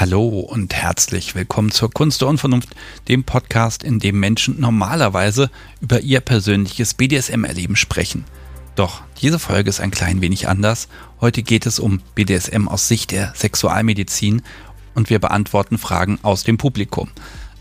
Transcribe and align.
Hallo 0.00 0.26
und 0.40 0.72
herzlich 0.72 1.34
willkommen 1.34 1.70
zur 1.70 1.90
Kunst 1.90 2.22
der 2.22 2.28
Unvernunft, 2.28 2.70
dem 3.08 3.22
Podcast, 3.22 3.82
in 3.82 3.98
dem 3.98 4.18
Menschen 4.18 4.58
normalerweise 4.58 5.50
über 5.82 6.00
ihr 6.00 6.20
persönliches 6.20 6.94
BDSM-Erleben 6.94 7.76
sprechen. 7.76 8.24
Doch 8.76 9.02
diese 9.20 9.38
Folge 9.38 9.68
ist 9.68 9.78
ein 9.78 9.90
klein 9.90 10.22
wenig 10.22 10.48
anders. 10.48 10.88
Heute 11.20 11.42
geht 11.42 11.66
es 11.66 11.78
um 11.78 12.00
BDSM 12.14 12.66
aus 12.66 12.88
Sicht 12.88 13.10
der 13.10 13.34
Sexualmedizin 13.36 14.40
und 14.94 15.10
wir 15.10 15.18
beantworten 15.18 15.76
Fragen 15.76 16.18
aus 16.22 16.44
dem 16.44 16.56
Publikum. 16.56 17.10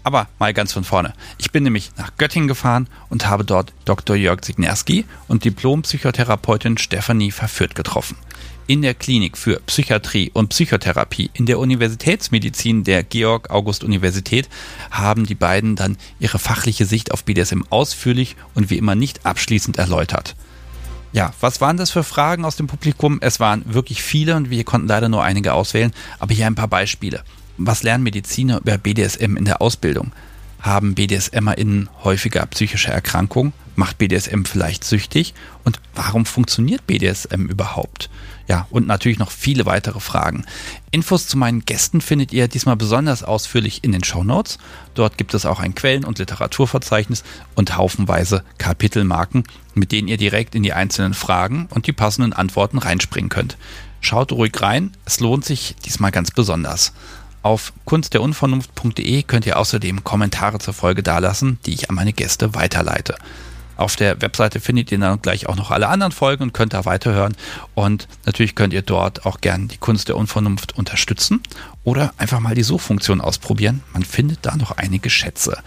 Aber 0.10 0.28
mal 0.40 0.56
ganz 0.56 0.74
von 0.74 0.84
vorne. 0.84 1.14
Ich 1.38 1.52
bin 1.52 1.62
nämlich 1.62 1.92
nach 1.96 2.18
Göttingen 2.18 2.48
gefahren 2.48 2.88
und 3.10 3.28
habe 3.28 3.46
dort 3.46 3.74
Dr. 3.86 4.16
Jörg 4.16 4.44
Signerski 4.44 5.06
und 5.28 5.46
Diplompsychotherapeutin 5.46 6.80
Stefanie 6.80 7.30
Verführt 7.30 7.76
getroffen 7.76 8.18
in 8.66 8.82
der 8.82 8.96
Klinik 8.96 9.38
für 9.38 9.60
Psychiatrie 9.68 10.32
und 10.34 10.50
Psychotherapie 10.50 11.30
in 11.34 11.46
der 11.46 11.60
Universitätsmedizin 11.60 12.84
der 12.84 13.04
Georg 13.04 13.52
August 13.52 13.84
Universität 13.84 14.50
haben 14.90 15.28
die 15.28 15.36
beiden 15.36 15.76
dann 15.76 15.96
ihre 16.20 16.40
fachliche 16.40 16.86
Sicht 16.86 17.12
auf 17.12 17.24
BDSM 17.24 17.62
ausführlich 17.70 18.36
und 18.56 18.72
wie 18.72 18.80
immer 18.80 18.96
nicht 18.96 19.28
abschließend 19.28 19.78
erläutert. 19.78 20.36
Ja, 21.14 21.34
was 21.40 21.62
waren 21.62 21.78
das 21.78 21.92
für 21.92 22.04
Fragen 22.04 22.46
aus 22.46 22.56
dem 22.56 22.66
Publikum? 22.66 23.20
Es 23.22 23.40
waren 23.40 23.64
wirklich 23.72 24.02
viele 24.02 24.36
und 24.36 24.50
wir 24.50 24.64
konnten 24.64 24.88
leider 24.88 25.10
nur 25.10 25.24
einige 25.24 25.54
auswählen, 25.54 25.94
aber 26.18 26.34
hier 26.34 26.48
ein 26.48 26.56
paar 26.56 26.68
Beispiele. 26.68 27.24
Was 27.62 27.84
lernen 27.84 28.06
Mediziner 28.06 28.60
über 28.60 28.78
BDSM 28.78 29.36
in 29.36 29.44
der 29.44 29.62
Ausbildung? 29.62 30.14
Haben 30.62 30.96
BDSMerInnen 30.96 31.90
häufiger 32.06 32.46
psychische 32.46 32.92
Erkrankungen? 32.92 33.52
Macht 33.76 33.98
BDSM 33.98 34.46
vielleicht 34.46 34.86
süchtig? 34.86 35.34
Und 35.66 35.82
warum 35.94 36.26
funktioniert 36.26 36.88
BDSM 36.88 37.48
überhaupt? 37.48 38.10
Ja, 38.48 38.66
und 38.70 38.88
natürlich 38.88 39.20
noch 39.20 39.32
viele 39.32 39.66
weitere 39.66 40.00
Fragen. 40.00 40.46
Infos 40.92 41.28
zu 41.28 41.38
meinen 41.38 41.66
Gästen 41.66 42.00
findet 42.00 42.32
ihr 42.32 42.48
diesmal 42.48 42.78
besonders 42.78 43.24
ausführlich 43.24 43.84
in 43.84 43.92
den 43.92 44.06
Show 44.06 44.24
Notes. 44.24 44.58
Dort 44.94 45.18
gibt 45.18 45.34
es 45.34 45.46
auch 45.46 45.60
ein 45.60 45.76
Quellen- 45.76 46.06
und 46.06 46.18
Literaturverzeichnis 46.18 47.26
und 47.56 47.76
haufenweise 47.76 48.46
Kapitelmarken, 48.58 49.44
mit 49.76 49.92
denen 49.92 50.08
ihr 50.08 50.18
direkt 50.18 50.56
in 50.56 50.64
die 50.64 50.74
einzelnen 50.74 51.14
Fragen 51.14 51.68
und 51.72 51.88
die 51.88 51.94
passenden 51.94 52.32
Antworten 52.32 52.78
reinspringen 52.78 53.30
könnt. 53.30 53.58
Schaut 54.02 54.32
ruhig 54.32 54.54
rein, 54.62 54.92
es 55.04 55.20
lohnt 55.20 55.44
sich 55.44 55.76
diesmal 55.84 56.12
ganz 56.12 56.32
besonders. 56.32 56.94
Auf 57.42 57.74
kunstderunvernunft.de 57.86 59.24
könnt 59.24 59.46
ihr 59.46 59.58
außerdem 59.58 60.04
Kommentare 60.04 60.60
zur 60.60 60.74
Folge 60.74 61.04
dalassen, 61.04 61.58
die 61.66 61.74
ich 61.74 61.90
an 61.90 61.96
meine 61.96 62.14
Gäste 62.14 62.54
weiterleite. 62.54 63.16
Auf 63.78 63.96
der 63.96 64.22
Webseite 64.22 64.60
findet 64.60 64.92
ihr 64.92 65.00
dann 65.00 65.22
gleich 65.22 65.48
auch 65.48 65.56
noch 65.56 65.72
alle 65.72 65.88
anderen 65.88 66.12
Folgen 66.12 66.44
und 66.44 66.54
könnt 66.54 66.74
da 66.74 66.84
weiterhören. 66.84 67.38
Und 67.76 68.10
natürlich 68.26 68.54
könnt 68.54 68.74
ihr 68.74 68.82
dort 68.82 69.26
auch 69.26 69.40
gern 69.40 69.70
die 69.70 69.78
Kunst 69.78 70.10
der 70.10 70.18
Unvernunft 70.18 70.78
unterstützen 70.78 71.42
oder 71.86 72.14
einfach 72.18 72.42
mal 72.42 72.56
die 72.56 72.64
Suchfunktion 72.64 73.22
ausprobieren. 73.22 73.82
Man 73.94 74.04
findet 74.04 74.40
da 74.42 74.58
noch 74.58 74.72
einige 74.72 75.10
Schätze. 75.10 75.60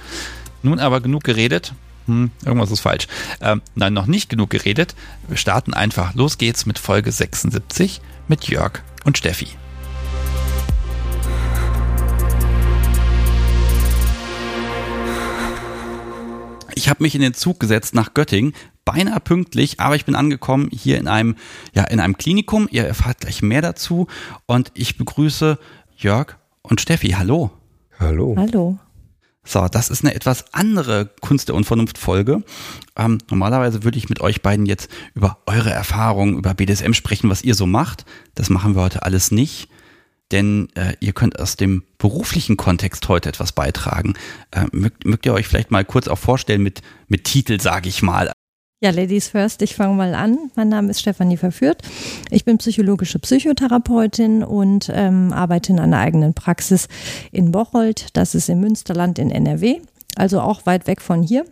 Nun 0.63 0.79
aber 0.79 1.01
genug 1.01 1.25
geredet. 1.25 1.73
Hm, 2.07 2.31
irgendwas 2.45 2.71
ist 2.71 2.81
falsch. 2.81 3.07
Ähm, 3.41 3.63
nein, 3.77 3.95
noch 3.95 4.07
nicht 4.07 4.29
genug 4.29 4.51
geredet. 4.51 4.95
Wir 5.27 5.39
starten 5.39 5.73
einfach. 5.73 6.15
Los 6.15 6.37
geht's 6.37 6.67
mit 6.67 6.79
Folge 6.79 7.13
76 7.13 8.03
mit 8.29 8.47
Jörg 8.47 8.83
und 9.05 9.17
Steffi. 9.17 9.49
Ich 16.75 16.89
habe 16.89 17.03
mich 17.03 17.15
in 17.15 17.21
den 17.21 17.35
Zug 17.35 17.61
gesetzt 17.61 17.95
nach 17.95 18.15
Göttingen, 18.15 18.55
beinahe 18.85 19.21
pünktlich, 19.21 19.81
aber 19.81 19.97
ich 19.97 20.05
bin 20.05 20.15
angekommen 20.15 20.69
hier 20.73 20.99
in 20.99 21.09
einem, 21.09 21.37
ja, 21.75 21.85
in 21.85 22.01
einem 22.01 22.17
Klinikum. 22.17 22.69
Ihr 22.71 22.85
erfahrt 22.85 23.21
gleich 23.21 23.43
mehr 23.43 23.63
dazu. 23.63 24.07
Und 24.47 24.73
ich 24.75 24.99
begrüße 24.99 25.59
Jörg 25.97 26.37
und 26.63 26.81
Steffi. 26.81 27.11
Hallo. 27.11 27.51
Hallo. 27.99 28.35
Hallo. 28.37 28.79
So, 29.45 29.67
das 29.67 29.91
ist 29.91 30.05
eine 30.05 30.15
etwas 30.15 30.55
andere 30.55 31.11
Kunst 31.21 31.49
der 31.49 31.57
Unvernunft-Folge. 31.57 32.45
Ähm, 32.97 33.19
normalerweise 33.29 33.83
würde 33.83 33.99
ich 33.99 34.09
mit 34.09 34.21
euch 34.21 34.41
beiden 34.41 34.67
jetzt 34.67 34.89
über 35.15 35.39
eure 35.47 35.71
Erfahrungen, 35.71 36.39
über 36.39 36.55
BDSM 36.55 36.93
sprechen, 36.93 37.29
was 37.29 37.43
ihr 37.43 37.57
so 37.57 37.67
macht. 37.67 38.05
Das 38.37 38.51
machen 38.51 38.77
wir 38.77 38.83
heute 38.83 39.03
alles 39.03 39.33
nicht 39.33 39.69
denn 40.33 40.69
äh, 40.75 40.95
ihr 41.01 41.13
könnt 41.13 41.39
aus 41.39 41.57
dem 41.57 41.85
beruflichen 41.99 42.57
Kontext 42.57 43.09
heute 43.09 43.29
etwas 43.29 43.53
beitragen. 43.53 44.15
Äh, 44.51 44.67
mögt, 44.73 45.05
mögt 45.05 45.27
ihr 45.27 45.35
euch 45.35 45.47
vielleicht 45.47 45.71
mal 45.71 45.85
kurz 45.85 46.09
auch 46.09 46.19
vorstellen 46.19 46.63
mit, 46.63 46.83
mit 47.09 47.25
Titel, 47.25 47.61
sage 47.61 47.89
ich 47.89 48.03
mal? 48.03 48.33
Ja, 48.83 48.91
Ladies 48.91 49.29
first, 49.29 49.63
ich 49.63 49.77
fange 49.77 49.95
mal 49.95 50.13
an. 50.13 50.51
Mein 50.57 50.69
Name 50.69 50.91
ist 50.91 51.01
Stefanie 51.01 51.37
Verführt. 51.37 51.83
Ich 52.31 52.45
bin 52.45 52.59
psychologische 52.59 53.21
Psychotherapeutin 53.21 54.43
und 54.43 54.91
ähm, 54.93 55.33
arbeite 55.33 55.73
in 55.73 55.79
einer 55.79 55.99
eigenen 55.99 56.35
Praxis 56.35 56.89
in 57.31 57.53
Bocholt. 57.53 58.09
Das 58.15 58.35
ist 58.35 58.49
im 58.49 58.59
Münsterland 58.59 59.21
in 59.21 59.31
NRW, 59.31 59.81
also 60.17 60.41
auch 60.41 60.67
weit 60.67 60.89
weg 60.89 61.01
von 61.01 61.23
hier. 61.23 61.45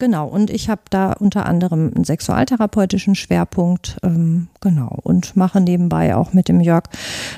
Genau, 0.00 0.26
und 0.26 0.50
ich 0.50 0.68
habe 0.68 0.82
da 0.90 1.12
unter 1.12 1.46
anderem 1.46 1.92
einen 1.94 2.02
sexualtherapeutischen 2.02 3.14
Schwerpunkt, 3.14 3.96
ähm, 4.02 4.48
genau, 4.60 4.98
und 5.04 5.36
mache 5.36 5.60
nebenbei 5.60 6.16
auch 6.16 6.32
mit 6.32 6.48
dem 6.48 6.60
Jörg 6.60 6.82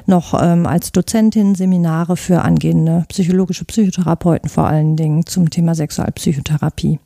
noch 0.06 0.32
ähm, 0.42 0.64
als 0.64 0.90
Dozentin 0.90 1.54
Seminare 1.54 2.16
für 2.16 2.40
angehende 2.40 3.04
psychologische 3.08 3.66
Psychotherapeuten, 3.66 4.48
vor 4.48 4.66
allen 4.66 4.96
Dingen 4.96 5.26
zum 5.26 5.50
Thema 5.50 5.74
Sexualpsychotherapie. 5.74 6.98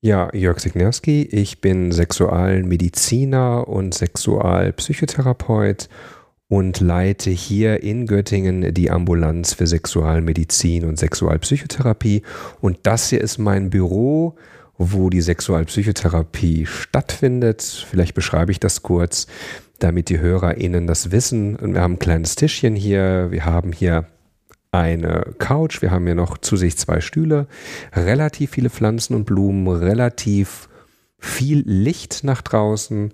Ja, 0.00 0.30
Jörg 0.34 0.58
Signerski, 0.60 1.22
ich 1.22 1.60
bin 1.60 1.92
Sexualmediziner 1.92 3.68
und 3.68 3.92
Sexualpsychotherapeut 3.92 5.90
und 6.48 6.80
leite 6.80 7.30
hier 7.30 7.82
in 7.82 8.06
Göttingen 8.06 8.72
die 8.72 8.90
Ambulanz 8.90 9.52
für 9.52 9.66
Sexualmedizin 9.66 10.84
und 10.84 10.98
Sexualpsychotherapie. 10.98 12.22
Und 12.60 12.78
das 12.84 13.10
hier 13.10 13.20
ist 13.20 13.38
mein 13.38 13.70
Büro 13.70 14.36
wo 14.78 15.10
die 15.10 15.20
Sexualpsychotherapie 15.20 16.66
stattfindet. 16.66 17.62
Vielleicht 17.62 18.14
beschreibe 18.14 18.52
ich 18.52 18.60
das 18.60 18.82
kurz, 18.82 19.26
damit 19.78 20.08
die 20.08 20.18
HörerInnen 20.18 20.86
das 20.86 21.10
wissen. 21.10 21.56
Und 21.56 21.74
wir 21.74 21.80
haben 21.80 21.94
ein 21.94 21.98
kleines 21.98 22.34
Tischchen 22.34 22.74
hier. 22.74 23.28
Wir 23.30 23.44
haben 23.44 23.72
hier 23.72 24.06
eine 24.72 25.34
Couch. 25.38 25.82
Wir 25.82 25.90
haben 25.90 26.06
hier 26.06 26.16
noch 26.16 26.38
zusätzlich 26.38 26.78
zwei 26.78 27.00
Stühle. 27.00 27.46
Relativ 27.94 28.50
viele 28.50 28.70
Pflanzen 28.70 29.14
und 29.14 29.24
Blumen. 29.24 29.68
Relativ 29.68 30.68
viel 31.18 31.62
Licht 31.66 32.24
nach 32.24 32.42
draußen. 32.42 33.12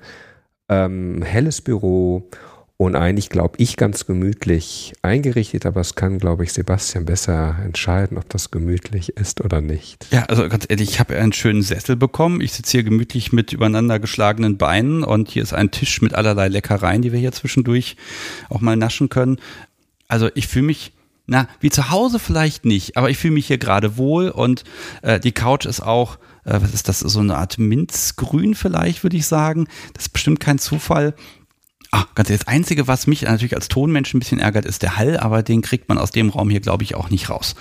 Ähm, 0.69 1.23
helles 1.23 1.61
Büro 1.61 2.29
und 2.81 2.97
eigentlich, 2.97 3.29
glaube 3.29 3.57
ich, 3.59 3.77
ganz 3.77 4.07
gemütlich 4.07 4.95
eingerichtet, 5.03 5.67
aber 5.67 5.83
es 5.83 5.97
kann, 5.97 6.19
glaube 6.19 6.45
ich, 6.45 6.55
Sebastian 6.55 7.05
besser 7.05 7.57
entscheiden, 7.63 8.17
ob 8.17 8.27
das 8.31 8.51
gemütlich 8.51 9.19
ist 9.19 9.43
oder 9.43 9.61
nicht. 9.61 10.07
Ja, 10.11 10.23
also 10.29 10.49
ganz 10.49 10.65
ehrlich, 10.67 10.89
ich 10.89 10.99
habe 10.99 11.15
einen 11.15 11.35
schönen 11.35 11.61
Sessel 11.61 11.97
bekommen. 11.97 12.41
Ich 12.41 12.55
sitze 12.55 12.79
hier 12.79 12.83
gemütlich 12.83 13.35
mit 13.35 13.53
übereinander 13.53 13.99
geschlagenen 13.99 14.57
Beinen 14.57 15.05
und 15.05 15.29
hier 15.29 15.43
ist 15.43 15.53
ein 15.53 15.71
Tisch 15.71 16.01
mit 16.01 16.15
allerlei 16.15 16.49
Leckereien, 16.49 17.03
die 17.03 17.13
wir 17.13 17.19
hier 17.19 17.33
zwischendurch 17.33 17.97
auch 18.49 18.63
mal 18.63 18.77
naschen 18.77 19.11
können. 19.11 19.37
Also 20.09 20.31
ich 20.35 20.49
fühle 20.49 20.65
mich 20.65 20.95
na, 21.27 21.49
wie 21.61 21.69
zu 21.69 21.91
Hause 21.91 22.19
vielleicht 22.19 22.65
nicht, 22.65 22.97
aber 22.97 23.11
ich 23.11 23.19
fühle 23.19 23.35
mich 23.35 23.47
hier 23.47 23.59
gerade 23.59 23.99
wohl 23.99 24.31
und 24.31 24.65
äh, 25.03 25.21
die 25.21 25.33
Couch 25.33 25.67
ist 25.67 25.81
auch, 25.83 26.17
äh, 26.45 26.59
was 26.63 26.73
ist 26.73 26.89
das, 26.89 27.01
so 27.01 27.21
eine 27.21 27.37
Art 27.37 27.59
Minzgrün 27.59 28.55
vielleicht, 28.55 29.03
würde 29.03 29.19
ich 29.19 29.27
sagen. 29.27 29.69
Das 29.93 30.07
ist 30.07 30.13
bestimmt 30.15 30.41
kein 30.41 30.59
Zufall. 30.59 31.15
Ah, 31.93 32.05
ganz 32.15 32.31
ehrlich, 32.31 32.45
das 32.45 32.53
Einzige, 32.53 32.87
was 32.87 33.07
mich 33.07 33.23
natürlich 33.23 33.55
als 33.55 33.69
Tonmensch 33.69 34.15
ein 34.15 34.21
bisschen 34.21 34.39
ärgert, 34.39 34.65
ist 34.65 34.83
der 34.83 34.97
Hall, 34.97 35.17
aber 35.17 35.43
den 35.43 35.61
kriegt 35.63 35.89
man 35.89 35.99
aus 35.99 36.13
dem 36.13 36.31
Raum 36.31 36.51
hier, 36.51 36.61
glaube 36.61 36.85
ich, 36.85 36.95
auch 36.95 37.11
nicht 37.11 37.31
raus. 37.31 37.57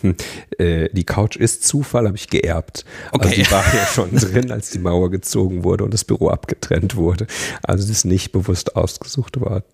Hm, 0.00 0.14
äh, 0.58 0.88
die 0.92 1.04
Couch 1.04 1.36
ist 1.36 1.64
Zufall, 1.64 2.06
habe 2.06 2.16
ich 2.16 2.28
geerbt. 2.28 2.84
Okay. 3.10 3.28
Also 3.28 3.42
die 3.42 3.50
war 3.50 3.74
ja 3.74 3.86
schon 3.92 4.10
drin, 4.12 4.50
als 4.50 4.70
die 4.70 4.78
Mauer 4.78 5.10
gezogen 5.10 5.64
wurde 5.64 5.84
und 5.84 5.94
das 5.94 6.04
Büro 6.04 6.28
abgetrennt 6.28 6.96
wurde. 6.96 7.26
Also 7.62 7.84
das 7.84 7.90
ist 7.90 8.04
nicht 8.04 8.32
bewusst 8.32 8.76
ausgesucht 8.76 9.40
worden. 9.40 9.64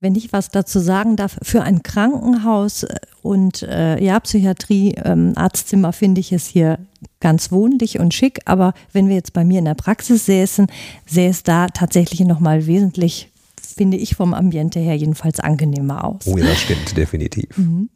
Wenn 0.00 0.14
ich 0.14 0.32
was 0.32 0.50
dazu 0.50 0.78
sagen 0.78 1.16
darf, 1.16 1.38
für 1.42 1.62
ein 1.62 1.82
Krankenhaus 1.82 2.82
äh, 2.82 2.96
und 3.22 3.62
äh, 3.62 4.02
ja, 4.02 4.20
Psychiatrie, 4.20 4.94
ähm, 5.02 5.32
Arztzimmer 5.34 5.92
finde 5.92 6.20
ich 6.20 6.32
es 6.32 6.46
hier 6.46 6.78
ganz 7.20 7.50
wohnlich 7.50 7.98
und 7.98 8.12
schick. 8.12 8.40
Aber 8.44 8.74
wenn 8.92 9.08
wir 9.08 9.16
jetzt 9.16 9.32
bei 9.32 9.44
mir 9.44 9.58
in 9.58 9.64
der 9.64 9.74
Praxis 9.74 10.26
säßen, 10.26 10.66
sähe 11.06 11.30
es 11.30 11.42
da 11.42 11.68
tatsächlich 11.68 12.20
nochmal 12.20 12.66
wesentlich 12.66 13.30
finde 13.74 13.96
ich 13.96 14.14
vom 14.14 14.34
Ambiente 14.34 14.80
her 14.80 14.96
jedenfalls 14.96 15.40
angenehmer 15.40 16.04
aus. 16.04 16.26
Oh 16.26 16.36
ja, 16.36 16.46
das 16.46 16.60
stimmt, 16.60 16.96
definitiv. 16.96 17.56
Mhm. 17.56 17.90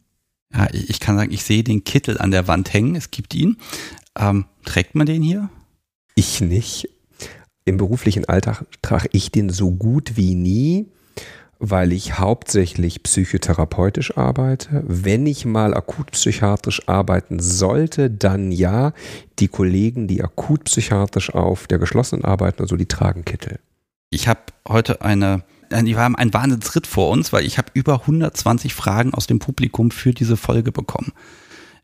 Ja, 0.53 0.67
ich 0.71 0.99
kann 0.99 1.17
sagen, 1.17 1.31
ich 1.31 1.43
sehe 1.43 1.63
den 1.63 1.83
Kittel 1.83 2.17
an 2.17 2.31
der 2.31 2.47
Wand 2.47 2.73
hängen. 2.73 2.95
Es 2.95 3.11
gibt 3.11 3.33
ihn. 3.33 3.57
Ähm, 4.17 4.45
trägt 4.65 4.95
man 4.95 5.07
den 5.07 5.21
hier? 5.21 5.49
Ich 6.15 6.41
nicht. 6.41 6.89
Im 7.63 7.77
beruflichen 7.77 8.25
Alltag 8.25 8.65
trage 8.81 9.09
ich 9.13 9.31
den 9.31 9.49
so 9.49 9.71
gut 9.71 10.17
wie 10.17 10.35
nie, 10.35 10.87
weil 11.59 11.93
ich 11.93 12.17
hauptsächlich 12.17 13.03
psychotherapeutisch 13.03 14.17
arbeite. 14.17 14.83
Wenn 14.87 15.27
ich 15.27 15.45
mal 15.45 15.73
akutpsychiatrisch 15.73 16.89
arbeiten 16.89 17.39
sollte, 17.39 18.09
dann 18.09 18.51
ja. 18.51 18.93
Die 19.39 19.47
Kollegen, 19.47 20.07
die 20.07 20.23
akutpsychiatrisch 20.23 21.33
auf 21.33 21.67
der 21.67 21.77
geschlossenen 21.77 22.25
arbeiten, 22.25 22.61
also 22.61 22.75
die 22.75 22.87
tragen 22.87 23.25
Kittel. 23.25 23.59
Ich 24.09 24.27
habe 24.27 24.41
heute 24.67 25.01
eine 25.01 25.43
die 25.71 25.95
haben 25.95 26.15
einen 26.15 26.33
Wahnsinnsritt 26.33 26.87
vor 26.87 27.09
uns, 27.09 27.33
weil 27.33 27.45
ich 27.45 27.57
habe 27.57 27.71
über 27.73 28.01
120 28.01 28.73
Fragen 28.73 29.13
aus 29.13 29.27
dem 29.27 29.39
Publikum 29.39 29.91
für 29.91 30.13
diese 30.13 30.37
Folge 30.37 30.71
bekommen. 30.71 31.11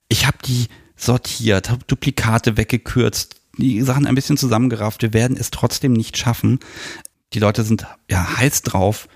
Ich 0.09 0.27
habe 0.27 0.37
die 0.45 0.67
sortiert, 0.95 1.69
habe 1.69 1.85
Duplikate 1.85 2.57
weggekürzt, 2.57 3.35
die 3.57 3.81
Sachen 3.81 4.05
ein 4.05 4.15
bisschen 4.15 4.37
zusammengerafft. 4.37 5.01
Wir 5.01 5.13
werden 5.13 5.37
es 5.37 5.51
trotzdem 5.51 5.93
nicht 5.93 6.17
schaffen. 6.17 6.59
Die 7.33 7.39
Leute 7.39 7.63
sind 7.63 7.85
ja 8.09 8.37
heiß 8.37 8.63
drauf, 8.63 9.07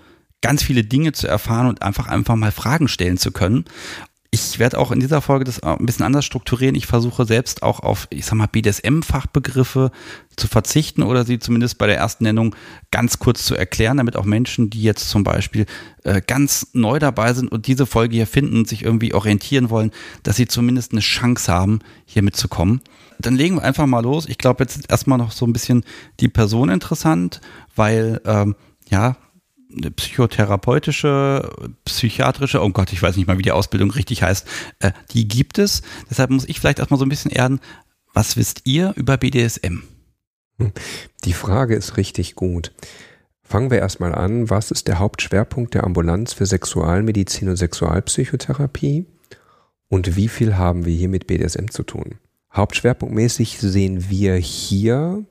ganz 0.41 0.63
viele 0.63 0.83
Dinge 0.83 1.11
zu 1.11 1.27
erfahren 1.27 1.67
und 1.67 1.81
einfach 1.81 2.07
einfach 2.07 2.35
mal 2.35 2.51
Fragen 2.51 2.87
stellen 2.87 3.17
zu 3.17 3.31
können. 3.31 3.65
Ich 4.33 4.59
werde 4.59 4.79
auch 4.79 4.91
in 4.91 5.01
dieser 5.01 5.19
Folge 5.19 5.43
das 5.43 5.61
ein 5.61 5.85
bisschen 5.85 6.05
anders 6.05 6.23
strukturieren. 6.23 6.73
Ich 6.75 6.85
versuche 6.87 7.25
selbst 7.25 7.63
auch 7.63 7.81
auf, 7.81 8.07
ich 8.11 8.25
sag 8.25 8.35
mal, 8.35 8.47
BDSM-Fachbegriffe 8.47 9.91
zu 10.37 10.47
verzichten 10.47 11.03
oder 11.03 11.25
sie 11.25 11.37
zumindest 11.37 11.77
bei 11.77 11.85
der 11.85 11.97
ersten 11.97 12.23
Nennung 12.23 12.55
ganz 12.91 13.19
kurz 13.19 13.43
zu 13.43 13.55
erklären, 13.55 13.97
damit 13.97 14.15
auch 14.15 14.23
Menschen, 14.23 14.69
die 14.69 14.83
jetzt 14.83 15.09
zum 15.09 15.25
Beispiel 15.25 15.65
äh, 16.05 16.21
ganz 16.25 16.69
neu 16.71 16.97
dabei 16.97 17.33
sind 17.33 17.51
und 17.51 17.67
diese 17.67 17.85
Folge 17.85 18.15
hier 18.15 18.27
finden 18.27 18.63
sich 18.63 18.85
irgendwie 18.85 19.13
orientieren 19.13 19.69
wollen, 19.69 19.91
dass 20.23 20.37
sie 20.37 20.47
zumindest 20.47 20.93
eine 20.93 21.01
Chance 21.01 21.51
haben, 21.51 21.79
hier 22.05 22.23
mitzukommen. 22.23 22.79
Dann 23.19 23.35
legen 23.35 23.55
wir 23.55 23.63
einfach 23.63 23.85
mal 23.85 24.01
los. 24.01 24.29
Ich 24.29 24.37
glaube, 24.37 24.63
jetzt 24.63 24.77
ist 24.77 24.89
erstmal 24.89 25.17
noch 25.17 25.33
so 25.33 25.45
ein 25.45 25.51
bisschen 25.51 25.83
die 26.21 26.29
Person 26.29 26.69
interessant, 26.69 27.41
weil, 27.75 28.21
ähm, 28.23 28.55
ja, 28.89 29.17
psychotherapeutische, 29.95 31.49
psychiatrische, 31.85 32.61
oh 32.61 32.69
Gott, 32.69 32.93
ich 32.93 33.01
weiß 33.01 33.17
nicht 33.17 33.27
mal, 33.27 33.37
wie 33.37 33.43
die 33.43 33.51
Ausbildung 33.51 33.91
richtig 33.91 34.23
heißt, 34.23 34.47
äh, 34.79 34.91
die 35.11 35.27
gibt 35.27 35.57
es. 35.57 35.81
Deshalb 36.09 36.29
muss 36.29 36.47
ich 36.47 36.59
vielleicht 36.59 36.79
erstmal 36.79 36.99
so 36.99 37.05
ein 37.05 37.09
bisschen 37.09 37.31
erden, 37.31 37.59
was 38.13 38.37
wisst 38.37 38.61
ihr 38.65 38.93
über 38.95 39.17
BDSM? 39.17 39.83
Die 41.23 41.33
Frage 41.33 41.75
ist 41.75 41.97
richtig 41.97 42.35
gut. 42.35 42.73
Fangen 43.43 43.71
wir 43.71 43.79
erstmal 43.79 44.15
an, 44.15 44.49
was 44.49 44.71
ist 44.71 44.87
der 44.87 44.99
Hauptschwerpunkt 44.99 45.73
der 45.73 45.83
Ambulanz 45.83 46.33
für 46.33 46.45
Sexualmedizin 46.45 47.49
und 47.49 47.57
Sexualpsychotherapie 47.57 49.05
und 49.89 50.15
wie 50.15 50.29
viel 50.29 50.55
haben 50.55 50.85
wir 50.85 50.95
hier 50.95 51.09
mit 51.09 51.27
BDSM 51.27 51.67
zu 51.69 51.83
tun? 51.83 52.15
Hauptschwerpunktmäßig 52.53 53.59
sehen 53.59 54.09
wir 54.09 54.35
hier 54.35 55.25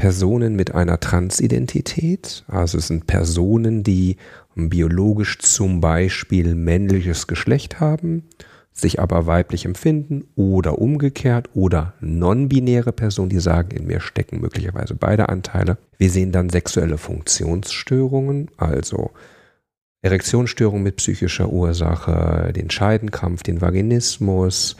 Personen 0.00 0.56
mit 0.56 0.74
einer 0.74 0.98
Transidentität, 0.98 2.42
also 2.48 2.78
es 2.78 2.86
sind 2.86 3.06
Personen, 3.06 3.82
die 3.82 4.16
biologisch 4.56 5.38
zum 5.40 5.82
Beispiel 5.82 6.54
männliches 6.54 7.26
Geschlecht 7.26 7.80
haben, 7.80 8.24
sich 8.72 8.98
aber 8.98 9.26
weiblich 9.26 9.66
empfinden 9.66 10.24
oder 10.36 10.78
umgekehrt 10.78 11.50
oder 11.52 11.92
non-binäre 12.00 12.92
Personen, 12.92 13.28
die 13.28 13.40
sagen, 13.40 13.76
in 13.76 13.86
mir 13.86 14.00
stecken 14.00 14.40
möglicherweise 14.40 14.94
beide 14.94 15.28
Anteile. 15.28 15.76
Wir 15.98 16.08
sehen 16.08 16.32
dann 16.32 16.48
sexuelle 16.48 16.96
Funktionsstörungen, 16.96 18.48
also 18.56 19.10
Erektionsstörungen 20.00 20.82
mit 20.82 20.96
psychischer 20.96 21.52
Ursache, 21.52 22.54
den 22.56 22.70
Scheidenkrampf, 22.70 23.42
den 23.42 23.60
Vaginismus, 23.60 24.76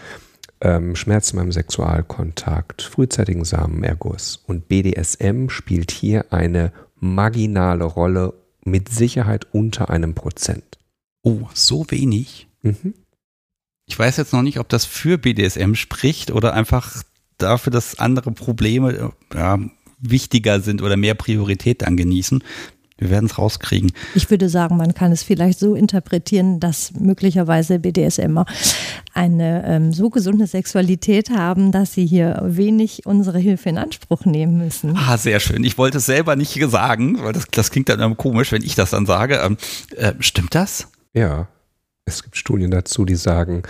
ähm, 0.60 0.96
Schmerzen 0.96 1.36
beim 1.36 1.52
Sexualkontakt, 1.52 2.82
frühzeitigen 2.82 3.44
Samenerguss. 3.44 4.42
Und 4.46 4.68
BDSM 4.68 5.48
spielt 5.48 5.90
hier 5.90 6.32
eine 6.32 6.72
marginale 6.96 7.84
Rolle, 7.84 8.34
mit 8.64 8.88
Sicherheit 8.88 9.46
unter 9.52 9.90
einem 9.90 10.14
Prozent. 10.14 10.78
Oh, 11.22 11.48
so 11.54 11.86
wenig? 11.90 12.48
Mhm. 12.62 12.94
Ich 13.86 13.98
weiß 13.98 14.16
jetzt 14.18 14.32
noch 14.32 14.42
nicht, 14.42 14.58
ob 14.60 14.68
das 14.68 14.84
für 14.84 15.18
BDSM 15.18 15.74
spricht 15.74 16.30
oder 16.30 16.54
einfach 16.54 17.02
dafür, 17.38 17.72
dass 17.72 17.98
andere 17.98 18.32
Probleme 18.32 19.12
ja, 19.34 19.58
wichtiger 19.98 20.60
sind 20.60 20.82
oder 20.82 20.96
mehr 20.96 21.14
Priorität 21.14 21.82
dann 21.82 21.96
genießen. 21.96 22.44
Wir 23.00 23.10
werden 23.10 23.26
es 23.26 23.38
rauskriegen. 23.38 23.92
Ich 24.14 24.30
würde 24.30 24.48
sagen, 24.48 24.76
man 24.76 24.94
kann 24.94 25.10
es 25.10 25.22
vielleicht 25.22 25.58
so 25.58 25.74
interpretieren, 25.74 26.60
dass 26.60 26.92
möglicherweise 26.98 27.78
BDSMer 27.78 28.44
eine 29.14 29.64
ähm, 29.66 29.92
so 29.92 30.10
gesunde 30.10 30.46
Sexualität 30.46 31.30
haben, 31.30 31.72
dass 31.72 31.94
sie 31.94 32.06
hier 32.06 32.40
wenig 32.44 33.06
unsere 33.06 33.38
Hilfe 33.38 33.70
in 33.70 33.78
Anspruch 33.78 34.26
nehmen 34.26 34.58
müssen. 34.58 34.96
Ah, 34.96 35.16
sehr 35.16 35.40
schön. 35.40 35.64
Ich 35.64 35.78
wollte 35.78 35.98
es 35.98 36.06
selber 36.06 36.36
nicht 36.36 36.60
sagen, 36.70 37.18
weil 37.22 37.32
das, 37.32 37.46
das 37.50 37.70
klingt 37.70 37.88
dann 37.88 38.16
komisch, 38.16 38.52
wenn 38.52 38.62
ich 38.62 38.74
das 38.74 38.90
dann 38.90 39.06
sage. 39.06 39.40
Ähm, 39.42 39.56
äh, 39.96 40.12
stimmt 40.20 40.54
das? 40.54 40.88
Ja. 41.14 41.48
Es 42.04 42.22
gibt 42.22 42.36
Studien 42.36 42.70
dazu, 42.70 43.04
die 43.04 43.14
sagen, 43.14 43.62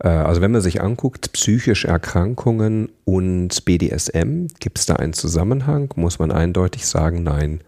äh, 0.00 0.08
also 0.08 0.40
wenn 0.40 0.52
man 0.52 0.60
sich 0.60 0.80
anguckt, 0.80 1.32
psychische 1.32 1.88
Erkrankungen 1.88 2.90
und 3.04 3.64
BDSM, 3.64 4.46
gibt 4.60 4.78
es 4.78 4.86
da 4.86 4.96
einen 4.96 5.12
Zusammenhang? 5.12 5.92
Muss 5.96 6.18
man 6.18 6.30
eindeutig 6.30 6.86
sagen, 6.86 7.22
nein. 7.22 7.60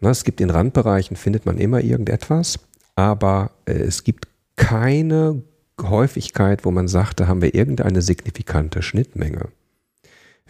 Na, 0.00 0.10
es 0.10 0.24
gibt 0.24 0.40
in 0.40 0.50
Randbereichen, 0.50 1.16
findet 1.16 1.46
man 1.46 1.58
immer 1.58 1.80
irgendetwas, 1.80 2.58
aber 2.94 3.52
äh, 3.66 3.72
es 3.72 4.04
gibt 4.04 4.28
keine 4.56 5.42
Häufigkeit, 5.80 6.64
wo 6.64 6.70
man 6.70 6.88
sagt, 6.88 7.20
da 7.20 7.28
haben 7.28 7.42
wir 7.42 7.54
irgendeine 7.54 8.02
signifikante 8.02 8.82
Schnittmenge. 8.82 9.48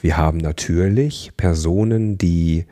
Wir 0.00 0.16
haben 0.16 0.38
natürlich 0.38 1.32
Personen, 1.36 2.18
die 2.18 2.66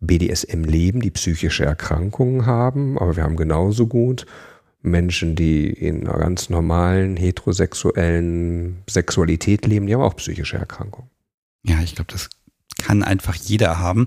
BDSM 0.00 0.62
leben, 0.62 1.00
die 1.00 1.10
psychische 1.10 1.64
Erkrankungen 1.64 2.46
haben, 2.46 2.98
aber 2.98 3.16
wir 3.16 3.24
haben 3.24 3.36
genauso 3.36 3.86
gut 3.86 4.26
Menschen, 4.80 5.34
die 5.34 5.70
in 5.70 6.06
einer 6.06 6.18
ganz 6.18 6.50
normalen 6.50 7.16
heterosexuellen 7.16 8.84
Sexualität 8.88 9.66
leben, 9.66 9.86
die 9.86 9.94
haben 9.94 10.02
auch 10.02 10.16
psychische 10.16 10.56
Erkrankungen. 10.56 11.10
Ja, 11.64 11.80
ich 11.82 11.96
glaube, 11.96 12.12
das 12.12 12.30
kann 12.78 13.02
einfach 13.02 13.34
jeder 13.34 13.78
haben. 13.78 14.06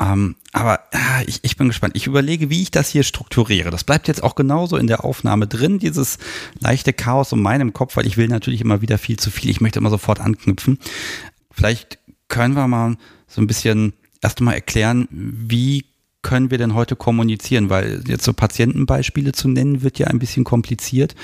Ähm, 0.00 0.36
aber 0.52 0.80
äh, 0.92 1.24
ich, 1.26 1.40
ich 1.42 1.56
bin 1.56 1.68
gespannt. 1.68 1.96
Ich 1.96 2.06
überlege, 2.06 2.50
wie 2.50 2.62
ich 2.62 2.70
das 2.70 2.88
hier 2.88 3.02
strukturiere. 3.02 3.70
Das 3.70 3.84
bleibt 3.84 4.08
jetzt 4.08 4.22
auch 4.22 4.34
genauso 4.34 4.76
in 4.76 4.86
der 4.86 5.04
Aufnahme 5.04 5.46
drin, 5.46 5.78
dieses 5.78 6.18
leichte 6.58 6.92
Chaos 6.92 7.32
um 7.32 7.42
meinem 7.42 7.72
Kopf, 7.72 7.96
weil 7.96 8.06
ich 8.06 8.16
will 8.16 8.28
natürlich 8.28 8.60
immer 8.60 8.82
wieder 8.82 8.98
viel 8.98 9.18
zu 9.18 9.30
viel. 9.30 9.50
Ich 9.50 9.60
möchte 9.60 9.78
immer 9.78 9.90
sofort 9.90 10.20
anknüpfen. 10.20 10.78
Vielleicht 11.50 11.98
können 12.28 12.54
wir 12.54 12.68
mal 12.68 12.96
so 13.26 13.40
ein 13.40 13.46
bisschen 13.46 13.94
erst 14.22 14.40
mal 14.40 14.52
erklären, 14.52 15.08
wie 15.10 15.86
können 16.22 16.50
wir 16.50 16.58
denn 16.58 16.74
heute 16.74 16.96
kommunizieren? 16.96 17.70
Weil 17.70 18.02
jetzt 18.06 18.24
so 18.24 18.32
Patientenbeispiele 18.32 19.32
zu 19.32 19.48
nennen, 19.48 19.82
wird 19.82 19.98
ja 19.98 20.08
ein 20.08 20.18
bisschen 20.18 20.44
kompliziert. 20.44 21.14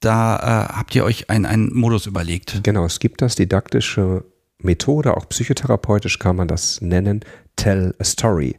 Da 0.00 0.36
äh, 0.36 0.72
habt 0.74 0.94
ihr 0.94 1.04
euch 1.04 1.28
einen 1.28 1.74
Modus 1.74 2.06
überlegt. 2.06 2.60
Genau, 2.62 2.84
es 2.84 3.00
gibt 3.00 3.20
das 3.20 3.34
didaktische 3.34 4.24
Methode, 4.62 5.16
auch 5.16 5.28
psychotherapeutisch 5.28 6.18
kann 6.18 6.36
man 6.36 6.48
das 6.48 6.80
nennen, 6.80 7.20
Tell 7.56 7.94
a 7.98 8.04
Story. 8.04 8.56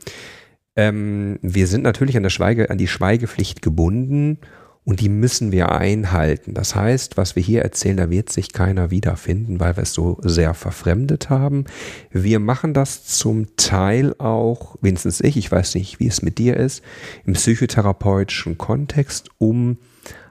Ähm, 0.78 1.40
wir 1.42 1.66
sind 1.66 1.82
natürlich 1.82 2.16
an, 2.16 2.30
Schweige, 2.30 2.70
an 2.70 2.78
die 2.78 2.86
Schweigepflicht 2.86 3.62
gebunden 3.62 4.38
und 4.84 5.00
die 5.00 5.08
müssen 5.08 5.50
wir 5.50 5.72
einhalten. 5.72 6.54
Das 6.54 6.76
heißt, 6.76 7.16
was 7.16 7.34
wir 7.34 7.42
hier 7.42 7.62
erzählen, 7.62 7.96
da 7.96 8.10
wird 8.10 8.30
sich 8.30 8.52
keiner 8.52 8.92
wiederfinden, 8.92 9.58
weil 9.58 9.76
wir 9.76 9.82
es 9.82 9.92
so 9.92 10.18
sehr 10.22 10.54
verfremdet 10.54 11.30
haben. 11.30 11.64
Wir 12.12 12.38
machen 12.38 12.74
das 12.74 13.04
zum 13.04 13.56
Teil 13.56 14.14
auch, 14.20 14.76
wenigstens 14.80 15.20
ich, 15.20 15.36
ich 15.36 15.50
weiß 15.50 15.74
nicht, 15.74 15.98
wie 15.98 16.06
es 16.06 16.22
mit 16.22 16.38
dir 16.38 16.56
ist, 16.56 16.84
im 17.26 17.32
psychotherapeutischen 17.32 18.56
Kontext, 18.56 19.30
um 19.38 19.78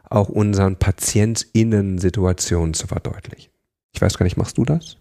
auch 0.09 0.29
unseren 0.29 0.77
PatientInnen 0.77 1.97
Situationen 1.97 2.73
zu 2.73 2.87
verdeutlichen. 2.87 3.51
Ich 3.93 4.01
weiß 4.01 4.17
gar 4.17 4.23
nicht, 4.23 4.37
machst 4.37 4.57
du 4.57 4.63
das? 4.63 4.95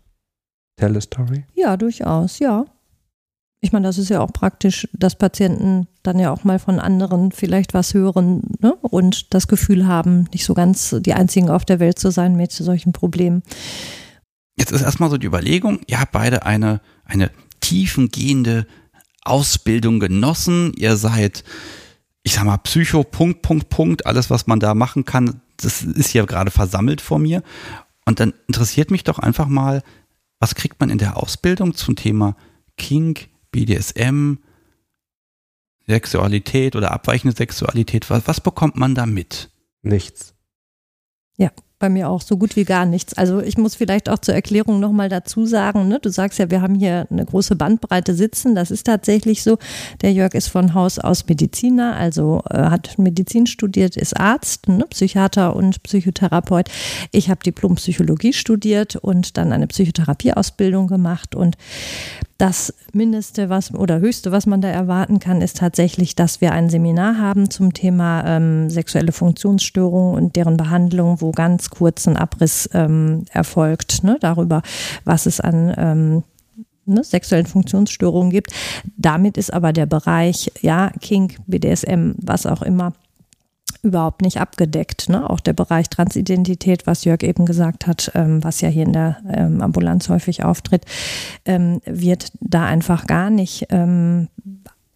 Tell 0.77 0.97
a 0.97 1.01
story? 1.01 1.45
Ja, 1.55 1.77
durchaus, 1.77 2.41
ja. 2.41 2.67
Ich 3.67 3.73
meine, 3.73 3.89
das 3.89 3.99
ist 3.99 4.11
ja 4.11 4.21
auch 4.21 4.33
praktisch, 4.33 4.87
dass 4.93 5.19
Patienten 5.19 5.89
dann 6.05 6.21
ja 6.21 6.31
auch 6.31 6.45
mal 6.45 6.61
von 6.61 6.79
anderen 6.79 7.33
vielleicht 7.33 7.75
was 7.75 7.95
hören 7.95 8.43
ne? 8.61 8.77
und 8.77 9.35
das 9.35 9.49
Gefühl 9.49 9.89
haben, 9.89 10.29
nicht 10.33 10.45
so 10.45 10.55
ganz 10.55 10.95
die 11.01 11.15
einzigen 11.15 11.51
auf 11.51 11.65
der 11.65 11.81
Welt 11.81 11.99
zu 11.99 12.13
sein 12.13 12.37
mit 12.37 12.53
solchen 12.53 12.93
Problemen. 12.93 13.43
Jetzt 14.57 14.71
ist 14.71 14.83
erstmal 14.83 15.11
so 15.11 15.17
die 15.19 15.27
Überlegung, 15.27 15.81
ihr 15.89 15.99
habt 15.99 16.13
beide 16.13 16.47
eine, 16.47 16.81
eine 17.05 17.33
tiefengehende 17.59 18.69
Ausbildung 19.23 19.99
genossen. 19.99 20.73
Ihr 20.77 20.97
seid, 20.97 21.43
ich 22.23 22.35
sag 22.35 22.45
mal, 22.45 22.59
Psycho, 22.59 23.03
Punkt, 23.03 23.43
Punkt, 23.43 23.69
Punkt, 23.69 24.07
alles, 24.07 24.31
was 24.31 24.47
man 24.47 24.61
da 24.61 24.75
machen 24.75 25.05
kann, 25.05 25.41
das 25.57 25.83
ist 25.83 26.11
hier 26.11 26.25
gerade 26.25 26.53
versammelt 26.53 27.01
vor 27.01 27.19
mir. 27.19 27.43
Und 28.05 28.21
dann 28.21 28.33
interessiert 28.47 28.93
mich 28.93 29.03
doch 29.03 29.19
einfach 29.19 29.49
mal, 29.49 29.83
was 30.39 30.55
kriegt 30.55 30.79
man 30.79 30.89
in 30.89 30.99
der 30.99 31.17
Ausbildung 31.17 31.75
zum 31.75 31.97
Thema 31.97 32.37
Kink, 32.77 33.29
BDSM, 33.57 34.35
Sexualität 35.87 36.77
oder 36.77 36.91
abweichende 36.93 37.35
Sexualität, 37.35 38.11
was, 38.11 38.27
was 38.27 38.41
bekommt 38.43 38.77
man 38.77 38.95
da 38.95 39.07
mit? 39.07 39.51
Nichts. 39.83 40.35
Ja, 41.39 41.51
bei 41.79 41.89
mir 41.89 42.11
auch 42.11 42.21
so 42.21 42.37
gut 42.37 42.57
wie 42.57 42.65
gar 42.65 42.85
nichts. 42.85 43.15
Also 43.15 43.41
ich 43.41 43.57
muss 43.57 43.75
vielleicht 43.75 44.11
auch 44.11 44.19
zur 44.19 44.35
Erklärung 44.35 44.79
nochmal 44.79 45.09
dazu 45.09 45.47
sagen, 45.47 45.89
ne? 45.89 45.99
du 46.01 46.11
sagst 46.11 46.39
ja, 46.39 46.51
wir 46.51 46.61
haben 46.61 46.75
hier 46.75 47.07
eine 47.11 47.25
große 47.25 47.57
Bandbreite 47.57 48.15
sitzen. 48.15 48.55
Das 48.55 48.71
ist 48.71 48.85
tatsächlich 48.85 49.43
so. 49.43 49.59
Der 50.03 50.13
Jörg 50.13 50.35
ist 50.35 50.49
von 50.49 50.75
Haus 50.75 50.99
aus 50.99 51.27
Mediziner, 51.27 51.97
also 51.97 52.43
äh, 52.51 52.59
hat 52.59 52.99
Medizin 52.99 53.47
studiert, 53.47 53.97
ist 53.97 54.19
Arzt, 54.19 54.69
ne? 54.69 54.87
Psychiater 54.91 55.57
und 55.57 55.83
Psychotherapeut. 55.83 56.69
Ich 57.13 57.31
habe 57.31 57.43
Diplompsychologie 57.43 58.33
studiert 58.33 58.97
und 58.97 59.37
dann 59.39 59.53
eine 59.53 59.67
Psychotherapieausbildung 59.67 60.89
gemacht 60.89 61.35
und 61.35 61.57
das 62.39 62.75
Mindeste, 62.93 63.49
was 63.49 63.73
oder 63.75 64.01
Höchste, 64.01 64.31
was 64.31 64.47
man 64.47 64.61
da 64.61 64.69
erwarten 64.69 65.21
kann, 65.21 65.41
ist 65.41 65.57
tatsächlich, 65.57 66.15
dass 66.17 66.41
wir 66.41 66.53
ein 66.53 66.69
Seminar 66.69 67.19
haben 67.19 67.51
zum 67.51 67.73
Thema 67.73 68.25
ähm, 68.27 68.69
sexuelle 68.69 69.13
Funktionsstörungen 69.13 70.15
und 70.15 70.37
deren 70.37 70.57
Behandlung, 70.57 71.21
wo 71.21 71.33
ganz 71.33 71.71
kurz 71.71 72.07
ein 72.07 72.17
Abriss 72.17 72.69
ähm, 72.75 73.25
erfolgt 73.31 74.05
ne, 74.05 74.19
darüber, 74.21 74.63
was 75.05 75.25
es 75.25 75.41
an 75.41 75.75
ähm, 75.79 76.25
ne, 76.85 77.03
sexuellen 77.03 77.47
Funktionsstörungen 77.47 78.31
gibt. 78.31 78.53
Damit 78.97 79.39
ist 79.39 79.53
aber 79.53 79.73
der 79.73 79.87
Bereich, 79.87 80.53
ja, 80.61 80.91
Kink, 81.01 81.37
BDSM, 81.47 82.13
was 82.19 82.45
auch 82.45 82.63
immer, 82.63 82.93
überhaupt 83.87 84.23
nicht 84.23 84.41
abgedeckt. 84.41 85.09
Ne? 85.09 85.29
Auch 85.29 85.41
der 85.41 85.53
Bereich 85.53 85.89
Transidentität, 85.89 86.87
was 86.87 87.05
Jörg 87.05 87.23
eben 87.23 87.47
gesagt 87.47 87.87
hat, 87.87 88.11
ähm, 88.15 88.43
was 88.45 88.61
ja 88.61 88.69
hier 88.69 88.85
in 88.85 88.93
der 88.93 89.17
ähm, 89.33 89.63
Ambulanz 89.63 90.09
häufig 90.09 90.45
auftritt, 90.45 90.85
ähm, 91.45 91.81
wird 91.87 92.33
da 92.41 92.67
einfach 92.67 93.07
gar 93.07 93.31
nicht 93.31 93.67
ähm, 93.71 94.29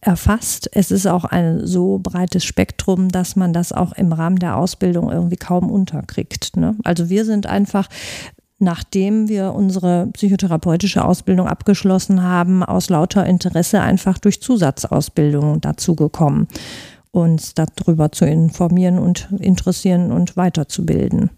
erfasst. 0.01 0.69
Es 0.73 0.91
ist 0.91 1.07
auch 1.07 1.25
ein 1.25 1.67
so 1.67 1.99
breites 1.99 2.45
Spektrum, 2.45 3.09
dass 3.09 3.37
man 3.37 3.53
das 3.53 3.73
auch 3.73 3.93
im 3.93 4.13
Rahmen 4.13 4.39
der 4.39 4.57
Ausbildung 4.57 5.11
irgendwie 5.11 5.37
kaum 5.37 5.71
unterkriegt. 5.71 6.57
Ne? 6.57 6.77
Also 6.85 7.09
wir 7.09 7.25
sind 7.25 7.47
einfach 7.47 7.89
nachdem 8.63 9.31
wir 9.31 9.55
unsere 9.55 10.09
psychotherapeutische 10.13 11.03
Ausbildung 11.03 11.49
abgeschlossen 11.49 12.23
haben, 12.23 12.63
aus 12.63 12.91
lauter 12.91 13.25
Interesse 13.25 13.81
einfach 13.81 14.19
durch 14.19 14.43
Zusatzausbildung 14.43 15.63
dazu 15.63 15.97
gekommen 15.97 16.47
uns 17.13 17.55
darüber 17.55 18.13
zu 18.13 18.25
informieren 18.25 18.99
und 18.99 19.29
interessieren 19.39 20.13
und 20.13 20.37
weiterzubilden. 20.37 21.31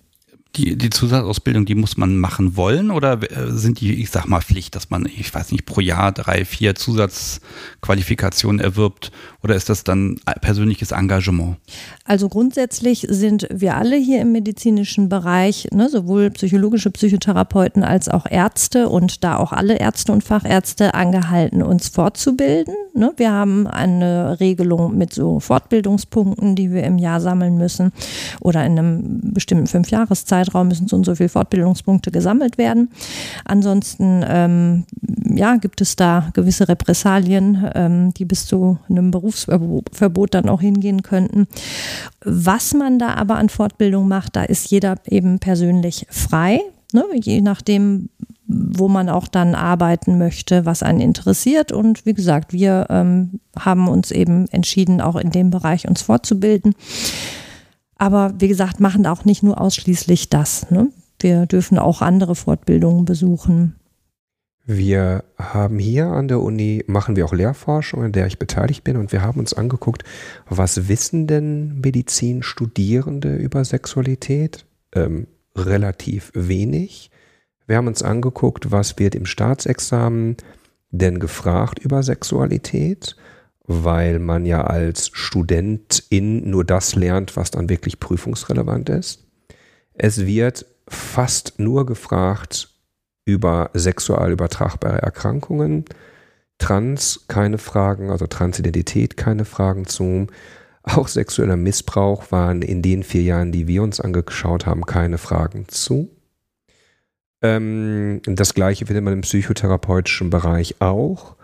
Die, 0.56 0.76
die 0.76 0.90
Zusatzausbildung, 0.90 1.64
die 1.64 1.74
muss 1.74 1.96
man 1.96 2.18
machen 2.18 2.56
wollen 2.56 2.90
oder 2.90 3.22
äh, 3.22 3.50
sind 3.50 3.80
die, 3.80 4.02
ich 4.02 4.10
sag 4.10 4.26
mal, 4.26 4.42
Pflicht, 4.42 4.74
dass 4.74 4.90
man, 4.90 5.06
ich 5.06 5.32
weiß 5.32 5.50
nicht, 5.52 5.64
pro 5.64 5.80
Jahr 5.80 6.12
drei, 6.12 6.44
vier 6.44 6.74
Zusatzqualifikationen 6.74 8.60
erwirbt 8.60 9.12
oder 9.42 9.56
ist 9.56 9.68
das 9.68 9.82
dann 9.82 10.20
persönliches 10.40 10.92
Engagement? 10.92 11.56
Also 12.04 12.28
grundsätzlich 12.28 13.06
sind 13.08 13.48
wir 13.50 13.76
alle 13.76 13.96
hier 13.96 14.20
im 14.20 14.32
medizinischen 14.32 15.08
Bereich, 15.08 15.68
ne, 15.72 15.88
sowohl 15.88 16.30
psychologische 16.30 16.90
Psychotherapeuten 16.90 17.82
als 17.82 18.08
auch 18.08 18.26
Ärzte 18.28 18.88
und 18.88 19.24
da 19.24 19.36
auch 19.36 19.52
alle 19.52 19.78
Ärzte 19.78 20.12
und 20.12 20.22
Fachärzte 20.22 20.94
angehalten, 20.94 21.62
uns 21.62 21.88
fortzubilden. 21.88 22.74
Ne. 22.94 23.12
Wir 23.16 23.32
haben 23.32 23.66
eine 23.66 24.38
Regelung 24.38 24.96
mit 24.96 25.12
so 25.12 25.40
Fortbildungspunkten, 25.40 26.54
die 26.54 26.70
wir 26.70 26.84
im 26.84 26.98
Jahr 26.98 27.20
sammeln 27.20 27.56
müssen 27.56 27.92
oder 28.40 28.64
in 28.64 28.78
einem 28.78 29.20
bestimmten 29.32 29.66
Fünfjahreszeitraum 30.42 30.68
müssen 30.68 30.88
so 30.88 30.96
und 30.96 31.04
so 31.04 31.14
viele 31.14 31.28
Fortbildungspunkte 31.28 32.10
gesammelt 32.10 32.58
werden. 32.58 32.90
Ansonsten 33.44 34.24
ähm, 34.26 34.84
ja, 35.34 35.56
gibt 35.56 35.80
es 35.80 35.96
da 35.96 36.30
gewisse 36.34 36.68
Repressalien, 36.68 37.70
ähm, 37.74 38.14
die 38.14 38.24
bis 38.24 38.46
zu 38.46 38.78
einem 38.88 39.10
Berufsverbot 39.10 40.34
dann 40.34 40.48
auch 40.48 40.60
hingehen 40.60 41.02
könnten. 41.02 41.46
Was 42.24 42.74
man 42.74 42.98
da 42.98 43.14
aber 43.14 43.36
an 43.36 43.48
Fortbildung 43.48 44.08
macht, 44.08 44.36
da 44.36 44.42
ist 44.42 44.70
jeder 44.70 44.96
eben 45.06 45.38
persönlich 45.38 46.06
frei, 46.10 46.60
ne? 46.92 47.04
je 47.14 47.40
nachdem, 47.40 48.08
wo 48.46 48.88
man 48.88 49.08
auch 49.08 49.28
dann 49.28 49.54
arbeiten 49.54 50.18
möchte, 50.18 50.66
was 50.66 50.82
einen 50.82 51.00
interessiert. 51.00 51.72
Und 51.72 52.04
wie 52.04 52.12
gesagt, 52.12 52.52
wir 52.52 52.86
ähm, 52.90 53.40
haben 53.58 53.88
uns 53.88 54.10
eben 54.10 54.46
entschieden, 54.48 55.00
auch 55.00 55.16
in 55.16 55.30
dem 55.30 55.50
Bereich 55.50 55.88
uns 55.88 56.02
fortzubilden. 56.02 56.74
Aber 57.96 58.34
wie 58.38 58.48
gesagt, 58.48 58.80
machen 58.80 59.06
auch 59.06 59.24
nicht 59.24 59.42
nur 59.42 59.60
ausschließlich 59.60 60.28
das. 60.28 60.70
Ne? 60.70 60.90
Wir 61.20 61.46
dürfen 61.46 61.78
auch 61.78 62.02
andere 62.02 62.34
Fortbildungen 62.34 63.04
besuchen. 63.04 63.76
Wir 64.64 65.24
haben 65.36 65.78
hier 65.78 66.06
an 66.06 66.28
der 66.28 66.40
Uni, 66.40 66.84
machen 66.86 67.16
wir 67.16 67.24
auch 67.24 67.32
Lehrforschung, 67.32 68.04
an 68.04 68.12
der 68.12 68.26
ich 68.26 68.38
beteiligt 68.38 68.84
bin, 68.84 68.96
und 68.96 69.10
wir 69.10 69.22
haben 69.22 69.40
uns 69.40 69.54
angeguckt, 69.54 70.04
was 70.48 70.88
wissen 70.88 71.26
denn 71.26 71.80
Medizinstudierende 71.80 73.34
über 73.34 73.64
Sexualität? 73.64 74.64
Ähm, 74.94 75.26
relativ 75.56 76.30
wenig. 76.34 77.10
Wir 77.66 77.76
haben 77.76 77.88
uns 77.88 78.02
angeguckt, 78.02 78.70
was 78.70 78.98
wird 78.98 79.16
im 79.16 79.26
Staatsexamen 79.26 80.36
denn 80.90 81.18
gefragt 81.18 81.80
über 81.80 82.02
Sexualität, 82.02 83.16
weil 83.66 84.18
man 84.18 84.44
ja 84.44 84.64
als 84.64 85.10
Studentin 85.12 86.48
nur 86.50 86.64
das 86.64 86.94
lernt, 86.94 87.36
was 87.36 87.50
dann 87.50 87.68
wirklich 87.68 88.00
prüfungsrelevant 88.00 88.88
ist. 88.88 89.24
Es 89.94 90.26
wird 90.26 90.66
fast 90.88 91.58
nur 91.58 91.86
gefragt, 91.86 92.68
über 93.24 93.70
sexual 93.74 94.32
übertragbare 94.32 95.00
Erkrankungen. 95.00 95.84
Trans 96.58 97.24
keine 97.28 97.58
Fragen, 97.58 98.10
also 98.10 98.26
Transidentität 98.26 99.16
keine 99.16 99.44
Fragen 99.44 99.86
zu. 99.86 100.26
Auch 100.82 101.08
sexueller 101.08 101.56
Missbrauch 101.56 102.32
waren 102.32 102.62
in 102.62 102.82
den 102.82 103.04
vier 103.04 103.22
Jahren, 103.22 103.52
die 103.52 103.68
wir 103.68 103.82
uns 103.82 104.00
angeschaut 104.00 104.66
haben, 104.66 104.84
keine 104.84 105.18
Fragen 105.18 105.68
zu. 105.68 106.10
Ähm, 107.40 108.20
das 108.24 108.54
gleiche 108.54 108.86
findet 108.86 109.04
man 109.04 109.14
im 109.14 109.20
psychotherapeutischen 109.20 110.30
Bereich 110.30 110.80
auch. 110.80 111.36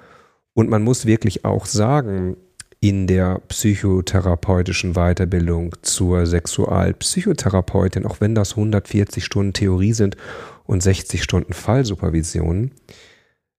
Und 0.58 0.68
man 0.68 0.82
muss 0.82 1.06
wirklich 1.06 1.44
auch 1.44 1.66
sagen, 1.66 2.36
in 2.80 3.06
der 3.06 3.40
psychotherapeutischen 3.46 4.94
Weiterbildung 4.94 5.72
zur 5.82 6.26
Sexualpsychotherapeutin, 6.26 8.04
auch 8.04 8.20
wenn 8.20 8.34
das 8.34 8.56
140 8.56 9.24
Stunden 9.24 9.52
Theorie 9.52 9.92
sind 9.92 10.16
und 10.64 10.82
60 10.82 11.22
Stunden 11.22 11.52
Fallsupervision 11.52 12.72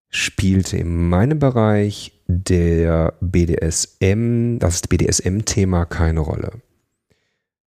spielte 0.10 0.75
in 0.75 1.08
meinem 1.08 1.39
Bereich 1.39 2.20
der 2.27 3.13
BDSM, 3.22 4.58
das 4.60 4.82
BDSM-Thema 4.82 5.86
keine 5.86 6.20
Rolle. 6.20 6.51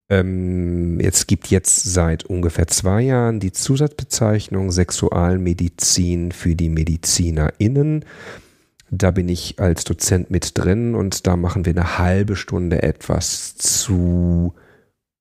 Ähm, 0.10 1.00
es 1.02 1.28
gibt 1.28 1.52
jetzt 1.52 1.84
seit 1.84 2.24
ungefähr 2.24 2.66
zwei 2.66 3.04
Jahren 3.04 3.40
die 3.40 3.52
Zusatzbezeichnung 3.52 4.72
Sexualmedizin 4.72 6.32
für 6.32 6.56
die 6.56 6.70
MedizinerInnen. 6.70 8.06
Da 8.91 9.12
bin 9.12 9.29
ich 9.29 9.60
als 9.60 9.84
Dozent 9.84 10.31
mit 10.31 10.58
drin 10.58 10.96
und 10.96 11.27
da 11.27 11.36
machen 11.36 11.65
wir 11.65 11.74
eine 11.74 11.98
halbe 11.98 12.36
Stunde 12.36 12.81
etwas 12.81 13.55
zu 13.55 14.55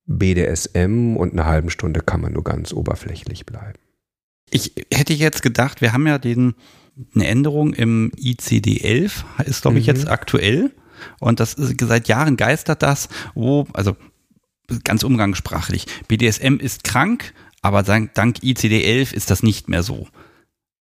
BDSM 0.07 1.17
und 1.17 1.33
eine 1.33 1.45
halbe 1.45 1.71
Stunde 1.71 2.01
kann 2.01 2.23
man 2.23 2.33
nur 2.33 2.45
ganz 2.45 2.73
oberflächlich 2.73 3.45
bleiben. 3.45 3.79
Ich 4.51 4.73
hätte 4.93 5.13
jetzt 5.13 5.43
gedacht, 5.43 5.83
wir 5.83 5.93
haben 5.93 6.07
ja 6.07 6.19
den, 6.19 6.55
eine 7.15 7.27
Änderung 7.27 7.75
im 7.75 8.11
ICD-11, 8.17 9.25
ist 9.45 9.63
glaube 9.63 9.79
ich 9.79 9.87
mhm. 9.87 9.95
jetzt 9.95 10.09
aktuell. 10.09 10.71
Und 11.21 11.39
das 11.39 11.55
ist, 11.55 11.81
seit 11.81 12.09
Jahren 12.09 12.37
geistert 12.37 12.83
das, 12.83 13.09
wo, 13.35 13.67
also 13.75 13.97
ganz 14.85 15.05
umgangssprachlich, 15.05 15.87
BDSM 16.09 16.57
ist 16.57 16.85
krank, 16.85 17.35
aber 17.61 17.83
dank, 17.83 18.15
dank 18.15 18.39
ICD-11 18.39 19.13
ist 19.13 19.31
das 19.31 19.43
nicht 19.43 19.69
mehr 19.69 19.83
so. 19.83 20.09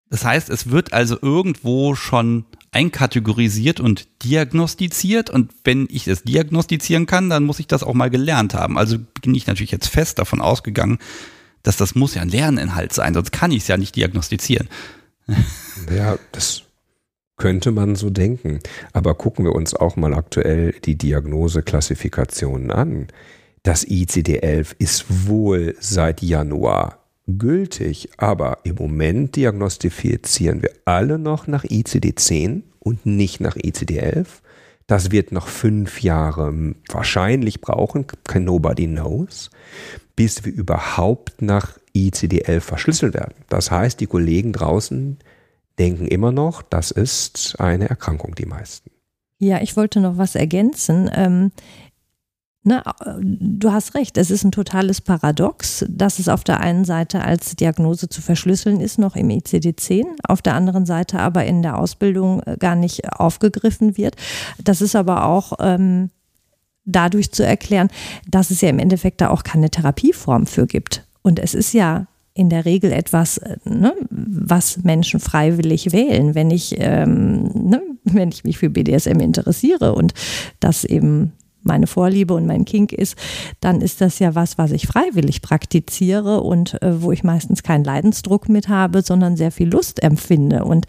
Das 0.08 0.24
heißt, 0.24 0.50
es 0.50 0.70
wird 0.70 0.92
also 0.92 1.18
irgendwo 1.20 1.96
schon 1.96 2.46
einkategorisiert 2.76 3.80
und 3.80 4.06
diagnostiziert. 4.23 5.30
Und 5.30 5.50
wenn 5.64 5.88
ich 5.90 6.06
es 6.09 6.25
diagnostizieren 6.25 7.06
kann, 7.06 7.30
dann 7.30 7.45
muss 7.45 7.59
ich 7.59 7.66
das 7.66 7.83
auch 7.83 7.95
mal 7.95 8.11
gelernt 8.11 8.52
haben. 8.52 8.76
Also 8.76 8.99
bin 9.23 9.35
ich 9.35 9.47
natürlich 9.47 9.71
jetzt 9.71 9.88
fest 9.88 10.18
davon 10.18 10.42
ausgegangen, 10.42 10.99
dass 11.62 11.78
das 11.78 11.95
muss 11.95 12.14
ja 12.14 12.23
ein 12.23 12.28
Lerninhalt 12.28 12.92
sein, 12.92 13.14
sonst 13.14 13.33
kann 13.33 13.50
ich 13.50 13.62
es 13.62 13.68
ja 13.68 13.76
nicht 13.76 13.97
diagnostizieren. 13.97 14.68
Ja, 15.95 16.18
das 16.33 16.62
könnte 17.37 17.71
man 17.71 17.97
so 17.97 18.11
denken. 18.11 18.61
Aber 18.92 19.14
gucken 19.14 19.45
wir 19.45 19.54
uns 19.54 19.75
auch 19.75 19.95
mal 19.95 20.14
aktuell 20.14 20.75
die 20.85 20.97
Diagnoseklassifikationen 20.97 22.71
an. 22.71 23.09
Das 23.62 23.87
ICD-11 23.87 24.75
ist 24.78 25.28
wohl 25.28 25.76
seit 25.78 26.23
Januar 26.23 27.05
gültig, 27.26 28.11
aber 28.16 28.59
im 28.64 28.76
Moment 28.76 29.37
diagnostizieren 29.37 30.62
wir 30.62 30.71
alle 30.85 31.18
noch 31.18 31.47
nach 31.47 31.64
ICD-10 31.64 32.62
und 32.78 33.06
nicht 33.06 33.40
nach 33.40 33.56
ICD-11. 33.56 34.26
Das 34.87 35.11
wird 35.11 35.33
noch 35.33 35.49
fünf 35.49 36.02
Jahre 36.02 36.75
wahrscheinlich 36.88 37.61
brauchen, 37.61 38.06
nobody 38.35 38.87
knows 38.87 39.50
bis 40.16 40.45
wir 40.45 40.52
überhaupt 40.52 41.40
nach 41.42 41.78
ICD-11 41.95 42.61
verschlüsselt 42.61 43.14
werden. 43.14 43.35
Das 43.49 43.71
heißt, 43.71 44.00
die 44.00 44.06
Kollegen 44.06 44.52
draußen 44.52 45.18
denken 45.78 46.09
immer 46.09 46.33
noch, 46.33 46.62
das 46.62 46.90
ist 46.90 47.61
eine 47.61 47.88
Erkrankung, 47.88 48.35
die 48.35 48.47
meisten. 48.47 48.90
Ja, 49.38 49.61
ich 49.61 49.76
wollte 49.76 50.00
noch 50.00 50.16
was 50.16 50.35
ergänzen. 50.35 51.11
Ähm, 51.14 51.52
Ne, 52.66 52.82
du 53.20 53.70
hast 53.70 53.94
recht, 53.94 54.18
es 54.18 54.32
ist 54.32 54.42
ein 54.42 54.50
totales 54.50 55.00
Paradox, 55.00 55.85
dass 55.88 56.18
es 56.18 56.28
auf 56.28 56.42
der 56.42 56.58
einen 56.58 56.85
Seite 56.85 57.23
als 57.23 57.54
Diagnose 57.54 58.08
zu 58.08 58.20
verschlüsseln 58.20 58.80
ist, 58.80 58.99
noch 58.99 59.14
im 59.14 59.28
ICD-10, 59.28 60.04
auf 60.26 60.42
der 60.42 60.54
anderen 60.54 60.85
Seite 60.85 61.20
aber 61.20 61.44
in 61.44 61.62
der 61.62 61.78
Ausbildung 61.78 62.42
äh, 62.42 62.56
gar 62.58 62.75
nicht 62.75 63.12
aufgegriffen 63.12 63.96
wird. 63.96 64.16
Das 64.64 64.80
ist 64.80 64.96
aber 64.96 65.26
auch 65.26 65.52
ähm, 65.61 66.11
dadurch 66.85 67.30
zu 67.30 67.46
erklären, 67.46 67.87
dass 68.28 68.50
es 68.50 68.62
ja 68.62 68.68
im 68.68 68.80
Endeffekt 68.80 69.20
da 69.20 69.30
auch 69.30 69.44
keine 69.44 69.70
Therapieform 69.70 70.46
für 70.49 70.66
gibt. 70.66 71.06
Und 71.23 71.38
es 71.38 71.54
ist 71.54 71.73
ja 71.73 72.08
in 72.35 72.50
der 72.50 72.64
Regel 72.64 72.90
etwas, 72.90 73.38
äh, 73.38 73.58
ne, 73.64 73.94
was 74.11 74.82
Menschen 74.82 75.20
freiwillig 75.20 75.92
wählen, 75.92 76.35
wenn 76.35 76.50
ich, 76.50 76.75
ähm, 76.80 77.44
ne, 77.54 77.80
wenn 78.02 78.30
ich 78.30 78.42
mich 78.42 78.58
für 78.58 78.70
BDSM 78.70 79.20
interessiere 79.20 79.94
und 79.94 80.14
das 80.58 80.82
eben 80.85 81.32
meine 81.66 81.87
Vorliebe 81.87 82.35
und 82.35 82.46
mein 82.46 82.64
Kink 82.64 82.92
ist, 82.92 83.16
dann 83.61 83.80
ist 83.80 84.00
das 84.00 84.18
ja 84.18 84.35
was, 84.35 84.58
was 84.58 84.73
ich 84.73 84.87
freiwillig 84.87 85.42
praktiziere 85.42 86.40
und 86.40 86.80
äh, 86.82 87.02
wo 87.02 87.12
ich 87.12 87.25
meistens 87.25 87.62
keinen 87.62 87.85
Leidensdruck 87.85 88.49
mit 88.49 88.68
habe, 88.68 89.02
sondern 89.02 89.37
sehr 89.37 89.50
viel 89.50 89.68
Lust 89.68 90.02
empfinde. 90.02 90.64
Und 90.64 90.87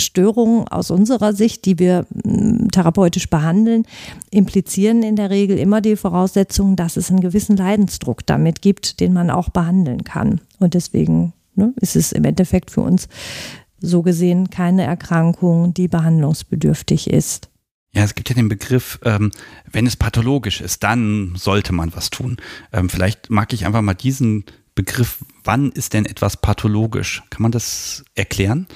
Störungen 0.00 0.68
aus 0.68 0.90
unserer 0.90 1.32
Sicht, 1.32 1.64
die 1.64 1.78
wir 1.78 2.06
mm, 2.10 2.68
therapeutisch 2.68 3.28
behandeln, 3.28 3.84
implizieren 4.30 5.02
in 5.02 5.16
der 5.16 5.30
Regel 5.30 5.58
immer 5.58 5.80
die 5.80 5.96
Voraussetzung, 5.96 6.76
dass 6.76 6.96
es 6.96 7.10
einen 7.10 7.20
gewissen 7.20 7.56
Leidensdruck 7.56 8.24
damit 8.26 8.62
gibt, 8.62 9.00
den 9.00 9.12
man 9.12 9.30
auch 9.30 9.50
behandeln 9.50 10.04
kann. 10.04 10.40
Und 10.58 10.74
deswegen 10.74 11.32
ne, 11.54 11.72
ist 11.80 11.96
es 11.96 12.12
im 12.12 12.24
Endeffekt 12.24 12.70
für 12.70 12.82
uns 12.82 13.08
so 13.80 14.02
gesehen 14.02 14.50
keine 14.50 14.82
Erkrankung, 14.82 15.74
die 15.74 15.88
behandlungsbedürftig 15.88 17.10
ist. 17.10 17.47
Ja, 17.92 18.04
es 18.04 18.14
gibt 18.14 18.28
ja 18.28 18.34
den 18.34 18.48
Begriff, 18.48 18.98
ähm, 19.04 19.30
wenn 19.70 19.86
es 19.86 19.96
pathologisch 19.96 20.60
ist, 20.60 20.82
dann 20.82 21.34
sollte 21.36 21.72
man 21.72 21.94
was 21.94 22.10
tun. 22.10 22.36
Ähm, 22.72 22.88
vielleicht 22.88 23.30
mag 23.30 23.52
ich 23.52 23.64
einfach 23.66 23.82
mal 23.82 23.94
diesen 23.94 24.44
Begriff, 24.74 25.24
wann 25.42 25.72
ist 25.72 25.94
denn 25.94 26.06
etwas 26.06 26.36
pathologisch? 26.36 27.22
Kann 27.30 27.42
man 27.42 27.52
das 27.52 28.04
erklären? 28.14 28.66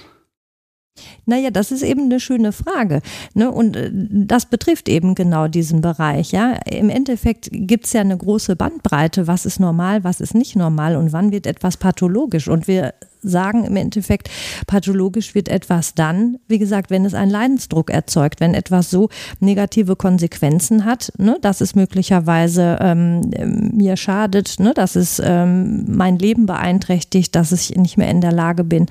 Naja, 1.25 1.51
das 1.51 1.73
ist 1.73 1.83
eben 1.83 2.05
eine 2.05 2.21
schöne 2.21 2.53
Frage. 2.53 3.01
Ne? 3.35 3.51
Und 3.51 3.77
äh, 3.77 3.91
das 3.93 4.47
betrifft 4.47 4.89
eben 4.89 5.15
genau 5.15 5.49
diesen 5.49 5.81
Bereich. 5.81 6.33
Ja? 6.33 6.55
Im 6.67 6.91
Endeffekt 6.91 7.49
gibt 7.53 7.87
es 7.87 7.93
ja 7.93 8.01
eine 8.01 8.17
große 8.17 8.57
Bandbreite, 8.57 9.27
was 9.27 9.47
ist 9.47 9.61
normal, 9.61 10.05
was 10.05 10.21
ist 10.21 10.35
nicht 10.35 10.57
normal 10.57 10.97
und 10.97 11.13
wann 11.13 11.33
wird 11.33 11.47
etwas 11.47 11.77
pathologisch. 11.77 12.49
Und 12.49 12.67
wir 12.67 12.95
sagen 13.23 13.65
im 13.65 13.77
Endeffekt, 13.77 14.29
pathologisch 14.67 15.35
wird 15.35 15.49
etwas 15.49 15.95
dann, 15.95 16.39
wie 16.49 16.59
gesagt, 16.59 16.91
wenn 16.91 17.05
es 17.05 17.15
einen 17.15 17.31
Leidensdruck 17.31 17.91
erzeugt, 17.91 18.41
wenn 18.41 18.55
etwas 18.55 18.91
so 18.91 19.09
negative 19.41 19.97
Konsequenzen 19.97 20.85
hat, 20.85 21.13
ne, 21.19 21.39
dass 21.41 21.61
es 21.61 21.75
möglicherweise 21.75 22.79
ähm, 22.81 23.31
mir 23.73 23.97
schadet, 23.97 24.59
ne, 24.59 24.75
dass 24.75 24.97
es 24.97 25.21
ähm, 25.25 25.85
mein 25.89 26.19
Leben 26.19 26.47
beeinträchtigt, 26.47 27.35
dass 27.35 27.53
ich 27.53 27.77
nicht 27.77 27.97
mehr 27.97 28.11
in 28.11 28.21
der 28.21 28.33
Lage 28.33 28.65
bin, 28.65 28.87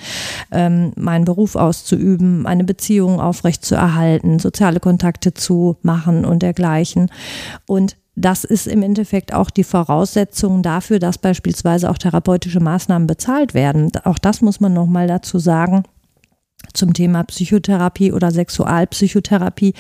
ähm, 0.52 0.94
meinen 0.96 1.26
Beruf 1.26 1.56
auszuüben, 1.56 2.46
eine 2.46 2.64
Beziehung 2.64 3.20
aufrechtzuerhalten, 3.20 4.40
soziale 4.40 4.80
Kontakte 4.80 5.34
zu 5.34 5.78
machen 5.82 6.26
und 6.26 6.42
dergleichen. 6.42 7.10
Und 7.68 7.98
das 8.16 8.44
ist 8.44 8.68
im 8.68 8.84
Endeffekt 8.84 9.34
auch 9.34 9.50
die 9.50 9.64
Voraussetzung 9.64 10.64
dafür, 10.64 11.00
dass 11.00 11.18
beispielsweise 11.18 11.90
auch 11.90 11.98
therapeutische 11.98 12.60
Maßnahmen 12.60 13.08
bezahlt 13.08 13.54
werden. 13.54 13.92
Auch 14.04 14.20
das 14.20 14.42
muss 14.42 14.60
man 14.60 14.74
nochmal 14.74 15.08
dazu 15.08 15.40
sagen 15.40 15.84
zum 16.74 16.94
Thema 16.94 17.24
Psychotherapie 17.24 18.12
oder 18.12 18.32
Sexualpsychotherapie. 18.32 19.74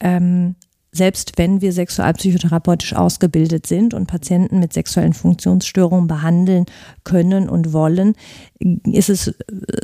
Ähm, 0.00 0.56
selbst 0.92 1.32
wenn 1.36 1.60
wir 1.60 1.72
sexualpsychotherapeutisch 1.72 2.94
ausgebildet 2.94 3.66
sind 3.66 3.92
und 3.92 4.06
Patienten 4.06 4.58
mit 4.58 4.72
sexuellen 4.72 5.12
Funktionsstörungen 5.12 6.06
behandeln 6.06 6.64
können 7.04 7.48
und 7.50 7.74
wollen, 7.74 8.14
ist 8.58 9.10
es 9.10 9.34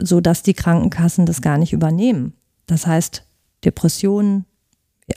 so, 0.01 0.21
dass 0.21 0.43
die 0.43 0.55
Krankenkassen 0.55 1.27
das 1.27 1.43
gar 1.43 1.59
nicht 1.59 1.75
übernehmen. 1.75 2.33
Das 2.67 2.87
heißt, 2.87 3.25
Depressionen, 3.65 4.47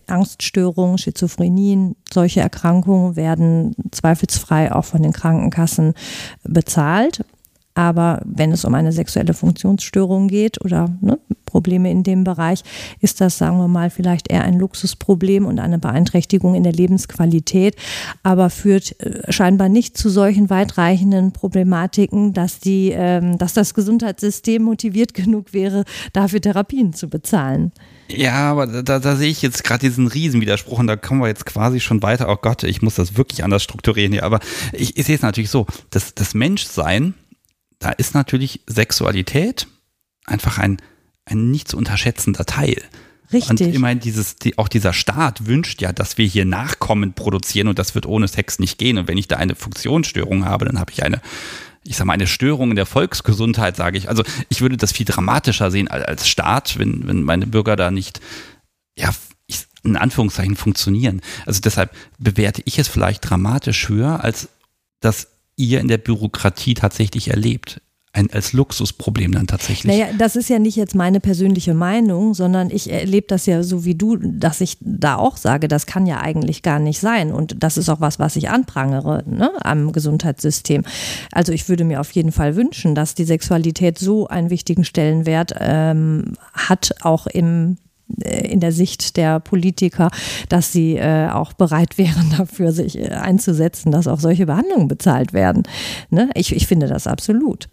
Angststörungen, 0.07 0.97
Schizophrenien, 0.97 1.95
solche 2.11 2.41
Erkrankungen 2.41 3.15
werden 3.15 3.75
zweifelsfrei 3.91 4.73
auch 4.73 4.85
von 4.85 5.03
den 5.03 5.13
Krankenkassen 5.13 5.93
bezahlt. 6.43 7.23
Aber 7.77 8.21
wenn 8.23 8.53
es 8.53 8.63
um 8.63 8.73
eine 8.73 8.93
sexuelle 8.93 9.33
Funktionsstörung 9.33 10.29
geht 10.29 10.63
oder 10.63 10.89
ne, 11.01 11.19
Probleme 11.43 11.91
in 11.91 12.03
dem 12.03 12.23
Bereich, 12.23 12.63
ist 13.01 13.19
das, 13.19 13.37
sagen 13.37 13.57
wir 13.57 13.67
mal, 13.67 13.89
vielleicht 13.89 14.31
eher 14.31 14.45
ein 14.45 14.57
Luxusproblem 14.57 15.45
und 15.45 15.59
eine 15.59 15.77
Beeinträchtigung 15.77 16.55
in 16.55 16.63
der 16.63 16.71
Lebensqualität, 16.71 17.75
aber 18.23 18.49
führt 18.49 18.97
äh, 19.01 19.29
scheinbar 19.31 19.67
nicht 19.67 19.97
zu 19.97 20.09
solchen 20.09 20.49
weitreichenden 20.49 21.33
Problematiken, 21.33 22.31
dass, 22.31 22.59
die, 22.59 22.91
ähm, 22.93 23.37
dass 23.37 23.53
das 23.53 23.73
Gesundheitssystem 23.73 24.63
motiviert 24.63 25.13
genug 25.13 25.51
wäre, 25.53 25.83
dafür 26.13 26.39
Therapien 26.39 26.93
zu 26.93 27.09
bezahlen. 27.09 27.73
Ja, 28.07 28.51
aber 28.51 28.83
da, 28.83 28.99
da 28.99 29.15
sehe 29.15 29.29
ich 29.29 29.41
jetzt 29.41 29.63
gerade 29.63 29.87
diesen 29.87 30.07
Riesenwiderspruch 30.07 30.79
und 30.79 30.87
da 30.87 30.95
kommen 30.95 31.21
wir 31.21 31.27
jetzt 31.27 31.45
quasi 31.45 31.79
schon 31.79 32.03
weiter. 32.03 32.29
Oh 32.29 32.35
Gott, 32.35 32.63
ich 32.63 32.81
muss 32.81 32.95
das 32.95 33.17
wirklich 33.17 33.43
anders 33.43 33.63
strukturieren 33.63 34.11
hier. 34.11 34.23
Aber 34.23 34.39
ich, 34.73 34.97
ich 34.97 35.05
sehe 35.05 35.15
es 35.15 35.21
natürlich 35.21 35.49
so, 35.49 35.65
dass 35.89 36.13
das 36.13 36.33
Menschsein, 36.33 37.15
da 37.79 37.89
ist 37.89 38.13
natürlich 38.13 38.61
Sexualität 38.67 39.67
einfach 40.25 40.59
ein, 40.59 40.77
ein 41.25 41.49
nicht 41.49 41.67
zu 41.67 41.77
unterschätzender 41.77 42.45
Teil. 42.45 42.81
Richtig. 43.33 43.49
Und 43.49 43.61
ich 43.61 43.79
meine, 43.79 43.99
dieses, 43.99 44.35
die, 44.35 44.57
auch 44.57 44.67
dieser 44.67 44.93
Staat 44.93 45.47
wünscht 45.47 45.81
ja, 45.81 45.91
dass 45.91 46.17
wir 46.17 46.27
hier 46.27 46.45
Nachkommen 46.45 47.13
produzieren 47.13 47.67
und 47.67 47.79
das 47.79 47.95
wird 47.95 48.05
ohne 48.05 48.27
Sex 48.27 48.59
nicht 48.59 48.77
gehen. 48.77 48.99
Und 48.99 49.07
wenn 49.07 49.17
ich 49.17 49.27
da 49.27 49.37
eine 49.37 49.55
Funktionsstörung 49.55 50.45
habe, 50.45 50.65
dann 50.65 50.79
habe 50.79 50.91
ich 50.91 51.03
eine 51.03 51.21
ich 51.87 51.97
sag 51.97 52.05
mal, 52.05 52.13
eine 52.13 52.27
Störung 52.27 52.71
in 52.71 52.75
der 52.75 52.85
Volksgesundheit, 52.85 53.75
sage 53.75 53.97
ich. 53.97 54.09
Also 54.09 54.23
ich 54.49 54.61
würde 54.61 54.77
das 54.77 54.91
viel 54.91 55.05
dramatischer 55.05 55.71
sehen 55.71 55.87
als 55.87 56.27
Staat, 56.27 56.79
wenn, 56.79 57.07
wenn 57.07 57.23
meine 57.23 57.47
Bürger 57.47 57.75
da 57.75 57.91
nicht, 57.91 58.21
ja, 58.97 59.11
in 59.83 59.95
Anführungszeichen 59.95 60.55
funktionieren. 60.55 61.21
Also 61.45 61.61
deshalb 61.61 61.95
bewerte 62.17 62.63
ich 62.65 62.79
es 62.79 62.87
vielleicht 62.87 63.29
dramatisch 63.29 63.87
höher, 63.87 64.23
als 64.23 64.49
dass 64.99 65.27
ihr 65.55 65.79
in 65.79 65.87
der 65.87 65.99
Bürokratie 65.99 66.73
tatsächlich 66.73 67.29
erlebt 67.29 67.81
ein, 68.15 68.29
als 68.31 68.53
Luxusproblem 68.53 69.33
dann 69.33 69.47
tatsächlich. 69.47 69.85
Naja, 69.85 70.07
das 70.17 70.35
ist 70.35 70.49
ja 70.49 70.59
nicht 70.59 70.75
jetzt 70.75 70.95
meine 70.95 71.19
persönliche 71.19 71.73
Meinung, 71.73 72.33
sondern 72.33 72.69
ich 72.69 72.91
erlebe 72.91 73.27
das 73.27 73.45
ja 73.45 73.61
so 73.61 73.85
wie 73.85 73.95
du, 73.95 74.17
dass 74.17 74.61
ich 74.61 74.77
da 74.79 75.15
auch 75.15 75.37
sage, 75.37 75.67
das 75.67 75.85
kann 75.85 76.05
ja 76.05 76.21
eigentlich 76.21 76.63
gar 76.63 76.79
nicht 76.79 76.99
sein. 76.99 77.31
Und 77.31 77.63
das 77.63 77.77
ist 77.77 77.89
auch 77.89 78.01
was, 78.01 78.17
was 78.17 78.35
ich 78.35 78.49
anprangere 78.49 79.23
ne, 79.27 79.51
am 79.61 79.91
Gesundheitssystem. 79.91 80.83
Also 81.31 81.51
ich 81.51 81.67
würde 81.67 81.83
mir 81.83 81.99
auf 81.99 82.11
jeden 82.11 82.31
Fall 82.31 82.55
wünschen, 82.55 82.95
dass 82.95 83.15
die 83.15 83.25
Sexualität 83.25 83.99
so 83.99 84.27
einen 84.27 84.49
wichtigen 84.49 84.85
Stellenwert 84.85 85.53
ähm, 85.59 86.33
hat, 86.53 86.95
auch 87.01 87.27
im 87.27 87.77
äh, 88.21 88.47
in 88.47 88.59
der 88.59 88.71
Sicht 88.71 89.17
der 89.17 89.39
Politiker, 89.39 90.11
dass 90.47 90.71
sie 90.71 90.95
äh, 90.95 91.29
auch 91.29 91.53
bereit 91.53 91.97
wären, 91.97 92.33
dafür 92.37 92.71
sich 92.71 92.97
äh, 92.97 93.09
einzusetzen, 93.09 93.91
dass 93.91 94.07
auch 94.07 94.19
solche 94.19 94.45
Behandlungen 94.45 94.87
bezahlt 94.87 95.33
werden. 95.33 95.63
Ne? 96.09 96.29
Ich, 96.35 96.55
ich 96.55 96.67
finde 96.67 96.87
das 96.87 97.07
absolut 97.07 97.67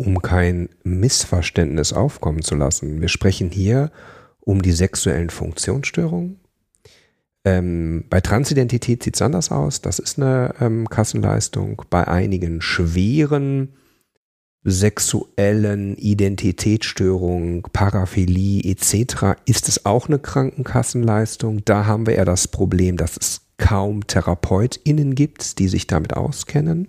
um 0.00 0.22
kein 0.22 0.70
Missverständnis 0.82 1.92
aufkommen 1.92 2.40
zu 2.40 2.54
lassen. 2.54 3.02
Wir 3.02 3.08
sprechen 3.08 3.50
hier 3.50 3.90
um 4.40 4.62
die 4.62 4.72
sexuellen 4.72 5.28
Funktionsstörungen. 5.28 6.40
Ähm, 7.44 8.04
bei 8.08 8.22
Transidentität 8.22 9.02
sieht 9.02 9.16
es 9.16 9.20
anders 9.20 9.50
aus. 9.50 9.82
Das 9.82 9.98
ist 9.98 10.18
eine 10.18 10.54
ähm, 10.58 10.88
Kassenleistung. 10.88 11.82
Bei 11.90 12.08
einigen 12.08 12.62
schweren 12.62 13.74
sexuellen 14.64 15.96
Identitätsstörungen, 15.96 17.62
Paraphilie 17.70 18.62
etc. 18.70 19.38
ist 19.44 19.68
es 19.68 19.84
auch 19.84 20.08
eine 20.08 20.18
Krankenkassenleistung. 20.18 21.62
Da 21.66 21.84
haben 21.84 22.06
wir 22.06 22.14
eher 22.14 22.24
das 22.24 22.48
Problem, 22.48 22.96
dass 22.96 23.18
es 23.18 23.42
kaum 23.58 24.06
TherapeutInnen 24.06 25.14
gibt, 25.14 25.58
die 25.58 25.68
sich 25.68 25.86
damit 25.86 26.14
auskennen 26.14 26.88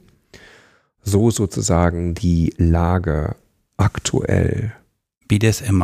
so 1.04 1.32
sozusagen 1.32 2.14
die 2.14 2.54
Lage 2.58 3.36
aktuell. 3.78 4.74
BDSM, 5.28 5.82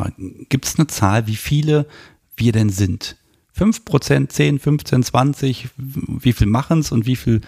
gibt 0.50 0.66
es 0.66 0.78
eine 0.78 0.88
Zahl, 0.88 1.28
wie 1.28 1.36
viele 1.36 1.88
wir 2.36 2.52
denn 2.52 2.70
sind? 2.70 3.18
5%, 3.58 4.30
10, 4.30 4.60
15, 4.60 5.04
20, 5.04 5.70
wie 5.78 6.34
viel 6.34 6.48
machen 6.48 6.80
es 6.80 6.92
und 6.92 7.06
wie 7.06 7.16
viel 7.16 7.42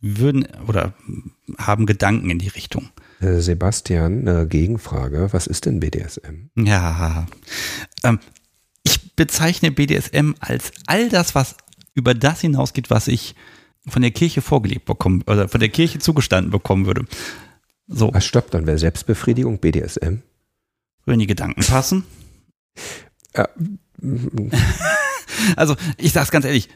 würden 0.00 0.46
oder 0.66 0.92
haben 1.56 1.86
Gedanken 1.86 2.28
in 2.28 2.38
die 2.38 2.48
Richtung? 2.48 2.90
Äh, 3.20 3.40
Sebastian, 3.40 4.28
eine 4.28 4.46
Gegenfrage. 4.46 5.28
Was 5.32 5.46
ist 5.46 5.64
denn 5.64 5.80
BDSM? 5.80 6.50
Ja, 6.56 7.26
ähm, 8.02 8.18
ich 8.82 9.14
bezeichne 9.16 9.70
BDSM 9.70 10.32
als 10.40 10.72
all 10.86 11.08
das, 11.08 11.34
was 11.34 11.56
über 11.94 12.12
das 12.14 12.40
hinausgeht, 12.40 12.90
was 12.90 13.08
ich 13.08 13.34
von 13.86 14.02
der 14.02 14.10
Kirche 14.10 14.42
vorgelebt 14.42 14.86
bekommen 14.86 15.22
oder 15.26 15.48
von 15.48 15.60
der 15.60 15.68
Kirche 15.68 15.98
zugestanden 15.98 16.50
bekommen 16.50 16.86
würde. 16.86 17.06
So. 17.86 18.12
Was 18.14 18.24
stoppt 18.24 18.54
dann? 18.54 18.66
Wäre 18.66 18.78
Selbstbefriedigung 18.78 19.58
BDSM? 19.58 20.18
Würden 21.04 21.20
die 21.20 21.26
Gedanken 21.26 21.62
passen? 21.62 22.04
Ja. 23.36 23.48
also, 25.56 25.76
ich 25.98 26.12
sag's 26.12 26.30
ganz 26.30 26.46
ehrlich, 26.46 26.68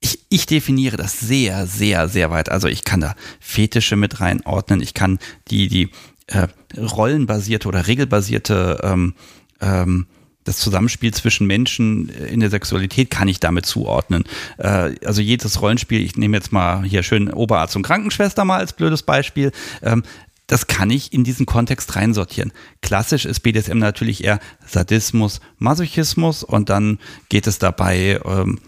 ich, 0.00 0.18
ich 0.28 0.46
definiere 0.46 0.96
das 0.96 1.20
sehr, 1.20 1.66
sehr, 1.66 2.08
sehr 2.08 2.30
weit. 2.30 2.50
Also 2.50 2.68
ich 2.68 2.84
kann 2.84 3.00
da 3.00 3.14
Fetische 3.40 3.96
mit 3.96 4.20
reinordnen. 4.20 4.80
Ich 4.82 4.94
kann 4.94 5.18
die, 5.48 5.68
die 5.68 5.90
äh, 6.26 6.48
rollenbasierte 6.76 7.68
oder 7.68 7.86
regelbasierte 7.86 8.80
ähm, 8.82 9.14
ähm, 9.60 10.06
das 10.44 10.58
Zusammenspiel 10.58 11.12
zwischen 11.14 11.46
Menschen 11.46 12.08
in 12.08 12.40
der 12.40 12.50
Sexualität 12.50 13.10
kann 13.10 13.28
ich 13.28 13.40
damit 13.40 13.66
zuordnen. 13.66 14.24
Äh, 14.58 14.94
also 15.04 15.20
jedes 15.20 15.60
Rollenspiel, 15.60 16.00
ich 16.00 16.16
nehme 16.16 16.36
jetzt 16.36 16.52
mal 16.52 16.84
hier 16.84 17.02
schön 17.02 17.32
Oberarzt 17.32 17.76
und 17.76 17.82
Krankenschwester 17.82 18.44
mal 18.44 18.58
als 18.58 18.72
blödes 18.72 19.02
Beispiel. 19.02 19.52
Ähm, 19.82 20.02
das 20.46 20.66
kann 20.66 20.90
ich 20.90 21.12
in 21.12 21.24
diesen 21.24 21.46
Kontext 21.46 21.96
reinsortieren. 21.96 22.52
Klassisch 22.82 23.24
ist 23.24 23.40
BDSM 23.40 23.78
natürlich 23.78 24.24
eher 24.24 24.40
Sadismus, 24.66 25.40
Masochismus 25.58 26.42
und 26.42 26.68
dann 26.68 26.98
geht 27.28 27.46
es 27.46 27.58
dabei 27.58 28.20
ähm, 28.24 28.58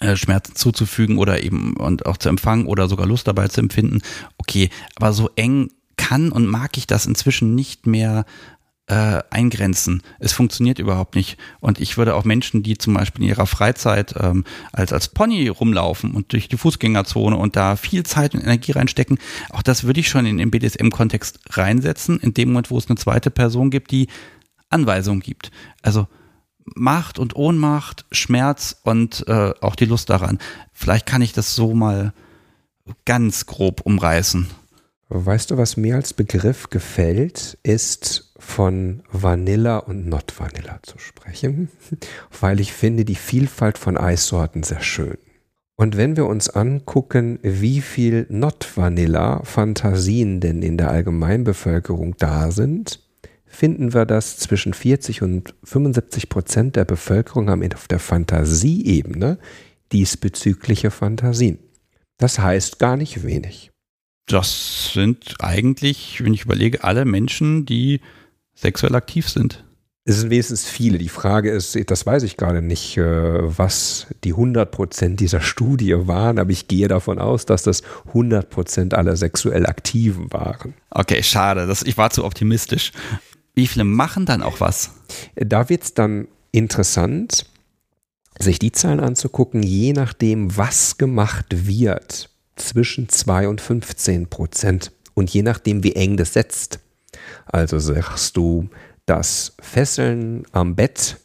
äh, 0.00 0.16
Schmerzen 0.16 0.56
zuzufügen 0.56 1.18
oder 1.18 1.42
eben 1.42 1.76
und 1.76 2.06
auch 2.06 2.16
zu 2.16 2.28
empfangen 2.28 2.66
oder 2.66 2.88
sogar 2.88 3.06
Lust 3.06 3.28
dabei 3.28 3.48
zu 3.48 3.60
empfinden. 3.60 4.02
Okay, 4.38 4.70
aber 4.96 5.12
so 5.12 5.30
eng 5.36 5.70
kann 5.96 6.32
und 6.32 6.46
mag 6.46 6.76
ich 6.76 6.86
das 6.86 7.06
inzwischen 7.06 7.54
nicht 7.54 7.86
mehr 7.86 8.24
äh, 8.90 9.22
eingrenzen. 9.30 10.02
Es 10.18 10.32
funktioniert 10.32 10.80
überhaupt 10.80 11.14
nicht. 11.14 11.38
Und 11.60 11.80
ich 11.80 11.96
würde 11.96 12.16
auch 12.16 12.24
Menschen, 12.24 12.64
die 12.64 12.76
zum 12.76 12.94
Beispiel 12.94 13.22
in 13.22 13.28
ihrer 13.28 13.46
Freizeit 13.46 14.14
ähm, 14.18 14.44
als, 14.72 14.92
als 14.92 15.08
Pony 15.08 15.46
rumlaufen 15.46 16.10
und 16.10 16.32
durch 16.32 16.48
die 16.48 16.56
Fußgängerzone 16.56 17.36
und 17.36 17.54
da 17.54 17.76
viel 17.76 18.02
Zeit 18.02 18.34
und 18.34 18.40
Energie 18.42 18.72
reinstecken, 18.72 19.18
auch 19.50 19.62
das 19.62 19.84
würde 19.84 20.00
ich 20.00 20.08
schon 20.08 20.26
in 20.26 20.38
den 20.38 20.50
BDSM-Kontext 20.50 21.38
reinsetzen, 21.50 22.18
in 22.18 22.34
dem 22.34 22.48
Moment, 22.48 22.72
wo 22.72 22.78
es 22.78 22.88
eine 22.88 22.96
zweite 22.96 23.30
Person 23.30 23.70
gibt, 23.70 23.92
die 23.92 24.08
Anweisungen 24.70 25.20
gibt. 25.20 25.52
Also 25.82 26.08
Macht 26.74 27.20
und 27.20 27.36
Ohnmacht, 27.36 28.06
Schmerz 28.10 28.80
und 28.82 29.24
äh, 29.28 29.52
auch 29.60 29.76
die 29.76 29.84
Lust 29.86 30.10
daran. 30.10 30.38
Vielleicht 30.72 31.06
kann 31.06 31.22
ich 31.22 31.32
das 31.32 31.54
so 31.54 31.74
mal 31.74 32.12
ganz 33.04 33.46
grob 33.46 33.82
umreißen. 33.82 34.48
Weißt 35.08 35.50
du, 35.50 35.56
was 35.56 35.76
mir 35.76 35.94
als 35.94 36.12
Begriff 36.12 36.70
gefällt, 36.70 37.58
ist 37.62 38.29
von 38.40 39.02
Vanilla 39.12 39.78
und 39.78 40.08
Not 40.08 40.34
Vanilla 40.38 40.80
zu 40.82 40.98
sprechen, 40.98 41.68
weil 42.40 42.58
ich 42.58 42.72
finde 42.72 43.04
die 43.04 43.14
Vielfalt 43.14 43.78
von 43.78 43.96
Eissorten 43.96 44.62
sehr 44.62 44.82
schön. 44.82 45.18
Und 45.76 45.96
wenn 45.96 46.16
wir 46.16 46.26
uns 46.26 46.50
angucken, 46.50 47.38
wie 47.42 47.80
viel 47.80 48.26
Not 48.28 48.76
Vanilla 48.76 49.42
Fantasien 49.44 50.40
denn 50.40 50.62
in 50.62 50.76
der 50.76 50.90
Allgemeinbevölkerung 50.90 52.16
da 52.18 52.50
sind, 52.50 53.00
finden 53.46 53.94
wir, 53.94 54.06
dass 54.06 54.38
zwischen 54.38 54.74
40 54.74 55.22
und 55.22 55.54
75 55.64 56.28
Prozent 56.28 56.76
der 56.76 56.84
Bevölkerung 56.84 57.48
haben 57.50 57.66
auf 57.72 57.88
der 57.88 57.98
Fantasieebene 57.98 59.38
diesbezügliche 59.92 60.90
Fantasien. 60.90 61.58
Das 62.18 62.38
heißt 62.38 62.78
gar 62.78 62.96
nicht 62.96 63.24
wenig. 63.24 63.70
Das 64.26 64.92
sind 64.92 65.36
eigentlich, 65.40 66.22
wenn 66.22 66.34
ich 66.34 66.44
überlege, 66.44 66.84
alle 66.84 67.04
Menschen, 67.04 67.66
die 67.66 68.00
sexuell 68.60 68.94
aktiv 68.94 69.28
sind. 69.28 69.64
Es 70.04 70.18
sind 70.18 70.30
wenigstens 70.30 70.68
viele. 70.68 70.98
Die 70.98 71.08
Frage 71.08 71.50
ist, 71.50 71.78
das 71.90 72.06
weiß 72.06 72.22
ich 72.22 72.36
gerade 72.36 72.62
nicht, 72.62 72.96
äh, 72.96 73.02
was 73.04 74.06
die 74.24 74.32
100 74.32 74.70
Prozent 74.70 75.20
dieser 75.20 75.40
Studie 75.40 75.94
waren, 75.96 76.38
aber 76.38 76.50
ich 76.50 76.68
gehe 76.68 76.88
davon 76.88 77.18
aus, 77.18 77.44
dass 77.46 77.62
das 77.62 77.82
100 78.08 78.48
Prozent 78.48 78.94
aller 78.94 79.16
sexuell 79.16 79.66
Aktiven 79.66 80.32
waren. 80.32 80.74
Okay, 80.90 81.22
schade. 81.22 81.66
Das, 81.66 81.82
ich 81.82 81.98
war 81.98 82.10
zu 82.10 82.24
optimistisch. 82.24 82.92
Wie 83.54 83.66
viele 83.66 83.84
machen 83.84 84.26
dann 84.26 84.42
auch 84.42 84.60
was? 84.60 84.90
Da 85.36 85.68
wird 85.68 85.82
es 85.82 85.94
dann 85.94 86.28
interessant, 86.50 87.46
sich 88.38 88.58
die 88.58 88.72
Zahlen 88.72 89.00
anzugucken, 89.00 89.62
je 89.62 89.92
nachdem, 89.92 90.56
was 90.56 90.96
gemacht 90.96 91.46
wird 91.50 92.30
zwischen 92.56 93.08
2 93.08 93.48
und 93.48 93.60
15 93.60 94.28
Prozent. 94.28 94.92
Und 95.14 95.30
je 95.30 95.42
nachdem, 95.42 95.84
wie 95.84 95.94
eng 95.94 96.16
das 96.16 96.32
setzt. 96.32 96.80
Also 97.52 97.78
sagst 97.78 98.36
du, 98.36 98.68
das 99.06 99.54
Fesseln 99.60 100.44
am 100.52 100.76
Bett, 100.76 101.18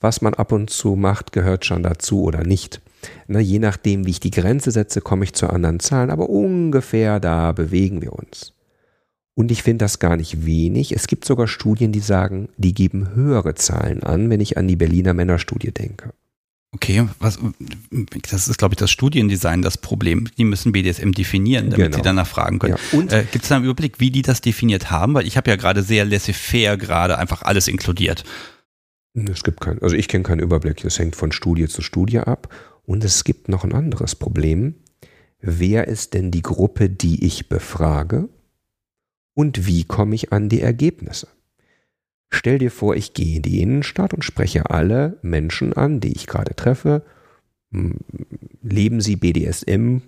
was 0.00 0.20
man 0.20 0.34
ab 0.34 0.52
und 0.52 0.70
zu 0.70 0.94
macht, 0.94 1.32
gehört 1.32 1.64
schon 1.64 1.82
dazu 1.82 2.22
oder 2.22 2.44
nicht. 2.44 2.80
Na, 3.26 3.40
je 3.40 3.58
nachdem, 3.58 4.06
wie 4.06 4.10
ich 4.10 4.20
die 4.20 4.30
Grenze 4.30 4.70
setze, 4.70 5.00
komme 5.00 5.24
ich 5.24 5.34
zu 5.34 5.48
anderen 5.48 5.80
Zahlen, 5.80 6.10
aber 6.10 6.30
ungefähr 6.30 7.20
da 7.20 7.52
bewegen 7.52 8.02
wir 8.02 8.12
uns. 8.12 8.52
Und 9.34 9.50
ich 9.50 9.64
finde 9.64 9.84
das 9.84 9.98
gar 9.98 10.16
nicht 10.16 10.46
wenig. 10.46 10.94
Es 10.94 11.08
gibt 11.08 11.24
sogar 11.24 11.48
Studien, 11.48 11.90
die 11.90 12.00
sagen, 12.00 12.48
die 12.56 12.72
geben 12.72 13.14
höhere 13.14 13.54
Zahlen 13.54 14.04
an, 14.04 14.30
wenn 14.30 14.40
ich 14.40 14.56
an 14.56 14.68
die 14.68 14.76
Berliner 14.76 15.12
Männerstudie 15.12 15.72
denke. 15.72 16.12
Okay, 16.74 17.08
was, 17.20 17.38
das 18.30 18.48
ist, 18.48 18.58
glaube 18.58 18.74
ich, 18.74 18.78
das 18.78 18.90
Studiendesign 18.90 19.62
das 19.62 19.78
Problem. 19.78 20.28
Die 20.36 20.44
müssen 20.44 20.72
BDSM 20.72 21.12
definieren, 21.12 21.70
damit 21.70 21.86
genau. 21.86 21.96
sie 21.96 22.02
danach 22.02 22.26
fragen 22.26 22.58
können. 22.58 22.76
Ja. 22.92 22.98
Und 22.98 23.12
äh, 23.12 23.24
gibt 23.30 23.44
es 23.44 23.48
da 23.48 23.56
einen 23.56 23.64
Überblick, 23.64 24.00
wie 24.00 24.10
die 24.10 24.22
das 24.22 24.40
definiert 24.40 24.90
haben? 24.90 25.14
Weil 25.14 25.24
ich 25.24 25.36
habe 25.36 25.48
ja 25.48 25.56
gerade 25.56 25.84
sehr 25.84 26.04
laissez-faire 26.04 26.76
gerade 26.76 27.16
einfach 27.16 27.42
alles 27.42 27.68
inkludiert. 27.68 28.24
Es 29.14 29.44
gibt 29.44 29.60
keinen, 29.60 29.80
also 29.82 29.94
ich 29.94 30.08
kenne 30.08 30.24
keinen 30.24 30.40
Überblick. 30.40 30.78
Das 30.78 30.98
hängt 30.98 31.14
von 31.14 31.30
Studie 31.30 31.68
zu 31.68 31.80
Studie 31.80 32.18
ab. 32.18 32.52
Und 32.84 33.04
es 33.04 33.22
gibt 33.22 33.48
noch 33.48 33.62
ein 33.62 33.72
anderes 33.72 34.16
Problem. 34.16 34.74
Wer 35.40 35.86
ist 35.86 36.14
denn 36.14 36.32
die 36.32 36.42
Gruppe, 36.42 36.90
die 36.90 37.24
ich 37.24 37.48
befrage? 37.48 38.28
Und 39.34 39.66
wie 39.68 39.84
komme 39.84 40.16
ich 40.16 40.32
an 40.32 40.48
die 40.48 40.60
Ergebnisse? 40.60 41.28
Stell 42.34 42.58
dir 42.58 42.70
vor, 42.70 42.96
ich 42.96 43.14
gehe 43.14 43.36
in 43.36 43.42
die 43.42 43.62
Innenstadt 43.62 44.12
und 44.12 44.24
spreche 44.24 44.68
alle 44.70 45.18
Menschen 45.22 45.72
an, 45.72 46.00
die 46.00 46.12
ich 46.12 46.26
gerade 46.26 46.54
treffe. 46.54 47.02
Leben 48.60 49.00
sie 49.00 49.16
BDSM 49.16 49.98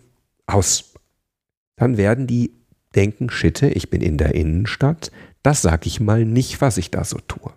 aus? 0.46 0.94
Dann 1.76 1.96
werden 1.96 2.26
die 2.26 2.52
denken, 2.94 3.30
Schitte, 3.30 3.68
ich 3.68 3.90
bin 3.90 4.02
in 4.02 4.18
der 4.18 4.34
Innenstadt, 4.34 5.12
das 5.42 5.62
sage 5.62 5.86
ich 5.86 6.00
mal 6.00 6.24
nicht, 6.24 6.60
was 6.60 6.78
ich 6.78 6.90
da 6.90 7.04
so 7.04 7.18
tue. 7.28 7.52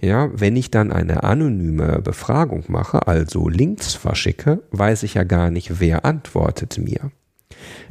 Ja, 0.00 0.30
wenn 0.32 0.54
ich 0.54 0.70
dann 0.70 0.92
eine 0.92 1.22
anonyme 1.24 2.02
Befragung 2.02 2.64
mache, 2.68 3.06
also 3.08 3.48
Links 3.48 3.94
verschicke, 3.94 4.62
weiß 4.72 5.04
ich 5.04 5.14
ja 5.14 5.24
gar 5.24 5.50
nicht, 5.50 5.80
wer 5.80 6.04
antwortet 6.04 6.78
mir. 6.78 7.10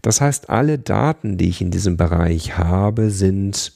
Das 0.01 0.21
heißt, 0.21 0.49
alle 0.49 0.77
Daten, 0.77 1.37
die 1.37 1.49
ich 1.49 1.61
in 1.61 1.71
diesem 1.71 1.97
Bereich 1.97 2.57
habe, 2.57 3.09
sind 3.09 3.73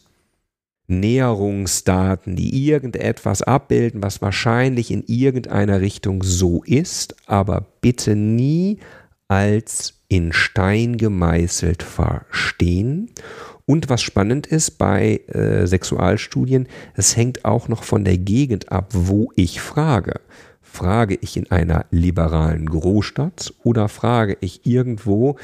Näherungsdaten, 0.91 2.35
die 2.35 2.67
irgendetwas 2.67 3.41
abbilden, 3.41 4.03
was 4.03 4.21
wahrscheinlich 4.21 4.91
in 4.91 5.03
irgendeiner 5.07 5.81
Richtung 5.81 6.21
so 6.23 6.63
ist, 6.63 7.15
aber 7.25 7.65
bitte 7.81 8.15
nie 8.15 8.79
als 9.27 10.01
in 10.09 10.33
Stein 10.33 10.97
gemeißelt 10.97 11.83
verstehen. 11.83 13.09
Und 13.65 13.89
was 13.89 14.01
spannend 14.01 14.47
ist 14.47 14.71
bei 14.71 15.21
äh, 15.27 15.65
Sexualstudien, 15.65 16.67
es 16.95 17.15
hängt 17.15 17.45
auch 17.45 17.69
noch 17.69 17.83
von 17.83 18.03
der 18.03 18.17
Gegend 18.17 18.71
ab, 18.71 18.89
wo 18.91 19.31
ich 19.35 19.61
frage. 19.61 20.19
Frage 20.61 21.17
ich 21.21 21.37
in 21.37 21.49
einer 21.51 21.85
liberalen 21.91 22.69
Großstadt 22.69 23.53
oder 23.63 23.87
frage 23.87 24.37
ich 24.41 24.65
irgendwo 24.65 25.37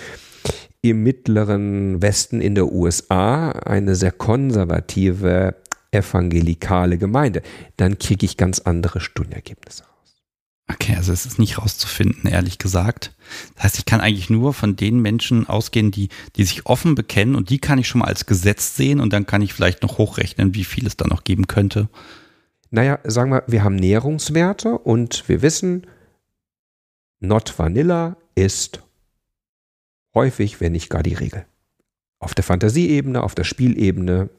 im 0.81 1.03
mittleren 1.03 2.01
Westen 2.01 2.41
in 2.41 2.55
der 2.55 2.71
USA 2.71 3.51
eine 3.51 3.95
sehr 3.95 4.11
konservative 4.11 5.55
evangelikale 5.91 6.97
Gemeinde, 6.97 7.41
dann 7.77 7.97
kriege 7.97 8.25
ich 8.25 8.37
ganz 8.37 8.59
andere 8.59 8.99
Studienergebnisse 8.99 9.83
raus. 9.83 10.23
Okay, 10.69 10.95
also 10.95 11.13
es 11.13 11.25
ist 11.25 11.39
nicht 11.39 11.57
rauszufinden, 11.57 12.29
ehrlich 12.29 12.57
gesagt. 12.57 13.15
Das 13.55 13.63
heißt, 13.63 13.79
ich 13.79 13.85
kann 13.85 14.01
eigentlich 14.01 14.29
nur 14.29 14.53
von 14.53 14.75
den 14.75 14.99
Menschen 14.99 15.47
ausgehen, 15.47 15.91
die, 15.91 16.09
die 16.35 16.43
sich 16.43 16.65
offen 16.65 16.93
bekennen 16.93 17.35
und 17.35 17.49
die 17.49 17.59
kann 17.59 17.79
ich 17.79 17.87
schon 17.87 17.99
mal 17.99 18.07
als 18.07 18.25
Gesetz 18.25 18.75
sehen 18.75 18.99
und 18.99 19.13
dann 19.13 19.25
kann 19.25 19.41
ich 19.41 19.53
vielleicht 19.53 19.81
noch 19.81 19.97
hochrechnen, 19.97 20.53
wie 20.55 20.65
viel 20.65 20.85
es 20.85 20.97
da 20.97 21.07
noch 21.07 21.23
geben 21.23 21.47
könnte. 21.47 21.89
Naja, 22.69 22.99
sagen 23.05 23.31
wir, 23.31 23.43
wir 23.47 23.63
haben 23.63 23.77
Nährungswerte 23.77 24.77
und 24.77 25.23
wir 25.29 25.41
wissen, 25.41 25.87
Not 27.19 27.57
Vanilla 27.57 28.17
ist 28.35 28.83
häufig, 30.13 30.59
wenn 30.61 30.71
nicht 30.71 30.89
gar 30.89 31.03
die 31.03 31.13
Regel. 31.13 31.45
Auf 32.19 32.33
der 32.33 32.43
Fantasieebene, 32.43 33.21
auf 33.21 33.35
der 33.35 33.43
Spielebene, 33.43 34.29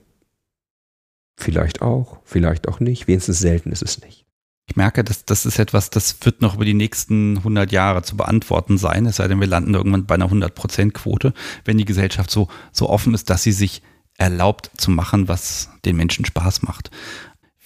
vielleicht 1.38 1.82
auch, 1.82 2.18
vielleicht 2.24 2.68
auch 2.68 2.80
nicht, 2.80 3.06
wenigstens 3.06 3.38
selten 3.38 3.72
ist 3.72 3.82
es 3.82 4.00
nicht. 4.00 4.26
Ich 4.66 4.76
merke, 4.76 5.02
dass 5.02 5.24
das 5.24 5.46
ist 5.46 5.58
etwas, 5.58 5.88
das 5.88 6.16
wird 6.22 6.42
noch 6.42 6.56
über 6.56 6.64
die 6.64 6.74
nächsten 6.74 7.38
100 7.38 7.72
Jahre 7.72 8.02
zu 8.02 8.16
beantworten 8.16 8.76
sein, 8.76 9.06
es 9.06 9.16
sei 9.16 9.26
denn, 9.26 9.40
wir 9.40 9.46
landen 9.46 9.74
irgendwann 9.74 10.04
bei 10.04 10.16
einer 10.16 10.30
100%-Quote, 10.30 11.32
wenn 11.64 11.78
die 11.78 11.86
Gesellschaft 11.86 12.30
so, 12.30 12.48
so 12.72 12.90
offen 12.90 13.14
ist, 13.14 13.30
dass 13.30 13.42
sie 13.42 13.52
sich 13.52 13.82
erlaubt 14.18 14.70
zu 14.76 14.90
machen, 14.90 15.28
was 15.28 15.70
den 15.84 15.96
Menschen 15.96 16.24
Spaß 16.24 16.62
macht 16.62 16.90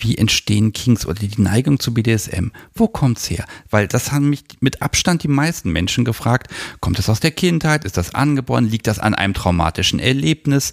wie 0.02 0.18
entstehen 0.18 0.72
Kings 0.72 1.06
oder 1.06 1.20
die 1.20 1.40
Neigung 1.40 1.80
zu 1.80 1.94
BDSM? 1.94 2.48
Wo 2.74 2.88
kommt's 2.88 3.30
her? 3.30 3.44
Weil 3.70 3.88
das 3.88 4.12
haben 4.12 4.30
mich 4.30 4.44
mit 4.60 4.82
Abstand 4.82 5.22
die 5.22 5.28
meisten 5.28 5.70
Menschen 5.70 6.04
gefragt. 6.04 6.52
Kommt 6.80 6.98
es 6.98 7.08
aus 7.08 7.20
der 7.20 7.30
Kindheit? 7.30 7.84
Ist 7.84 7.96
das 7.96 8.14
angeboren? 8.14 8.66
Liegt 8.66 8.86
das 8.86 8.98
an 8.98 9.14
einem 9.14 9.34
traumatischen 9.34 9.98
Erlebnis? 9.98 10.72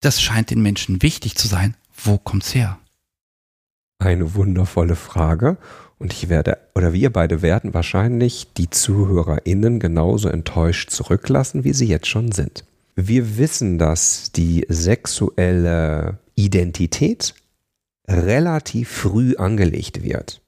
Das 0.00 0.20
scheint 0.20 0.50
den 0.50 0.62
Menschen 0.62 1.02
wichtig 1.02 1.36
zu 1.36 1.48
sein. 1.48 1.76
Wo 1.96 2.18
kommt's 2.18 2.54
her? 2.54 2.78
Eine 3.98 4.34
wundervolle 4.34 4.96
Frage. 4.96 5.56
Und 5.98 6.12
ich 6.12 6.28
werde, 6.28 6.58
oder 6.74 6.92
wir 6.92 7.10
beide 7.10 7.40
werden 7.40 7.72
wahrscheinlich 7.72 8.48
die 8.56 8.68
ZuhörerInnen 8.68 9.80
genauso 9.80 10.28
enttäuscht 10.28 10.90
zurücklassen, 10.90 11.64
wie 11.64 11.72
sie 11.72 11.86
jetzt 11.86 12.06
schon 12.06 12.32
sind. 12.32 12.64
Wir 12.96 13.38
wissen, 13.38 13.78
dass 13.78 14.32
die 14.32 14.66
sexuelle 14.68 16.18
Identität 16.34 17.34
relativ 18.08 18.88
früh 18.88 19.36
angelegt 19.36 20.02
wird. 20.02 20.42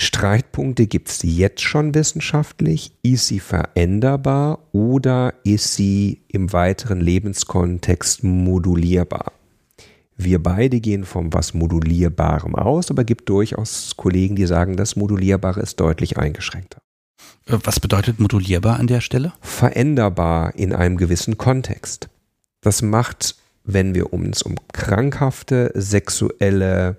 Streitpunkte 0.00 0.86
gibt 0.86 1.08
es 1.08 1.22
jetzt 1.22 1.60
schon 1.60 1.92
wissenschaftlich. 1.92 2.92
Ist 3.02 3.26
sie 3.26 3.40
veränderbar 3.40 4.60
oder 4.72 5.34
ist 5.42 5.74
sie 5.74 6.22
im 6.28 6.52
weiteren 6.52 7.00
Lebenskontext 7.00 8.22
modulierbar? 8.22 9.32
Wir 10.16 10.42
beide 10.42 10.80
gehen 10.80 11.04
vom 11.04 11.32
was 11.32 11.54
Modulierbarem 11.54 12.54
aus, 12.54 12.90
aber 12.90 13.04
gibt 13.04 13.28
durchaus 13.28 13.96
Kollegen, 13.96 14.36
die 14.36 14.46
sagen, 14.46 14.76
das 14.76 14.96
Modulierbare 14.96 15.60
ist 15.60 15.80
deutlich 15.80 16.16
eingeschränkter. 16.16 16.80
Äh, 17.46 17.58
was 17.64 17.80
bedeutet 17.80 18.20
modulierbar 18.20 18.78
an 18.78 18.86
der 18.86 19.00
Stelle? 19.00 19.32
Veränderbar 19.40 20.54
in 20.54 20.72
einem 20.72 20.96
gewissen 20.96 21.38
Kontext. 21.38 22.08
Das 22.60 22.82
macht, 22.82 23.36
wenn 23.68 23.94
wir 23.94 24.12
uns 24.12 24.42
um 24.42 24.56
krankhafte 24.72 25.70
sexuelle 25.74 26.96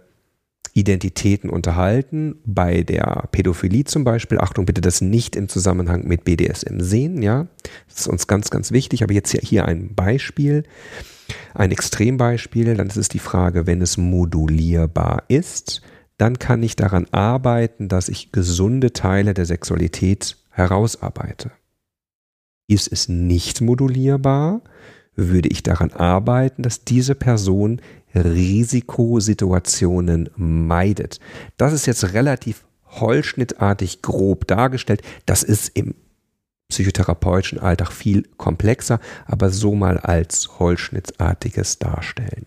Identitäten 0.74 1.50
unterhalten. 1.50 2.36
Bei 2.46 2.84
der 2.84 3.28
Pädophilie 3.32 3.86
zum 3.86 4.04
Beispiel, 4.04 4.38
Achtung, 4.40 4.66
bitte 4.66 4.82
das 4.82 5.02
nicht 5.02 5.36
im 5.36 5.50
Zusammenhang 5.50 6.08
mit 6.08 6.24
BDSM 6.24 6.80
sehen, 6.80 7.22
ja. 7.24 7.48
Das 7.88 8.02
ist 8.02 8.08
uns 8.08 8.28
ganz, 8.28 8.52
ganz 8.52 8.72
wichtig. 8.72 9.04
Aber 9.04 9.14
jetzt 9.14 9.36
hier 9.36 9.66
ein 9.66 9.96
Beispiel, 9.96 10.64
ein 11.56 11.72
Extrembeispiel. 11.72 12.76
Dann 12.76 12.88
ist 12.88 12.98
es 12.98 13.10
die 13.10 13.20
Frage, 13.20 13.66
wenn 13.66 13.82
es 13.82 13.98
modulierbar 13.98 15.24
ist, 15.28 15.82
dann 16.18 16.38
kann 16.38 16.62
ich 16.62 16.76
daran 16.76 17.08
arbeiten, 17.12 17.88
dass 17.88 18.10
ich 18.10 18.32
gesunde 18.32 18.94
Teile 18.94 19.34
der 19.34 19.46
Sexualität 19.46 20.38
herausarbeite. 20.52 21.52
Ist 22.68 22.92
es 22.92 23.10
nicht 23.10 23.62
modulierbar, 23.62 24.62
würde 25.28 25.50
ich 25.50 25.64
daran 25.64 25.92
arbeiten, 25.92 26.64
dass 26.64 26.86
diese 26.86 27.16
Person 27.16 27.82
Risikosituationen 28.16 30.30
meidet. 30.36 31.20
Das 31.58 31.74
ist 31.74 31.86
jetzt 31.86 32.14
relativ 32.14 32.64
holzschnittartig 32.88 34.02
grob 34.02 34.48
dargestellt. 34.48 35.02
Das 35.26 35.44
ist 35.44 35.68
im 35.70 35.94
psychotherapeutischen 36.70 37.60
Alltag 37.60 37.92
viel 37.92 38.24
komplexer, 38.38 39.00
aber 39.26 39.50
so 39.50 39.76
mal 39.76 39.98
als 39.98 40.60
holzschnittartiges 40.60 41.80
darstellen. 41.80 42.46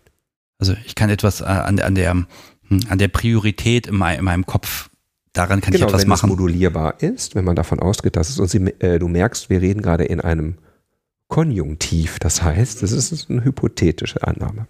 Also 0.59 0.75
ich 0.87 0.95
kann 0.95 1.11
etwas 1.11 1.41
äh, 1.41 1.45
an, 1.45 1.81
an, 1.81 1.95
der, 1.95 2.13
hm, 2.13 2.27
an 2.89 2.99
der 2.99 3.09
Priorität 3.09 3.89
in, 3.89 3.97
mein, 3.97 4.19
in 4.19 4.25
meinem 4.25 4.47
Kopf 4.47 4.89
daran 5.33 5.61
kann 5.61 5.73
genau, 5.73 5.87
ich 5.87 5.91
etwas 5.91 6.03
wenn 6.03 6.09
machen. 6.09 6.29
Wenn 6.29 6.35
es 6.35 6.39
modulierbar 6.39 7.03
ist, 7.03 7.35
wenn 7.35 7.45
man 7.45 7.57
davon 7.57 7.81
ausgeht, 7.81 8.17
dass 8.17 8.29
es 8.29 8.39
und 8.39 8.49
Sie, 8.49 8.59
äh, 8.79 8.99
du 8.99 9.09
merkst, 9.09 9.51
wir 9.51 9.61
reden 9.61 9.83
gerade 9.83 10.05
in 10.05 10.21
einem 10.21 10.57
Konjunktiv, 11.33 12.19
das 12.19 12.43
heißt, 12.43 12.83
das 12.83 12.93
ist 12.93 13.31
eine 13.31 13.43
hypothetische 13.43 14.23
Annahme. 14.23 14.67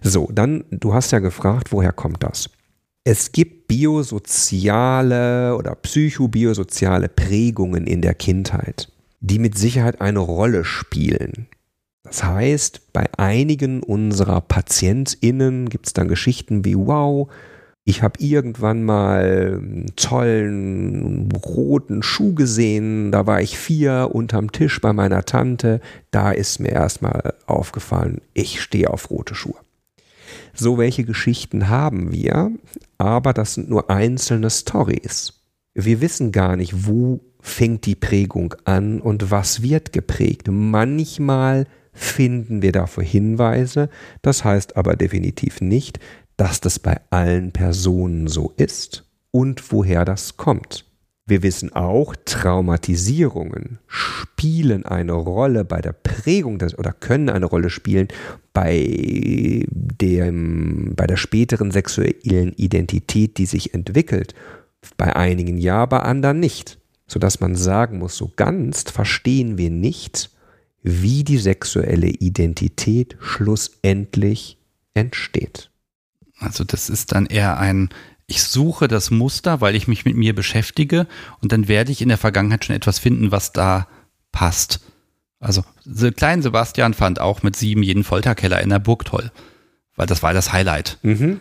So, 0.00 0.26
dann, 0.32 0.64
du 0.70 0.94
hast 0.94 1.10
ja 1.10 1.18
gefragt, 1.18 1.70
woher 1.70 1.92
kommt 1.92 2.22
das? 2.22 2.48
Es 3.04 3.30
gibt 3.30 3.68
biosoziale 3.68 5.54
oder 5.54 5.74
psychobisoziale 5.74 7.10
Prägungen 7.10 7.86
in 7.86 8.00
der 8.00 8.14
Kindheit, 8.14 8.90
die 9.20 9.38
mit 9.38 9.58
Sicherheit 9.58 10.00
eine 10.00 10.20
Rolle 10.20 10.64
spielen. 10.64 11.46
Das 12.04 12.24
heißt, 12.24 12.94
bei 12.94 13.10
einigen 13.18 13.82
unserer 13.82 14.40
PatientInnen 14.40 15.68
gibt 15.68 15.88
es 15.88 15.92
dann 15.92 16.08
Geschichten 16.08 16.64
wie, 16.64 16.74
wow, 16.74 17.28
ich 17.84 18.02
habe 18.02 18.20
irgendwann 18.20 18.84
mal 18.84 19.58
einen 19.58 19.92
tollen 19.96 21.32
roten 21.32 22.02
Schuh 22.02 22.34
gesehen, 22.34 23.10
da 23.10 23.26
war 23.26 23.40
ich 23.40 23.58
vier 23.58 24.10
unterm 24.12 24.52
Tisch 24.52 24.80
bei 24.80 24.92
meiner 24.92 25.24
Tante, 25.24 25.80
da 26.10 26.30
ist 26.30 26.60
mir 26.60 26.70
erstmal 26.70 27.34
aufgefallen, 27.46 28.20
ich 28.34 28.60
stehe 28.60 28.88
auf 28.88 29.10
rote 29.10 29.34
Schuhe. 29.34 29.58
So 30.54 30.78
welche 30.78 31.04
Geschichten 31.04 31.68
haben 31.68 32.12
wir, 32.12 32.52
aber 32.98 33.32
das 33.32 33.54
sind 33.54 33.68
nur 33.68 33.90
einzelne 33.90 34.50
Stories. 34.50 35.40
Wir 35.74 36.00
wissen 36.00 36.30
gar 36.30 36.56
nicht, 36.56 36.86
wo 36.86 37.20
fängt 37.40 37.86
die 37.86 37.96
Prägung 37.96 38.54
an 38.64 39.00
und 39.00 39.30
was 39.30 39.62
wird 39.62 39.92
geprägt. 39.92 40.46
Manchmal 40.48 41.66
finden 41.92 42.62
wir 42.62 42.72
dafür 42.72 43.02
Hinweise, 43.02 43.88
das 44.22 44.44
heißt 44.44 44.76
aber 44.76 44.96
definitiv 44.96 45.60
nicht, 45.60 45.98
dass 46.36 46.60
das 46.60 46.78
bei 46.78 47.00
allen 47.10 47.52
Personen 47.52 48.28
so 48.28 48.52
ist 48.56 49.04
und 49.30 49.72
woher 49.72 50.04
das 50.04 50.36
kommt. 50.36 50.84
Wir 51.24 51.42
wissen 51.42 51.72
auch, 51.72 52.14
Traumatisierungen 52.24 53.78
spielen 53.86 54.84
eine 54.84 55.12
Rolle 55.12 55.64
bei 55.64 55.80
der 55.80 55.92
Prägung 55.92 56.58
des, 56.58 56.76
oder 56.76 56.92
können 56.92 57.30
eine 57.30 57.46
Rolle 57.46 57.70
spielen 57.70 58.08
bei, 58.52 59.64
dem, 59.70 60.94
bei 60.96 61.06
der 61.06 61.16
späteren 61.16 61.70
sexuellen 61.70 62.52
Identität, 62.54 63.38
die 63.38 63.46
sich 63.46 63.72
entwickelt. 63.72 64.34
Bei 64.96 65.14
einigen 65.14 65.58
ja, 65.58 65.86
bei 65.86 66.00
anderen 66.00 66.40
nicht. 66.40 66.78
Sodass 67.06 67.40
man 67.40 67.54
sagen 67.54 67.98
muss, 67.98 68.16
so 68.16 68.32
ganz 68.34 68.82
verstehen 68.82 69.58
wir 69.58 69.70
nicht, 69.70 70.30
wie 70.82 71.24
die 71.24 71.38
sexuelle 71.38 72.08
Identität 72.08 73.16
schlussendlich 73.20 74.58
entsteht. 74.94 75.71
Also 76.42 76.64
das 76.64 76.88
ist 76.88 77.12
dann 77.12 77.26
eher 77.26 77.58
ein, 77.58 77.90
ich 78.26 78.42
suche 78.42 78.88
das 78.88 79.10
Muster, 79.10 79.60
weil 79.60 79.76
ich 79.76 79.88
mich 79.88 80.04
mit 80.04 80.16
mir 80.16 80.34
beschäftige 80.34 81.06
und 81.40 81.52
dann 81.52 81.68
werde 81.68 81.92
ich 81.92 82.02
in 82.02 82.08
der 82.08 82.18
Vergangenheit 82.18 82.64
schon 82.64 82.76
etwas 82.76 82.98
finden, 82.98 83.30
was 83.30 83.52
da 83.52 83.86
passt. 84.32 84.80
Also 85.38 85.64
klein 86.16 86.42
Sebastian 86.42 86.94
fand 86.94 87.20
auch 87.20 87.42
mit 87.42 87.56
sieben 87.56 87.82
jeden 87.82 88.04
Folterkeller 88.04 88.60
in 88.60 88.70
der 88.70 88.78
Burg 88.78 89.04
toll, 89.04 89.30
weil 89.96 90.06
das 90.06 90.22
war 90.22 90.32
das 90.32 90.52
Highlight. 90.52 90.98
Mhm. 91.02 91.40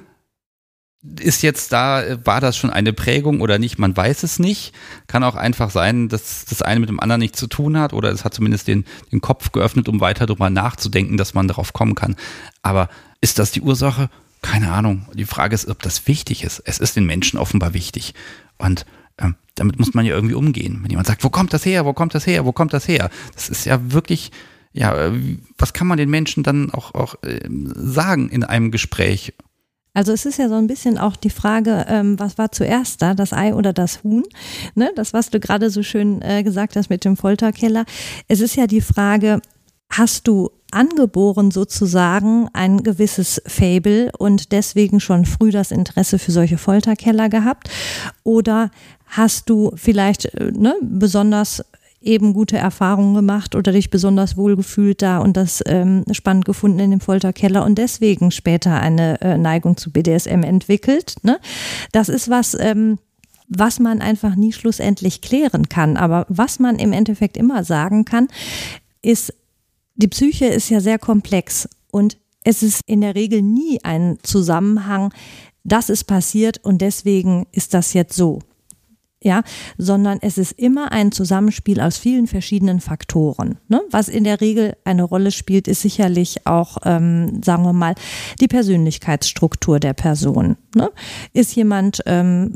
Ist 1.20 1.42
jetzt 1.42 1.72
da, 1.74 2.04
war 2.26 2.42
das 2.42 2.58
schon 2.58 2.70
eine 2.70 2.94
Prägung 2.94 3.42
oder 3.42 3.58
nicht? 3.58 3.80
Man 3.80 3.98
weiß 3.98 4.22
es 4.22 4.38
nicht. 4.38 4.72
Kann 5.08 5.24
auch 5.24 5.36
einfach 5.36 5.72
sein, 5.72 6.10
dass 6.10 6.46
das 6.46 6.62
eine 6.62 6.80
mit 6.80 6.90
dem 6.90 7.00
anderen 7.00 7.22
nichts 7.22 7.40
zu 7.40 7.48
tun 7.48 7.78
hat 7.78 7.94
oder 7.94 8.12
es 8.12 8.24
hat 8.24 8.36
zumindest 8.36 8.68
den, 8.68 8.86
den 9.12 9.20
Kopf 9.20 9.52
geöffnet, 9.52 9.90
um 9.90 10.00
weiter 10.00 10.28
darüber 10.28 10.52
nachzudenken, 10.52 11.18
dass 11.18 11.34
man 11.34 11.48
darauf 11.48 11.74
kommen 11.74 11.96
kann. 11.96 12.16
Aber 12.62 12.88
ist 13.20 13.40
das 13.40 13.52
die 13.52 13.62
Ursache? 13.62 14.10
Keine 14.42 14.72
Ahnung. 14.72 15.08
Die 15.14 15.26
Frage 15.26 15.54
ist, 15.54 15.68
ob 15.68 15.82
das 15.82 16.08
wichtig 16.08 16.44
ist. 16.44 16.62
Es 16.66 16.80
ist 16.80 16.96
den 16.96 17.06
Menschen 17.06 17.38
offenbar 17.38 17.74
wichtig. 17.74 18.14
Und 18.58 18.86
ähm, 19.18 19.36
damit 19.56 19.78
muss 19.78 19.94
man 19.94 20.06
ja 20.06 20.16
irgendwie 20.16 20.34
umgehen. 20.34 20.80
Wenn 20.82 20.90
jemand 20.90 21.08
sagt, 21.08 21.24
wo 21.24 21.30
kommt 21.30 21.54
das 21.54 21.66
her, 21.66 21.86
wo 21.86 21.94
kommt 21.94 22.16
das 22.16 22.26
her, 22.26 22.46
wo 22.46 22.52
kommt 22.52 22.74
das 22.74 22.88
her? 22.88 23.10
Das 23.36 23.50
ist 23.50 23.66
ja 23.66 23.92
wirklich, 23.92 24.32
ja, 24.74 25.12
was 25.58 25.74
kann 25.74 25.88
man 25.88 25.98
den 25.98 26.10
Menschen 26.10 26.44
dann 26.44 26.72
auch, 26.72 26.96
auch 26.96 27.16
äh, 27.24 27.40
sagen 27.76 28.30
in 28.30 28.44
einem 28.44 28.72
Gespräch? 28.72 29.34
Also 29.94 30.14
es 30.14 30.26
ist 30.26 30.40
ja 30.40 30.48
so 30.48 30.56
ein 30.56 30.68
bisschen 30.68 30.98
auch 30.98 31.18
die 31.18 31.30
Frage, 31.30 31.86
ähm, 31.90 32.18
was 32.18 32.38
war 32.38 32.52
zuerst 32.52 33.02
da, 33.02 33.14
das 33.14 33.34
Ei 33.34 33.54
oder 33.54 33.74
das 33.74 34.04
Huhn? 34.04 34.24
Ne? 34.74 34.92
Das, 34.96 35.14
was 35.14 35.30
du 35.30 35.40
gerade 35.40 35.70
so 35.70 35.84
schön 35.84 36.22
äh, 36.22 36.44
gesagt 36.44 36.78
hast 36.78 36.90
mit 36.90 37.04
dem 37.04 37.18
Folterkeller. 37.18 37.86
Es 38.30 38.40
ist 38.40 38.56
ja 38.56 38.68
die 38.68 38.80
Frage, 38.80 39.42
hast 39.92 40.28
du 40.28 40.50
angeboren 40.72 41.52
sozusagen 41.52 42.48
ein 42.54 42.82
gewisses 42.84 43.42
Fable 43.46 44.12
und 44.18 44.52
deswegen 44.52 45.00
schon 45.00 45.26
früh 45.26 45.52
das 45.52 45.72
Interesse 45.72 46.18
für 46.18 46.32
solche 46.32 46.58
Folterkeller 46.58 47.30
gehabt? 47.30 47.70
Oder 48.24 48.72
hast 49.06 49.50
du 49.50 49.72
vielleicht 49.76 50.26
äh, 50.26 50.52
ne, 50.52 50.76
besonders 50.82 51.64
eben 52.02 52.34
gute 52.34 52.58
Erfahrungen 52.58 53.14
gemacht 53.14 53.54
oder 53.54 53.72
dich 53.72 53.92
besonders 53.92 54.36
wohlgefühlt 54.36 55.02
da 55.04 55.20
und 55.20 55.38
das 55.38 55.62
ähm, 55.68 56.04
spannend 56.12 56.46
gefunden 56.46 56.80
in 56.80 56.92
dem 56.92 57.00
Folterkeller 57.00 57.64
und 57.64 57.78
deswegen 57.78 58.32
später 58.32 58.80
eine 58.80 59.22
äh, 59.22 59.38
Neigung 59.38 59.78
zu 59.78 59.92
BDSM 59.92 60.42
entwickelt? 60.42 61.16
Ne? 61.22 61.40
Das 61.92 62.10
ist 62.10 62.28
was, 62.30 62.58
ähm, 62.60 62.98
was 63.48 63.80
man 63.80 64.02
einfach 64.02 64.36
nie 64.36 64.52
schlussendlich 64.52 65.22
klären 65.22 65.70
kann. 65.70 65.96
Aber 65.96 66.26
was 66.28 66.58
man 66.58 66.78
im 66.80 66.92
Endeffekt 66.92 67.38
immer 67.38 67.64
sagen 67.64 68.06
kann, 68.06 68.30
ist, 69.04 69.34
die 70.02 70.08
Psyche 70.08 70.46
ist 70.46 70.70
ja 70.70 70.80
sehr 70.80 71.00
komplex 71.00 71.70
und 71.92 72.18
es 72.44 72.64
ist 72.64 72.82
in 72.88 73.02
der 73.02 73.16
Regel 73.16 73.42
nie 73.42 73.80
ein 73.84 74.18
Zusammenhang, 74.24 75.14
das 75.64 75.90
ist 75.90 76.06
passiert 76.06 76.60
und 76.64 76.82
deswegen 76.82 77.46
ist 77.52 77.74
das 77.74 77.94
jetzt 77.94 78.16
so. 78.16 78.40
Ja, 79.24 79.44
sondern 79.78 80.18
es 80.22 80.40
ist 80.40 80.54
immer 80.54 80.92
ein 80.92 81.12
Zusammenspiel 81.12 81.80
aus 81.80 81.98
vielen 81.98 82.26
verschiedenen 82.26 82.80
Faktoren. 82.80 83.60
Ne? 83.68 83.82
Was 83.92 84.10
in 84.10 84.24
der 84.24 84.42
Regel 84.42 84.76
eine 84.84 85.04
Rolle 85.04 85.32
spielt, 85.32 85.68
ist 85.68 85.82
sicherlich 85.82 86.48
auch, 86.48 86.78
ähm, 86.86 87.42
sagen 87.44 87.64
wir 87.64 87.74
mal, 87.74 87.94
die 88.40 88.48
Persönlichkeitsstruktur 88.48 89.80
der 89.80 89.94
Person. 89.94 90.58
Ne? 90.76 90.90
Ist 91.34 91.56
jemand 91.56 92.02
ähm, 92.08 92.54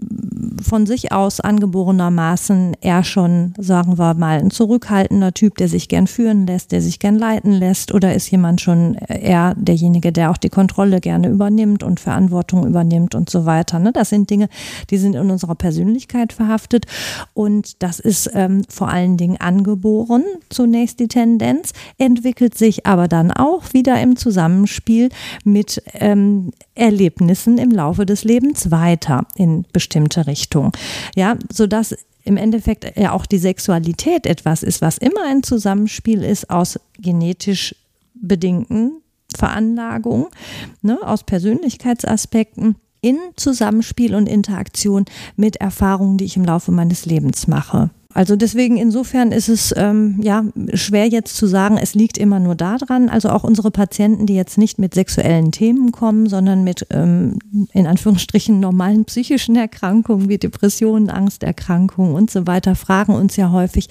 von 0.59 0.87
sich 0.87 1.11
aus 1.11 1.39
angeborenermaßen 1.39 2.77
eher 2.81 3.03
schon, 3.03 3.53
sagen 3.59 3.99
wir 3.99 4.15
mal, 4.15 4.39
ein 4.39 4.49
zurückhaltender 4.49 5.33
Typ, 5.33 5.57
der 5.57 5.67
sich 5.67 5.87
gern 5.87 6.07
führen 6.07 6.47
lässt, 6.47 6.71
der 6.71 6.81
sich 6.81 6.97
gern 6.97 7.19
leiten 7.19 7.51
lässt, 7.51 7.93
oder 7.93 8.15
ist 8.15 8.31
jemand 8.31 8.61
schon 8.61 8.95
eher 8.95 9.53
derjenige, 9.55 10.11
der 10.11 10.31
auch 10.31 10.37
die 10.37 10.49
Kontrolle 10.49 10.99
gerne 10.99 11.29
übernimmt 11.29 11.83
und 11.83 11.99
Verantwortung 11.99 12.65
übernimmt 12.65 13.13
und 13.13 13.29
so 13.29 13.45
weiter. 13.45 13.77
Ne? 13.77 13.91
Das 13.91 14.09
sind 14.09 14.31
Dinge, 14.31 14.49
die 14.89 14.97
sind 14.97 15.13
in 15.13 15.29
unserer 15.29 15.55
Persönlichkeit 15.55 16.33
verhaftet 16.33 16.54
behaftet. 16.55 16.85
Und 17.33 17.83
das 17.83 17.99
ist 17.99 18.29
ähm, 18.33 18.63
vor 18.69 18.89
allen 18.89 19.17
Dingen 19.17 19.37
angeboren, 19.37 20.23
zunächst 20.49 20.99
die 20.99 21.07
Tendenz, 21.07 21.73
entwickelt 21.97 22.57
sich 22.57 22.85
aber 22.85 23.07
dann 23.07 23.31
auch 23.31 23.73
wieder 23.73 24.01
im 24.01 24.15
Zusammenspiel 24.15 25.09
mit 25.43 25.81
ähm, 25.93 26.51
Erlebnissen 26.75 27.57
im 27.57 27.71
Laufe 27.71 28.05
des 28.05 28.23
Lebens 28.23 28.71
weiter 28.71 29.25
in 29.35 29.65
bestimmte 29.73 30.27
Richtungen. 30.27 30.71
Ja, 31.15 31.37
sodass 31.51 31.95
im 32.23 32.37
Endeffekt 32.37 32.97
ja 32.97 33.11
auch 33.11 33.25
die 33.25 33.37
Sexualität 33.37 34.25
etwas 34.25 34.63
ist, 34.63 34.81
was 34.81 34.97
immer 34.97 35.25
ein 35.27 35.43
Zusammenspiel 35.43 36.23
ist 36.23 36.49
aus 36.49 36.79
genetisch 36.97 37.75
bedingten 38.15 39.01
Veranlagungen, 39.35 40.27
ne, 40.81 40.97
aus 41.03 41.23
Persönlichkeitsaspekten 41.23 42.77
in 43.05 43.19
Zusammenspiel 43.35 44.15
und 44.15 44.27
Interaktion 44.27 45.05
mit 45.35 45.57
Erfahrungen, 45.57 46.17
die 46.17 46.25
ich 46.25 46.37
im 46.37 46.43
Laufe 46.43 46.71
meines 46.71 47.05
Lebens 47.05 47.47
mache. 47.47 47.91
Also 48.15 48.37
deswegen 48.37 48.77
insofern 48.77 49.33
ist 49.33 49.49
es 49.49 49.73
ähm, 49.75 50.19
ja 50.21 50.45
schwer 50.73 51.07
jetzt 51.07 51.35
zu 51.35 51.47
sagen, 51.47 51.77
es 51.77 51.95
liegt 51.95 52.17
immer 52.17 52.39
nur 52.39 52.55
daran. 52.55 53.09
Also 53.09 53.29
auch 53.29 53.43
unsere 53.43 53.71
Patienten, 53.71 54.25
die 54.25 54.35
jetzt 54.35 54.57
nicht 54.57 54.79
mit 54.79 54.93
sexuellen 54.95 55.51
Themen 55.51 55.91
kommen, 55.91 56.27
sondern 56.27 56.63
mit 56.63 56.87
ähm, 56.91 57.39
in 57.73 57.85
Anführungsstrichen 57.85 58.59
normalen 58.61 59.03
psychischen 59.03 59.57
Erkrankungen 59.57 60.29
wie 60.29 60.37
Depressionen, 60.37 61.09
Angsterkrankungen 61.09 62.15
und 62.15 62.31
so 62.31 62.47
weiter, 62.47 62.75
fragen 62.75 63.13
uns 63.13 63.35
ja 63.35 63.51
häufig, 63.51 63.89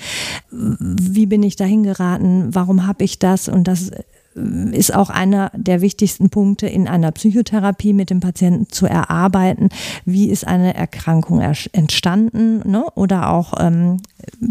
wie 0.50 1.26
bin 1.26 1.42
ich 1.42 1.56
dahin 1.56 1.82
geraten, 1.82 2.48
warum 2.52 2.86
habe 2.86 3.04
ich 3.04 3.18
das? 3.18 3.50
Und 3.50 3.68
das 3.68 3.90
ist 4.34 4.94
auch 4.94 5.10
einer 5.10 5.50
der 5.54 5.80
wichtigsten 5.80 6.28
Punkte 6.28 6.66
in 6.66 6.88
einer 6.88 7.12
Psychotherapie 7.12 7.92
mit 7.92 8.10
dem 8.10 8.20
Patienten 8.20 8.68
zu 8.68 8.86
erarbeiten. 8.86 9.68
Wie 10.04 10.28
ist 10.28 10.46
eine 10.46 10.74
Erkrankung 10.74 11.40
entstanden 11.40 12.68
ne? 12.68 12.84
oder 12.94 13.30
auch 13.30 13.54
ähm, 13.58 13.98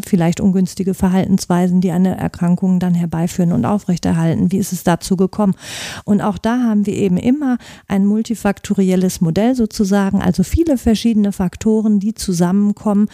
vielleicht 0.06 0.40
ungünstige 0.40 0.94
Verhaltensweisen, 0.94 1.82
die 1.82 1.92
eine 1.92 2.18
Erkrankung 2.18 2.80
dann 2.80 2.94
herbeiführen 2.94 3.52
und 3.52 3.66
aufrechterhalten. 3.66 4.52
Wie 4.52 4.58
ist 4.58 4.72
es 4.72 4.84
dazu 4.84 5.18
gekommen? 5.18 5.56
Und 6.06 6.22
auch 6.22 6.38
da 6.38 6.60
haben 6.64 6.86
wir 6.86 6.94
eben 6.94 7.18
immer 7.18 7.58
ein 7.88 8.06
multifaktorielles 8.06 9.20
Modell 9.20 9.56
sozusagen, 9.56 10.22
also 10.22 10.44
viele 10.44 10.78
verschiedene 10.78 11.32
Faktoren, 11.32 12.00
die 12.00 12.14
zusammenkommen 12.14 13.08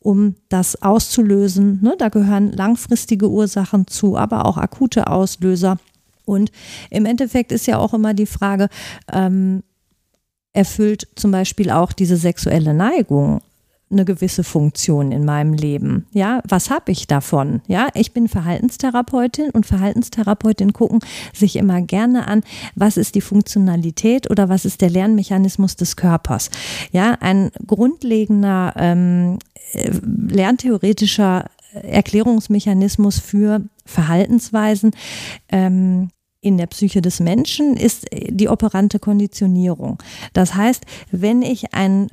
um 0.00 0.36
das 0.48 0.80
auszulösen. 0.80 1.80
Ne, 1.82 1.94
da 1.98 2.08
gehören 2.08 2.52
langfristige 2.52 3.30
Ursachen 3.30 3.86
zu, 3.86 4.16
aber 4.16 4.46
auch 4.46 4.56
akute 4.56 5.08
Auslöser. 5.08 5.76
Und 6.28 6.52
im 6.90 7.06
Endeffekt 7.06 7.52
ist 7.52 7.66
ja 7.66 7.78
auch 7.78 7.94
immer 7.94 8.14
die 8.14 8.26
Frage, 8.26 8.68
ähm, 9.12 9.62
erfüllt 10.52 11.08
zum 11.14 11.30
Beispiel 11.30 11.70
auch 11.70 11.92
diese 11.92 12.16
sexuelle 12.16 12.74
Neigung 12.74 13.40
eine 13.90 14.04
gewisse 14.04 14.44
Funktion 14.44 15.12
in 15.12 15.24
meinem 15.24 15.54
Leben. 15.54 16.06
Ja, 16.12 16.42
was 16.46 16.70
habe 16.70 16.92
ich 16.92 17.06
davon? 17.06 17.62
Ja, 17.66 17.88
ich 17.94 18.12
bin 18.12 18.28
Verhaltenstherapeutin 18.28 19.50
und 19.50 19.66
Verhaltenstherapeutin 19.66 20.72
gucken 20.72 21.00
sich 21.32 21.56
immer 21.56 21.80
gerne 21.80 22.28
an, 22.28 22.42
was 22.74 22.96
ist 22.96 23.14
die 23.14 23.20
Funktionalität 23.20 24.30
oder 24.30 24.48
was 24.48 24.64
ist 24.64 24.82
der 24.82 24.90
Lernmechanismus 24.90 25.76
des 25.76 25.96
Körpers. 25.96 26.50
Ja, 26.92 27.16
ein 27.20 27.50
grundlegender 27.66 28.74
ähm, 28.76 29.38
äh, 29.72 29.90
lerntheoretischer 30.28 31.46
Erklärungsmechanismus 31.72 33.18
für 33.18 33.62
Verhaltensweisen 33.86 34.90
ähm, 35.50 36.10
in 36.40 36.56
der 36.56 36.66
Psyche 36.66 37.02
des 37.02 37.20
Menschen 37.20 37.76
ist 37.76 38.06
die 38.12 38.48
operante 38.48 38.98
Konditionierung. 38.98 40.02
Das 40.32 40.54
heißt, 40.54 40.84
wenn 41.10 41.42
ich 41.42 41.74
ein 41.74 42.08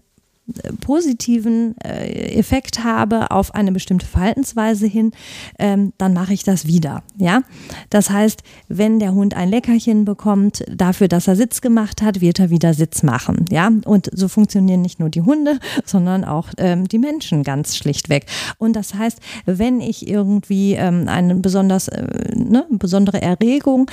positiven 0.79 1.75
äh, 1.84 2.38
Effekt 2.38 2.84
habe 2.84 3.31
auf 3.31 3.55
eine 3.55 3.71
bestimmte 3.71 4.05
Verhaltensweise 4.05 4.86
hin, 4.86 5.12
ähm, 5.58 5.93
dann 5.97 6.13
mache 6.13 6.34
ich 6.34 6.43
das 6.43 6.67
wieder. 6.67 7.03
Ja, 7.17 7.41
das 7.89 8.10
heißt, 8.10 8.43
wenn 8.67 8.99
der 8.99 9.13
Hund 9.13 9.36
ein 9.36 9.49
Leckerchen 9.49 10.05
bekommt 10.05 10.63
dafür, 10.69 11.08
dass 11.08 11.27
er 11.27 11.36
Sitz 11.36 11.62
gemacht 11.62 12.01
hat, 12.01 12.21
wird 12.21 12.39
er 12.39 12.49
wieder 12.49 12.73
Sitz 12.73 13.01
machen. 13.03 13.45
Ja, 13.49 13.71
und 13.86 14.10
so 14.13 14.27
funktionieren 14.27 14.81
nicht 14.81 14.99
nur 14.99 15.10
die 15.10 15.21
Hunde, 15.21 15.60
sondern 15.86 16.23
auch 16.23 16.49
ähm, 16.58 16.88
die 16.88 16.99
Menschen 16.99 17.43
ganz 17.43 17.75
schlichtweg. 17.75 18.25
Und 18.58 18.75
das 18.75 18.93
heißt, 18.93 19.19
wenn 19.45 19.81
ich 19.81 20.08
irgendwie 20.08 20.73
ähm, 20.73 21.08
eine 21.08 21.36
besonders 21.36 21.88
äh, 21.88 22.05
ne, 22.36 22.65
besondere 22.69 23.21
Erregung 23.21 23.89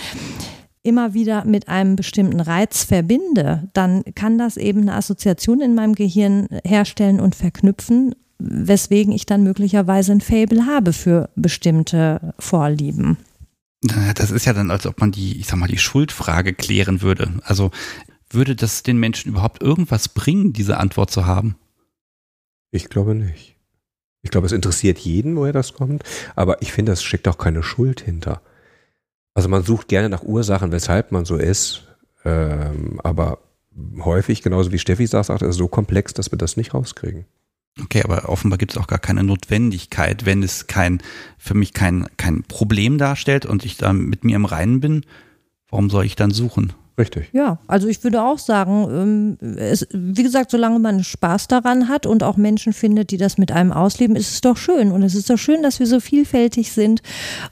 immer 0.83 1.15
wieder 1.15 1.45
mit 1.45 1.69
einem 1.69 1.97
bestimmten 1.97 2.41
Reiz 2.41 2.85
verbinde, 2.85 3.69
dann 3.73 4.03
kann 4.15 4.39
das 4.39 4.57
eben 4.57 4.83
eine 4.83 4.95
Assoziation 4.95 5.61
in 5.61 5.75
meinem 5.75 5.95
Gehirn 5.95 6.49
herstellen 6.65 7.21
und 7.21 7.35
verknüpfen, 7.35 8.15
weswegen 8.39 9.13
ich 9.13 9.27
dann 9.27 9.45
möglicherweise 9.45 10.13
ein 10.13 10.21
Fable 10.21 10.67
habe 10.67 10.93
für 10.93 11.31
bestimmte 11.37 12.35
Vorlieben. 12.39 13.19
Das 14.15 14.31
ist 14.31 14.45
ja 14.45 14.53
dann, 14.53 14.71
als 14.71 14.87
ob 14.87 15.01
man 15.01 15.13
die, 15.13 15.39
ich 15.39 15.47
sag 15.47 15.59
mal, 15.59 15.69
die 15.69 15.79
Schuldfrage 15.79 16.55
klären 16.55 17.03
würde. 17.03 17.33
Also 17.43 17.71
würde 18.31 18.57
das 18.57 18.83
den 18.83 18.99
Menschen 18.99 19.31
überhaupt 19.31 19.63
irgendwas 19.63 20.09
bringen, 20.09 20.53
diese 20.53 20.79
Antwort 20.79 21.11
zu 21.11 21.27
haben? 21.27 21.57
Ich 22.71 22.89
glaube 22.89 23.15
nicht. 23.15 23.57
Ich 24.23 24.31
glaube, 24.31 24.47
es 24.47 24.53
interessiert 24.53 24.99
jeden, 24.99 25.37
woher 25.37 25.53
das 25.53 25.75
kommt, 25.75 26.05
aber 26.37 26.63
ich 26.63 26.73
finde, 26.73 26.93
es 26.93 27.03
steckt 27.03 27.27
auch 27.27 27.39
keine 27.39 27.63
Schuld 27.63 28.01
hinter. 28.01 28.41
Also 29.35 29.49
man 29.49 29.63
sucht 29.63 29.89
gerne 29.89 30.09
nach 30.09 30.23
Ursachen, 30.23 30.73
weshalb 30.73 31.13
man 31.13 31.25
so 31.25 31.37
ist, 31.37 31.85
ähm, 32.25 33.01
aber 33.03 33.39
häufig, 34.01 34.43
genauso 34.43 34.73
wie 34.73 34.79
Steffi 34.79 35.07
sagt, 35.07 35.31
ist 35.31 35.43
es 35.43 35.57
so 35.57 35.69
komplex, 35.69 36.13
dass 36.13 36.31
wir 36.31 36.39
das 36.39 36.57
nicht 36.57 36.75
rauskriegen. 36.75 37.25
Okay, 37.81 38.03
aber 38.03 38.29
offenbar 38.29 38.59
gibt 38.59 38.73
es 38.73 38.79
auch 38.79 38.87
gar 38.87 38.99
keine 38.99 39.25
Notwendigkeit, 39.25 40.27
wenn 40.27 40.43
es 40.43 40.67
kein, 40.67 41.03
für 41.39 41.55
mich 41.55 41.73
kein, 41.73 42.07
kein 42.19 42.43
Problem 42.43 42.99
darstellt 42.99 43.47
und 43.47 43.65
ich 43.65 43.79
da 43.79 43.95
mit 43.95 44.25
mir 44.25 44.37
im 44.37 44.45
Reinen 44.45 44.81
bin, 44.81 45.07
warum 45.71 45.89
soll 45.89 46.05
ich 46.05 46.15
dann 46.15 46.33
suchen? 46.33 46.75
Richtig. 46.99 47.31
Ja, 47.33 47.59
also 47.67 47.89
ich 47.89 48.05
würde 48.05 48.23
auch 48.23 48.39
sagen, 48.39 49.39
ähm, 49.41 49.57
es, 49.57 49.87
wie 49.93 50.23
gesagt, 50.23 50.51
solange 50.51 50.79
man 50.79 51.03
Spaß 51.03 51.49
daran 51.49 51.89
hat 51.89 52.05
und 52.05 52.23
auch 52.23 52.37
Menschen 52.37 52.73
findet, 52.73 53.11
die 53.11 53.17
das 53.17 53.39
mit 53.39 53.51
einem 53.51 53.73
ausleben, 53.73 54.15
ist 54.15 54.31
es 54.31 54.41
doch 54.43 54.59
schön. 54.59 54.93
Und 54.93 55.03
es 55.03 55.15
ist 55.15 55.31
doch 55.31 55.39
schön, 55.39 55.63
dass 55.63 55.81
wir 55.81 55.87
so 55.87 56.01
vielfältig 56.01 56.73
sind 56.73 57.03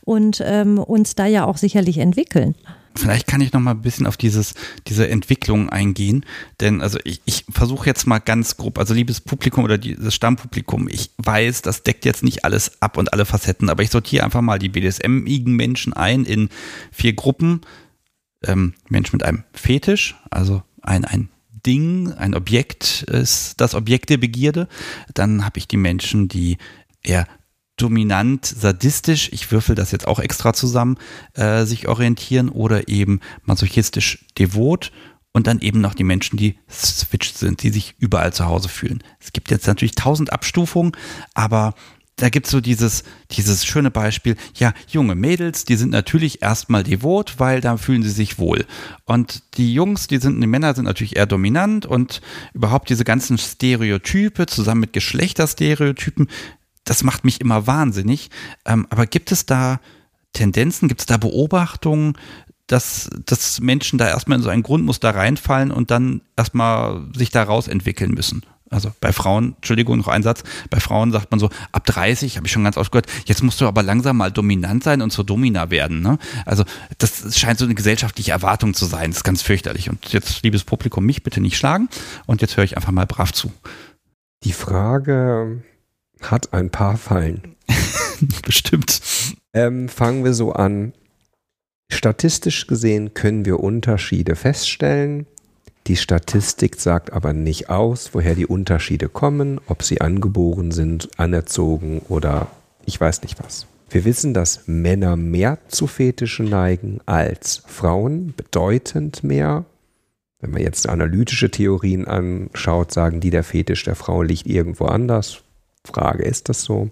und 0.04 0.42
ähm, 0.44 0.78
uns 0.78 1.14
da 1.14 1.26
ja 1.26 1.46
auch 1.46 1.56
sicherlich 1.56 1.98
entwickeln. 1.98 2.54
Vielleicht 2.96 3.28
kann 3.28 3.40
ich 3.40 3.52
noch 3.52 3.60
mal 3.60 3.70
ein 3.70 3.82
bisschen 3.82 4.06
auf 4.06 4.16
dieses, 4.16 4.54
diese 4.88 5.08
Entwicklung 5.08 5.68
eingehen, 5.68 6.26
denn 6.60 6.80
also 6.80 6.98
ich, 7.04 7.22
ich 7.24 7.44
versuche 7.48 7.86
jetzt 7.86 8.06
mal 8.06 8.18
ganz 8.18 8.56
grob, 8.56 8.78
also 8.78 8.94
liebes 8.94 9.20
Publikum 9.20 9.62
oder 9.62 9.78
dieses 9.78 10.12
Stammpublikum, 10.12 10.88
ich 10.88 11.10
weiß, 11.18 11.62
das 11.62 11.84
deckt 11.84 12.04
jetzt 12.04 12.24
nicht 12.24 12.44
alles 12.44 12.82
ab 12.82 12.96
und 12.96 13.12
alle 13.12 13.26
Facetten, 13.26 13.70
aber 13.70 13.84
ich 13.84 13.90
sortiere 13.90 14.24
einfach 14.24 14.40
mal 14.40 14.58
die 14.58 14.68
BDSM-igen 14.68 15.54
Menschen 15.54 15.92
ein 15.92 16.24
in 16.24 16.48
vier 16.90 17.12
Gruppen 17.12 17.60
ähm, 18.44 18.74
Mensch 18.88 19.12
mit 19.12 19.22
einem 19.22 19.44
Fetisch, 19.52 20.16
also 20.30 20.62
ein, 20.82 21.04
ein 21.04 21.28
Ding, 21.66 22.12
ein 22.12 22.34
Objekt 22.34 23.02
ist 23.02 23.60
das 23.60 23.74
Objekt 23.74 24.10
der 24.10 24.16
Begierde. 24.16 24.68
Dann 25.12 25.44
habe 25.44 25.58
ich 25.58 25.68
die 25.68 25.76
Menschen, 25.76 26.28
die 26.28 26.56
eher 27.02 27.26
dominant, 27.76 28.44
sadistisch, 28.44 29.30
ich 29.32 29.50
würfel 29.50 29.74
das 29.74 29.90
jetzt 29.90 30.06
auch 30.06 30.18
extra 30.18 30.52
zusammen, 30.52 30.98
äh, 31.34 31.64
sich 31.64 31.88
orientieren 31.88 32.48
oder 32.48 32.88
eben 32.88 33.20
masochistisch 33.44 34.26
devot 34.38 34.92
und 35.32 35.46
dann 35.46 35.60
eben 35.60 35.80
noch 35.80 35.94
die 35.94 36.04
Menschen, 36.04 36.36
die 36.36 36.58
switched 36.70 37.38
sind, 37.38 37.62
die 37.62 37.70
sich 37.70 37.94
überall 37.98 38.32
zu 38.32 38.46
Hause 38.46 38.68
fühlen. 38.68 39.02
Es 39.18 39.32
gibt 39.32 39.50
jetzt 39.50 39.66
natürlich 39.66 39.94
tausend 39.94 40.32
Abstufungen, 40.32 40.92
aber 41.34 41.74
da 42.20 42.28
gibt's 42.28 42.50
so 42.50 42.60
dieses, 42.60 43.02
dieses 43.30 43.64
schöne 43.64 43.90
Beispiel, 43.90 44.36
ja, 44.54 44.74
junge 44.88 45.14
Mädels, 45.14 45.64
die 45.64 45.76
sind 45.76 45.90
natürlich 45.90 46.42
erstmal 46.42 46.82
devot, 46.82 47.38
weil 47.38 47.60
da 47.60 47.76
fühlen 47.78 48.02
sie 48.02 48.10
sich 48.10 48.38
wohl. 48.38 48.66
Und 49.06 49.42
die 49.56 49.72
Jungs, 49.72 50.06
die 50.06 50.18
sind, 50.18 50.40
die 50.40 50.46
Männer 50.46 50.74
sind 50.74 50.84
natürlich 50.84 51.16
eher 51.16 51.26
dominant 51.26 51.86
und 51.86 52.20
überhaupt 52.52 52.90
diese 52.90 53.04
ganzen 53.04 53.38
Stereotype 53.38 54.46
zusammen 54.46 54.82
mit 54.82 54.92
Geschlechterstereotypen, 54.92 56.28
das 56.84 57.02
macht 57.02 57.24
mich 57.24 57.40
immer 57.40 57.66
wahnsinnig. 57.66 58.30
Ähm, 58.66 58.86
aber 58.90 59.06
gibt 59.06 59.32
es 59.32 59.46
da 59.46 59.80
Tendenzen, 60.32 60.88
gibt 60.88 61.00
es 61.00 61.06
da 61.06 61.16
Beobachtungen, 61.16 62.18
dass, 62.66 63.10
dass 63.26 63.60
Menschen 63.60 63.98
da 63.98 64.08
erstmal 64.08 64.38
in 64.38 64.44
so 64.44 64.50
ein 64.50 64.62
Grundmuster 64.62 65.14
reinfallen 65.14 65.70
und 65.70 65.90
dann 65.90 66.20
erstmal 66.36 67.08
sich 67.14 67.30
daraus 67.30 67.66
entwickeln 67.66 68.12
müssen? 68.12 68.42
Also 68.70 68.92
bei 69.00 69.12
Frauen, 69.12 69.54
Entschuldigung, 69.56 69.98
noch 69.98 70.06
ein 70.06 70.22
Satz, 70.22 70.44
bei 70.70 70.78
Frauen 70.78 71.10
sagt 71.10 71.32
man 71.32 71.40
so, 71.40 71.50
ab 71.72 71.84
30, 71.86 72.36
habe 72.36 72.46
ich 72.46 72.52
schon 72.52 72.62
ganz 72.62 72.76
oft 72.76 72.92
gehört, 72.92 73.08
jetzt 73.24 73.42
musst 73.42 73.60
du 73.60 73.66
aber 73.66 73.82
langsam 73.82 74.16
mal 74.16 74.30
dominant 74.30 74.84
sein 74.84 75.02
und 75.02 75.10
zur 75.10 75.24
Domina 75.24 75.70
werden. 75.70 76.00
Ne? 76.02 76.18
Also 76.46 76.64
das 76.98 77.36
scheint 77.36 77.58
so 77.58 77.64
eine 77.64 77.74
gesellschaftliche 77.74 78.30
Erwartung 78.30 78.72
zu 78.74 78.86
sein. 78.86 79.10
Das 79.10 79.18
ist 79.18 79.24
ganz 79.24 79.42
fürchterlich. 79.42 79.90
Und 79.90 80.12
jetzt, 80.12 80.44
liebes 80.44 80.62
Publikum, 80.62 81.04
mich 81.04 81.24
bitte 81.24 81.40
nicht 81.40 81.56
schlagen. 81.56 81.88
Und 82.26 82.42
jetzt 82.42 82.56
höre 82.56 82.64
ich 82.64 82.76
einfach 82.76 82.92
mal 82.92 83.06
brav 83.06 83.32
zu. 83.32 83.52
Die 84.44 84.52
Frage 84.52 85.64
hat 86.22 86.52
ein 86.52 86.70
paar 86.70 86.96
Fallen. 86.96 87.56
Bestimmt. 88.44 89.00
Ähm, 89.52 89.88
fangen 89.88 90.24
wir 90.24 90.32
so 90.32 90.52
an. 90.52 90.92
Statistisch 91.90 92.68
gesehen 92.68 93.14
können 93.14 93.44
wir 93.44 93.58
Unterschiede 93.58 94.36
feststellen. 94.36 95.26
Die 95.90 95.96
Statistik 95.96 96.76
sagt 96.76 97.12
aber 97.12 97.32
nicht 97.32 97.68
aus, 97.68 98.10
woher 98.12 98.36
die 98.36 98.46
Unterschiede 98.46 99.08
kommen, 99.08 99.60
ob 99.66 99.82
sie 99.82 100.00
angeboren 100.00 100.70
sind, 100.70 101.08
anerzogen 101.16 102.00
oder 102.08 102.46
ich 102.86 103.00
weiß 103.00 103.22
nicht 103.22 103.42
was. 103.42 103.66
Wir 103.90 104.04
wissen, 104.04 104.32
dass 104.32 104.68
Männer 104.68 105.16
mehr 105.16 105.58
zu 105.66 105.88
Fetischen 105.88 106.48
neigen 106.48 107.00
als 107.06 107.64
Frauen, 107.66 108.34
bedeutend 108.36 109.24
mehr. 109.24 109.64
Wenn 110.38 110.52
man 110.52 110.62
jetzt 110.62 110.88
analytische 110.88 111.50
Theorien 111.50 112.06
anschaut, 112.06 112.92
sagen 112.92 113.18
die, 113.18 113.30
der 113.30 113.42
Fetisch 113.42 113.82
der 113.82 113.96
Frau 113.96 114.22
liegt 114.22 114.46
irgendwo 114.46 114.84
anders. 114.84 115.42
Frage, 115.84 116.22
ist 116.22 116.48
das 116.48 116.62
so? 116.62 116.90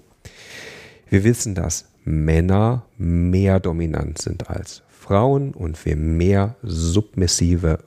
Wir 1.08 1.22
wissen, 1.22 1.54
dass 1.54 1.84
Männer 2.04 2.84
mehr 2.96 3.60
dominant 3.60 4.18
sind 4.18 4.50
als 4.50 4.82
Frauen 4.88 5.52
und 5.52 5.86
wir 5.86 5.94
mehr 5.94 6.56
submissive 6.64 7.78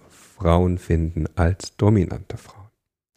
Frauen 0.42 0.80
finden 0.80 1.26
als 1.36 1.78
dominante 1.78 2.36
Frauen. 2.38 2.70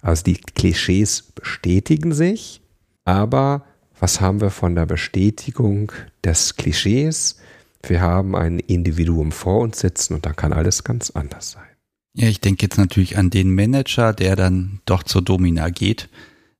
Also 0.02 0.24
die 0.24 0.34
Klischees 0.34 1.22
bestätigen 1.22 2.12
sich, 2.12 2.60
aber 3.06 3.64
was 3.98 4.20
haben 4.20 4.42
wir 4.42 4.50
von 4.50 4.74
der 4.74 4.84
Bestätigung 4.84 5.90
des 6.22 6.56
Klischees? 6.56 7.38
Wir 7.82 8.02
haben 8.02 8.36
ein 8.36 8.58
Individuum 8.58 9.32
vor 9.32 9.60
uns 9.60 9.78
sitzen 9.78 10.12
und 10.14 10.26
da 10.26 10.34
kann 10.34 10.52
alles 10.52 10.84
ganz 10.84 11.10
anders 11.10 11.52
sein. 11.52 11.64
Ja, 12.12 12.28
ich 12.28 12.42
denke 12.42 12.66
jetzt 12.66 12.76
natürlich 12.76 13.16
an 13.16 13.30
den 13.30 13.54
Manager, 13.54 14.12
der 14.12 14.36
dann 14.36 14.80
doch 14.84 15.02
zur 15.02 15.22
Domina 15.22 15.70
geht. 15.70 16.10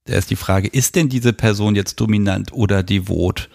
Da 0.05 0.15
ist 0.15 0.31
die 0.31 0.37
Frage, 0.37 0.69
ist 0.69 0.97
denn 0.97 1.11
diese 1.11 1.35
Person 1.35 1.77
jetzt 1.77 2.01
dominant 2.01 2.55
oder 2.55 2.83
devot? 2.83 3.51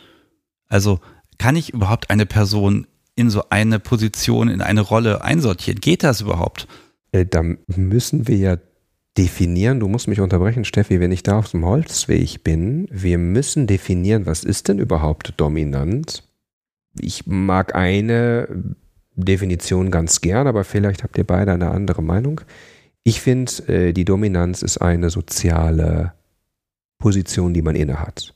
Also 0.67 0.99
kann 1.39 1.55
ich 1.55 1.73
überhaupt 1.73 2.11
eine 2.11 2.27
Person 2.27 2.85
in 3.15 3.31
so 3.31 3.49
eine 3.49 3.79
Position, 3.79 4.47
in 4.47 4.61
eine 4.61 4.81
Rolle 4.81 5.23
einsortieren? 5.23 5.81
Geht 5.81 6.03
das 6.03 6.21
überhaupt? 6.21 6.67
Äh, 7.11 7.25
da 7.25 7.43
müssen 7.67 8.27
wir 8.27 8.37
ja 8.37 8.57
definieren, 9.17 9.79
du 9.79 9.87
musst 9.87 10.07
mich 10.07 10.21
unterbrechen, 10.21 10.63
Steffi, 10.63 10.99
wenn 10.99 11.11
ich 11.11 11.23
da 11.23 11.39
auf 11.39 11.51
dem 11.51 11.65
Holzweg 11.65 12.43
bin, 12.43 12.87
wir 12.91 13.17
müssen 13.17 13.67
definieren, 13.67 14.25
was 14.25 14.43
ist 14.43 14.67
denn 14.67 14.79
überhaupt 14.79 15.33
dominant? 15.37 16.23
Ich 16.99 17.27
mag 17.27 17.75
eine 17.75 18.75
Definition 19.15 19.91
ganz 19.91 20.21
gern, 20.21 20.47
aber 20.47 20.63
vielleicht 20.63 21.03
habt 21.03 21.17
ihr 21.17 21.25
beide 21.25 21.51
eine 21.51 21.71
andere 21.71 22.01
Meinung. 22.01 22.41
Ich 23.03 23.21
finde, 23.21 23.51
äh, 23.67 23.93
die 23.93 24.05
Dominanz 24.05 24.61
ist 24.61 24.77
eine 24.77 25.09
soziale 25.09 26.13
Position, 26.99 27.53
die 27.53 27.61
man 27.61 27.75
innehat. 27.75 28.35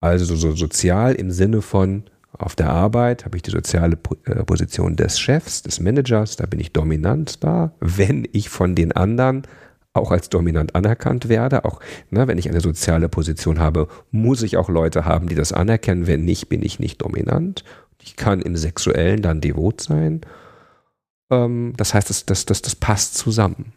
Also 0.00 0.36
so 0.36 0.52
sozial 0.52 1.14
im 1.14 1.30
Sinne 1.30 1.60
von, 1.60 2.04
auf 2.32 2.54
der 2.54 2.70
Arbeit 2.70 3.24
habe 3.24 3.36
ich 3.36 3.42
die 3.42 3.50
soziale 3.50 3.98
äh, 4.24 4.44
Position 4.44 4.96
des 4.96 5.18
Chefs, 5.18 5.62
des 5.62 5.80
Managers, 5.80 6.36
da 6.36 6.46
bin 6.46 6.60
ich 6.60 6.72
dominant 6.72 7.42
da. 7.42 7.72
Wenn 7.80 8.28
ich 8.32 8.48
von 8.48 8.74
den 8.74 8.92
anderen 8.92 9.42
auch 9.94 10.10
als 10.10 10.28
dominant 10.28 10.74
anerkannt 10.74 11.28
werde, 11.28 11.64
auch 11.64 11.80
ne, 12.10 12.28
wenn 12.28 12.38
ich 12.38 12.48
eine 12.48 12.60
soziale 12.60 13.08
Position 13.08 13.58
habe, 13.58 13.88
muss 14.10 14.42
ich 14.42 14.56
auch 14.56 14.68
Leute 14.68 15.04
haben, 15.04 15.28
die 15.28 15.34
das 15.34 15.52
anerkennen. 15.52 16.06
Wenn 16.06 16.24
nicht, 16.24 16.48
bin 16.48 16.62
ich 16.62 16.78
nicht 16.78 17.02
dominant. 17.02 17.64
Ich 18.02 18.16
kann 18.16 18.40
im 18.40 18.56
Sexuellen 18.56 19.22
dann 19.22 19.40
devot 19.40 19.80
sein. 19.80 20.20
Ähm, 21.30 21.72
das 21.76 21.94
heißt, 21.94 22.10
das, 22.10 22.26
das, 22.26 22.46
das, 22.46 22.62
das 22.62 22.76
passt 22.76 23.16
zusammen. 23.16 23.72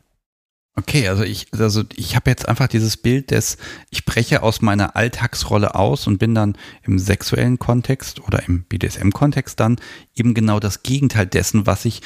Okay, 0.76 1.09
also 1.09 1.24
ich, 1.24 1.47
also 1.51 1.84
ich 1.95 2.15
habe 2.15 2.30
jetzt 2.30 2.47
einfach 2.47 2.67
dieses 2.67 2.95
Bild 2.95 3.32
des, 3.32 3.57
ich 3.89 4.05
breche 4.05 4.41
aus 4.41 4.61
meiner 4.61 4.95
Alltagsrolle 4.95 5.76
aus 5.76 6.07
und 6.07 6.17
bin 6.17 6.34
dann 6.34 6.57
im 6.84 6.97
sexuellen 6.97 7.59
Kontext 7.59 8.22
oder 8.22 8.47
im 8.47 8.63
BDSM-Kontext 8.63 9.59
dann 9.59 9.80
eben 10.15 10.34
genau 10.34 10.61
das 10.61 10.82
Gegenteil 10.82 11.28
dessen, 11.28 11.67
was 11.67 11.84
ich 11.84 12.01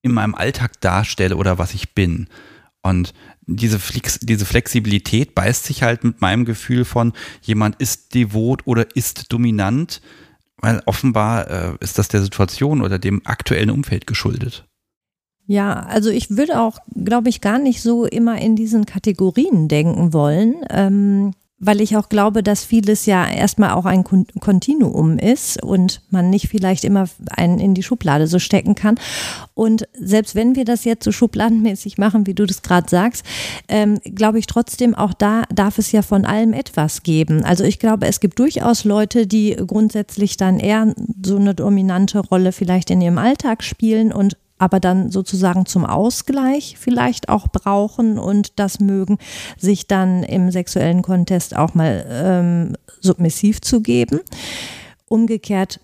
in 0.00 0.12
meinem 0.12 0.34
Alltag 0.34 0.80
darstelle 0.80 1.36
oder 1.36 1.58
was 1.58 1.74
ich 1.74 1.94
bin. 1.94 2.28
Und 2.82 3.12
diese, 3.46 3.78
Flex, 3.78 4.18
diese 4.20 4.46
Flexibilität 4.46 5.34
beißt 5.34 5.64
sich 5.64 5.82
halt 5.82 6.04
mit 6.04 6.20
meinem 6.22 6.46
Gefühl 6.46 6.84
von, 6.84 7.12
jemand 7.42 7.76
ist 7.76 8.14
devot 8.14 8.66
oder 8.66 8.96
ist 8.96 9.32
dominant, 9.32 10.00
weil 10.56 10.82
offenbar 10.86 11.50
äh, 11.50 11.76
ist 11.80 11.98
das 11.98 12.08
der 12.08 12.22
Situation 12.22 12.80
oder 12.80 12.98
dem 12.98 13.26
aktuellen 13.26 13.70
Umfeld 13.70 14.06
geschuldet. 14.06 14.66
Ja, 15.46 15.80
also 15.80 16.10
ich 16.10 16.36
würde 16.36 16.60
auch, 16.60 16.78
glaube 16.94 17.28
ich, 17.28 17.40
gar 17.40 17.58
nicht 17.58 17.82
so 17.82 18.06
immer 18.06 18.40
in 18.40 18.56
diesen 18.56 18.86
Kategorien 18.86 19.68
denken 19.68 20.12
wollen. 20.12 20.56
Ähm 20.70 21.32
weil 21.66 21.80
ich 21.80 21.96
auch 21.96 22.08
glaube, 22.08 22.42
dass 22.42 22.64
vieles 22.64 23.06
ja 23.06 23.26
erstmal 23.26 23.70
auch 23.70 23.86
ein 23.86 24.04
Kontinuum 24.04 25.18
ist 25.18 25.62
und 25.62 26.02
man 26.10 26.28
nicht 26.28 26.48
vielleicht 26.48 26.84
immer 26.84 27.08
einen 27.30 27.58
in 27.58 27.74
die 27.74 27.82
Schublade 27.82 28.26
so 28.26 28.38
stecken 28.38 28.74
kann. 28.74 28.96
Und 29.54 29.86
selbst 29.94 30.34
wenn 30.34 30.56
wir 30.56 30.64
das 30.64 30.84
jetzt 30.84 31.04
so 31.04 31.12
schubladenmäßig 31.12 31.96
machen, 31.96 32.26
wie 32.26 32.34
du 32.34 32.44
das 32.44 32.62
gerade 32.62 32.88
sagst, 32.88 33.24
ähm, 33.68 33.98
glaube 34.04 34.38
ich 34.38 34.46
trotzdem, 34.46 34.94
auch 34.94 35.14
da 35.14 35.44
darf 35.54 35.78
es 35.78 35.92
ja 35.92 36.02
von 36.02 36.24
allem 36.24 36.52
etwas 36.52 37.02
geben. 37.02 37.44
Also 37.44 37.64
ich 37.64 37.78
glaube, 37.78 38.06
es 38.06 38.20
gibt 38.20 38.38
durchaus 38.38 38.84
Leute, 38.84 39.26
die 39.26 39.56
grundsätzlich 39.66 40.36
dann 40.36 40.58
eher 40.58 40.94
so 41.24 41.36
eine 41.36 41.54
dominante 41.54 42.18
Rolle 42.18 42.52
vielleicht 42.52 42.90
in 42.90 43.00
ihrem 43.00 43.18
Alltag 43.18 43.62
spielen 43.62 44.12
und 44.12 44.36
aber 44.58 44.80
dann 44.80 45.10
sozusagen 45.10 45.66
zum 45.66 45.84
Ausgleich 45.84 46.76
vielleicht 46.78 47.28
auch 47.28 47.48
brauchen 47.48 48.18
und 48.18 48.58
das 48.58 48.80
mögen, 48.80 49.18
sich 49.58 49.86
dann 49.86 50.22
im 50.22 50.50
sexuellen 50.50 51.02
Kontest 51.02 51.56
auch 51.56 51.74
mal 51.74 52.06
ähm, 52.08 52.76
submissiv 53.00 53.60
zu 53.60 53.80
geben. 53.80 54.20
Umgekehrt 55.08 55.80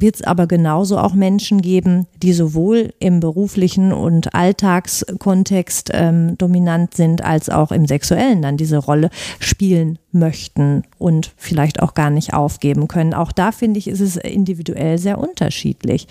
wird 0.00 0.16
es 0.16 0.22
aber 0.22 0.46
genauso 0.46 0.98
auch 0.98 1.14
Menschen 1.14 1.60
geben, 1.60 2.06
die 2.22 2.32
sowohl 2.32 2.92
im 2.98 3.20
beruflichen 3.20 3.92
und 3.92 4.34
Alltagskontext 4.34 5.90
ähm, 5.92 6.36
dominant 6.38 6.94
sind, 6.94 7.24
als 7.24 7.48
auch 7.50 7.72
im 7.72 7.86
sexuellen 7.86 8.42
dann 8.42 8.56
diese 8.56 8.78
Rolle 8.78 9.10
spielen 9.38 9.98
möchten 10.12 10.82
und 10.98 11.32
vielleicht 11.36 11.82
auch 11.82 11.94
gar 11.94 12.10
nicht 12.10 12.34
aufgeben 12.34 12.88
können. 12.88 13.14
Auch 13.14 13.32
da 13.32 13.52
finde 13.52 13.78
ich, 13.78 13.88
ist 13.88 14.00
es 14.00 14.16
individuell 14.16 14.98
sehr 14.98 15.18
unterschiedlich. 15.18 16.08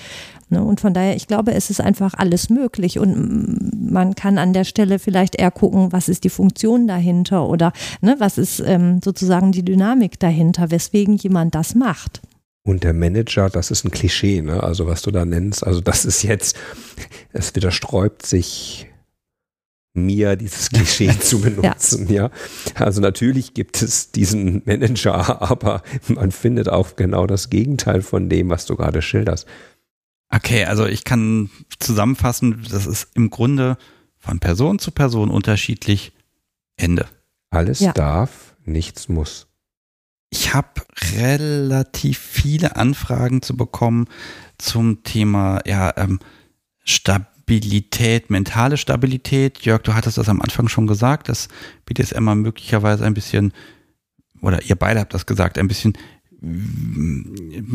Ne? 0.49 0.63
Und 0.63 0.79
von 0.79 0.93
daher, 0.93 1.15
ich 1.15 1.27
glaube, 1.27 1.53
es 1.53 1.69
ist 1.69 1.81
einfach 1.81 2.13
alles 2.13 2.49
möglich 2.49 2.99
und 2.99 3.91
man 3.91 4.15
kann 4.15 4.37
an 4.37 4.53
der 4.53 4.63
Stelle 4.63 4.99
vielleicht 4.99 5.35
eher 5.35 5.51
gucken, 5.51 5.91
was 5.91 6.09
ist 6.09 6.23
die 6.23 6.29
Funktion 6.29 6.87
dahinter 6.87 7.47
oder 7.47 7.73
ne, 8.01 8.15
was 8.19 8.37
ist 8.37 8.59
ähm, 8.59 9.01
sozusagen 9.03 9.51
die 9.51 9.65
Dynamik 9.65 10.19
dahinter, 10.19 10.71
weswegen 10.71 11.15
jemand 11.15 11.55
das 11.55 11.75
macht. 11.75 12.21
Und 12.67 12.83
der 12.83 12.91
Manager, 12.91 13.49
das 13.49 13.71
ist 13.71 13.85
ein 13.85 13.91
Klischee, 13.91 14.41
ne? 14.41 14.61
Also 14.61 14.87
was 14.87 15.01
du 15.01 15.09
da 15.09 15.23
nennst, 15.23 15.65
also 15.65 15.79
das 15.79 16.03
ist 16.03 16.23
jetzt, 16.23 16.57
es 17.31 17.55
widersträubt 17.55 18.25
sich 18.25 18.89
mir 19.93 20.35
dieses 20.35 20.69
Klischee 20.73 21.17
zu 21.17 21.39
benutzen, 21.39 22.11
ja. 22.11 22.23
ja. 22.23 22.31
Also 22.75 22.99
natürlich 22.99 23.53
gibt 23.53 23.81
es 23.81 24.11
diesen 24.11 24.63
Manager, 24.65 25.41
aber 25.49 25.81
man 26.09 26.31
findet 26.31 26.67
auch 26.67 26.97
genau 26.97 27.25
das 27.25 27.49
Gegenteil 27.49 28.01
von 28.01 28.27
dem, 28.27 28.49
was 28.49 28.65
du 28.65 28.75
gerade 28.75 29.01
schilderst. 29.01 29.47
Okay, 30.29 30.65
also 30.65 30.87
ich 30.87 31.05
kann 31.05 31.49
zusammenfassen, 31.79 32.67
das 32.69 32.85
ist 32.85 33.07
im 33.15 33.29
Grunde 33.29 33.77
von 34.17 34.39
Person 34.39 34.77
zu 34.77 34.91
Person 34.91 35.31
unterschiedlich. 35.31 36.11
Ende. 36.75 37.07
Alles 37.49 37.79
ja. 37.79 37.93
darf, 37.93 38.57
nichts 38.65 39.07
muss. 39.07 39.46
Ich 40.29 40.53
habe 40.53 40.81
relativ 41.15 42.17
viele 42.17 42.75
Anfragen 42.75 43.41
zu 43.41 43.55
bekommen 43.55 44.05
zum 44.57 45.03
Thema 45.03 45.61
ja, 45.65 45.93
ähm, 45.95 46.19
Stabilität, 46.83 48.29
mentale 48.29 48.77
Stabilität. 48.77 49.59
Jörg, 49.59 49.83
du 49.83 49.93
hattest 49.93 50.17
das 50.17 50.29
am 50.29 50.41
Anfang 50.41 50.67
schon 50.67 50.87
gesagt, 50.87 51.29
dass 51.29 51.47
BDSM 51.85 52.23
möglicherweise 52.41 53.05
ein 53.05 53.13
bisschen, 53.13 53.53
oder 54.41 54.61
ihr 54.63 54.75
beide 54.75 54.99
habt 54.99 55.13
das 55.13 55.25
gesagt, 55.25 55.57
ein 55.57 55.67
bisschen 55.67 55.97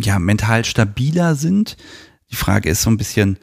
ja, 0.00 0.18
mental 0.18 0.64
stabiler 0.64 1.34
sind. 1.34 1.76
Die 2.30 2.36
Frage 2.36 2.68
ist 2.68 2.82
so 2.82 2.90
ein 2.90 2.96
bisschen, 2.96 3.38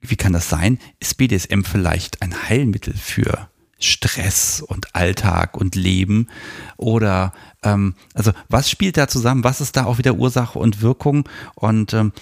wie 0.00 0.16
kann 0.16 0.32
das 0.32 0.48
sein? 0.48 0.78
Ist 1.00 1.16
BDSM 1.16 1.62
vielleicht 1.62 2.22
ein 2.22 2.48
Heilmittel 2.48 2.94
für 2.94 3.48
Stress 3.84 4.60
und 4.60 4.94
Alltag 4.94 5.56
und 5.56 5.74
Leben? 5.74 6.28
Oder 6.76 7.32
ähm, 7.62 7.94
also 8.14 8.32
was 8.48 8.70
spielt 8.70 8.96
da 8.96 9.08
zusammen? 9.08 9.44
Was 9.44 9.60
ist 9.60 9.76
da 9.76 9.84
auch 9.84 9.98
wieder 9.98 10.14
Ursache 10.14 10.58
und 10.58 10.82
Wirkung? 10.82 11.28
Und 11.54 11.92
ähm, 11.94 12.12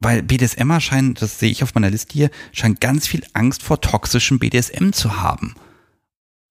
weil 0.00 0.22
BDSMer 0.22 0.80
scheinen, 0.80 1.14
das 1.14 1.38
sehe 1.38 1.50
ich 1.50 1.62
auf 1.62 1.74
meiner 1.74 1.90
Liste 1.90 2.12
hier, 2.12 2.30
scheint 2.52 2.80
ganz 2.80 3.06
viel 3.06 3.24
Angst 3.32 3.62
vor 3.62 3.80
toxischem 3.80 4.38
BDSM 4.38 4.90
zu 4.90 5.22
haben. 5.22 5.54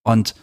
Und 0.02 0.34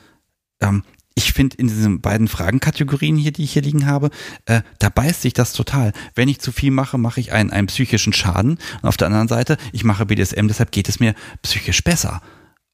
ähm, 0.61 0.83
ich 1.13 1.33
finde 1.33 1.57
in 1.57 1.67
diesen 1.67 1.99
beiden 2.01 2.27
Fragenkategorien 2.27 3.17
hier, 3.17 3.33
die 3.33 3.43
ich 3.43 3.53
hier 3.53 3.61
liegen 3.61 3.85
habe, 3.85 4.11
äh, 4.45 4.61
da 4.79 4.89
beißt 4.89 5.21
sich 5.21 5.33
das 5.33 5.53
total. 5.53 5.91
Wenn 6.15 6.29
ich 6.29 6.39
zu 6.39 6.51
viel 6.51 6.71
mache, 6.71 6.97
mache 6.97 7.19
ich 7.19 7.33
einen, 7.33 7.51
einen 7.51 7.67
psychischen 7.67 8.13
Schaden. 8.13 8.57
Und 8.81 8.87
auf 8.87 8.97
der 8.97 9.07
anderen 9.07 9.27
Seite, 9.27 9.57
ich 9.73 9.83
mache 9.83 10.05
BDSM, 10.05 10.47
deshalb 10.47 10.71
geht 10.71 10.87
es 10.87 10.99
mir 10.99 11.13
psychisch 11.41 11.83
besser. 11.83 12.21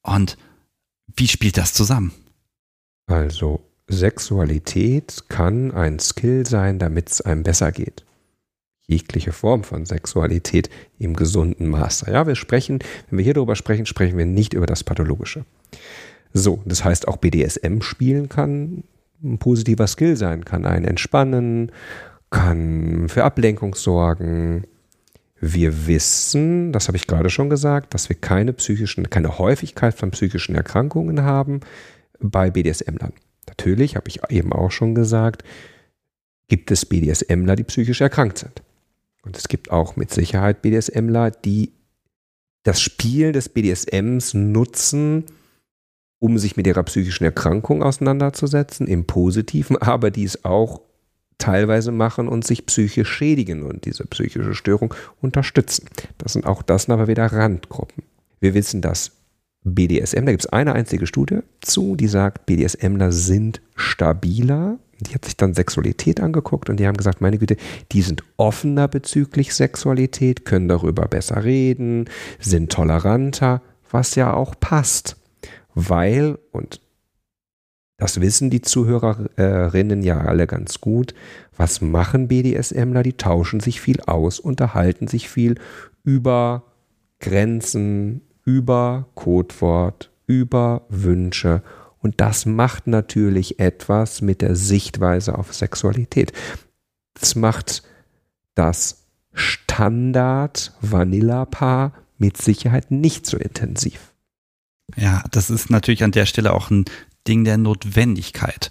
Und 0.02 0.38
wie 1.18 1.28
spielt 1.28 1.56
das 1.58 1.72
zusammen? 1.72 2.12
Also, 3.06 3.60
Sexualität 3.88 5.24
kann 5.28 5.72
ein 5.72 5.98
Skill 5.98 6.46
sein, 6.46 6.78
damit 6.78 7.10
es 7.10 7.20
einem 7.20 7.42
besser 7.42 7.72
geht. 7.72 8.04
Jegliche 8.86 9.32
Form 9.32 9.64
von 9.64 9.84
Sexualität 9.84 10.70
im 10.98 11.14
gesunden 11.14 11.68
Maße. 11.68 12.10
Ja, 12.10 12.26
wir 12.26 12.36
sprechen, 12.36 12.78
wenn 13.08 13.18
wir 13.18 13.24
hier 13.24 13.34
darüber 13.34 13.56
sprechen, 13.56 13.86
sprechen 13.86 14.16
wir 14.16 14.26
nicht 14.26 14.54
über 14.54 14.66
das 14.66 14.84
Pathologische. 14.84 15.44
So, 16.32 16.62
das 16.64 16.84
heißt 16.84 17.08
auch 17.08 17.16
BDSM 17.16 17.80
spielen 17.80 18.28
kann 18.28 18.84
ein 19.22 19.38
positiver 19.38 19.86
Skill 19.86 20.16
sein, 20.16 20.44
kann 20.44 20.64
einen 20.64 20.84
entspannen, 20.84 21.72
kann 22.30 23.08
für 23.08 23.24
Ablenkung 23.24 23.74
sorgen. 23.74 24.64
Wir 25.40 25.86
wissen, 25.86 26.72
das 26.72 26.88
habe 26.88 26.96
ich 26.96 27.06
gerade 27.06 27.30
schon 27.30 27.48
gesagt, 27.48 27.94
dass 27.94 28.08
wir 28.08 28.16
keine 28.16 28.52
psychischen, 28.52 29.08
keine 29.08 29.38
Häufigkeit 29.38 29.94
von 29.94 30.10
psychischen 30.10 30.54
Erkrankungen 30.54 31.22
haben 31.22 31.60
bei 32.18 32.50
BDSM-Lern. 32.50 33.12
Natürlich, 33.46 33.96
habe 33.96 34.08
ich 34.08 34.20
eben 34.30 34.52
auch 34.52 34.70
schon 34.70 34.94
gesagt, 34.94 35.44
gibt 36.48 36.70
es 36.70 36.86
BDSMler, 36.86 37.56
die 37.56 37.64
psychisch 37.64 38.00
erkrankt 38.00 38.38
sind. 38.38 38.62
Und 39.22 39.36
es 39.36 39.48
gibt 39.48 39.70
auch 39.70 39.96
mit 39.96 40.10
Sicherheit 40.10 40.62
BDSMler, 40.62 41.30
die 41.30 41.72
das 42.64 42.80
Spiel 42.80 43.32
des 43.32 43.48
BDSMs 43.48 44.34
nutzen, 44.34 45.24
um 46.18 46.38
sich 46.38 46.56
mit 46.56 46.66
ihrer 46.66 46.82
psychischen 46.82 47.24
Erkrankung 47.24 47.82
auseinanderzusetzen, 47.82 48.86
im 48.86 49.06
Positiven, 49.06 49.76
aber 49.76 50.10
die 50.10 50.24
es 50.24 50.44
auch 50.44 50.80
teilweise 51.38 51.92
machen 51.92 52.28
und 52.28 52.46
sich 52.46 52.66
psychisch 52.66 53.08
schädigen 53.08 53.62
und 53.62 53.84
diese 53.84 54.04
psychische 54.04 54.54
Störung 54.54 54.94
unterstützen. 55.20 55.88
Das 56.18 56.32
sind 56.32 56.46
auch 56.46 56.62
das 56.62 56.84
sind 56.84 56.94
aber 56.94 57.08
wieder 57.08 57.26
Randgruppen. 57.26 58.04
Wir 58.40 58.54
wissen, 58.54 58.82
dass 58.82 59.12
BDSM, 59.64 60.24
da 60.24 60.32
gibt 60.32 60.44
es 60.44 60.52
eine 60.52 60.74
einzige 60.74 61.06
Studie 61.06 61.40
zu, 61.60 61.96
die 61.96 62.08
sagt, 62.08 62.46
BDSMler 62.46 63.12
sind 63.12 63.60
stabiler. 63.76 64.78
Die 65.00 65.14
hat 65.14 65.24
sich 65.24 65.36
dann 65.36 65.54
Sexualität 65.54 66.20
angeguckt 66.20 66.68
und 66.68 66.78
die 66.80 66.86
haben 66.86 66.96
gesagt, 66.96 67.20
meine 67.20 67.38
Güte, 67.38 67.56
die 67.92 68.02
sind 68.02 68.24
offener 68.36 68.88
bezüglich 68.88 69.54
Sexualität, 69.54 70.44
können 70.44 70.66
darüber 70.66 71.06
besser 71.06 71.44
reden, 71.44 72.06
sind 72.40 72.72
toleranter, 72.72 73.62
was 73.90 74.16
ja 74.16 74.34
auch 74.34 74.54
passt 74.58 75.16
weil, 75.78 76.38
und 76.50 76.80
das 77.98 78.20
wissen 78.20 78.48
die 78.48 78.62
Zuhörerinnen 78.62 80.02
ja 80.02 80.20
alle 80.20 80.46
ganz 80.46 80.80
gut, 80.80 81.14
was 81.56 81.80
machen 81.80 82.28
BDSMler? 82.28 83.02
Die 83.02 83.16
tauschen 83.16 83.58
sich 83.58 83.80
viel 83.80 84.00
aus, 84.02 84.38
unterhalten 84.38 85.08
sich 85.08 85.28
viel 85.28 85.56
über 86.04 86.62
Grenzen, 87.18 88.20
über 88.44 89.08
Codewort, 89.16 90.12
über 90.26 90.86
Wünsche. 90.88 91.64
Und 91.98 92.20
das 92.20 92.46
macht 92.46 92.86
natürlich 92.86 93.58
etwas 93.58 94.22
mit 94.22 94.42
der 94.42 94.54
Sichtweise 94.54 95.36
auf 95.36 95.52
Sexualität. 95.52 96.32
Das 97.14 97.34
macht 97.34 97.82
das 98.54 99.08
Standard-Vanilla-Paar 99.32 101.94
mit 102.16 102.36
Sicherheit 102.36 102.92
nicht 102.92 103.26
so 103.26 103.36
intensiv. 103.36 104.14
Ja, 104.96 105.22
das 105.30 105.50
ist 105.50 105.68
natürlich 105.70 106.02
an 106.04 106.12
der 106.12 106.24
Stelle 106.26 106.54
auch 106.54 106.70
ein 106.70 106.84
Ding 107.28 107.44
der 107.44 107.58
Notwendigkeit. 107.58 108.70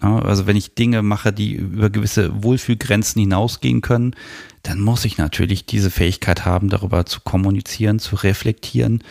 Also 0.00 0.46
wenn 0.46 0.56
ich 0.56 0.74
Dinge 0.74 1.02
mache, 1.02 1.32
die 1.32 1.54
über 1.54 1.88
gewisse 1.88 2.42
Wohlfühlgrenzen 2.42 3.20
hinausgehen 3.20 3.80
können, 3.80 4.14
dann 4.62 4.80
muss 4.80 5.04
ich 5.04 5.16
natürlich 5.16 5.66
diese 5.66 5.90
Fähigkeit 5.90 6.44
haben, 6.44 6.68
darüber 6.68 7.06
zu 7.06 7.20
kommunizieren, 7.20 7.98
zu 7.98 8.16
reflektieren. 8.16 9.02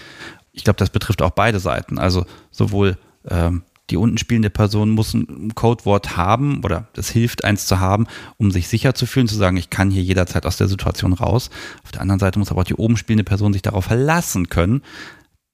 Ich 0.51 0.63
glaube, 0.63 0.77
das 0.77 0.91
betrifft 0.91 1.21
auch 1.21 1.31
beide 1.31 1.59
Seiten. 1.59 1.97
Also 1.97 2.25
sowohl 2.51 2.97
ähm, 3.27 3.63
die 3.89 3.97
unten 3.97 4.17
spielende 4.17 4.49
Person 4.49 4.91
muss 4.91 5.13
ein 5.13 5.55
Codewort 5.55 6.15
haben 6.15 6.63
oder 6.63 6.87
das 6.93 7.09
hilft, 7.09 7.43
eins 7.43 7.65
zu 7.65 7.79
haben, 7.79 8.07
um 8.37 8.51
sich 8.51 8.67
sicher 8.67 8.93
zu 8.95 9.05
fühlen, 9.05 9.27
zu 9.27 9.35
sagen, 9.35 9.57
ich 9.57 9.69
kann 9.69 9.89
hier 9.89 10.03
jederzeit 10.03 10.45
aus 10.45 10.57
der 10.57 10.67
Situation 10.67 11.13
raus. 11.13 11.49
Auf 11.83 11.91
der 11.91 12.01
anderen 12.01 12.19
Seite 12.19 12.39
muss 12.39 12.51
aber 12.51 12.61
auch 12.61 12.65
die 12.65 12.75
oben 12.75 12.97
spielende 12.97 13.23
Person 13.23 13.53
sich 13.53 13.61
darauf 13.61 13.85
verlassen 13.85 14.49
können, 14.49 14.83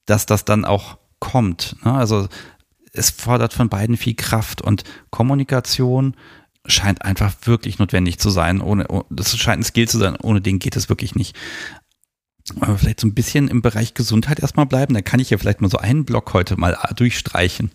dass 0.06 0.26
das 0.26 0.46
dann 0.46 0.66
auch 0.66 0.98
kommt. 1.20 1.76
Ne? 1.84 1.94
Also 1.94 2.28
es 2.94 3.10
fordert 3.10 3.54
von 3.54 3.70
beiden 3.70 3.98
viel 3.98 4.16
Kraft 4.16 4.62
und 4.62 4.84
Kommunikation 5.10 6.16
scheint 6.66 7.04
einfach 7.04 7.34
wirklich 7.44 7.80
notwendig 7.80 8.20
zu 8.20 8.30
sein. 8.30 8.62
Ohne, 8.62 8.86
das 9.10 9.38
scheint 9.38 9.62
ein 9.62 9.64
Skill 9.64 9.88
zu 9.88 9.98
sein, 9.98 10.16
ohne 10.16 10.42
den 10.42 10.60
geht 10.60 10.76
es 10.76 10.90
wirklich 10.90 11.16
nicht. 11.16 11.36
Aber 12.60 12.78
vielleicht 12.78 13.00
so 13.00 13.08
ein 13.08 13.14
bisschen 13.14 13.48
im 13.48 13.62
Bereich 13.62 13.94
Gesundheit 13.94 14.40
erstmal 14.40 14.66
bleiben, 14.66 14.94
dann 14.94 15.04
kann 15.04 15.20
ich 15.20 15.30
ja 15.30 15.38
vielleicht 15.38 15.62
mal 15.62 15.70
so 15.70 15.78
einen 15.78 16.06
Block 16.06 16.34
heute 16.34 16.58
mal 16.58 16.78
durchstreichen. 16.96 17.72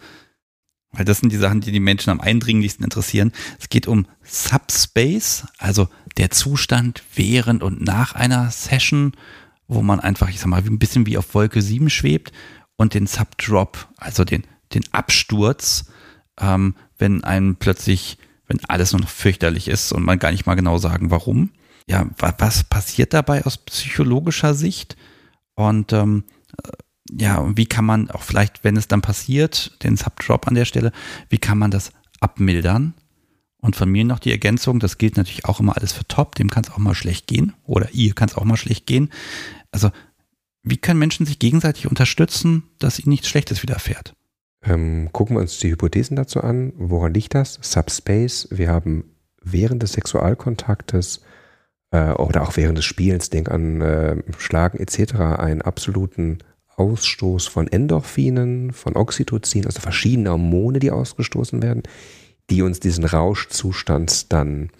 Weil 0.90 1.04
das 1.04 1.18
sind 1.18 1.32
die 1.32 1.38
Sachen, 1.38 1.60
die 1.60 1.72
die 1.72 1.80
Menschen 1.80 2.10
am 2.10 2.20
eindringlichsten 2.20 2.84
interessieren. 2.84 3.32
Es 3.58 3.68
geht 3.68 3.86
um 3.86 4.06
Subspace, 4.22 5.46
also 5.58 5.88
der 6.16 6.30
Zustand 6.30 7.02
während 7.14 7.62
und 7.62 7.82
nach 7.82 8.14
einer 8.14 8.50
Session 8.50 9.12
wo 9.68 9.82
man 9.82 10.00
einfach, 10.00 10.28
ich 10.28 10.40
sag 10.40 10.48
mal, 10.48 10.62
ein 10.62 10.78
bisschen 10.78 11.06
wie 11.06 11.18
auf 11.18 11.34
Wolke 11.34 11.62
7 11.62 11.90
schwebt 11.90 12.32
und 12.76 12.94
den 12.94 13.06
Subdrop, 13.06 13.88
also 13.96 14.24
den, 14.24 14.44
den 14.72 14.84
Absturz, 14.92 15.86
ähm, 16.40 16.76
wenn 16.98 17.24
einem 17.24 17.56
plötzlich, 17.56 18.18
wenn 18.46 18.64
alles 18.66 18.92
nur 18.92 19.02
noch 19.02 19.08
fürchterlich 19.08 19.68
ist 19.68 19.92
und 19.92 20.04
man 20.04 20.18
gar 20.18 20.32
nicht 20.32 20.46
mal 20.46 20.54
genau 20.54 20.78
sagen, 20.78 21.10
warum. 21.10 21.50
Ja, 21.88 22.06
was 22.18 22.64
passiert 22.64 23.12
dabei 23.12 23.44
aus 23.44 23.58
psychologischer 23.58 24.54
Sicht? 24.54 24.96
Und 25.54 25.92
ähm, 25.92 26.24
äh, 26.62 26.70
ja, 27.10 27.44
wie 27.56 27.66
kann 27.66 27.84
man 27.84 28.10
auch 28.10 28.22
vielleicht, 28.22 28.64
wenn 28.64 28.76
es 28.76 28.88
dann 28.88 29.02
passiert, 29.02 29.82
den 29.82 29.96
Subdrop 29.96 30.48
an 30.48 30.54
der 30.54 30.64
Stelle, 30.64 30.92
wie 31.28 31.38
kann 31.38 31.58
man 31.58 31.70
das 31.70 31.92
abmildern? 32.20 32.94
Und 33.58 33.76
von 33.76 33.88
mir 33.88 34.04
noch 34.04 34.18
die 34.18 34.30
Ergänzung, 34.30 34.78
das 34.78 34.98
gilt 34.98 35.16
natürlich 35.16 35.46
auch 35.46 35.60
immer 35.60 35.76
alles 35.76 35.92
für 35.92 36.06
Top, 36.06 36.34
dem 36.34 36.50
kann 36.50 36.64
es 36.64 36.70
auch 36.70 36.78
mal 36.78 36.94
schlecht 36.94 37.26
gehen 37.26 37.54
oder 37.64 37.88
ihr 37.92 38.14
kann 38.14 38.28
es 38.28 38.36
auch 38.36 38.44
mal 38.44 38.58
schlecht 38.58 38.86
gehen. 38.86 39.10
Also 39.72 39.90
wie 40.62 40.76
können 40.76 40.98
Menschen 40.98 41.24
sich 41.24 41.38
gegenseitig 41.38 41.86
unterstützen, 41.86 42.64
dass 42.78 42.98
ihnen 42.98 43.10
nichts 43.10 43.28
Schlechtes 43.28 43.62
widerfährt? 43.62 44.14
Ähm, 44.64 45.10
gucken 45.12 45.36
wir 45.36 45.40
uns 45.40 45.58
die 45.58 45.70
Hypothesen 45.70 46.16
dazu 46.16 46.40
an. 46.40 46.72
Woran 46.76 47.14
liegt 47.14 47.34
das? 47.34 47.58
Subspace. 47.60 48.48
Wir 48.50 48.70
haben 48.70 49.04
während 49.42 49.82
des 49.82 49.92
Sexualkontaktes 49.92 51.22
äh, 51.90 52.12
oder 52.12 52.42
auch 52.42 52.56
während 52.56 52.78
des 52.78 52.84
Spielens, 52.84 53.30
denk 53.30 53.50
an 53.50 53.80
äh, 53.80 54.16
Schlagen 54.38 54.78
etc., 54.78 55.14
einen 55.14 55.62
absoluten 55.62 56.38
Ausstoß 56.76 57.46
von 57.46 57.68
Endorphinen, 57.68 58.72
von 58.72 58.96
Oxytocin, 58.96 59.66
also 59.66 59.80
verschiedene 59.80 60.30
Hormone, 60.30 60.80
die 60.80 60.90
ausgestoßen 60.90 61.62
werden 61.62 61.82
die 62.50 62.62
uns 62.62 62.80
diesen 62.80 63.04
Rauschzustand 63.04 64.32
dann 64.32 64.70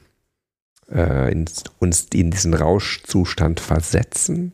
äh, 0.91 1.33
in, 1.33 1.47
uns 1.79 2.09
in 2.13 2.31
diesen 2.31 2.55
Rauschzustand 2.55 3.61
versetzen. 3.61 4.53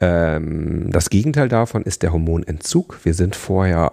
Ähm, 0.00 0.90
das 0.90 1.10
Gegenteil 1.10 1.48
davon 1.48 1.82
ist 1.82 2.02
der 2.02 2.12
Hormonentzug. 2.12 3.00
Wir 3.04 3.14
sind 3.14 3.36
vorher 3.36 3.92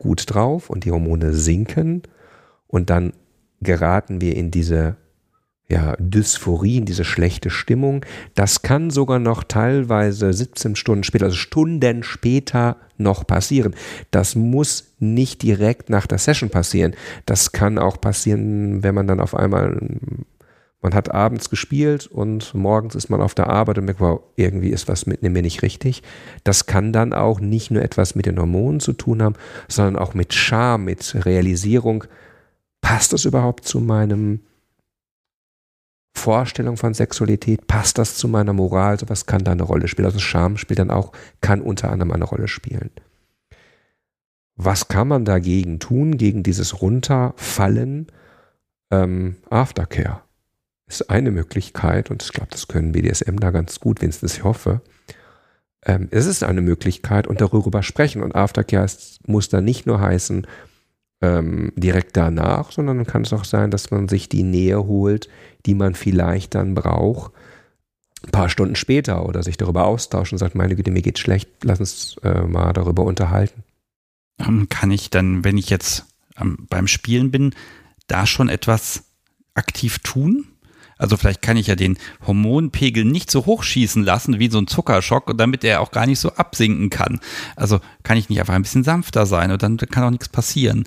gut 0.00 0.34
drauf 0.34 0.68
und 0.70 0.84
die 0.84 0.90
Hormone 0.90 1.32
sinken 1.32 2.02
und 2.66 2.90
dann 2.90 3.12
geraten 3.60 4.20
wir 4.20 4.34
in 4.34 4.50
diese 4.50 4.96
ja, 5.68 5.94
Dysphorie, 6.00 6.78
in 6.78 6.84
diese 6.84 7.04
schlechte 7.04 7.48
Stimmung. 7.48 8.04
Das 8.34 8.62
kann 8.62 8.90
sogar 8.90 9.20
noch 9.20 9.44
teilweise 9.44 10.32
17 10.32 10.74
Stunden 10.74 11.04
später, 11.04 11.26
also 11.26 11.36
Stunden 11.36 12.02
später 12.02 12.76
noch 12.98 13.24
passieren. 13.24 13.76
Das 14.10 14.34
muss 14.34 14.94
nicht 14.98 15.42
direkt 15.42 15.88
nach 15.88 16.08
der 16.08 16.18
Session 16.18 16.50
passieren. 16.50 16.94
Das 17.24 17.52
kann 17.52 17.78
auch 17.78 18.00
passieren, 18.00 18.82
wenn 18.82 18.96
man 18.96 19.06
dann 19.06 19.20
auf 19.20 19.36
einmal, 19.36 19.78
man 20.82 20.94
hat 20.94 21.12
abends 21.12 21.50
gespielt 21.50 22.06
und 22.06 22.54
morgens 22.54 22.94
ist 22.94 23.10
man 23.10 23.20
auf 23.20 23.34
der 23.34 23.50
Arbeit 23.50 23.78
und 23.78 23.84
merkt, 23.84 24.00
wow, 24.00 24.22
irgendwie 24.36 24.70
ist 24.70 24.88
was 24.88 25.04
mit 25.04 25.22
mir 25.22 25.30
nicht 25.42 25.62
richtig. 25.62 26.02
Das 26.42 26.64
kann 26.64 26.92
dann 26.92 27.12
auch 27.12 27.38
nicht 27.38 27.70
nur 27.70 27.82
etwas 27.82 28.14
mit 28.14 28.24
den 28.24 28.38
Hormonen 28.38 28.80
zu 28.80 28.94
tun 28.94 29.22
haben, 29.22 29.34
sondern 29.68 29.96
auch 29.96 30.14
mit 30.14 30.32
Scham, 30.32 30.84
mit 30.84 31.26
Realisierung. 31.26 32.04
Passt 32.80 33.12
das 33.12 33.26
überhaupt 33.26 33.66
zu 33.66 33.80
meinem 33.80 34.40
Vorstellung 36.14 36.78
von 36.78 36.94
Sexualität, 36.94 37.66
passt 37.66 37.98
das 37.98 38.16
zu 38.16 38.26
meiner 38.26 38.54
Moral, 38.54 38.98
sowas 38.98 39.26
kann 39.26 39.44
da 39.44 39.52
eine 39.52 39.62
Rolle 39.62 39.86
spielen. 39.86 40.06
Also 40.06 40.18
Scham 40.18 40.56
spielt 40.56 40.78
dann 40.78 40.90
auch, 40.90 41.12
kann 41.42 41.60
unter 41.60 41.90
anderem 41.90 42.12
eine 42.12 42.24
Rolle 42.24 42.48
spielen. 42.48 42.90
Was 44.56 44.88
kann 44.88 45.08
man 45.08 45.26
dagegen 45.26 45.78
tun, 45.78 46.16
gegen 46.16 46.42
dieses 46.42 46.80
Runterfallen? 46.80 48.06
Ähm, 48.90 49.36
Aftercare 49.50 50.22
ist 50.90 51.10
eine 51.10 51.30
Möglichkeit 51.30 52.10
und 52.10 52.22
ich 52.22 52.32
glaube, 52.32 52.50
das 52.50 52.68
können 52.68 52.92
BDSM 52.92 53.36
da 53.36 53.50
ganz 53.50 53.80
gut, 53.80 54.00
wenigstens 54.00 54.34
ich 54.34 54.44
hoffe. 54.44 54.80
Ähm, 55.84 56.08
es 56.10 56.26
ist 56.26 56.42
eine 56.42 56.60
Möglichkeit 56.60 57.26
und 57.26 57.40
darüber 57.40 57.82
sprechen 57.82 58.22
und 58.22 58.34
Aftercare 58.34 58.84
ist, 58.84 59.26
muss 59.28 59.48
da 59.48 59.60
nicht 59.60 59.86
nur 59.86 60.00
heißen, 60.00 60.46
ähm, 61.22 61.72
direkt 61.76 62.16
danach, 62.16 62.72
sondern 62.72 63.06
kann 63.06 63.22
es 63.22 63.32
auch 63.32 63.44
sein, 63.44 63.70
dass 63.70 63.90
man 63.90 64.08
sich 64.08 64.28
die 64.28 64.42
Nähe 64.42 64.78
holt, 64.86 65.28
die 65.66 65.74
man 65.74 65.94
vielleicht 65.94 66.54
dann 66.54 66.74
braucht, 66.74 67.32
ein 68.24 68.30
paar 68.30 68.48
Stunden 68.48 68.74
später 68.74 69.26
oder 69.26 69.42
sich 69.42 69.56
darüber 69.56 69.86
austauschen 69.86 70.36
und 70.36 70.38
sagt, 70.38 70.54
meine 70.54 70.76
Güte, 70.76 70.90
mir 70.90 71.02
geht's 71.02 71.20
schlecht, 71.20 71.48
lass 71.62 71.80
uns 71.80 72.16
äh, 72.22 72.42
mal 72.42 72.72
darüber 72.72 73.04
unterhalten. 73.04 73.64
Ähm, 74.38 74.68
kann 74.68 74.90
ich 74.90 75.10
dann, 75.10 75.44
wenn 75.44 75.56
ich 75.56 75.70
jetzt 75.70 76.06
ähm, 76.38 76.66
beim 76.68 76.86
Spielen 76.86 77.30
bin, 77.30 77.54
da 78.06 78.26
schon 78.26 78.48
etwas 78.48 79.04
aktiv 79.54 79.98
tun? 80.00 80.46
Also 81.00 81.16
vielleicht 81.16 81.40
kann 81.40 81.56
ich 81.56 81.66
ja 81.66 81.76
den 81.76 81.96
Hormonpegel 82.26 83.06
nicht 83.06 83.30
so 83.30 83.46
hochschießen 83.46 84.04
lassen 84.04 84.38
wie 84.38 84.50
so 84.50 84.58
ein 84.58 84.66
Zuckerschock, 84.66 85.36
damit 85.38 85.64
er 85.64 85.80
auch 85.80 85.92
gar 85.92 86.06
nicht 86.06 86.20
so 86.20 86.32
absinken 86.32 86.90
kann. 86.90 87.20
Also 87.56 87.80
kann 88.02 88.18
ich 88.18 88.28
nicht 88.28 88.38
einfach 88.38 88.54
ein 88.54 88.62
bisschen 88.62 88.84
sanfter 88.84 89.24
sein 89.24 89.50
und 89.50 89.62
dann 89.62 89.78
kann 89.78 90.04
auch 90.04 90.10
nichts 90.10 90.28
passieren. 90.28 90.84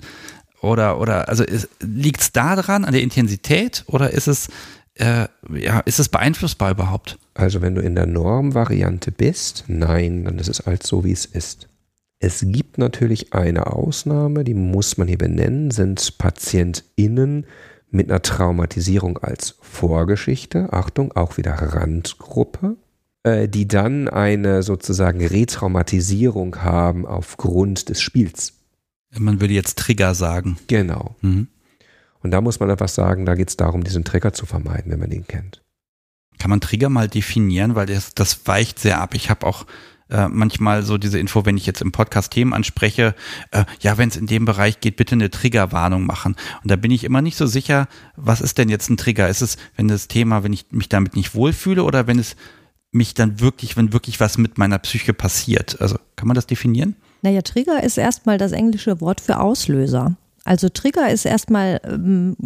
Oder, 0.60 1.00
oder, 1.00 1.28
also 1.28 1.44
liegt 1.80 2.20
es 2.20 2.32
da 2.32 2.54
dran, 2.54 2.84
an 2.84 2.92
der 2.92 3.02
Intensität 3.02 3.82
oder 3.88 4.10
ist 4.12 4.28
es, 4.28 4.48
äh, 4.94 5.26
ja, 5.52 5.80
ist 5.80 5.98
es 5.98 6.08
beeinflussbar 6.08 6.70
überhaupt? 6.70 7.18
Also 7.34 7.60
wenn 7.60 7.74
du 7.74 7.82
in 7.82 7.96
der 7.96 8.06
Normvariante 8.06 9.10
bist, 9.10 9.64
nein, 9.66 10.24
dann 10.24 10.38
ist 10.38 10.48
es 10.48 10.64
halt 10.64 10.86
so, 10.86 11.04
wie 11.04 11.12
es 11.12 11.26
ist. 11.26 11.68
Es 12.20 12.44
gibt 12.46 12.78
natürlich 12.78 13.34
eine 13.34 13.66
Ausnahme, 13.66 14.44
die 14.44 14.54
muss 14.54 14.96
man 14.96 15.08
hier 15.08 15.18
benennen, 15.18 15.72
sind 15.72 16.16
PatientInnen 16.18 17.46
mit 17.94 18.10
einer 18.10 18.22
Traumatisierung 18.22 19.18
als 19.18 19.56
Vorgeschichte, 19.60 20.72
Achtung, 20.72 21.12
auch 21.12 21.36
wieder 21.36 21.54
Randgruppe, 21.54 22.76
äh, 23.22 23.48
die 23.48 23.68
dann 23.68 24.08
eine 24.08 24.62
sozusagen 24.64 25.24
Retraumatisierung 25.24 26.62
haben 26.62 27.06
aufgrund 27.06 27.88
des 27.88 28.02
Spiels. 28.02 28.54
Man 29.16 29.40
würde 29.40 29.54
jetzt 29.54 29.78
Trigger 29.78 30.14
sagen. 30.14 30.58
Genau. 30.66 31.14
Mhm. 31.20 31.46
Und 32.20 32.32
da 32.32 32.40
muss 32.40 32.58
man 32.58 32.70
einfach 32.70 32.88
sagen, 32.88 33.26
da 33.26 33.36
geht 33.36 33.50
es 33.50 33.56
darum, 33.56 33.84
diesen 33.84 34.04
Trigger 34.04 34.32
zu 34.32 34.44
vermeiden, 34.44 34.90
wenn 34.90 34.98
man 34.98 35.12
ihn 35.12 35.26
kennt. 35.26 35.62
Kann 36.38 36.50
man 36.50 36.60
Trigger 36.60 36.88
mal 36.88 37.08
definieren, 37.08 37.76
weil 37.76 37.86
das, 37.86 38.14
das 38.14 38.46
weicht 38.48 38.80
sehr 38.80 39.00
ab. 39.00 39.14
Ich 39.14 39.30
habe 39.30 39.46
auch 39.46 39.66
äh, 40.10 40.28
manchmal 40.28 40.82
so 40.82 40.98
diese 40.98 41.18
Info, 41.18 41.46
wenn 41.46 41.56
ich 41.56 41.66
jetzt 41.66 41.80
im 41.80 41.92
Podcast 41.92 42.32
Themen 42.32 42.52
anspreche, 42.52 43.14
äh, 43.50 43.64
ja, 43.80 43.98
wenn 43.98 44.08
es 44.08 44.16
in 44.16 44.26
dem 44.26 44.44
Bereich 44.44 44.80
geht, 44.80 44.96
bitte 44.96 45.14
eine 45.14 45.30
Triggerwarnung 45.30 46.06
machen. 46.06 46.36
Und 46.62 46.70
da 46.70 46.76
bin 46.76 46.90
ich 46.90 47.04
immer 47.04 47.22
nicht 47.22 47.36
so 47.36 47.46
sicher, 47.46 47.88
was 48.16 48.40
ist 48.40 48.58
denn 48.58 48.68
jetzt 48.68 48.90
ein 48.90 48.96
Trigger? 48.96 49.28
Ist 49.28 49.42
es, 49.42 49.56
wenn 49.76 49.88
das 49.88 50.08
Thema, 50.08 50.42
wenn 50.44 50.52
ich 50.52 50.66
mich 50.70 50.88
damit 50.88 51.16
nicht 51.16 51.34
wohlfühle 51.34 51.84
oder 51.84 52.06
wenn 52.06 52.18
es 52.18 52.36
mich 52.90 53.14
dann 53.14 53.40
wirklich, 53.40 53.76
wenn 53.76 53.92
wirklich 53.92 54.20
was 54.20 54.38
mit 54.38 54.58
meiner 54.58 54.78
Psyche 54.78 55.14
passiert? 55.14 55.80
Also 55.80 55.96
kann 56.16 56.28
man 56.28 56.34
das 56.34 56.46
definieren? 56.46 56.96
Naja, 57.22 57.42
Trigger 57.42 57.82
ist 57.82 57.96
erstmal 57.96 58.38
das 58.38 58.52
englische 58.52 59.00
Wort 59.00 59.20
für 59.20 59.40
Auslöser. 59.40 60.16
Also 60.44 60.68
Trigger 60.68 61.10
ist 61.10 61.24
erstmal 61.24 61.80
ähm, 61.84 62.36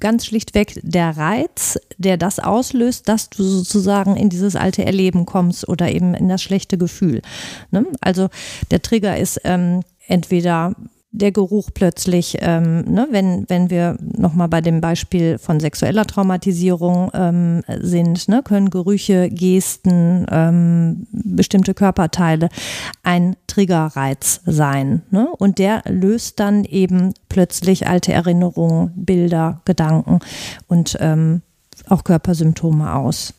ganz 0.00 0.26
schlichtweg 0.26 0.80
der 0.82 1.16
Reiz, 1.16 1.78
der 1.98 2.16
das 2.16 2.38
auslöst, 2.38 3.08
dass 3.08 3.30
du 3.30 3.42
sozusagen 3.42 4.16
in 4.16 4.28
dieses 4.28 4.56
alte 4.56 4.84
Erleben 4.84 5.26
kommst 5.26 5.68
oder 5.68 5.90
eben 5.90 6.14
in 6.14 6.28
das 6.28 6.42
schlechte 6.42 6.78
Gefühl. 6.78 7.22
Ne? 7.70 7.86
Also 8.00 8.28
der 8.70 8.82
Trigger 8.82 9.16
ist 9.16 9.40
ähm, 9.44 9.82
entweder 10.06 10.74
der 11.12 11.32
Geruch 11.32 11.70
plötzlich, 11.74 12.38
ähm, 12.40 12.82
ne, 12.82 13.08
wenn, 13.10 13.44
wenn 13.48 13.68
wir 13.68 13.96
nochmal 14.00 14.48
bei 14.48 14.60
dem 14.60 14.80
Beispiel 14.80 15.38
von 15.38 15.58
sexueller 15.58 16.06
Traumatisierung 16.06 17.10
ähm, 17.14 17.62
sind, 17.80 18.28
ne, 18.28 18.42
können 18.44 18.70
Gerüche, 18.70 19.28
Gesten, 19.28 20.26
ähm, 20.30 21.06
bestimmte 21.10 21.74
Körperteile 21.74 22.48
ein 23.02 23.36
Triggerreiz 23.48 24.40
sein. 24.46 25.02
Ne? 25.10 25.28
Und 25.38 25.58
der 25.58 25.82
löst 25.88 26.38
dann 26.38 26.64
eben 26.64 27.12
plötzlich 27.28 27.88
alte 27.88 28.12
Erinnerungen, 28.12 28.92
Bilder, 28.94 29.62
Gedanken 29.64 30.20
und 30.68 30.96
ähm, 31.00 31.42
auch 31.88 32.04
Körpersymptome 32.04 32.94
aus. 32.94 33.34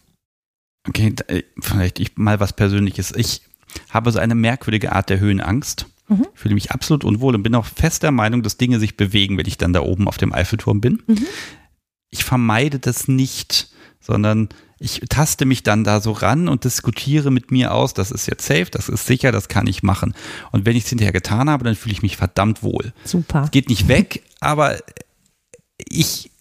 Okay, 0.88 1.16
äh, 1.28 1.44
vielleicht 1.62 2.00
ich 2.00 2.18
mal 2.18 2.40
was 2.42 2.54
Persönliches. 2.54 3.14
Ich 3.16 3.44
habe 3.90 4.12
so 4.12 4.20
eine 4.20 4.36
merkwürdige 4.36 4.92
Art 4.92 5.10
der 5.10 5.20
Höhenangst. 5.20 5.86
Mhm. 6.12 6.28
Fühle 6.34 6.56
mich 6.56 6.72
absolut 6.72 7.06
unwohl 7.06 7.36
und 7.36 7.44
bin 7.44 7.56
auch 7.56 7.66
fest 7.66 8.04
der 8.04 8.12
Meinung, 8.12 8.44
dass 8.44 8.58
Dinge 8.58 8.80
sich 8.80 8.98
bewegen, 8.98 9.38
wenn 9.38 9.48
ich 9.48 9.58
dann 9.58 9.72
da 9.72 9.82
oben 9.82 10.10
auf 10.10 10.18
dem 10.18 10.34
Eiffelturm 10.34 10.82
bin. 10.82 11.02
Mhm. 11.08 11.26
Ich 12.10 12.26
vermeide 12.26 12.80
das 12.80 13.08
nicht, 13.08 13.72
sondern 14.02 14.50
ich 14.78 15.00
taste 15.08 15.46
mich 15.46 15.64
dann 15.64 15.86
da 15.86 16.02
so 16.02 16.12
ran 16.12 16.50
und 16.50 16.66
diskutiere 16.66 17.32
mit 17.32 17.50
mir 17.52 17.74
aus, 17.74 17.94
das 17.94 18.12
ist 18.12 18.28
jetzt 18.28 18.46
safe, 18.46 18.68
das 18.70 18.90
ist 18.90 19.06
sicher, 19.06 19.32
das 19.32 19.48
kann 19.48 19.68
ich 19.68 19.84
machen. 19.84 20.14
Und 20.52 20.66
wenn 20.66 20.76
ich 20.76 20.84
es 20.84 20.90
hinterher 20.90 21.14
getan 21.14 21.50
habe, 21.50 21.64
dann 21.64 21.76
fühle 21.76 21.94
ich 21.94 22.02
mich 22.02 22.18
verdammt 22.18 22.62
wohl. 22.62 22.92
Super. 23.06 23.44
Es 23.46 23.52
geht 23.52 23.70
nicht 23.70 23.88
weg, 23.88 24.24
aber 24.42 24.80
ich, 25.78 26.32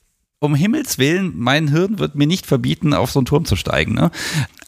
um 0.41 0.55
Himmels 0.57 0.99
Willen, 0.99 1.35
mein 1.37 1.69
Hirn 1.69 2.01
wird 2.01 2.17
mir 2.17 2.27
nicht 2.27 2.47
verbieten, 2.47 2.95
auf 2.95 3.13
so 3.13 3.21
einen 3.21 3.27
Turm 3.27 3.45
zu 3.45 3.55
steigen. 3.55 3.95
Ne? 3.95 4.11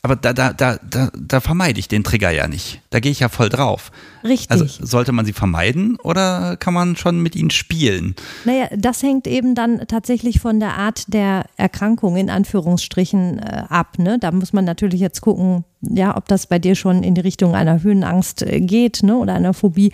Aber 0.04 0.16
da, 0.16 0.32
da, 0.32 0.52
da, 0.52 0.78
da, 0.82 1.12
da 1.16 1.40
vermeide 1.40 1.78
ich 1.78 1.86
den 1.86 2.02
Trigger 2.02 2.30
ja 2.30 2.48
nicht. 2.48 2.80
Da 2.90 2.98
gehe 2.98 3.12
ich 3.12 3.20
ja 3.20 3.28
voll 3.28 3.48
drauf. 3.48 3.92
Richtig. 4.24 4.50
Also 4.50 4.66
sollte 4.66 5.12
man 5.12 5.24
sie 5.24 5.32
vermeiden 5.32 5.96
oder 6.02 6.56
kann 6.56 6.74
man 6.74 6.96
schon 6.96 7.22
mit 7.22 7.36
ihnen 7.36 7.50
spielen? 7.50 8.16
Naja, 8.44 8.66
das 8.76 9.04
hängt 9.04 9.28
eben 9.28 9.54
dann 9.54 9.86
tatsächlich 9.86 10.40
von 10.40 10.58
der 10.58 10.76
Art 10.76 11.04
der 11.14 11.46
Erkrankung 11.56 12.16
in 12.16 12.30
Anführungsstrichen 12.30 13.38
äh, 13.38 13.62
ab. 13.68 14.00
Ne? 14.00 14.18
Da 14.18 14.32
muss 14.32 14.52
man 14.52 14.64
natürlich 14.64 15.00
jetzt 15.00 15.20
gucken, 15.20 15.64
ja, 15.82 16.16
ob 16.16 16.26
das 16.26 16.48
bei 16.48 16.58
dir 16.58 16.74
schon 16.74 17.04
in 17.04 17.14
die 17.14 17.20
Richtung 17.20 17.54
einer 17.54 17.80
Höhenangst 17.84 18.42
äh, 18.42 18.60
geht 18.60 19.04
ne? 19.04 19.16
oder 19.16 19.34
einer 19.34 19.54
Phobie. 19.54 19.92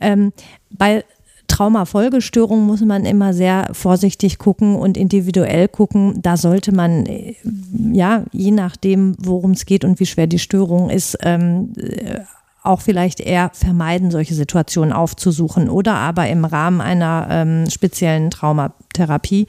Ähm, 0.00 0.34
bei 0.68 1.02
Traumafolgestörung 1.48 2.66
muss 2.66 2.80
man 2.80 3.04
immer 3.04 3.32
sehr 3.32 3.68
vorsichtig 3.72 4.38
gucken 4.38 4.76
und 4.76 4.96
individuell 4.96 5.68
gucken. 5.68 6.20
Da 6.22 6.36
sollte 6.36 6.74
man, 6.74 7.06
äh, 7.06 7.34
ja, 7.92 8.24
je 8.32 8.50
nachdem, 8.50 9.16
worum 9.18 9.52
es 9.52 9.66
geht 9.66 9.84
und 9.84 10.00
wie 10.00 10.06
schwer 10.06 10.26
die 10.26 10.38
Störung 10.38 10.90
ist, 10.90 11.18
ähm, 11.22 11.72
äh, 11.76 12.20
auch 12.66 12.80
vielleicht 12.80 13.20
eher 13.20 13.50
vermeiden, 13.54 14.10
solche 14.10 14.34
Situationen 14.34 14.92
aufzusuchen 14.92 15.70
oder 15.70 15.94
aber 15.94 16.28
im 16.28 16.44
Rahmen 16.44 16.80
einer 16.80 17.28
ähm, 17.30 17.70
speziellen 17.70 18.30
Traumatherapie 18.30 19.46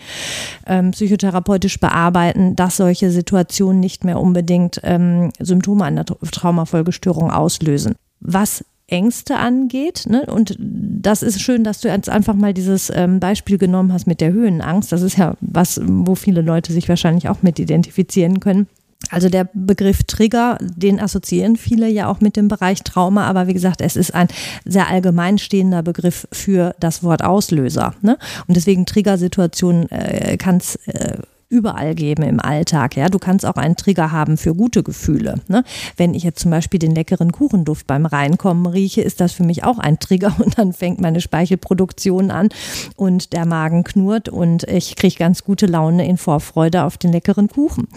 ähm, 0.68 0.92
psychotherapeutisch 0.92 1.80
bearbeiten, 1.80 2.56
dass 2.56 2.78
solche 2.78 3.10
Situationen 3.10 3.80
nicht 3.80 4.04
mehr 4.04 4.20
unbedingt 4.20 4.80
ähm, 4.84 5.32
Symptome 5.40 5.86
einer 5.86 6.06
Traumafolgestörung 6.06 7.32
auslösen. 7.32 7.96
Was 8.20 8.64
Ängste 8.88 9.36
angeht. 9.36 10.06
Ne? 10.08 10.26
Und 10.26 10.56
das 10.60 11.22
ist 11.22 11.42
schön, 11.42 11.64
dass 11.64 11.82
du 11.82 11.90
jetzt 11.90 12.10
einfach 12.10 12.36
mal 12.36 12.54
dieses 12.54 12.90
ähm, 12.90 13.20
Beispiel 13.20 13.58
genommen 13.58 13.92
hast 13.92 14.08
mit 14.08 14.22
der 14.22 14.32
Höhenangst. 14.32 14.92
Das 14.92 15.02
ist 15.02 15.18
ja 15.18 15.36
was, 15.42 15.82
wo 15.84 16.16
viele 16.16 16.42
Leute 16.42 16.72
sich 16.72 16.88
wahrscheinlich 16.88 17.28
auch 17.28 17.44
mit 17.44 17.60
identifizieren 17.60 18.40
können. 18.40 18.68
Also 19.10 19.30
der 19.30 19.48
Begriff 19.54 20.04
Trigger, 20.04 20.58
den 20.60 21.00
assoziieren 21.00 21.56
viele 21.56 21.88
ja 21.88 22.08
auch 22.08 22.20
mit 22.20 22.36
dem 22.36 22.48
Bereich 22.48 22.84
Trauma, 22.84 23.26
aber 23.26 23.48
wie 23.48 23.54
gesagt, 23.54 23.82
es 23.82 23.96
ist 23.96 24.14
ein 24.14 24.28
sehr 24.66 24.90
allgemein 24.90 25.38
stehender 25.38 25.84
Begriff 25.84 26.28
für 26.32 26.76
das 26.80 27.04
Wort 27.04 27.24
Auslöser. 27.24 27.94
Ne? 28.02 28.18
Und 28.48 28.58
deswegen 28.58 28.86
Triggersituationen 28.86 29.90
äh, 29.92 30.38
kann 30.38 30.58
es 30.58 30.78
äh, 30.88 31.18
überall 31.50 31.96
geben 31.96 32.24
im 32.24 32.40
Alltag. 32.40 32.96
Ja, 32.96 33.10
du 33.10 33.20
kannst 33.20 33.46
auch 33.46 33.56
einen 33.56 33.76
Trigger 33.76 34.12
haben 34.12 34.38
für 34.38 34.54
gute 34.54 34.84
Gefühle. 34.84 35.36
Ne? 35.48 35.64
Wenn 35.96 36.14
ich 36.14 36.24
jetzt 36.24 36.40
zum 36.40 36.52
Beispiel 36.52 36.80
den 36.80 36.94
leckeren 36.94 37.32
Kuchenduft 37.32 37.88
beim 37.88 38.06
Reinkommen 38.06 38.66
rieche, 38.66 39.02
ist 39.02 39.22
das 39.22 39.32
für 39.32 39.44
mich 39.44 39.64
auch 39.64 39.80
ein 39.80 40.00
Trigger 40.00 40.36
und 40.40 40.58
dann 40.58 40.74
fängt 40.74 41.00
meine 41.00 41.22
Speichelproduktion 41.22 42.32
an 42.32 42.50
und 42.96 43.34
der 43.34 43.46
Magen 43.46 43.84
knurrt 43.84 44.30
und 44.30 44.64
ich 44.64 44.96
kriege 44.96 45.16
ganz 45.16 45.44
gute 45.44 45.68
Laune 45.68 46.08
in 46.08 46.18
Vorfreude 46.18 46.84
auf 46.84 46.98
den 46.98 47.12
leckeren 47.12 47.48
Kuchen. 47.48 47.88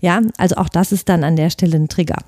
Ja, 0.00 0.20
also 0.36 0.56
auch 0.56 0.68
das 0.68 0.92
ist 0.92 1.08
dann 1.08 1.24
an 1.24 1.36
der 1.36 1.50
Stelle 1.50 1.76
ein 1.76 1.88
Trigger. 1.88 2.18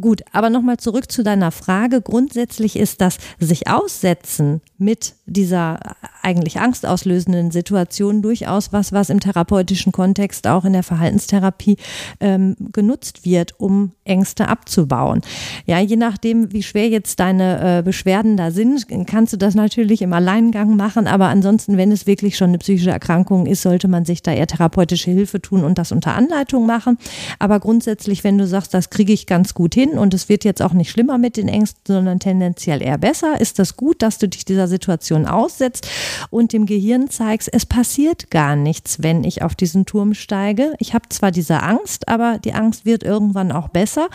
Gut, 0.00 0.22
aber 0.32 0.48
nochmal 0.48 0.78
zurück 0.78 1.10
zu 1.10 1.22
deiner 1.22 1.50
Frage. 1.50 2.00
Grundsätzlich 2.00 2.76
ist 2.76 3.00
das 3.00 3.18
sich 3.38 3.68
aussetzen 3.68 4.60
mit 4.78 5.14
dieser 5.30 5.78
eigentlich 6.22 6.60
angstauslösenden 6.60 7.50
Situation 7.50 8.20
durchaus 8.20 8.72
was, 8.72 8.92
was 8.92 9.10
im 9.10 9.20
therapeutischen 9.20 9.92
Kontext 9.92 10.46
auch 10.46 10.64
in 10.64 10.72
der 10.72 10.82
Verhaltenstherapie 10.82 11.76
ähm, 12.20 12.56
genutzt 12.72 13.24
wird, 13.24 13.58
um 13.58 13.92
Ängste 14.04 14.48
abzubauen. 14.48 15.22
Ja, 15.66 15.78
je 15.78 15.96
nachdem, 15.96 16.52
wie 16.52 16.62
schwer 16.62 16.88
jetzt 16.88 17.20
deine 17.20 17.78
äh, 17.78 17.82
Beschwerden 17.82 18.36
da 18.36 18.50
sind, 18.50 18.86
kannst 19.06 19.32
du 19.32 19.36
das 19.36 19.54
natürlich 19.54 20.02
im 20.02 20.12
Alleingang 20.12 20.76
machen, 20.76 21.06
aber 21.06 21.28
ansonsten, 21.28 21.76
wenn 21.76 21.92
es 21.92 22.06
wirklich 22.06 22.36
schon 22.36 22.48
eine 22.48 22.58
psychische 22.58 22.90
Erkrankung 22.90 23.46
ist, 23.46 23.62
sollte 23.62 23.88
man 23.88 24.04
sich 24.04 24.22
da 24.22 24.32
eher 24.32 24.46
therapeutische 24.46 25.10
Hilfe 25.10 25.40
tun 25.40 25.64
und 25.64 25.78
das 25.78 25.92
unter 25.92 26.14
Anleitung 26.14 26.66
machen. 26.66 26.98
Aber 27.38 27.60
grundsätzlich, 27.60 28.24
wenn 28.24 28.36
du 28.36 28.46
sagst, 28.46 28.74
das 28.74 28.90
kriege 28.90 29.12
ich 29.12 29.26
ganz 29.26 29.54
gut 29.54 29.74
hin 29.74 29.90
und 29.90 30.12
es 30.12 30.28
wird 30.28 30.44
jetzt 30.44 30.60
auch 30.60 30.72
nicht 30.72 30.90
schlimmer 30.90 31.18
mit 31.18 31.36
den 31.36 31.48
Ängsten, 31.48 31.94
sondern 31.94 32.18
tendenziell 32.18 32.82
eher 32.82 32.98
besser, 32.98 33.40
ist 33.40 33.58
das 33.58 33.76
gut, 33.76 34.02
dass 34.02 34.18
du 34.18 34.28
dich 34.28 34.44
dieser 34.44 34.68
Situation 34.68 35.19
aussetzt 35.26 35.88
und 36.30 36.52
dem 36.52 36.66
Gehirn 36.66 37.10
zeigst, 37.10 37.48
es 37.52 37.66
passiert 37.66 38.30
gar 38.30 38.56
nichts, 38.56 39.02
wenn 39.02 39.24
ich 39.24 39.42
auf 39.42 39.54
diesen 39.54 39.86
Turm 39.86 40.14
steige. 40.14 40.74
Ich 40.78 40.94
habe 40.94 41.08
zwar 41.08 41.30
diese 41.30 41.62
Angst, 41.62 42.08
aber 42.08 42.38
die 42.38 42.54
Angst 42.54 42.84
wird 42.84 43.02
irgendwann 43.02 43.52
auch 43.52 43.68
besser 43.68 44.08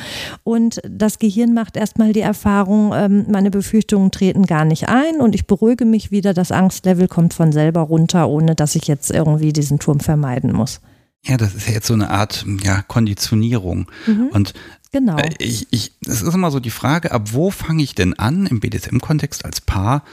und 0.44 0.82
das 0.90 1.20
Gehirn 1.20 1.54
macht 1.54 1.78
erstmal 1.78 2.14
die 2.14 2.22
Erfahrung, 2.22 2.94
ähm, 2.94 3.26
meine 3.30 3.52
Befürchtungen 3.52 4.12
treten 4.12 4.46
gar 4.46 4.66
nicht 4.66 4.90
ein 4.90 5.22
und 5.22 5.36
ich 5.36 5.48
beruhige 5.48 5.86
mich 5.86 6.12
wieder, 6.12 6.34
das 6.34 6.52
Angstlevel 6.52 7.08
kommt 7.08 7.34
von 7.34 7.52
selber 7.52 7.82
runter, 7.82 8.30
ohne 8.30 8.56
dass 8.56 8.76
ich 8.76 8.88
jetzt 8.88 9.12
irgendwie 9.12 9.54
diesen 9.54 9.80
Turm 9.80 10.00
vermeiden 10.00 10.52
muss. 10.54 10.82
Ja, 11.28 11.38
das 11.38 11.56
ist 11.56 11.68
ja 11.68 11.74
jetzt 11.74 11.88
so 11.88 11.94
eine 11.94 12.10
Art 12.10 12.46
ja, 12.64 12.84
Konditionierung. 12.84 13.88
Mhm. 14.06 14.28
Und 14.32 14.54
genau. 14.92 15.18
Äh, 15.18 15.32
ich, 15.40 15.68
ich, 15.72 15.94
es 16.06 16.22
ist 16.22 16.34
immer 16.34 16.52
so 16.52 16.60
die 16.60 16.70
Frage, 16.70 17.12
ab 17.12 17.34
wo 17.34 17.50
fange 17.50 17.82
ich 17.82 17.96
denn 17.96 18.14
an, 18.14 18.46
im 18.46 18.60
BDSM-Kontext 18.60 19.44
als 19.44 19.62
Paar, 19.62 20.04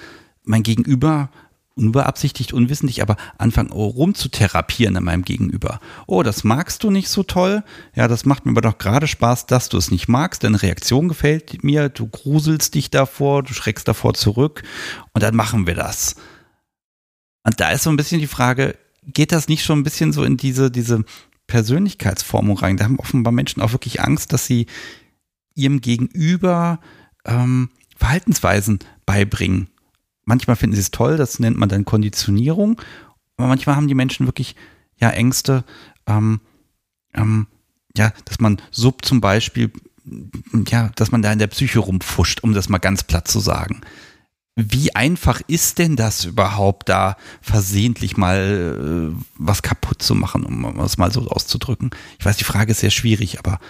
mein 0.44 0.62
Gegenüber 0.62 1.30
unbeabsichtigt, 1.74 2.52
unwissentlich, 2.52 3.00
aber 3.02 3.16
anfangen 3.38 3.70
oh, 3.72 3.86
rumzutherapieren 3.86 4.96
an 4.96 5.04
meinem 5.04 5.24
Gegenüber. 5.24 5.80
Oh, 6.06 6.22
das 6.22 6.44
magst 6.44 6.84
du 6.84 6.90
nicht 6.90 7.08
so 7.08 7.22
toll. 7.22 7.64
Ja, 7.94 8.08
das 8.08 8.24
macht 8.24 8.44
mir 8.44 8.52
aber 8.52 8.60
doch 8.60 8.78
gerade 8.78 9.06
Spaß, 9.06 9.46
dass 9.46 9.68
du 9.68 9.78
es 9.78 9.90
nicht 9.90 10.08
magst. 10.08 10.44
Deine 10.44 10.60
Reaktion 10.60 11.08
gefällt 11.08 11.64
mir. 11.64 11.88
Du 11.88 12.08
gruselst 12.08 12.74
dich 12.74 12.90
davor, 12.90 13.42
du 13.42 13.54
schreckst 13.54 13.88
davor 13.88 14.14
zurück. 14.14 14.62
Und 15.12 15.22
dann 15.22 15.34
machen 15.34 15.66
wir 15.66 15.74
das. 15.74 16.16
Und 17.44 17.58
da 17.58 17.70
ist 17.70 17.84
so 17.84 17.90
ein 17.90 17.96
bisschen 17.96 18.20
die 18.20 18.26
Frage, 18.26 18.76
geht 19.06 19.32
das 19.32 19.48
nicht 19.48 19.64
schon 19.64 19.80
ein 19.80 19.84
bisschen 19.84 20.12
so 20.12 20.24
in 20.24 20.36
diese, 20.36 20.70
diese 20.70 21.04
Persönlichkeitsformung 21.46 22.58
rein? 22.58 22.76
Da 22.76 22.84
haben 22.84 22.98
offenbar 22.98 23.32
Menschen 23.32 23.62
auch 23.62 23.72
wirklich 23.72 24.00
Angst, 24.00 24.32
dass 24.32 24.46
sie 24.46 24.66
ihrem 25.54 25.80
Gegenüber 25.80 26.80
ähm, 27.24 27.70
Verhaltensweisen 27.96 28.80
beibringen. 29.06 29.68
Manchmal 30.32 30.56
finden 30.56 30.76
sie 30.76 30.80
es 30.80 30.90
toll, 30.90 31.18
das 31.18 31.40
nennt 31.40 31.58
man 31.58 31.68
dann 31.68 31.84
Konditionierung, 31.84 32.80
aber 33.36 33.48
manchmal 33.48 33.76
haben 33.76 33.86
die 33.86 33.94
Menschen 33.94 34.24
wirklich 34.24 34.56
ja 34.96 35.10
Ängste, 35.10 35.62
ähm, 36.06 36.40
ähm, 37.12 37.48
ja, 37.94 38.14
dass 38.24 38.40
man 38.40 38.56
Sub 38.70 39.04
zum 39.04 39.20
Beispiel, 39.20 39.70
ja, 40.66 40.88
dass 40.94 41.12
man 41.12 41.20
da 41.20 41.30
in 41.30 41.38
der 41.38 41.48
Psyche 41.48 41.80
rumfuscht, 41.80 42.40
um 42.40 42.54
das 42.54 42.70
mal 42.70 42.78
ganz 42.78 43.02
platt 43.02 43.28
zu 43.28 43.40
sagen. 43.40 43.82
Wie 44.56 44.96
einfach 44.96 45.42
ist 45.48 45.78
denn 45.78 45.96
das 45.96 46.24
überhaupt, 46.24 46.88
da 46.88 47.18
versehentlich 47.42 48.16
mal 48.16 49.12
äh, 49.12 49.22
was 49.36 49.60
kaputt 49.60 50.00
zu 50.00 50.14
machen, 50.14 50.46
um 50.46 50.80
es 50.80 50.96
mal 50.96 51.12
so 51.12 51.28
auszudrücken? 51.28 51.90
Ich 52.18 52.24
weiß, 52.24 52.38
die 52.38 52.44
Frage 52.44 52.70
ist 52.70 52.80
sehr 52.80 52.88
schwierig, 52.88 53.38
aber 53.38 53.60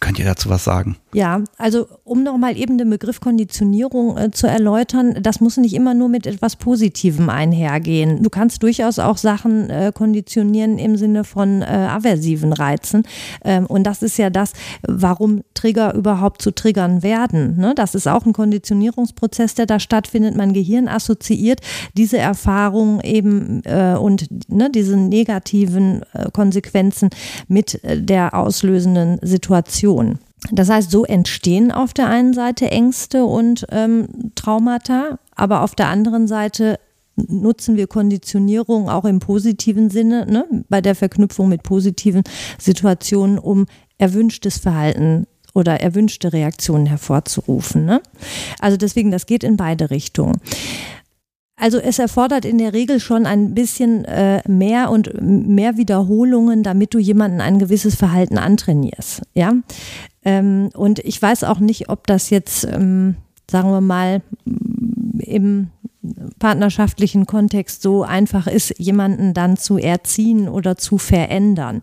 Könnt 0.00 0.18
ihr 0.18 0.24
dazu 0.24 0.48
was 0.48 0.64
sagen? 0.64 0.96
Ja, 1.12 1.42
also 1.58 1.86
um 2.04 2.22
nochmal 2.22 2.56
eben 2.56 2.78
den 2.78 2.88
Begriff 2.88 3.20
Konditionierung 3.20 4.16
äh, 4.16 4.30
zu 4.30 4.46
erläutern, 4.46 5.18
das 5.20 5.40
muss 5.40 5.58
nicht 5.58 5.74
immer 5.74 5.92
nur 5.92 6.08
mit 6.08 6.26
etwas 6.26 6.56
Positivem 6.56 7.28
einhergehen. 7.28 8.22
Du 8.22 8.30
kannst 8.30 8.62
durchaus 8.62 8.98
auch 8.98 9.18
Sachen 9.18 9.68
äh, 9.68 9.92
konditionieren 9.94 10.78
im 10.78 10.96
Sinne 10.96 11.24
von 11.24 11.60
äh, 11.60 11.66
aversiven 11.66 12.54
Reizen. 12.54 13.02
Ähm, 13.44 13.66
und 13.66 13.84
das 13.84 14.02
ist 14.02 14.16
ja 14.16 14.30
das, 14.30 14.54
warum 14.88 15.42
Trigger 15.52 15.94
überhaupt 15.94 16.40
zu 16.40 16.54
Triggern 16.54 17.02
werden. 17.02 17.58
Ne? 17.58 17.74
Das 17.76 17.94
ist 17.94 18.06
auch 18.06 18.24
ein 18.24 18.32
Konditionierungsprozess, 18.32 19.54
der 19.54 19.66
da 19.66 19.78
stattfindet. 19.78 20.34
Mein 20.34 20.54
Gehirn 20.54 20.88
assoziiert 20.88 21.60
diese 21.94 22.16
Erfahrung 22.16 23.02
eben 23.02 23.62
äh, 23.64 23.96
und 24.00 24.28
ne, 24.48 24.70
diese 24.70 24.96
negativen 24.96 26.02
äh, 26.14 26.30
Konsequenzen 26.32 27.10
mit 27.48 27.84
äh, 27.84 28.00
der 28.00 28.32
auslösenden 28.32 29.18
Situation. 29.20 29.89
Situation. 29.90 30.18
Das 30.52 30.70
heißt, 30.70 30.90
so 30.90 31.04
entstehen 31.04 31.70
auf 31.70 31.92
der 31.92 32.08
einen 32.08 32.32
Seite 32.32 32.70
Ängste 32.70 33.24
und 33.26 33.66
ähm, 33.70 34.32
Traumata, 34.34 35.18
aber 35.34 35.62
auf 35.62 35.74
der 35.74 35.88
anderen 35.88 36.26
Seite 36.26 36.78
nutzen 37.16 37.76
wir 37.76 37.86
Konditionierung 37.86 38.88
auch 38.88 39.04
im 39.04 39.18
positiven 39.18 39.90
Sinne, 39.90 40.24
ne, 40.26 40.46
bei 40.70 40.80
der 40.80 40.94
Verknüpfung 40.94 41.48
mit 41.50 41.62
positiven 41.62 42.22
Situationen, 42.58 43.38
um 43.38 43.66
erwünschtes 43.98 44.56
Verhalten 44.58 45.26
oder 45.52 45.80
erwünschte 45.80 46.32
Reaktionen 46.32 46.86
hervorzurufen. 46.86 47.84
Ne? 47.84 48.00
Also 48.60 48.78
deswegen, 48.78 49.10
das 49.10 49.26
geht 49.26 49.44
in 49.44 49.58
beide 49.58 49.90
Richtungen. 49.90 50.40
Also 51.60 51.78
es 51.78 51.98
erfordert 51.98 52.44
in 52.46 52.58
der 52.58 52.72
Regel 52.72 53.00
schon 53.00 53.26
ein 53.26 53.54
bisschen 53.54 54.04
äh, 54.06 54.40
mehr 54.48 54.90
und 54.90 55.10
mehr 55.20 55.76
Wiederholungen, 55.76 56.62
damit 56.62 56.94
du 56.94 56.98
jemanden 56.98 57.40
ein 57.40 57.58
gewisses 57.58 57.94
Verhalten 57.94 58.38
antrainierst. 58.38 59.22
Ja, 59.34 59.52
ähm, 60.24 60.70
und 60.74 61.00
ich 61.00 61.20
weiß 61.20 61.44
auch 61.44 61.60
nicht, 61.60 61.90
ob 61.90 62.06
das 62.06 62.30
jetzt, 62.30 62.64
ähm, 62.64 63.16
sagen 63.50 63.70
wir 63.70 63.80
mal, 63.80 64.22
im 65.18 65.68
partnerschaftlichen 66.38 67.26
Kontext 67.26 67.82
so 67.82 68.02
einfach 68.02 68.46
ist, 68.46 68.78
jemanden 68.78 69.34
dann 69.34 69.58
zu 69.58 69.76
erziehen 69.76 70.48
oder 70.48 70.76
zu 70.76 70.96
verändern. 70.96 71.82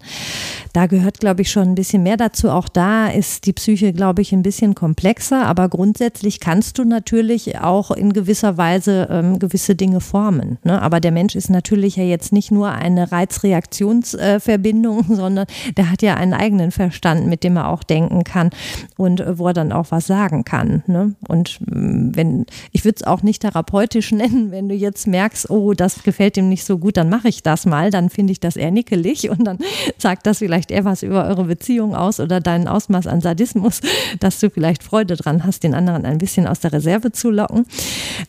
Da 0.74 0.88
gehört, 0.88 1.20
glaube 1.20 1.44
ich, 1.44 1.52
schon 1.52 1.70
ein 1.70 1.76
bisschen 1.76 2.02
mehr 2.02 2.18
dazu. 2.18 2.50
Auch 2.50 2.68
da 2.68 3.08
ist 3.08 3.46
die 3.46 3.54
Psyche, 3.54 3.94
glaube 3.94 4.24
ich, 4.24 4.34
ein 4.34 4.42
bisschen 4.42 4.74
komplexer, 4.74 5.46
aber 5.46 5.70
grundsätzlich 5.70 6.40
kannst 6.40 6.80
du 6.80 6.84
natürlich 6.84 7.60
auch 7.60 7.92
in 7.92 8.12
gewisser 8.12 8.58
Weise 8.58 9.08
ähm, 9.12 9.38
gewisse 9.38 9.76
Dinge 9.76 10.02
formen. 10.02 10.58
Ne? 10.64 10.82
Aber 10.82 11.00
der 11.00 11.12
Mensch 11.12 11.36
ist 11.36 11.52
natürlich 11.52 11.96
ja 11.96 12.04
jetzt 12.04 12.34
nicht 12.34 12.52
nur 12.52 12.72
eine 12.72 13.12
Reizreaktionsverbindung, 13.12 15.00
äh, 15.00 15.04
sondern 15.16 15.46
der 15.78 15.92
hat 15.92 16.02
ja 16.02 16.16
einen 16.16 16.34
eigenen 16.34 16.72
Verstand, 16.72 17.28
mit 17.28 17.44
dem 17.44 17.58
er 17.58 17.70
auch 17.70 17.84
denken 17.84 18.24
kann 18.24 18.50
und 18.98 19.20
äh, 19.20 19.38
wo 19.38 19.48
er 19.48 19.54
dann 19.54 19.72
auch 19.72 19.92
was 19.92 20.08
sagen 20.08 20.44
kann. 20.44 20.84
Ne? 20.88 21.14
Und 21.28 21.60
äh, 21.68 21.72
wenn, 21.72 22.48
ich 22.72 22.84
würde 22.84 22.96
es 22.96 23.08
auch 23.08 23.22
nicht 23.22 23.44
therapeutisch 23.44 24.07
nennen, 24.12 24.52
wenn 24.52 24.70
du 24.70 24.76
jetzt 24.76 25.08
merkst, 25.08 25.50
oh, 25.50 25.74
das 25.74 26.04
gefällt 26.04 26.38
ihm 26.38 26.50
nicht 26.50 26.66
so 26.66 26.78
gut, 26.78 26.98
dann 26.98 27.10
mache 27.10 27.28
ich 27.28 27.44
das 27.44 27.66
mal, 27.66 27.92
dann 27.92 28.10
finde 28.10 28.32
ich 28.32 28.40
das 28.40 28.56
eher 28.56 28.72
nickelig 28.72 29.30
und 29.30 29.44
dann 29.46 29.60
sagt 29.98 30.26
das 30.26 30.40
vielleicht 30.40 30.72
eher 30.72 30.86
was 30.86 31.04
über 31.04 31.26
eure 31.28 31.46
Beziehung 31.46 31.96
aus 31.96 32.20
oder 32.20 32.40
deinen 32.40 32.68
Ausmaß 32.68 33.08
an 33.08 33.22
Sadismus, 33.22 33.82
dass 34.20 34.40
du 34.40 34.50
vielleicht 34.50 34.84
Freude 34.84 35.16
dran 35.16 35.44
hast, 35.44 35.64
den 35.64 35.74
anderen 35.74 36.06
ein 36.06 36.18
bisschen 36.18 36.48
aus 36.48 36.60
der 36.60 36.74
Reserve 36.74 37.12
zu 37.12 37.30
locken. 37.30 37.66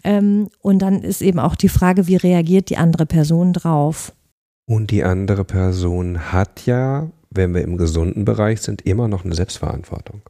Ähm, 0.05 0.49
und 0.61 0.81
dann 0.81 1.03
ist 1.03 1.23
eben 1.23 1.39
auch 1.39 1.57
die 1.57 1.69
Frage, 1.69 2.07
wie 2.07 2.17
reagiert 2.17 2.71
die 2.71 2.77
andere 2.77 3.07
Person 3.07 3.53
drauf? 3.53 4.13
Und 4.67 4.91
die 4.91 5.03
andere 5.03 5.45
Person 5.45 6.33
hat 6.33 6.67
ja, 6.67 7.09
wenn 7.31 7.55
wir 7.55 7.63
im 7.63 7.79
gesunden 7.79 8.25
Bereich 8.25 8.61
sind, 8.61 8.83
immer 8.83 9.09
noch 9.09 9.25
eine 9.25 9.35
Selbstverantwortung. 9.35 10.21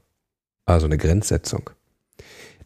Also 0.65 0.87
eine 0.87 0.99
Grenzsetzung. 0.99 1.71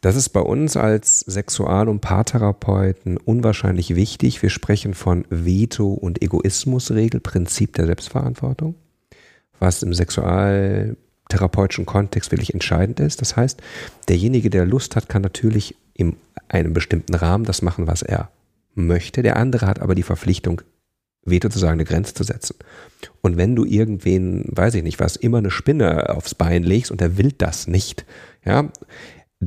Das 0.03 0.17
ist 0.17 0.29
bei 0.29 0.41
uns 0.41 0.75
als 0.75 1.21
Sexual- 1.21 1.87
und 1.87 2.01
Paartherapeuten 2.01 3.15
unwahrscheinlich 3.15 3.95
wichtig. 3.95 4.41
Wir 4.41 4.49
sprechen 4.49 4.95
von 4.95 5.23
Veto- 5.29 5.93
und 5.93 6.21
Egoismusregel, 6.21 7.21
Prinzip 7.21 7.71
der 7.75 7.85
Selbstverantwortung, 7.85 8.75
was 9.59 9.81
im 9.81 9.93
sexualtherapeutischen 9.93 11.85
Kontext 11.85 12.31
wirklich 12.31 12.53
entscheidend 12.53 12.99
ist. 12.99 13.21
Das 13.21 13.37
heißt, 13.37 13.61
derjenige, 14.09 14.49
der 14.49 14.65
Lust 14.65 14.97
hat, 14.97 15.07
kann 15.07 15.21
natürlich 15.21 15.77
in 15.93 16.17
einem 16.49 16.73
bestimmten 16.73 17.15
Rahmen 17.15 17.45
das 17.45 17.61
machen, 17.61 17.87
was 17.87 18.01
er 18.01 18.29
möchte. 18.75 19.21
Der 19.23 19.37
andere 19.37 19.67
hat 19.67 19.79
aber 19.79 19.95
die 19.95 20.03
Verpflichtung, 20.03 20.63
Veto 21.23 21.47
zu 21.47 21.59
sagen, 21.59 21.75
eine 21.75 21.85
Grenze 21.85 22.13
zu 22.13 22.25
setzen. 22.25 22.57
Und 23.21 23.37
wenn 23.37 23.55
du 23.55 23.63
irgendwen, 23.63 24.43
weiß 24.49 24.75
ich 24.75 24.83
nicht 24.83 24.99
was, 24.99 25.15
immer 25.15 25.37
eine 25.37 25.49
Spinne 25.49 26.09
aufs 26.09 26.35
Bein 26.35 26.63
legst 26.63 26.91
und 26.91 27.01
er 27.01 27.17
will 27.17 27.31
das 27.31 27.67
nicht, 27.67 28.05
ja, 28.43 28.69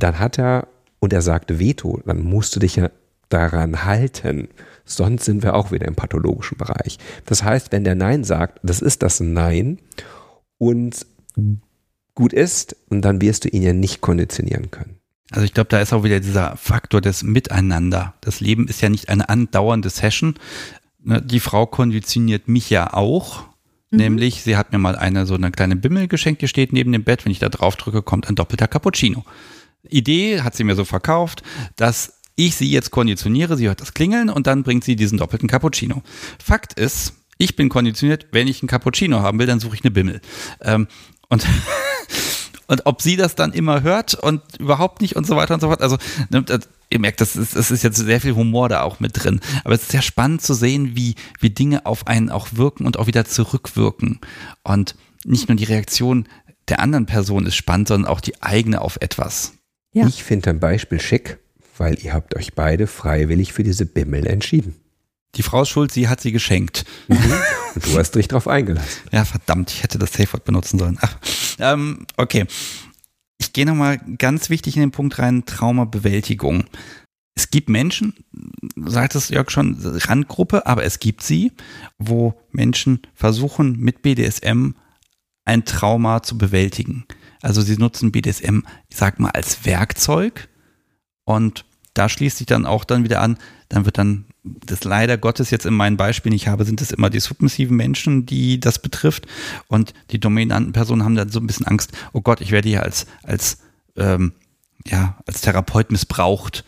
dann 0.03 0.19
hat 0.19 0.37
er, 0.39 0.67
und 0.99 1.13
er 1.13 1.21
sagte 1.21 1.59
Veto, 1.59 2.01
dann 2.05 2.23
musst 2.23 2.55
du 2.55 2.59
dich 2.59 2.75
ja 2.75 2.89
daran 3.29 3.85
halten. 3.85 4.49
Sonst 4.85 5.25
sind 5.25 5.43
wir 5.43 5.53
auch 5.55 5.71
wieder 5.71 5.87
im 5.87 5.95
pathologischen 5.95 6.57
Bereich. 6.57 6.97
Das 7.25 7.43
heißt, 7.43 7.71
wenn 7.71 7.83
der 7.83 7.95
Nein 7.95 8.23
sagt, 8.23 8.59
das 8.63 8.81
ist 8.81 9.03
das 9.03 9.19
Nein 9.19 9.79
und 10.57 11.05
gut 12.15 12.33
ist, 12.33 12.75
und 12.89 13.03
dann 13.03 13.21
wirst 13.21 13.45
du 13.45 13.49
ihn 13.49 13.61
ja 13.61 13.73
nicht 13.73 14.01
konditionieren 14.01 14.71
können. 14.71 14.97
Also 15.31 15.45
ich 15.45 15.53
glaube, 15.53 15.69
da 15.69 15.81
ist 15.81 15.93
auch 15.93 16.03
wieder 16.03 16.19
dieser 16.19 16.55
Faktor 16.57 17.01
des 17.01 17.21
Miteinander. 17.23 18.13
Das 18.21 18.39
Leben 18.39 18.67
ist 18.67 18.81
ja 18.81 18.89
nicht 18.89 19.09
eine 19.09 19.27
andauernde 19.29 19.89
Session. 19.89 20.35
Ne, 21.03 21.21
die 21.21 21.41
Frau 21.41 21.65
konditioniert 21.65 22.47
mich 22.47 22.69
ja 22.69 22.93
auch. 22.93 23.43
Mhm. 23.91 23.97
Nämlich, 23.97 24.41
sie 24.43 24.57
hat 24.57 24.71
mir 24.71 24.79
mal 24.79 24.95
eine 24.95 25.25
so 25.25 25.35
eine 25.35 25.51
kleine 25.51 25.75
Bimmel 25.75 26.07
geschenkt, 26.07 26.41
die 26.41 26.47
steht 26.47 26.73
neben 26.73 26.91
dem 26.91 27.03
Bett. 27.03 27.25
Wenn 27.25 27.31
ich 27.31 27.39
da 27.39 27.49
drauf 27.49 27.75
drücke, 27.75 28.01
kommt 28.01 28.29
ein 28.29 28.35
doppelter 28.35 28.67
Cappuccino. 28.67 29.25
Idee 29.83 30.41
hat 30.41 30.55
sie 30.55 30.63
mir 30.63 30.75
so 30.75 30.85
verkauft, 30.85 31.43
dass 31.75 32.13
ich 32.35 32.55
sie 32.55 32.69
jetzt 32.69 32.91
konditioniere, 32.91 33.57
sie 33.57 33.67
hört 33.67 33.81
das 33.81 33.93
Klingeln 33.93 34.29
und 34.29 34.47
dann 34.47 34.63
bringt 34.63 34.83
sie 34.83 34.95
diesen 34.95 35.17
doppelten 35.17 35.49
Cappuccino. 35.49 36.03
Fakt 36.43 36.73
ist, 36.73 37.13
ich 37.37 37.55
bin 37.55 37.69
konditioniert, 37.69 38.27
wenn 38.31 38.47
ich 38.47 38.61
einen 38.61 38.69
Cappuccino 38.69 39.21
haben 39.21 39.39
will, 39.39 39.47
dann 39.47 39.59
suche 39.59 39.75
ich 39.75 39.83
eine 39.83 39.91
Bimmel. 39.91 40.21
Ähm, 40.61 40.87
und 41.29 41.45
und 42.67 42.85
ob 42.85 43.01
sie 43.01 43.15
das 43.15 43.35
dann 43.35 43.53
immer 43.53 43.81
hört 43.81 44.13
und 44.13 44.41
überhaupt 44.59 45.01
nicht 45.01 45.15
und 45.15 45.25
so 45.25 45.35
weiter 45.35 45.53
und 45.53 45.61
so 45.61 45.67
fort. 45.67 45.81
Also 45.81 45.97
ne, 46.29 46.45
ihr 46.89 46.99
merkt, 46.99 47.21
das 47.21 47.35
ist, 47.35 47.55
das 47.55 47.71
ist 47.71 47.83
jetzt 47.83 47.97
sehr 47.97 48.21
viel 48.21 48.35
Humor 48.35 48.69
da 48.69 48.83
auch 48.83 48.99
mit 48.99 49.23
drin. 49.23 49.39
Aber 49.63 49.73
es 49.73 49.83
ist 49.83 49.91
sehr 49.91 50.01
spannend 50.01 50.41
zu 50.41 50.53
sehen, 50.53 50.95
wie, 50.95 51.15
wie 51.39 51.49
Dinge 51.49 51.85
auf 51.85 52.07
einen 52.07 52.29
auch 52.29 52.49
wirken 52.53 52.85
und 52.85 52.99
auch 52.99 53.07
wieder 53.07 53.25
zurückwirken. 53.25 54.19
Und 54.63 54.95
nicht 55.25 55.47
nur 55.47 55.55
die 55.55 55.63
Reaktion 55.63 56.27
der 56.67 56.81
anderen 56.81 57.05
Person 57.05 57.45
ist 57.45 57.55
spannend, 57.55 57.87
sondern 57.87 58.11
auch 58.11 58.19
die 58.19 58.41
eigene 58.43 58.81
auf 58.81 58.97
etwas. 58.99 59.53
Ja. 59.97 60.05
Ich 60.07 60.23
finde 60.23 60.51
ein 60.51 60.59
Beispiel 60.59 60.99
schick, 60.99 61.39
weil 61.75 61.97
ihr 62.03 62.13
habt 62.13 62.35
euch 62.35 62.53
beide 62.53 62.85
freiwillig 62.85 63.51
für 63.51 63.63
diese 63.63 63.87
Bimmel 63.87 64.27
entschieden. 64.27 64.75
Die 65.33 65.41
Frau 65.41 65.63
ist 65.63 65.69
schuld, 65.69 65.91
sie 65.91 66.07
hat 66.07 66.21
sie 66.21 66.31
geschenkt. 66.31 66.85
Mhm. 67.07 67.17
Und 67.75 67.85
du 67.85 67.97
hast 67.97 68.11
dich 68.11 68.27
drauf 68.27 68.47
eingelassen. 68.47 69.01
Ja, 69.11 69.25
verdammt, 69.25 69.71
ich 69.71 69.81
hätte 69.81 69.97
das 69.97 70.13
Safe 70.13 70.31
Word 70.33 70.45
benutzen 70.45 70.77
sollen. 70.77 70.99
Ach, 71.01 71.17
ähm, 71.57 72.05
okay. 72.15 72.45
Ich 73.39 73.53
gehe 73.53 73.65
nochmal 73.65 73.99
ganz 74.19 74.51
wichtig 74.51 74.75
in 74.75 74.81
den 74.81 74.91
Punkt 74.91 75.17
rein, 75.17 75.45
Traumabewältigung. 75.45 76.65
Es 77.35 77.49
gibt 77.49 77.69
Menschen, 77.69 78.13
sagt 78.75 79.15
es 79.15 79.29
Jörg 79.29 79.49
schon, 79.49 79.77
Randgruppe, 79.79 80.67
aber 80.67 80.83
es 80.83 80.99
gibt 80.99 81.23
sie, 81.23 81.51
wo 81.97 82.39
Menschen 82.51 83.01
versuchen, 83.15 83.79
mit 83.79 84.03
BDSM 84.03 84.73
ein 85.45 85.65
Trauma 85.65 86.21
zu 86.21 86.37
bewältigen. 86.37 87.05
Also 87.41 87.61
sie 87.61 87.77
nutzen 87.77 88.11
BDSM, 88.11 88.61
ich 88.89 88.97
sag 88.97 89.19
mal, 89.19 89.31
als 89.31 89.65
Werkzeug 89.65 90.47
und 91.23 91.65
da 91.93 92.09
schließt 92.09 92.37
sich 92.37 92.47
dann 92.47 92.65
auch 92.65 92.83
dann 92.83 93.03
wieder 93.03 93.21
an, 93.21 93.37
dann 93.69 93.85
wird 93.85 93.97
dann 93.97 94.25
das 94.43 94.83
leider 94.83 95.17
Gottes 95.17 95.49
jetzt 95.49 95.65
in 95.65 95.73
meinen 95.73 95.97
Beispielen 95.97 96.35
ich 96.35 96.47
habe, 96.47 96.63
sind 96.63 96.81
es 96.81 96.91
immer 96.91 97.09
die 97.09 97.19
submissiven 97.19 97.75
Menschen, 97.75 98.25
die 98.25 98.59
das 98.59 98.79
betrifft. 98.79 99.27
Und 99.67 99.93
die 100.11 100.19
dominanten 100.19 100.73
Personen 100.73 101.03
haben 101.03 101.15
dann 101.15 101.29
so 101.29 101.39
ein 101.39 101.47
bisschen 101.47 101.65
Angst, 101.67 101.91
oh 102.13 102.21
Gott, 102.21 102.39
ich 102.39 102.51
werde 102.51 102.69
hier 102.69 102.83
als, 102.83 103.07
als, 103.23 103.59
ähm, 103.95 104.33
ja, 104.85 105.17
als 105.25 105.41
Therapeut 105.41 105.91
missbraucht. 105.91 106.63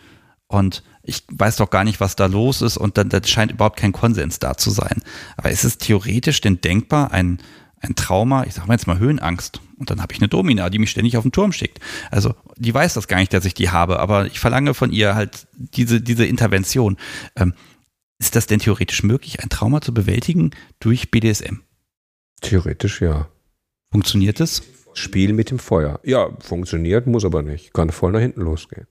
Und 0.47 0.83
ich 1.03 1.23
weiß 1.31 1.57
doch 1.57 1.69
gar 1.69 1.83
nicht, 1.83 1.99
was 1.99 2.15
da 2.15 2.25
los 2.25 2.61
ist. 2.61 2.77
Und 2.77 2.97
dann, 2.97 3.09
dann 3.09 3.23
scheint 3.23 3.51
überhaupt 3.51 3.79
kein 3.79 3.93
Konsens 3.93 4.39
da 4.39 4.57
zu 4.57 4.71
sein. 4.71 5.01
Aber 5.37 5.51
ist 5.51 5.63
es 5.63 5.77
theoretisch 5.77 6.41
denn 6.41 6.59
denkbar, 6.59 7.11
ein, 7.11 7.39
ein 7.79 7.95
Trauma, 7.95 8.43
ich 8.43 8.55
sage 8.55 8.67
mal 8.67 8.73
jetzt 8.73 8.87
mal 8.87 8.99
Höhenangst. 8.99 9.61
Und 9.79 9.89
dann 9.89 10.01
habe 10.01 10.13
ich 10.13 10.19
eine 10.19 10.27
Domina, 10.27 10.69
die 10.69 10.77
mich 10.77 10.91
ständig 10.91 11.17
auf 11.17 11.23
den 11.23 11.31
Turm 11.31 11.53
schickt. 11.53 11.79
Also 12.11 12.35
die 12.57 12.73
weiß 12.73 12.93
das 12.93 13.07
gar 13.07 13.17
nicht, 13.17 13.33
dass 13.33 13.45
ich 13.45 13.53
die 13.53 13.69
habe, 13.69 13.99
aber 13.99 14.25
ich 14.27 14.39
verlange 14.39 14.73
von 14.73 14.91
ihr 14.91 15.15
halt 15.15 15.47
diese, 15.53 16.01
diese 16.01 16.25
Intervention. 16.25 16.97
Ähm, 17.35 17.53
ist 18.19 18.35
das 18.35 18.47
denn 18.47 18.59
theoretisch 18.59 19.03
möglich, 19.03 19.41
ein 19.41 19.49
Trauma 19.49 19.79
zu 19.79 19.93
bewältigen 19.93 20.51
durch 20.79 21.09
BDSM? 21.09 21.61
Theoretisch 22.41 23.01
ja. 23.01 23.29
Funktioniert 23.91 24.41
es? 24.41 24.61
Spiel 24.93 25.31
mit 25.31 25.49
dem 25.49 25.59
Feuer. 25.59 25.99
Ja, 26.03 26.29
funktioniert, 26.41 27.07
muss 27.07 27.23
aber 27.23 27.41
nicht. 27.41 27.73
Kann 27.73 27.89
voll 27.89 28.11
nach 28.11 28.19
hinten 28.19 28.41
losgehen. 28.41 28.87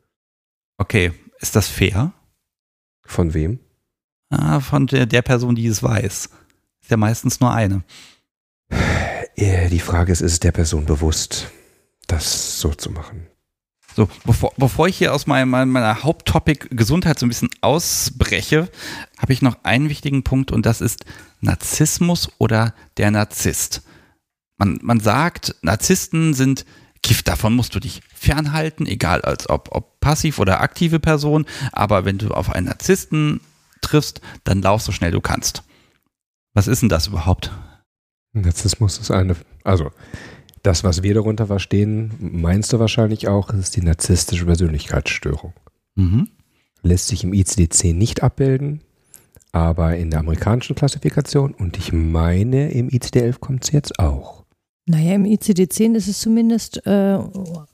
Okay, 0.78 1.12
ist 1.40 1.54
das 1.54 1.68
fair? 1.68 2.12
Von 3.04 3.34
wem? 3.34 3.58
Ah, 4.30 4.60
von 4.60 4.86
der, 4.86 5.06
der 5.06 5.22
Person, 5.22 5.54
die 5.54 5.66
es 5.66 5.82
weiß. 5.82 6.30
Ist 6.80 6.90
ja 6.90 6.96
meistens 6.96 7.40
nur 7.40 7.52
eine. 7.52 7.82
Äh, 9.38 9.68
die 9.68 9.78
Frage 9.78 10.10
ist, 10.10 10.20
ist 10.20 10.32
es 10.32 10.40
der 10.40 10.52
Person 10.52 10.84
bewusst, 10.84 11.50
das 12.08 12.60
so 12.60 12.74
zu 12.74 12.90
machen? 12.90 13.28
So, 13.94 14.08
bevor, 14.24 14.52
bevor 14.56 14.88
ich 14.88 14.98
hier 14.98 15.14
aus 15.14 15.26
meinem, 15.26 15.50
meiner 15.50 16.02
Haupttopic 16.02 16.68
Gesundheit 16.70 17.18
so 17.18 17.26
ein 17.26 17.28
bisschen 17.28 17.50
ausbreche, 17.60 18.68
habe 19.16 19.32
ich 19.32 19.42
noch 19.42 19.64
einen 19.64 19.88
wichtigen 19.88 20.24
Punkt 20.24 20.50
und 20.50 20.66
das 20.66 20.80
ist 20.80 21.04
Narzissmus 21.40 22.30
oder 22.38 22.74
der 22.96 23.10
Narzisst. 23.10 23.82
Man, 24.56 24.80
man 24.82 24.98
sagt, 24.98 25.54
Narzissten 25.62 26.34
sind 26.34 26.64
Gift, 27.02 27.28
davon 27.28 27.54
musst 27.54 27.76
du 27.76 27.80
dich 27.80 28.02
fernhalten, 28.12 28.86
egal 28.86 29.22
als 29.22 29.48
ob, 29.48 29.68
ob 29.70 30.00
passiv 30.00 30.40
oder 30.40 30.60
aktive 30.60 30.98
Person, 30.98 31.46
aber 31.70 32.04
wenn 32.04 32.18
du 32.18 32.30
auf 32.30 32.50
einen 32.50 32.66
Narzissten 32.66 33.40
triffst, 33.82 34.20
dann 34.42 34.62
lauf 34.62 34.82
so 34.82 34.90
schnell 34.90 35.12
du 35.12 35.20
kannst. 35.20 35.62
Was 36.54 36.66
ist 36.66 36.82
denn 36.82 36.88
das 36.88 37.06
überhaupt? 37.06 37.52
Narzissmus 38.32 38.98
ist 38.98 39.10
eine, 39.10 39.36
also 39.64 39.90
das, 40.62 40.84
was 40.84 41.02
wir 41.02 41.14
darunter 41.14 41.46
verstehen, 41.46 42.12
meinst 42.18 42.72
du 42.72 42.78
wahrscheinlich 42.78 43.28
auch, 43.28 43.50
ist 43.50 43.76
die 43.76 43.82
narzisstische 43.82 44.46
Persönlichkeitsstörung. 44.46 45.52
Mhm. 45.94 46.28
Lässt 46.82 47.08
sich 47.08 47.24
im 47.24 47.32
ICD-10 47.32 47.94
nicht 47.94 48.22
abbilden, 48.22 48.82
aber 49.52 49.96
in 49.96 50.10
der 50.10 50.20
amerikanischen 50.20 50.76
Klassifikation 50.76 51.54
und 51.54 51.76
ich 51.76 51.92
meine, 51.92 52.70
im 52.70 52.88
ICD-11 52.88 53.38
kommt 53.38 53.64
es 53.64 53.72
jetzt 53.72 53.98
auch. 53.98 54.44
Naja, 54.86 55.14
im 55.14 55.24
ICD-10 55.24 55.96
ist 55.96 56.08
es 56.08 56.20
zumindest 56.20 56.86
äh, 56.86 57.18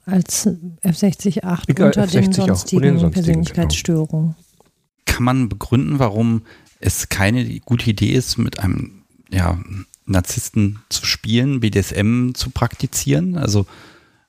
als 0.04 0.48
F60-8 0.82 1.68
unter, 1.68 2.04
F60 2.04 2.12
den 2.12 2.32
sonstigen, 2.32 2.82
den 2.82 2.98
sonstigen 2.98 3.10
Persönlichkeitsstörungen. 3.10 4.34
Genau. 4.34 4.70
Kann 5.04 5.24
man 5.24 5.48
begründen, 5.48 6.00
warum 6.00 6.42
es 6.80 7.08
keine 7.08 7.60
gute 7.60 7.88
Idee 7.90 8.12
ist, 8.12 8.36
mit 8.36 8.58
einem 8.58 9.04
ja, 9.30 9.58
Narzissten 10.06 10.80
zu 10.88 11.06
spielen, 11.06 11.60
BDSM 11.60 12.32
zu 12.34 12.50
praktizieren? 12.50 13.36
Also 13.36 13.66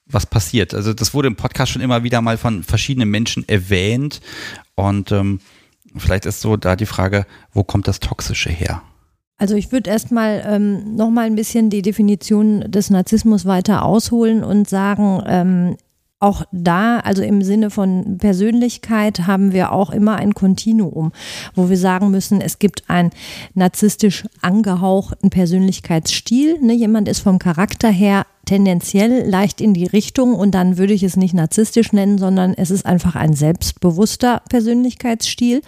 was 0.06 0.26
passiert? 0.26 0.74
Also 0.74 0.94
das 0.94 1.14
wurde 1.14 1.28
im 1.28 1.36
Podcast 1.36 1.72
schon 1.72 1.82
immer 1.82 2.04
wieder 2.04 2.22
mal 2.22 2.38
von 2.38 2.64
verschiedenen 2.64 3.10
Menschen 3.10 3.48
erwähnt 3.48 4.22
und 4.76 5.12
ähm, 5.12 5.40
vielleicht 5.96 6.26
ist 6.26 6.42
so 6.42 6.58
da 6.58 6.76
die 6.76 6.86
Frage, 6.86 7.26
wo 7.54 7.64
kommt 7.64 7.88
das 7.88 8.00
Toxische 8.00 8.50
her? 8.50 8.84
Also 9.38 9.56
ich 9.56 9.72
würde 9.72 9.90
erstmal 9.90 10.44
ähm, 10.46 10.96
nochmal 10.96 11.26
ein 11.26 11.36
bisschen 11.36 11.70
die 11.70 11.82
Definition 11.82 12.72
des 12.72 12.90
Narzissmus 12.90 13.46
weiter 13.46 13.84
ausholen 13.84 14.44
und 14.44 14.70
sagen, 14.70 15.22
ähm, 15.28 15.78
auch 16.26 16.44
da, 16.52 17.00
also 17.00 17.22
im 17.22 17.44
Sinne 17.44 17.70
von 17.70 18.18
Persönlichkeit, 18.18 19.28
haben 19.28 19.54
wir 19.54 19.72
auch 19.72 19.92
immer 19.92 20.16
ein 20.16 20.34
Kontinuum, 20.34 21.12
wo 21.54 21.70
wir 21.70 21.78
sagen 21.78 22.10
müssen, 22.10 22.42
es 22.42 22.58
gibt 22.58 22.90
einen 22.90 23.12
narzisstisch 23.54 24.26
angehauchten 24.42 25.30
Persönlichkeitsstil. 25.30 26.60
Ne? 26.62 26.74
Jemand 26.74 27.08
ist 27.08 27.20
vom 27.20 27.38
Charakter 27.38 27.90
her 27.90 28.26
tendenziell 28.46 29.30
leicht 29.30 29.62
in 29.62 29.76
die 29.76 29.86
Richtung 29.86 30.34
und 30.34 30.52
dann 30.56 30.78
würde 30.80 30.94
ich 30.94 31.04
es 31.04 31.16
nicht 31.16 31.36
narzisstisch 31.36 31.94
nennen, 31.94 32.18
sondern 32.18 32.56
es 32.56 32.72
ist 32.72 32.88
einfach 32.88 33.16
ein 33.16 33.34
selbstbewusster 33.34 34.42
Persönlichkeitsstil. 34.50 35.62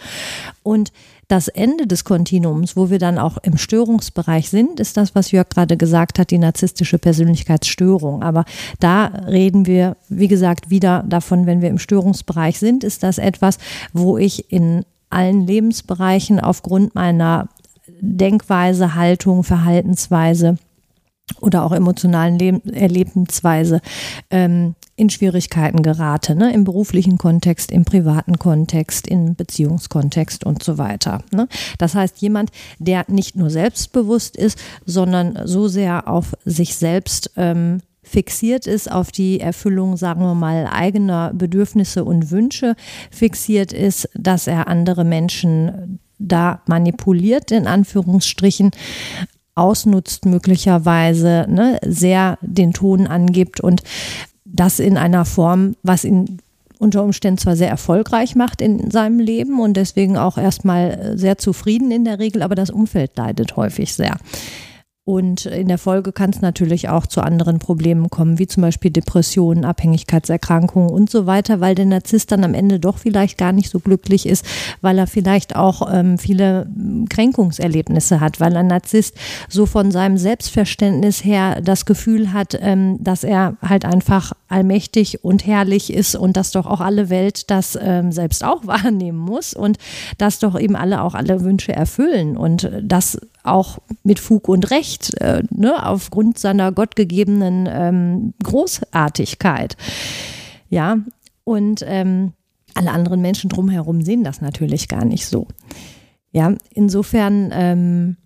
Und 0.63 0.91
das 1.27 1.49
Ende 1.49 1.87
des 1.87 2.05
Kontinuums, 2.05 2.77
wo 2.77 2.89
wir 2.89 2.99
dann 2.99 3.17
auch 3.17 3.37
im 3.43 3.57
Störungsbereich 3.57 4.49
sind, 4.49 4.79
ist 4.79 4.95
das, 4.95 5.13
was 5.13 5.31
Jörg 5.31 5.49
gerade 5.49 5.75
gesagt 5.75 6.19
hat, 6.19 6.31
die 6.31 6.37
narzisstische 6.37 6.99
Persönlichkeitsstörung. 6.99 8.23
Aber 8.23 8.45
da 8.79 9.05
reden 9.05 9.65
wir, 9.65 9.97
wie 10.07 10.29
gesagt, 10.29 10.69
wieder 10.69 11.03
davon, 11.07 11.45
wenn 11.45 11.61
wir 11.61 11.69
im 11.69 11.79
Störungsbereich 11.79 12.59
sind, 12.59 12.83
ist 12.85 13.03
das 13.03 13.17
etwas, 13.17 13.57
wo 13.91 14.17
ich 14.17 14.51
in 14.51 14.85
allen 15.09 15.45
Lebensbereichen 15.45 16.39
aufgrund 16.39 16.95
meiner 16.95 17.49
Denkweise, 17.99 18.95
Haltung, 18.95 19.43
Verhaltensweise 19.43 20.57
oder 21.41 21.63
auch 21.63 21.73
emotionalen 21.73 22.39
Leb 22.39 22.61
Erlebensweise 22.73 23.81
ähm, 24.29 24.75
in 24.97 25.11
Schwierigkeiten 25.11 25.83
gerate, 25.83 26.35
ne? 26.35 26.51
im 26.51 26.63
beruflichen 26.63 27.17
Kontext, 27.19 27.71
im 27.71 27.85
privaten 27.85 28.39
Kontext, 28.39 29.07
im 29.07 29.35
Beziehungskontext 29.35 30.43
und 30.43 30.63
so 30.63 30.79
weiter. 30.79 31.23
Ne? 31.31 31.47
Das 31.77 31.93
heißt, 31.93 32.17
jemand, 32.17 32.49
der 32.79 33.05
nicht 33.07 33.35
nur 33.35 33.51
selbstbewusst 33.51 34.35
ist, 34.35 34.59
sondern 34.85 35.39
so 35.45 35.67
sehr 35.67 36.07
auf 36.07 36.35
sich 36.45 36.75
selbst 36.75 37.31
ähm, 37.37 37.81
fixiert 38.01 38.65
ist, 38.65 38.91
auf 38.91 39.11
die 39.11 39.39
Erfüllung, 39.39 39.97
sagen 39.97 40.21
wir 40.21 40.33
mal, 40.33 40.67
eigener 40.67 41.31
Bedürfnisse 41.33 42.03
und 42.03 42.31
Wünsche 42.31 42.75
fixiert 43.11 43.73
ist, 43.73 44.09
dass 44.15 44.47
er 44.47 44.67
andere 44.67 45.03
Menschen 45.03 45.99
da 46.17 46.61
manipuliert, 46.65 47.51
in 47.51 47.67
Anführungsstrichen, 47.67 48.71
ausnutzt 49.57 50.25
möglicherweise, 50.25 51.45
ne, 51.49 51.79
sehr 51.83 52.37
den 52.41 52.73
Ton 52.73 53.07
angibt 53.07 53.59
und 53.59 53.81
das 54.53 54.79
in 54.79 54.97
einer 54.97 55.25
Form, 55.25 55.75
was 55.83 56.03
ihn 56.03 56.39
unter 56.79 57.03
Umständen 57.03 57.39
zwar 57.39 57.55
sehr 57.55 57.69
erfolgreich 57.69 58.35
macht 58.35 58.61
in 58.61 58.91
seinem 58.91 59.19
Leben 59.19 59.59
und 59.59 59.75
deswegen 59.75 60.17
auch 60.17 60.37
erstmal 60.37 61.17
sehr 61.17 61.37
zufrieden 61.37 61.91
in 61.91 62.05
der 62.05 62.19
Regel, 62.19 62.43
aber 62.43 62.55
das 62.55 62.69
Umfeld 62.69 63.11
leidet 63.17 63.55
häufig 63.55 63.93
sehr. 63.93 64.17
Und 65.07 65.45
in 65.45 65.69
der 65.69 65.77
Folge 65.77 66.11
kann 66.11 66.31
es 66.31 66.41
natürlich 66.41 66.89
auch 66.89 67.07
zu 67.07 67.21
anderen 67.21 67.59
Problemen 67.59 68.09
kommen, 68.09 68.39
wie 68.39 68.45
zum 68.45 68.59
Beispiel 68.59 68.91
Depressionen, 68.91 69.63
Abhängigkeitserkrankungen 69.63 70.89
und 70.89 71.09
so 71.09 71.25
weiter, 71.25 71.61
weil 71.61 71.75
der 71.75 71.85
Narzisst 71.85 72.29
dann 72.33 72.43
am 72.43 72.53
Ende 72.53 72.77
doch 72.77 72.97
vielleicht 72.97 73.37
gar 73.37 73.53
nicht 73.53 73.69
so 73.69 73.79
glücklich 73.79 74.25
ist, 74.25 74.45
weil 74.81 74.97
er 74.97 75.07
vielleicht 75.07 75.55
auch 75.55 75.87
ähm, 75.89 76.17
viele 76.17 76.67
Kränkungserlebnisse 77.09 78.19
hat, 78.19 78.41
weil 78.41 78.57
ein 78.57 78.67
Narzisst 78.67 79.15
so 79.47 79.65
von 79.65 79.91
seinem 79.91 80.17
Selbstverständnis 80.17 81.23
her 81.23 81.61
das 81.61 81.85
Gefühl 81.85 82.33
hat, 82.33 82.57
ähm, 82.59 83.01
dass 83.01 83.23
er 83.23 83.55
halt 83.61 83.85
einfach 83.85 84.33
allmächtig 84.49 85.23
und 85.23 85.47
herrlich 85.47 85.93
ist 85.93 86.17
und 86.17 86.35
dass 86.35 86.51
doch 86.51 86.65
auch 86.65 86.81
alle 86.81 87.09
Welt 87.09 87.49
das 87.49 87.79
ähm, 87.81 88.11
selbst 88.11 88.43
auch 88.43 88.67
wahrnehmen 88.67 89.19
muss 89.19 89.53
und 89.53 89.77
dass 90.17 90.39
doch 90.39 90.59
eben 90.59 90.75
alle 90.75 91.01
auch 91.01 91.13
alle 91.13 91.45
Wünsche 91.45 91.71
erfüllen. 91.71 92.35
Und 92.35 92.69
das 92.83 93.17
auch 93.47 93.79
mit 94.03 94.19
Fug 94.19 94.47
und 94.47 94.69
Recht, 94.71 95.19
äh, 95.21 95.43
ne, 95.49 95.85
aufgrund 95.85 96.37
seiner 96.39 96.71
gottgegebenen 96.71 97.67
ähm, 97.69 98.33
Großartigkeit. 98.43 99.77
Ja, 100.69 100.97
und 101.43 101.83
ähm, 101.85 102.33
alle 102.73 102.91
anderen 102.91 103.21
Menschen 103.21 103.49
drumherum 103.49 104.01
sehen 104.01 104.23
das 104.23 104.41
natürlich 104.41 104.87
gar 104.87 105.05
nicht 105.05 105.25
so. 105.25 105.47
Ja, 106.31 106.53
insofern. 106.73 107.49
Ähm, 107.53 108.17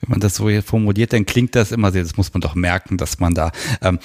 Wenn 0.00 0.10
man 0.10 0.20
das 0.20 0.34
so 0.34 0.50
hier 0.50 0.62
formuliert, 0.62 1.12
dann 1.12 1.24
klingt 1.24 1.54
das 1.54 1.72
immer 1.72 1.92
sehr, 1.92 2.02
das 2.02 2.16
muss 2.16 2.34
man 2.34 2.40
doch 2.40 2.54
merken, 2.54 2.98
dass 2.98 3.20
man 3.20 3.34
da. 3.34 3.52
Ähm, 3.80 3.98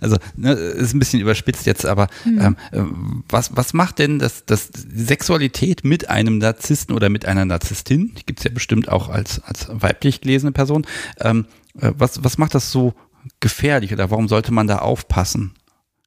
Also 0.00 0.16
ne, 0.36 0.52
ist 0.52 0.94
ein 0.94 0.98
bisschen 0.98 1.20
überspitzt 1.20 1.66
jetzt, 1.66 1.86
aber 1.86 2.08
mhm. 2.24 2.40
ähm, 2.40 2.56
äh, 2.72 2.82
was, 3.28 3.56
was 3.56 3.72
macht 3.72 3.98
denn 3.98 4.18
das, 4.18 4.44
das 4.44 4.70
Sexualität 4.94 5.84
mit 5.84 6.08
einem 6.08 6.38
Narzissten 6.38 6.94
oder 6.94 7.08
mit 7.08 7.26
einer 7.26 7.44
Narzisstin? 7.44 8.14
Die 8.16 8.26
gibt 8.26 8.40
es 8.40 8.44
ja 8.44 8.50
bestimmt 8.50 8.88
auch 8.88 9.08
als, 9.08 9.42
als 9.44 9.68
weiblich 9.70 10.20
gelesene 10.20 10.52
Person. 10.52 10.86
Ähm, 11.20 11.46
äh, 11.78 11.92
was, 11.96 12.22
was 12.24 12.38
macht 12.38 12.54
das 12.54 12.70
so 12.70 12.94
gefährlich 13.40 13.92
oder 13.92 14.10
warum 14.10 14.28
sollte 14.28 14.52
man 14.52 14.66
da 14.66 14.78
aufpassen? 14.78 15.54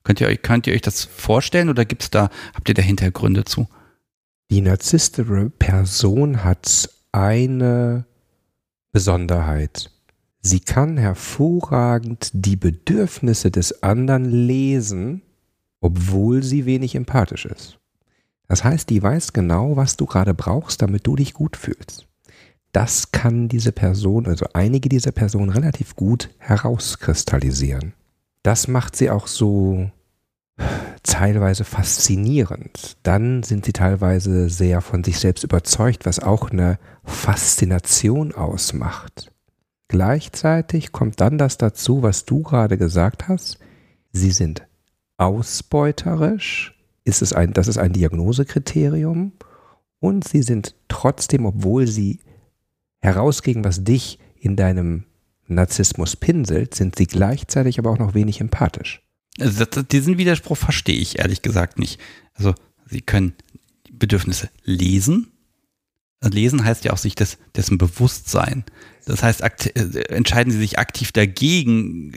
Könnt 0.03 0.21
ihr 0.21 0.27
euch, 0.27 0.41
könnt 0.41 0.67
ihr 0.67 0.73
euch 0.73 0.81
das 0.81 1.03
vorstellen 1.03 1.69
oder 1.69 1.83
gibt's 1.85 2.11
da, 2.11 2.29
habt 2.53 2.69
ihr 2.69 2.75
da 2.75 2.81
Hintergründe 2.81 3.43
zu? 3.43 3.67
Die 4.51 4.61
narzisstische 4.61 5.51
Person 5.57 6.43
hat 6.43 6.89
eine 7.11 8.05
Besonderheit. 8.91 9.91
Sie 10.47 10.59
kann 10.59 10.97
hervorragend 10.97 12.29
die 12.33 12.55
Bedürfnisse 12.55 13.49
des 13.49 13.81
anderen 13.81 14.25
lesen, 14.25 15.23
obwohl 15.81 16.43
sie 16.43 16.67
wenig 16.67 16.93
empathisch 16.93 17.47
ist. 17.47 17.79
Das 18.47 18.63
heißt, 18.63 18.91
die 18.91 19.01
weiß 19.01 19.33
genau, 19.33 19.75
was 19.75 19.97
du 19.97 20.05
gerade 20.05 20.35
brauchst, 20.35 20.83
damit 20.83 21.07
du 21.07 21.15
dich 21.15 21.33
gut 21.33 21.57
fühlst. 21.57 22.05
Das 22.73 23.11
kann 23.11 23.47
diese 23.47 23.71
Person, 23.71 24.27
also 24.27 24.45
einige 24.53 24.87
dieser 24.87 25.11
Personen 25.11 25.49
relativ 25.49 25.95
gut 25.95 26.29
herauskristallisieren. 26.37 27.93
Das 28.43 28.67
macht 28.67 28.95
sie 28.95 29.09
auch 29.09 29.25
so 29.25 29.89
teilweise 31.01 31.63
faszinierend. 31.63 32.97
Dann 33.01 33.41
sind 33.41 33.65
sie 33.65 33.73
teilweise 33.73 34.47
sehr 34.49 34.81
von 34.81 35.03
sich 35.03 35.17
selbst 35.17 35.43
überzeugt, 35.43 36.05
was 36.05 36.19
auch 36.19 36.51
eine 36.51 36.77
Faszination 37.03 38.31
ausmacht. 38.31 39.31
Gleichzeitig 39.95 40.91
kommt 40.91 41.21
dann 41.21 41.37
das 41.37 41.57
dazu, 41.57 42.03
was 42.03 42.25
du 42.25 42.43
gerade 42.43 42.77
gesagt 42.77 43.29
hast. 43.29 43.59
Sie 44.11 44.31
sind 44.31 44.67
ausbeuterisch. 45.15 46.77
Ist 47.05 47.21
es 47.21 47.31
ein, 47.31 47.53
das 47.53 47.69
ist 47.69 47.77
ein 47.77 47.93
Diagnosekriterium. 47.93 49.31
Und 50.01 50.27
sie 50.27 50.41
sind 50.41 50.75
trotzdem, 50.89 51.45
obwohl 51.45 51.87
sie 51.87 52.19
herausgehen, 52.99 53.63
was 53.63 53.85
dich 53.85 54.19
in 54.35 54.57
deinem 54.57 55.05
Narzissmus 55.47 56.17
pinselt, 56.17 56.75
sind 56.75 56.97
sie 56.97 57.07
gleichzeitig 57.07 57.79
aber 57.79 57.91
auch 57.91 57.99
noch 57.99 58.13
wenig 58.13 58.41
empathisch. 58.41 59.01
Also 59.39 59.63
das, 59.63 59.87
diesen 59.87 60.17
Widerspruch 60.17 60.57
verstehe 60.57 60.99
ich 60.99 61.19
ehrlich 61.19 61.41
gesagt 61.41 61.79
nicht. 61.79 62.01
Also 62.33 62.53
sie 62.85 62.99
können 62.99 63.33
Bedürfnisse 63.89 64.49
lesen. 64.65 65.31
Lesen 66.21 66.65
heißt 66.65 66.83
ja 66.83 66.91
auch 66.91 66.97
sich 66.97 67.15
des, 67.15 67.37
dessen 67.55 67.77
bewusst 67.77 68.27
sein. 68.27 68.65
Das 69.05 69.23
heißt, 69.23 69.41
äh, 69.41 70.01
entscheiden 70.09 70.51
sie 70.51 70.59
sich 70.59 70.79
aktiv 70.79 71.11
dagegen, 71.11 72.13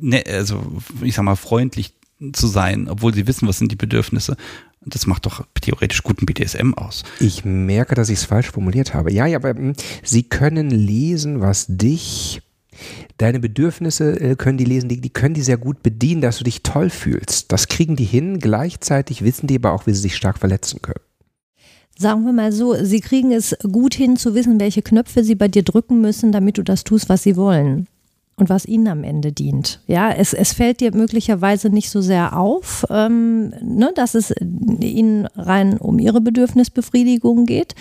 ne, 0.00 0.24
also 0.26 0.80
ich 1.02 1.14
sag 1.14 1.24
mal, 1.24 1.36
freundlich 1.36 1.94
zu 2.32 2.46
sein, 2.46 2.88
obwohl 2.88 3.14
sie 3.14 3.26
wissen, 3.26 3.46
was 3.46 3.58
sind 3.58 3.70
die 3.72 3.76
Bedürfnisse. 3.76 4.36
Das 4.84 5.06
macht 5.06 5.26
doch 5.26 5.44
theoretisch 5.60 6.02
guten 6.02 6.26
BDSM 6.26 6.74
aus. 6.74 7.02
Ich 7.18 7.44
merke, 7.44 7.94
dass 7.96 8.08
ich 8.08 8.18
es 8.18 8.24
falsch 8.24 8.50
formuliert 8.50 8.94
habe. 8.94 9.12
Ja, 9.12 9.26
ja, 9.26 9.38
aber 9.38 9.50
hm, 9.50 9.74
sie 10.02 10.22
können 10.22 10.70
lesen, 10.70 11.40
was 11.40 11.66
dich 11.68 12.40
Deine 13.18 13.40
Bedürfnisse 13.40 14.20
äh, 14.20 14.36
können 14.36 14.58
die 14.58 14.64
lesen, 14.64 14.88
die, 14.88 15.00
die 15.00 15.10
können 15.10 15.34
die 15.34 15.42
sehr 15.42 15.56
gut 15.56 15.82
bedienen, 15.82 16.20
dass 16.20 16.38
du 16.38 16.44
dich 16.44 16.62
toll 16.62 16.90
fühlst. 16.90 17.50
Das 17.52 17.68
kriegen 17.68 17.96
die 17.96 18.04
hin. 18.04 18.38
Gleichzeitig 18.38 19.24
wissen 19.24 19.46
die 19.46 19.56
aber 19.56 19.72
auch, 19.72 19.86
wie 19.86 19.94
sie 19.94 20.02
sich 20.02 20.16
stark 20.16 20.38
verletzen 20.38 20.82
können. 20.82 21.00
Sagen 21.98 22.24
wir 22.24 22.32
mal 22.32 22.52
so, 22.52 22.74
sie 22.74 23.00
kriegen 23.00 23.32
es 23.32 23.56
gut 23.62 23.94
hin 23.94 24.16
zu 24.16 24.34
wissen, 24.34 24.60
welche 24.60 24.82
Knöpfe 24.82 25.24
sie 25.24 25.34
bei 25.34 25.48
dir 25.48 25.62
drücken 25.62 26.00
müssen, 26.00 26.30
damit 26.30 26.58
du 26.58 26.62
das 26.62 26.84
tust, 26.84 27.08
was 27.08 27.22
sie 27.22 27.36
wollen 27.36 27.86
und 28.36 28.50
was 28.50 28.66
ihnen 28.66 28.86
am 28.88 29.02
Ende 29.02 29.32
dient. 29.32 29.80
Ja, 29.86 30.10
es, 30.10 30.34
es 30.34 30.52
fällt 30.52 30.80
dir 30.80 30.94
möglicherweise 30.94 31.70
nicht 31.70 31.88
so 31.88 32.02
sehr 32.02 32.36
auf, 32.36 32.84
ähm, 32.90 33.54
ne, 33.62 33.92
dass 33.94 34.14
es 34.14 34.32
ihnen 34.80 35.26
rein 35.36 35.78
um 35.78 35.98
ihre 35.98 36.20
Bedürfnisbefriedigung 36.20 37.46
geht. 37.46 37.74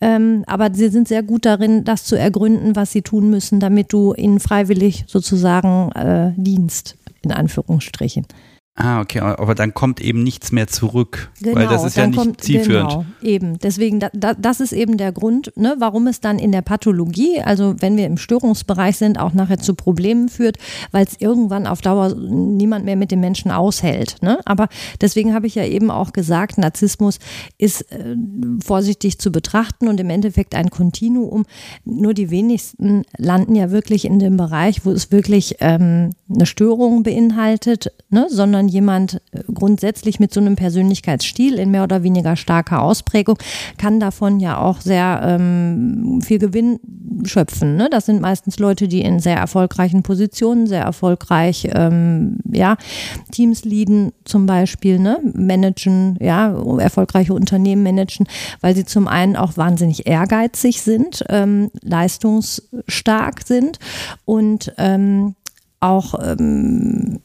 Ähm, 0.00 0.42
aber 0.46 0.70
sie 0.72 0.88
sind 0.88 1.06
sehr 1.06 1.22
gut 1.22 1.44
darin, 1.44 1.84
das 1.84 2.04
zu 2.04 2.16
ergründen, 2.16 2.76
was 2.76 2.92
sie 2.92 3.02
tun 3.02 3.28
müssen, 3.28 3.60
damit 3.60 3.92
du 3.92 4.14
ihnen 4.14 4.40
freiwillig 4.40 5.04
sozusagen 5.06 5.92
äh, 5.92 6.32
dienst, 6.36 6.96
in 7.20 7.32
Anführungsstrichen. 7.32 8.24
Ah, 8.82 9.00
okay, 9.02 9.20
aber 9.20 9.54
dann 9.54 9.74
kommt 9.74 10.00
eben 10.00 10.22
nichts 10.22 10.52
mehr 10.52 10.66
zurück, 10.66 11.30
genau, 11.42 11.56
weil 11.56 11.68
das 11.68 11.84
ist 11.84 11.96
ja 11.98 12.06
nicht 12.06 12.18
kommt, 12.18 12.40
zielführend. 12.40 12.90
Genau, 12.90 13.04
eben. 13.20 13.58
Deswegen, 13.58 14.00
da, 14.00 14.08
da, 14.14 14.32
das 14.32 14.60
ist 14.60 14.72
eben 14.72 14.96
der 14.96 15.12
Grund, 15.12 15.52
ne, 15.54 15.76
warum 15.78 16.06
es 16.06 16.20
dann 16.20 16.38
in 16.38 16.50
der 16.50 16.62
Pathologie, 16.62 17.42
also 17.42 17.74
wenn 17.80 17.98
wir 17.98 18.06
im 18.06 18.16
Störungsbereich 18.16 18.96
sind, 18.96 19.20
auch 19.20 19.34
nachher 19.34 19.58
zu 19.58 19.74
Problemen 19.74 20.30
führt, 20.30 20.56
weil 20.92 21.04
es 21.04 21.20
irgendwann 21.20 21.66
auf 21.66 21.82
Dauer 21.82 22.14
niemand 22.14 22.86
mehr 22.86 22.96
mit 22.96 23.10
dem 23.10 23.20
Menschen 23.20 23.50
aushält. 23.50 24.16
Ne? 24.22 24.38
Aber 24.46 24.68
deswegen 25.00 25.34
habe 25.34 25.46
ich 25.46 25.56
ja 25.56 25.64
eben 25.64 25.90
auch 25.90 26.12
gesagt, 26.12 26.56
Narzissmus 26.56 27.18
ist 27.58 27.82
äh, 27.92 28.16
vorsichtig 28.64 29.18
zu 29.18 29.30
betrachten 29.30 29.88
und 29.88 30.00
im 30.00 30.08
Endeffekt 30.08 30.54
ein 30.54 30.70
Kontinuum. 30.70 31.44
Nur 31.84 32.14
die 32.14 32.30
wenigsten 32.30 33.02
landen 33.18 33.54
ja 33.54 33.70
wirklich 33.70 34.06
in 34.06 34.18
dem 34.18 34.38
Bereich, 34.38 34.86
wo 34.86 34.90
es 34.90 35.12
wirklich 35.12 35.56
ähm, 35.60 36.12
eine 36.32 36.46
Störung 36.46 37.02
beinhaltet, 37.02 37.92
ne, 38.08 38.26
sondern 38.30 38.69
jemand 38.70 39.20
äh, 39.32 39.42
grundsätzlich 39.52 40.20
mit 40.20 40.32
so 40.32 40.40
einem 40.40 40.56
Persönlichkeitsstil 40.56 41.58
in 41.58 41.70
mehr 41.70 41.84
oder 41.84 42.02
weniger 42.02 42.36
starker 42.36 42.82
Ausprägung 42.82 43.36
kann 43.76 44.00
davon 44.00 44.40
ja 44.40 44.58
auch 44.58 44.80
sehr 44.80 45.20
ähm, 45.22 46.20
viel 46.22 46.38
Gewinn 46.38 46.80
schöpfen. 47.24 47.76
Ne? 47.76 47.88
Das 47.90 48.06
sind 48.06 48.20
meistens 48.20 48.58
Leute, 48.58 48.88
die 48.88 49.02
in 49.02 49.20
sehr 49.20 49.36
erfolgreichen 49.36 50.02
Positionen, 50.02 50.66
sehr 50.66 50.82
erfolgreich 50.82 51.68
ähm, 51.72 52.38
ja, 52.50 52.76
Teams 53.30 53.64
leaden 53.64 54.12
zum 54.24 54.46
Beispiel, 54.46 54.98
ne? 54.98 55.18
managen, 55.34 56.16
ja, 56.20 56.54
erfolgreiche 56.78 57.34
Unternehmen 57.34 57.82
managen, 57.82 58.26
weil 58.60 58.74
sie 58.74 58.84
zum 58.84 59.08
einen 59.08 59.36
auch 59.36 59.56
wahnsinnig 59.56 60.06
ehrgeizig 60.06 60.82
sind, 60.82 61.24
ähm, 61.28 61.70
leistungsstark 61.82 63.42
sind 63.44 63.78
und 64.24 64.72
ähm, 64.78 65.34
auch 65.80 66.14
ähm, 66.22 67.20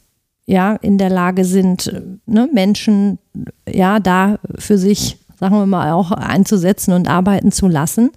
ja 0.46 0.74
in 0.76 0.96
der 0.96 1.10
Lage 1.10 1.44
sind, 1.44 1.92
ne, 2.26 2.48
Menschen 2.52 3.18
ja 3.68 4.00
da 4.00 4.38
für 4.58 4.78
sich, 4.78 5.18
sagen 5.38 5.56
wir 5.56 5.66
mal, 5.66 5.92
auch 5.92 6.12
einzusetzen 6.12 6.92
und 6.92 7.08
arbeiten 7.08 7.52
zu 7.52 7.68
lassen. 7.68 8.10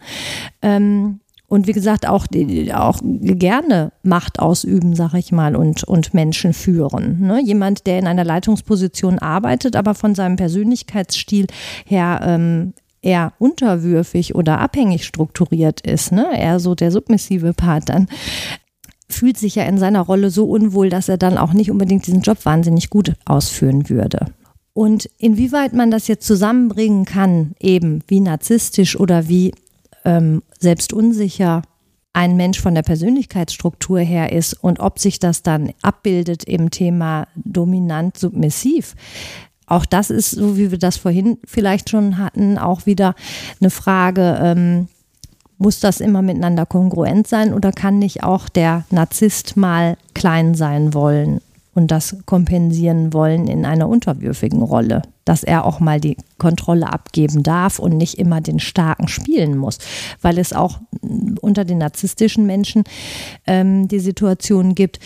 Ähm, 0.61 1.19
und 1.47 1.65
wie 1.65 1.71
gesagt, 1.71 2.07
auch, 2.07 2.27
auch 2.73 2.99
gerne 3.01 3.91
Macht 4.03 4.39
ausüben, 4.39 4.95
sag 4.95 5.15
ich 5.15 5.31
mal, 5.31 5.55
und, 5.55 5.83
und 5.83 6.13
Menschen 6.13 6.53
führen. 6.53 7.21
Ne? 7.21 7.41
Jemand, 7.43 7.87
der 7.87 7.97
in 7.97 8.05
einer 8.05 8.23
Leitungsposition 8.23 9.17
arbeitet, 9.17 9.75
aber 9.75 9.95
von 9.95 10.13
seinem 10.13 10.35
Persönlichkeitsstil 10.35 11.47
her 11.85 12.21
ähm, 12.23 12.73
eher 13.01 13.33
unterwürfig 13.39 14.35
oder 14.35 14.59
abhängig 14.59 15.05
strukturiert 15.05 15.81
ist, 15.81 16.11
ne? 16.11 16.27
eher 16.37 16.59
so 16.59 16.75
der 16.75 16.91
submissive 16.91 17.53
Part 17.53 17.89
dann, 17.89 18.07
fühlt 19.09 19.37
sich 19.37 19.55
ja 19.55 19.63
in 19.63 19.77
seiner 19.77 20.01
Rolle 20.01 20.29
so 20.29 20.45
unwohl, 20.45 20.89
dass 20.89 21.09
er 21.09 21.17
dann 21.17 21.37
auch 21.37 21.53
nicht 21.53 21.71
unbedingt 21.71 22.05
diesen 22.07 22.21
Job 22.21 22.45
wahnsinnig 22.45 22.89
gut 22.89 23.13
ausführen 23.25 23.89
würde. 23.89 24.27
Und 24.73 25.09
inwieweit 25.17 25.73
man 25.73 25.91
das 25.91 26.07
jetzt 26.07 26.25
zusammenbringen 26.25 27.05
kann, 27.05 27.53
eben 27.59 28.03
wie 28.07 28.19
narzisstisch 28.19 28.99
oder 28.99 29.27
wie 29.27 29.53
ähm, 30.05 30.41
selbst 30.59 30.93
unsicher 30.93 31.63
ein 32.13 32.37
Mensch 32.37 32.59
von 32.59 32.75
der 32.75 32.81
Persönlichkeitsstruktur 32.81 33.99
her 33.99 34.31
ist 34.31 34.53
und 34.53 34.79
ob 34.79 34.99
sich 34.99 35.19
das 35.19 35.43
dann 35.43 35.71
abbildet 35.81 36.43
im 36.43 36.71
Thema 36.71 37.27
dominant-submissiv, 37.35 38.95
auch 39.69 39.85
das 39.85 40.09
ist, 40.09 40.31
so 40.31 40.57
wie 40.57 40.71
wir 40.71 40.79
das 40.79 40.97
vorhin 40.97 41.37
vielleicht 41.45 41.89
schon 41.89 42.17
hatten, 42.17 42.57
auch 42.57 42.85
wieder 42.85 43.13
eine 43.61 43.69
Frage, 43.69 44.39
ähm, 44.41 44.87
muss 45.59 45.79
das 45.79 45.99
immer 45.99 46.21
miteinander 46.21 46.65
kongruent 46.65 47.27
sein 47.27 47.53
oder 47.53 47.71
kann 47.71 47.99
nicht 47.99 48.23
auch 48.23 48.49
der 48.49 48.85
Narzisst 48.89 49.57
mal 49.57 49.97
klein 50.15 50.55
sein 50.55 50.93
wollen 50.93 51.41
und 51.75 51.91
das 51.91 52.17
kompensieren 52.25 53.13
wollen 53.13 53.47
in 53.47 53.65
einer 53.65 53.87
unterwürfigen 53.87 54.63
Rolle? 54.63 55.03
Dass 55.25 55.43
er 55.43 55.65
auch 55.65 55.79
mal 55.79 55.99
die 55.99 56.17
Kontrolle 56.39 56.91
abgeben 56.91 57.43
darf 57.43 57.77
und 57.77 57.97
nicht 57.97 58.17
immer 58.17 58.41
den 58.41 58.59
Starken 58.59 59.07
spielen 59.09 59.57
muss. 59.57 59.77
Weil 60.21 60.39
es 60.39 60.53
auch 60.53 60.79
unter 61.41 61.65
den 61.65 61.77
narzisstischen 61.77 62.45
Menschen 62.45 62.85
ähm, 63.45 63.87
die 63.87 63.99
Situation 63.99 64.75
gibt, 64.75 64.99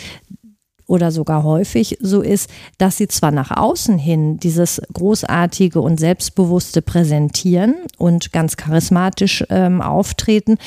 oder 0.88 1.12
sogar 1.12 1.44
häufig 1.44 1.98
so 2.02 2.22
ist, 2.22 2.50
dass 2.78 2.98
sie 2.98 3.08
zwar 3.08 3.32
nach 3.32 3.52
außen 3.52 3.98
hin 3.98 4.40
dieses 4.40 4.82
großartige 4.94 5.80
und 5.80 6.00
selbstbewusste 6.00 6.82
präsentieren 6.82 7.76
und 7.98 8.32
ganz 8.34 8.58
charismatisch 8.58 9.44
ähm, 9.50 9.82
auftreten, 9.82 10.58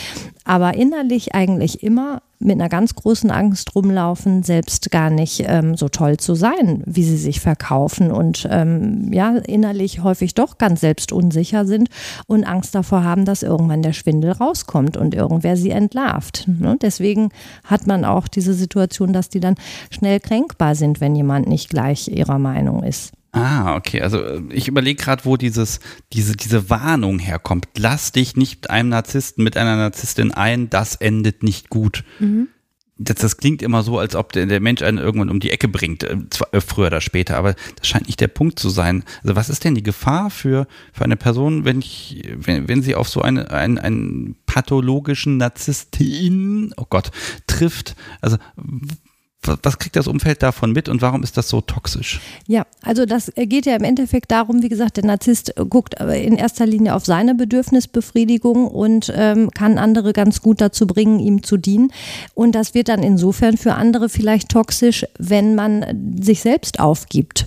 aber 0.44 0.74
innerlich 0.74 1.34
eigentlich 1.34 1.82
immer 1.82 2.22
mit 2.38 2.52
einer 2.52 2.68
ganz 2.68 2.94
großen 2.94 3.30
Angst 3.30 3.74
rumlaufen, 3.74 4.42
selbst 4.42 4.90
gar 4.90 5.10
nicht 5.10 5.44
ähm, 5.46 5.76
so 5.76 5.88
toll 5.88 6.16
zu 6.16 6.34
sein, 6.34 6.82
wie 6.86 7.04
sie 7.04 7.16
sich 7.16 7.40
verkaufen 7.40 8.10
und 8.10 8.46
ähm, 8.50 9.12
ja, 9.12 9.36
innerlich 9.36 10.02
häufig 10.02 10.34
doch 10.34 10.58
ganz 10.58 10.80
selbstunsicher 10.80 11.66
sind 11.66 11.88
und 12.26 12.44
Angst 12.44 12.74
davor 12.74 13.04
haben, 13.04 13.24
dass 13.24 13.42
irgendwann 13.42 13.82
der 13.82 13.92
Schwindel 13.92 14.32
rauskommt 14.32 14.96
und 14.96 15.14
irgendwer 15.14 15.56
sie 15.56 15.70
entlarvt. 15.70 16.46
Ne? 16.46 16.76
Deswegen 16.80 17.30
hat 17.64 17.86
man 17.86 18.04
auch 18.04 18.28
diese 18.28 18.54
Situation, 18.54 19.12
dass 19.12 19.28
die 19.28 19.40
dann 19.40 19.56
schnell 19.90 20.20
kränkbar 20.20 20.74
sind, 20.74 21.00
wenn 21.00 21.16
jemand 21.16 21.48
nicht 21.48 21.70
gleich 21.70 22.08
ihrer 22.08 22.38
Meinung 22.38 22.82
ist. 22.82 23.12
Ah, 23.36 23.76
okay. 23.76 24.00
Also 24.00 24.22
äh, 24.22 24.42
ich 24.50 24.66
überlege 24.66 25.02
gerade, 25.02 25.24
wo 25.26 25.36
dieses, 25.36 25.80
diese, 26.12 26.36
diese 26.36 26.70
Warnung 26.70 27.18
herkommt. 27.18 27.68
Lass 27.76 28.12
dich 28.12 28.34
nicht 28.34 28.62
mit 28.62 28.70
einem 28.70 28.88
Narzissten, 28.88 29.44
mit 29.44 29.58
einer 29.58 29.76
Narzisstin 29.76 30.32
ein, 30.32 30.70
das 30.70 30.96
endet 30.96 31.42
nicht 31.42 31.68
gut. 31.68 32.04
Mhm. 32.18 32.48
Das, 32.98 33.16
das, 33.16 33.36
klingt 33.36 33.60
immer 33.60 33.82
so, 33.82 33.98
als 33.98 34.16
ob 34.16 34.32
der, 34.32 34.46
der, 34.46 34.60
Mensch 34.60 34.80
einen 34.80 34.96
irgendwann 34.96 35.28
um 35.28 35.38
die 35.38 35.50
Ecke 35.50 35.68
bringt, 35.68 36.02
äh, 36.02 36.16
zwar, 36.30 36.54
äh, 36.54 36.62
früher 36.62 36.86
oder 36.86 37.02
später, 37.02 37.36
aber 37.36 37.54
das 37.76 37.86
scheint 37.86 38.06
nicht 38.06 38.22
der 38.22 38.28
Punkt 38.28 38.58
zu 38.58 38.70
sein. 38.70 39.04
Also 39.22 39.36
was 39.36 39.50
ist 39.50 39.64
denn 39.64 39.74
die 39.74 39.82
Gefahr 39.82 40.30
für, 40.30 40.66
für 40.94 41.04
eine 41.04 41.16
Person, 41.16 41.66
wenn 41.66 41.80
ich, 41.80 42.26
wenn, 42.36 42.68
wenn 42.68 42.80
sie 42.80 42.94
auf 42.94 43.10
so 43.10 43.20
eine, 43.20 43.50
einen, 43.50 43.76
einen 43.76 44.36
pathologischen 44.46 45.36
Narzisstin, 45.36 46.72
oh 46.78 46.86
Gott, 46.88 47.10
trifft? 47.46 47.96
Also 48.22 48.38
was 49.62 49.78
kriegt 49.78 49.96
das 49.96 50.06
Umfeld 50.06 50.42
davon 50.42 50.72
mit 50.72 50.88
und 50.88 51.02
warum 51.02 51.22
ist 51.22 51.36
das 51.36 51.48
so 51.48 51.60
toxisch? 51.60 52.20
Ja, 52.46 52.66
also 52.82 53.06
das 53.06 53.32
geht 53.34 53.66
ja 53.66 53.76
im 53.76 53.84
Endeffekt 53.84 54.30
darum, 54.30 54.62
wie 54.62 54.68
gesagt, 54.68 54.96
der 54.96 55.04
Narzisst 55.04 55.54
guckt 55.68 56.00
in 56.00 56.36
erster 56.36 56.66
Linie 56.66 56.94
auf 56.94 57.04
seine 57.04 57.34
Bedürfnisbefriedigung 57.34 58.68
und 58.68 59.12
ähm, 59.14 59.50
kann 59.50 59.78
andere 59.78 60.12
ganz 60.12 60.42
gut 60.42 60.60
dazu 60.60 60.86
bringen, 60.86 61.18
ihm 61.18 61.42
zu 61.42 61.56
dienen. 61.56 61.92
Und 62.34 62.54
das 62.54 62.74
wird 62.74 62.88
dann 62.88 63.02
insofern 63.02 63.56
für 63.56 63.74
andere 63.74 64.08
vielleicht 64.08 64.48
toxisch, 64.50 65.04
wenn 65.18 65.54
man 65.54 66.16
sich 66.20 66.40
selbst 66.40 66.80
aufgibt. 66.80 67.46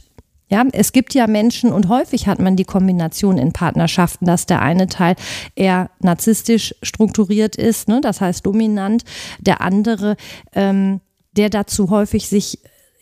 Ja, 0.52 0.66
es 0.72 0.93
gibt 0.93 1.14
ja 1.14 1.28
Menschen 1.28 1.72
und 1.72 1.89
häufig 1.89 2.28
hat 2.28 2.39
man 2.39 2.56
die 2.56 2.64
Kombination 2.64 3.38
in 3.38 3.54
Partnerschaften, 3.54 4.26
dass 4.26 4.47
der 4.47 4.64
eine 4.64 4.88
Teil 4.88 5.16
eher 5.56 5.91
narzisstisch 6.00 6.74
strukturiert 6.82 7.56
ist, 7.56 7.88
ne, 7.88 8.02
das 8.02 8.20
heißt 8.20 8.45
dominant, 8.45 9.04
der 9.39 9.62
andere 9.62 10.18
ähm, 10.54 11.02
der 11.34 11.50
dazu 11.50 11.90
häufig 11.90 12.28
sich 12.28 12.60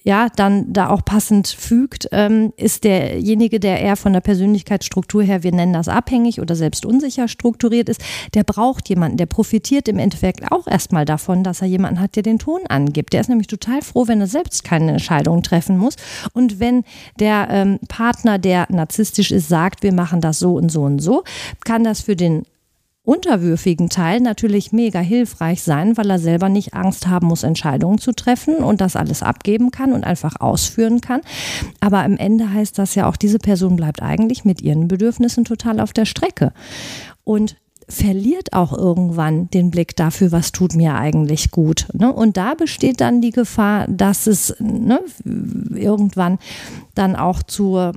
ja, 0.08 0.30
dann 0.34 0.72
da 0.72 0.88
auch 0.88 1.04
passend 1.04 1.50
fügt, 1.50 2.08
ähm, 2.14 2.54
ist 2.56 2.86
derjenige, 2.86 3.60
der 3.60 3.82
eher 3.82 3.98
von 3.98 4.14
der 4.14 4.22
Persönlichkeitsstruktur 4.22 5.22
her, 5.22 5.44
wir 5.44 5.52
nennen 5.52 5.74
das 5.74 5.90
abhängig 5.90 6.40
oder 6.40 6.56
selbst 6.56 6.86
unsicher 6.86 7.28
strukturiert 7.28 7.90
ist, 7.90 8.02
der 8.34 8.46
braucht 8.46 8.88
jemanden, 8.88 9.18
der 9.18 9.26
profitiert 9.26 9.90
im 9.90 10.00
Endeffekt 10.00 10.50
auch 10.50 10.66
erstmal 10.66 11.04
davon, 11.04 11.44
dass 11.44 11.62
er 11.62 11.68
jemanden 11.68 12.00
hat, 12.00 12.16
der 12.16 12.24
den 12.24 12.40
Ton 12.40 12.62
angibt. 12.70 13.12
Der 13.12 13.20
ist 13.20 13.28
nämlich 13.28 13.48
total 13.48 13.82
froh, 13.82 14.08
wenn 14.08 14.22
er 14.22 14.28
selbst 14.28 14.64
keine 14.64 14.94
Entscheidungen 14.94 15.44
treffen 15.44 15.78
muss. 15.78 15.98
Und 16.32 16.62
wenn 16.62 16.86
der 17.20 17.50
ähm, 17.52 17.78
Partner, 17.90 18.40
der 18.40 18.68
narzisstisch 18.70 19.32
ist, 19.32 19.50
sagt, 19.50 19.84
wir 19.84 19.94
machen 19.94 20.22
das 20.22 20.40
so 20.40 20.56
und 20.56 20.72
so 20.72 20.84
und 20.84 21.00
so, 21.00 21.26
kann 21.66 21.84
das 21.84 22.00
für 22.00 22.16
den 22.16 22.44
unterwürfigen 23.08 23.90
Teil 23.90 24.20
natürlich 24.20 24.74
mega 24.74 25.00
hilfreich 25.00 25.64
sein, 25.64 25.96
weil 25.96 26.10
er 26.10 26.20
selber 26.20 26.50
nicht 26.50 26.74
Angst 26.74 27.08
haben 27.08 27.28
muss, 27.28 27.44
Entscheidungen 27.44 28.00
zu 28.00 28.12
treffen 28.12 28.58
und 28.58 28.82
das 28.82 28.98
alles 28.98 29.24
abgeben 29.24 29.72
kann 29.72 29.94
und 29.94 30.04
einfach 30.04 30.42
ausführen 30.42 31.00
kann. 31.00 31.22
Aber 31.80 32.04
am 32.04 32.18
Ende 32.18 32.52
heißt 32.52 32.78
das 32.78 32.96
ja 32.96 33.08
auch, 33.08 33.16
diese 33.16 33.40
Person 33.40 33.78
bleibt 33.78 34.02
eigentlich 34.02 34.44
mit 34.44 34.62
ihren 34.62 34.90
Bedürfnissen 34.90 35.46
total 35.46 35.80
auf 35.80 35.94
der 35.94 36.04
Strecke. 36.04 36.52
Und 37.24 37.56
verliert 37.90 38.52
auch 38.52 38.74
irgendwann 38.74 39.50
den 39.52 39.72
Blick 39.72 39.96
dafür, 39.96 40.34
was 40.34 40.52
tut 40.52 40.76
mir 40.76 40.96
eigentlich 40.96 41.52
gut. 41.52 41.88
Ne? 41.94 42.12
Und 42.12 42.36
da 42.36 42.56
besteht 42.56 43.00
dann 43.00 43.22
die 43.22 43.30
Gefahr, 43.30 43.88
dass 43.88 44.28
es 44.28 44.54
ne, 44.60 45.00
irgendwann 45.24 46.40
dann 46.94 47.16
auch 47.16 47.42
zur 47.42 47.94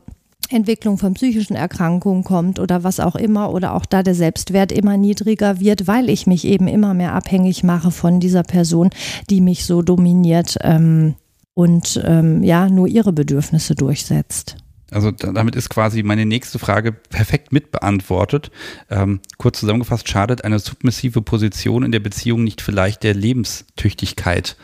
Entwicklung 0.51 0.98
von 0.98 1.14
psychischen 1.14 1.57
Erkrankungen 1.57 2.24
kommt 2.24 2.59
oder 2.59 2.84
was 2.84 3.01
auch 3.01 3.16
immer 3.16 3.53
oder 3.53 3.74
auch 3.74 3.86
da 3.86 4.03
der 4.03 4.14
Selbstwert 4.14 4.72
immer 4.72 4.96
niedriger 4.96 5.61
wird, 5.61 5.86
weil 5.86 6.11
ich 6.11 6.26
mich 6.26 6.44
eben 6.44 6.68
immer 6.68 6.92
mehr 6.94 7.14
abhängig 7.14 7.62
mache 7.62 7.90
von 7.90 8.20
dieser 8.20 8.42
Person, 8.42 8.90
die 9.30 9.40
mich 9.40 9.64
so 9.64 9.82
dominiert 9.82 10.57
ähm, 10.62 11.14
und 11.55 12.03
ähm, 12.05 12.42
ja 12.42 12.68
nur 12.68 12.88
ihre 12.88 13.12
Bedürfnisse 13.12 13.74
durchsetzt. 13.74 14.57
Also 14.90 15.12
damit 15.12 15.55
ist 15.55 15.70
quasi 15.70 16.03
meine 16.03 16.26
nächste 16.26 16.59
Frage 16.59 16.92
perfekt 16.92 17.53
mitbeantwortet. 17.53 18.51
Ähm, 18.90 19.20
kurz 19.38 19.61
zusammengefasst, 19.61 20.09
schadet 20.09 20.44
eine 20.44 20.59
submissive 20.59 21.22
Position 21.22 21.84
in 21.84 21.92
der 21.92 22.01
Beziehung 22.01 22.42
nicht 22.42 22.61
vielleicht 22.61 23.05
der 23.05 23.14
Lebenstüchtigkeit? 23.14 24.57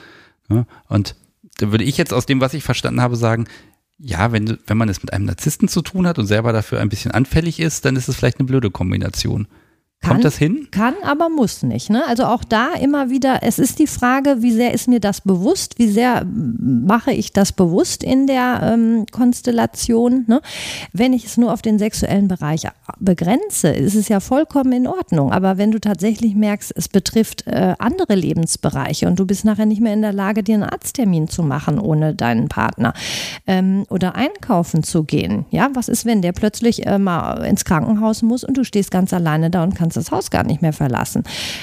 Ja? 0.51 0.67
Und 0.89 1.15
da 1.59 1.71
würde 1.71 1.85
ich 1.85 1.97
jetzt 1.97 2.13
aus 2.13 2.27
dem, 2.27 2.41
was 2.41 2.55
ich 2.55 2.65
verstanden 2.65 3.01
habe, 3.01 3.17
sagen, 3.17 3.47
ja, 3.99 4.33
wenn, 4.33 4.59
wenn 4.67 4.77
man 4.77 4.89
es 4.89 5.03
mit 5.03 5.13
einem 5.13 5.25
Narzissten 5.25 5.69
zu 5.69 5.83
tun 5.83 6.07
hat 6.07 6.19
und 6.19 6.27
selber 6.27 6.53
dafür 6.53 6.81
ein 6.81 6.89
bisschen 6.89 7.13
anfällig 7.13 7.61
ist, 7.61 7.85
dann 7.85 7.97
ist 7.97 8.09
es 8.09 8.17
vielleicht 8.17 8.39
eine 8.39 8.47
blöde 8.47 8.71
Kombination. 8.71 9.49
Kann, 10.03 10.13
Kommt 10.13 10.25
das 10.25 10.37
hin? 10.37 10.69
Kann, 10.71 10.95
aber 11.03 11.29
muss 11.29 11.65
nicht. 11.65 11.91
Ne? 11.91 12.07
Also 12.07 12.27
auch 12.27 12.45
da 12.45 12.75
immer 12.75 13.11
wieder, 13.11 13.41
es 13.43 13.59
ist 13.59 13.81
die 13.81 13.89
Frage, 13.89 14.37
wie 14.41 14.53
sehr 14.53 14.73
ist 14.73 14.87
mir 14.87 15.01
das 15.01 15.21
bewusst, 15.21 15.81
wie 15.81 15.89
sehr 15.89 16.25
mache 16.25 17.13
ich 17.13 17.33
das 17.33 17.51
bewusst 17.51 18.05
in 18.05 18.29
der 18.29 18.61
ähm, 18.63 19.07
Konstellation. 19.11 20.25
Ne? 20.29 20.43
Wenn 20.93 21.13
ich 21.13 21.25
es 21.25 21.39
nur 21.39 21.53
auf 21.53 21.61
den 21.61 21.81
sexuellen 21.81 22.29
Bereich 22.29 22.69
begrenze, 23.01 23.71
ist 23.71 23.97
es 23.97 24.09
ja 24.09 24.21
vollkommen 24.21 24.73
in 24.73 24.87
Ordnung. 24.87 25.33
Aber 25.33 25.59
wenn 25.59 25.73
du 25.73 25.81
tatsächlich 25.81 26.37
merkst, 26.37 26.73
es 26.77 26.89
betrifft 26.89 27.45
äh, 27.49 27.75
andere 27.81 28.15
Lebensbereiche 28.15 29.09
und 29.09 29.19
du 29.19 29.27
bist 29.27 29.45
nachher 29.45 29.67
nicht 29.67 29.81
mehr 29.81 29.95
in 29.95 30.03
der 30.03 30.13
Lage, 30.13 30.45
dir 30.45 30.55
einen 30.55 30.63
Arzttermin 30.63 31.27
zu 31.27 31.43
machen 31.43 31.81
ohne 31.81 32.15
deinen 32.15 32.49
Partner 32.49 32.93
ähm, 33.49 33.85
oder 33.91 34.15
einkaufen 34.15 34.85
zu 34.85 35.03
gehen. 35.03 35.47
Ja, 35.51 35.69
was 35.75 35.89
ist, 35.89 36.05
wenn 36.07 36.23
der 36.23 36.33
plötzlich 36.33 36.87
äh, 36.87 36.99
mal 36.99 37.45
ins 37.45 37.65
Krankenhaus 37.65 38.23
muss 38.23 38.45
und 38.45 38.57
du 38.57 38.63
stehst 38.63 38.93
ganz 38.93 39.13
alleine 39.13 39.51
da 39.51 39.65
und 39.65 39.75
kannst 39.75 39.86
kannst 39.87 39.97
das 39.97 40.11
Haus 40.11 40.31
gar 40.31 40.45
nicht 40.45 40.63
mehr 40.63 40.73
verlassen. 40.73 41.23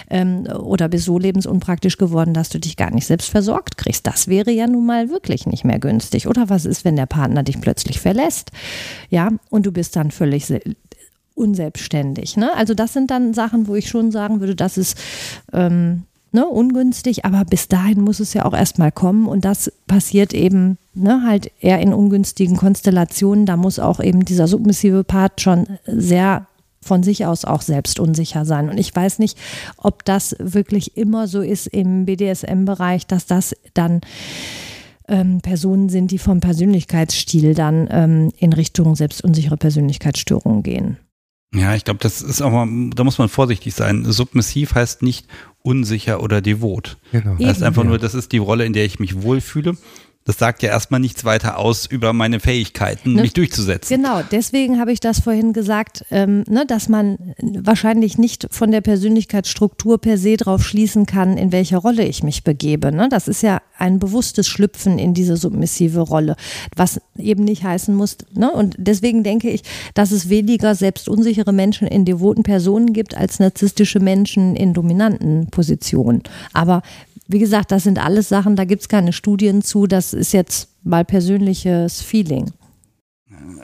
Ähm, 0.09 0.47
oder 0.47 0.88
bist 0.88 1.05
so 1.05 1.19
lebensunpraktisch 1.19 1.97
geworden, 1.97 2.34
dass 2.34 2.49
du 2.49 2.59
dich 2.59 2.78
gar 2.78 2.91
nicht 2.91 3.05
selbst 3.05 3.30
versorgt 3.30 3.78
kriegst. 3.78 4.07
Das 4.07 4.28
wäre 4.28 4.51
ja 4.51 4.67
nun 4.67 4.86
mal 4.86 5.09
wirklich 5.09 5.45
nicht 5.45 5.65
mehr 5.65 5.80
günstig. 5.80 6.28
Oder 6.28 6.49
was 6.49 6.65
ist, 6.65 6.86
wenn 6.86 6.95
der 6.95 7.05
Partner 7.05 7.43
dich 7.43 7.59
plötzlich 7.59 7.99
verlässt? 7.99 8.51
Ja, 9.09 9.30
und 9.49 9.65
du 9.65 9.71
bist 9.71 9.95
dann 9.95 10.11
völlig 10.11 10.45
unselbstständig. 11.36 12.38
Ne? 12.38 12.55
Also 12.55 12.74
das 12.74 12.93
sind 12.93 13.11
dann 13.11 13.34
Sachen, 13.34 13.67
wo 13.67 13.76
ich 13.76 13.89
schon 13.89 14.11
sagen 14.11 14.39
würde, 14.39 14.55
das 14.55 14.78
ist 14.78 14.97
ähm, 15.51 16.03
ne, 16.32 16.45
ungünstig, 16.45 17.26
aber 17.26 17.43
bis 17.43 17.67
dahin 17.67 18.01
muss 18.01 18.19
es 18.19 18.34
ja 18.34 18.45
auch 18.45 18.53
erstmal 18.53 18.91
kommen 18.91 19.28
und 19.28 19.43
das 19.43 19.71
passiert 19.88 20.34
eben 20.34 20.78
ne, 20.93 21.24
halt 21.26 21.51
eher 21.59 21.80
in 21.80 21.93
ungünstigen 21.93 22.55
Konstellationen. 22.55 23.45
Da 23.45 23.57
muss 23.57 23.80
auch 23.80 23.99
eben 23.99 24.24
dieser 24.26 24.47
submissive 24.47 25.03
Part 25.03 25.41
schon 25.41 25.65
sehr 25.88 26.45
von 26.84 27.03
sich 27.03 27.25
aus 27.25 27.45
auch 27.45 27.61
selbst 27.61 27.99
unsicher 27.99 28.45
sein. 28.45 28.69
Und 28.69 28.77
ich 28.77 28.95
weiß 28.95 29.19
nicht, 29.19 29.38
ob 29.77 30.05
das 30.05 30.36
wirklich 30.39 30.97
immer 30.97 31.27
so 31.27 31.41
ist 31.41 31.67
im 31.67 32.05
BDSM-Bereich, 32.05 33.07
dass 33.07 33.25
das 33.25 33.55
dann 33.73 34.01
ähm, 35.07 35.41
Personen 35.41 35.89
sind, 35.89 36.11
die 36.11 36.17
vom 36.17 36.39
Persönlichkeitsstil 36.39 37.53
dann 37.55 37.88
ähm, 37.91 38.31
in 38.38 38.53
Richtung 38.53 38.95
selbstunsichere 38.95 39.57
Persönlichkeitsstörungen 39.57 40.63
gehen. 40.63 40.97
Ja, 41.55 41.75
ich 41.75 41.86
glaube, 41.86 41.99
das 42.01 42.21
ist 42.21 42.41
auch 42.41 42.51
mal, 42.51 42.67
da 42.95 43.03
muss 43.03 43.19
man 43.19 43.29
vorsichtig 43.29 43.75
sein. 43.75 44.05
Submissiv 44.05 44.73
heißt 44.73 45.03
nicht 45.03 45.27
unsicher 45.61 46.21
oder 46.23 46.41
devot. 46.41 46.97
Genau. 47.11 47.36
Das 47.36 47.47
heißt 47.47 47.63
einfach 47.63 47.84
nur, 47.84 47.99
das 47.99 48.15
ist 48.15 48.31
die 48.31 48.39
Rolle, 48.39 48.65
in 48.65 48.73
der 48.73 48.86
ich 48.86 48.99
mich 48.99 49.21
wohlfühle 49.21 49.77
das 50.26 50.38
sagt 50.38 50.63
ja 50.63 50.69
erstmal 50.69 50.99
nichts 50.99 51.26
weiter 51.26 51.57
aus 51.57 51.86
über 51.86 52.13
meine 52.13 52.39
Fähigkeiten, 52.39 53.13
ne? 53.13 53.24
mich 53.24 53.34
durchzusetzen. 53.34 53.97
Genau, 53.97 54.21
deswegen 54.32 54.80
habe 54.80 54.93
ich 54.93 55.02
das 55.02 55.19
vorhin 55.19 55.52
gesagt, 55.52 56.06
ähm, 56.11 56.43
ne, 56.48 56.65
dass 56.65 56.88
man 56.88 57.35
wahrscheinlich 57.41 58.18
nicht 58.18 58.48
von 58.49 58.72
der 58.72 58.81
Persönlichkeitsstruktur 58.81 59.99
per 59.99 60.18
se 60.18 60.38
drauf 60.38 60.64
schließen 60.65 61.06
kann, 61.06 61.38
in 61.38 61.52
welche 61.52 61.77
Rolle 61.77 62.06
ich 62.06 62.23
mich 62.23 62.43
begebe. 62.43 62.93
Ne? 62.93 63.10
Das 63.10 63.27
ist 63.27 63.43
ja 63.43 63.61
ein 63.77 63.99
bewusstes 63.99 64.48
Schlüpfen 64.48 64.98
in 64.98 65.14
diese 65.14 65.35
submissive 65.35 65.99
Rolle, 65.99 66.38
was 66.76 67.02
eben 67.18 67.43
nicht 67.43 67.64
heißen 67.64 67.93
muss. 67.93 68.18
Ne? 68.34 68.49
Und 68.52 68.76
deswegen 68.77 69.23
denke 69.23 69.49
ich, 69.49 69.64
dass 69.93 70.11
es 70.11 70.30
weniger 70.30 70.73
selbstunsichere 70.76 71.52
Menschen 71.52 71.88
in 71.88 72.06
devoten 72.06 72.43
Personen 72.43 72.93
gibt 72.93 73.15
als 73.18 73.39
narzisstische 73.39 73.99
Menschen 73.99 74.56
in 74.56 74.73
dominanten 74.73 75.48
Positionen. 75.48 76.23
Aber 76.53 76.81
wie 77.34 77.39
gesagt, 77.39 77.72
das 77.72 77.84
sind 77.84 77.99
alles 77.99 78.30
Sachen, 78.30 78.55
da 78.55 78.64
gibt 78.64 78.84
es 78.84 78.88
keine 78.88 79.11
Studien 79.11 79.61
zu. 79.61 79.88
Das 79.88 80.14
ist 80.14 80.31
jetzt 80.31 80.69
mal 80.84 81.03
persönliches 81.03 82.01
Feeling. 82.01 82.51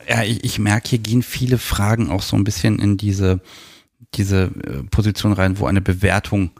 Ja, 0.08 0.24
ich, 0.24 0.44
ich 0.44 0.60
merke, 0.60 0.90
hier 0.90 1.00
gehen 1.00 1.22
viele 1.22 1.58
Fragen 1.58 2.10
auch 2.10 2.24
so 2.24 2.36
ein 2.36 2.44
bisschen 2.44 2.80
in 2.80 2.98
diese, 2.98 3.42
diese 4.16 4.52
äh, 4.64 4.84
Position 4.90 5.34
rein, 5.34 5.60
wo 5.60 5.68
eine 5.68 5.82
Bewertung 5.82 6.52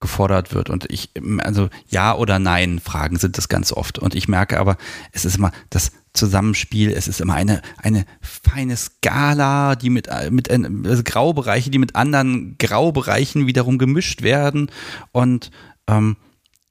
gefordert 0.00 0.54
wird. 0.54 0.70
Und 0.70 0.90
ich, 0.90 1.10
also 1.38 1.68
Ja 1.88 2.16
oder 2.16 2.38
Nein 2.38 2.78
Fragen 2.78 3.18
sind 3.18 3.36
das 3.36 3.48
ganz 3.48 3.72
oft. 3.72 3.98
Und 3.98 4.14
ich 4.14 4.28
merke 4.28 4.58
aber, 4.58 4.76
es 5.12 5.24
ist 5.24 5.36
immer 5.36 5.52
das 5.70 5.92
Zusammenspiel, 6.14 6.90
es 6.92 7.08
ist 7.08 7.20
immer 7.20 7.34
eine, 7.34 7.62
eine 7.76 8.06
feine 8.20 8.76
Skala, 8.76 9.76
die 9.76 9.90
mit, 9.90 10.08
mit 10.30 10.50
also 10.50 11.02
Graubereiche, 11.04 11.70
die 11.70 11.78
mit 11.78 11.94
anderen 11.94 12.56
Graubereichen 12.58 13.46
wiederum 13.46 13.76
gemischt 13.76 14.22
werden. 14.22 14.70
Und 15.12 15.50
ähm, 15.88 16.16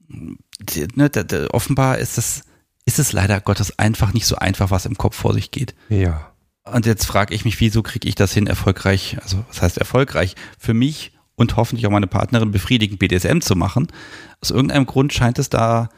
ne, 0.07 1.09
offenbar 1.51 1.97
ist 1.97 2.17
es, 2.17 2.43
ist 2.85 2.99
es 2.99 3.13
leider 3.13 3.41
Gottes 3.41 3.77
einfach 3.79 4.13
nicht 4.13 4.25
so 4.25 4.35
einfach, 4.35 4.71
was 4.71 4.85
im 4.85 4.97
Kopf 4.97 5.15
vor 5.15 5.33
sich 5.33 5.51
geht. 5.51 5.75
Ja. 5.89 6.31
Und 6.63 6.85
jetzt 6.85 7.05
frage 7.05 7.33
ich 7.33 7.45
mich, 7.45 7.59
wieso 7.59 7.81
kriege 7.81 8.07
ich 8.07 8.15
das 8.15 8.33
hin, 8.33 8.47
erfolgreich, 8.47 9.17
also 9.21 9.43
was 9.47 9.61
heißt 9.61 9.77
erfolgreich, 9.77 10.35
für 10.57 10.73
mich 10.73 11.13
und 11.35 11.55
hoffentlich 11.55 11.85
auch 11.87 11.91
meine 11.91 12.07
Partnerin 12.07 12.51
befriedigend 12.51 12.99
BDSM 12.99 13.39
zu 13.39 13.55
machen. 13.55 13.87
Aus 14.41 14.51
irgendeinem 14.51 14.85
Grund 14.85 15.13
scheint 15.13 15.39
es 15.39 15.49
da 15.49 15.89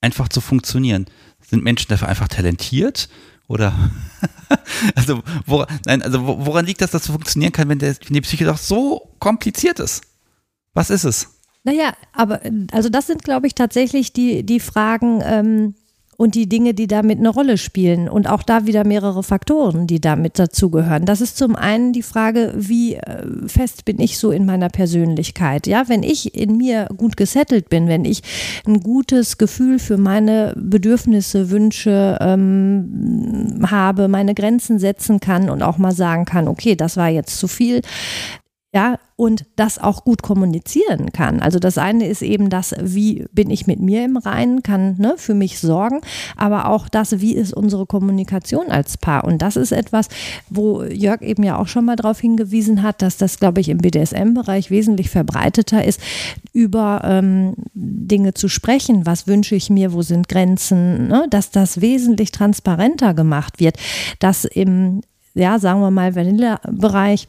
einfach 0.00 0.28
zu 0.28 0.40
funktionieren. 0.40 1.06
Sind 1.40 1.64
Menschen 1.64 1.88
dafür 1.88 2.08
einfach 2.08 2.28
talentiert? 2.28 3.08
Oder 3.48 3.90
also, 4.94 5.22
woran, 5.46 5.66
nein, 5.86 6.02
also 6.02 6.24
woran 6.24 6.66
liegt 6.66 6.80
das, 6.80 6.92
dass 6.92 7.02
das 7.02 7.10
funktionieren 7.10 7.52
kann, 7.52 7.68
wenn, 7.68 7.78
der, 7.78 7.96
wenn 8.04 8.14
die 8.14 8.20
Psyche 8.20 8.44
doch 8.44 8.58
so 8.58 9.14
kompliziert 9.18 9.80
ist? 9.80 10.02
Was 10.74 10.90
ist 10.90 11.04
es? 11.04 11.38
Naja, 11.64 11.92
aber 12.12 12.40
also 12.72 12.88
das 12.88 13.06
sind, 13.06 13.22
glaube 13.22 13.46
ich, 13.46 13.54
tatsächlich 13.54 14.12
die, 14.12 14.44
die 14.44 14.60
Fragen, 14.60 15.22
ähm, 15.24 15.74
und 16.22 16.36
die 16.36 16.48
Dinge, 16.48 16.72
die 16.72 16.86
damit 16.86 17.18
eine 17.18 17.30
Rolle 17.30 17.58
spielen 17.58 18.08
und 18.08 18.28
auch 18.28 18.44
da 18.44 18.64
wieder 18.64 18.86
mehrere 18.86 19.24
Faktoren, 19.24 19.88
die 19.88 20.00
damit 20.00 20.38
dazugehören. 20.38 21.04
Das 21.04 21.20
ist 21.20 21.36
zum 21.36 21.56
einen 21.56 21.92
die 21.92 22.02
Frage, 22.02 22.52
wie 22.56 22.94
äh, 22.94 23.26
fest 23.48 23.84
bin 23.84 23.98
ich 23.98 24.18
so 24.18 24.30
in 24.30 24.46
meiner 24.46 24.68
Persönlichkeit? 24.68 25.66
Ja, 25.66 25.88
wenn 25.88 26.04
ich 26.04 26.36
in 26.36 26.58
mir 26.58 26.86
gut 26.96 27.16
gesettelt 27.16 27.68
bin, 27.70 27.88
wenn 27.88 28.04
ich 28.04 28.22
ein 28.66 28.80
gutes 28.80 29.36
Gefühl 29.36 29.80
für 29.80 29.96
meine 29.96 30.54
Bedürfnisse, 30.56 31.50
Wünsche 31.50 32.18
ähm, 32.20 33.66
habe, 33.68 34.06
meine 34.06 34.34
Grenzen 34.34 34.78
setzen 34.78 35.18
kann 35.18 35.50
und 35.50 35.62
auch 35.62 35.78
mal 35.78 35.92
sagen 35.92 36.24
kann, 36.24 36.46
okay, 36.46 36.76
das 36.76 36.96
war 36.96 37.08
jetzt 37.08 37.38
zu 37.38 37.48
viel, 37.48 37.82
ja, 38.74 38.98
und 39.16 39.44
das 39.56 39.78
auch 39.78 40.02
gut 40.02 40.22
kommunizieren 40.22 41.12
kann. 41.12 41.40
Also 41.40 41.58
das 41.58 41.76
eine 41.76 42.08
ist 42.08 42.22
eben 42.22 42.48
das, 42.48 42.74
wie 42.80 43.26
bin 43.30 43.50
ich 43.50 43.66
mit 43.66 43.80
mir 43.80 44.02
im 44.02 44.16
Reinen, 44.16 44.62
kann 44.62 44.96
ne, 44.96 45.14
für 45.18 45.34
mich 45.34 45.58
sorgen, 45.58 46.00
aber 46.38 46.68
auch 46.70 46.88
das, 46.88 47.20
wie 47.20 47.34
ist 47.34 47.52
unsere 47.52 47.84
Kommunikation 47.84 48.70
als 48.70 48.96
Paar. 48.96 49.24
Und 49.24 49.42
das 49.42 49.56
ist 49.56 49.72
etwas, 49.72 50.08
wo 50.48 50.84
Jörg 50.84 51.20
eben 51.20 51.42
ja 51.42 51.58
auch 51.58 51.68
schon 51.68 51.84
mal 51.84 51.96
darauf 51.96 52.18
hingewiesen 52.18 52.82
hat, 52.82 53.02
dass 53.02 53.18
das, 53.18 53.38
glaube 53.38 53.60
ich, 53.60 53.68
im 53.68 53.78
BDSM-Bereich 53.78 54.70
wesentlich 54.70 55.10
verbreiteter 55.10 55.84
ist, 55.84 56.00
über 56.54 57.02
ähm, 57.04 57.54
Dinge 57.74 58.32
zu 58.32 58.48
sprechen. 58.48 59.04
Was 59.04 59.26
wünsche 59.26 59.54
ich 59.54 59.68
mir, 59.68 59.92
wo 59.92 60.00
sind 60.00 60.30
Grenzen, 60.30 61.08
ne, 61.08 61.26
dass 61.28 61.50
das 61.50 61.82
wesentlich 61.82 62.32
transparenter 62.32 63.12
gemacht 63.12 63.60
wird, 63.60 63.76
dass 64.18 64.46
im 64.46 65.02
ja, 65.34 65.58
sagen 65.58 65.80
wir 65.80 65.90
mal, 65.90 66.14
Vanilla-Bereich 66.14 67.26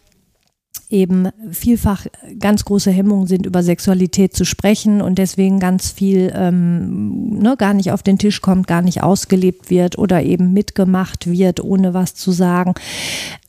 eben 0.94 1.30
vielfach 1.52 2.06
ganz 2.40 2.64
große 2.64 2.92
Hemmungen 2.92 3.28
sind, 3.28 3.46
über 3.46 3.64
Sexualität 3.64 4.36
zu 4.36 4.46
sprechen 4.46 5.02
und 5.02 5.18
deswegen 5.18 5.60
ganz 5.60 5.92
viel 5.92 6.32
ähm, 6.36 7.40
ne, 7.40 7.56
gar 7.58 7.74
nicht 7.74 7.92
auf 7.92 8.04
den 8.04 8.20
Tisch 8.20 8.42
kommt, 8.42 8.68
gar 8.68 8.82
nicht 8.82 9.02
ausgelebt 9.02 9.70
wird 9.70 9.98
oder 9.98 10.24
eben 10.24 10.54
mitgemacht 10.54 11.30
wird, 11.30 11.62
ohne 11.62 11.94
was 11.94 12.16
zu 12.16 12.32
sagen 12.32 12.76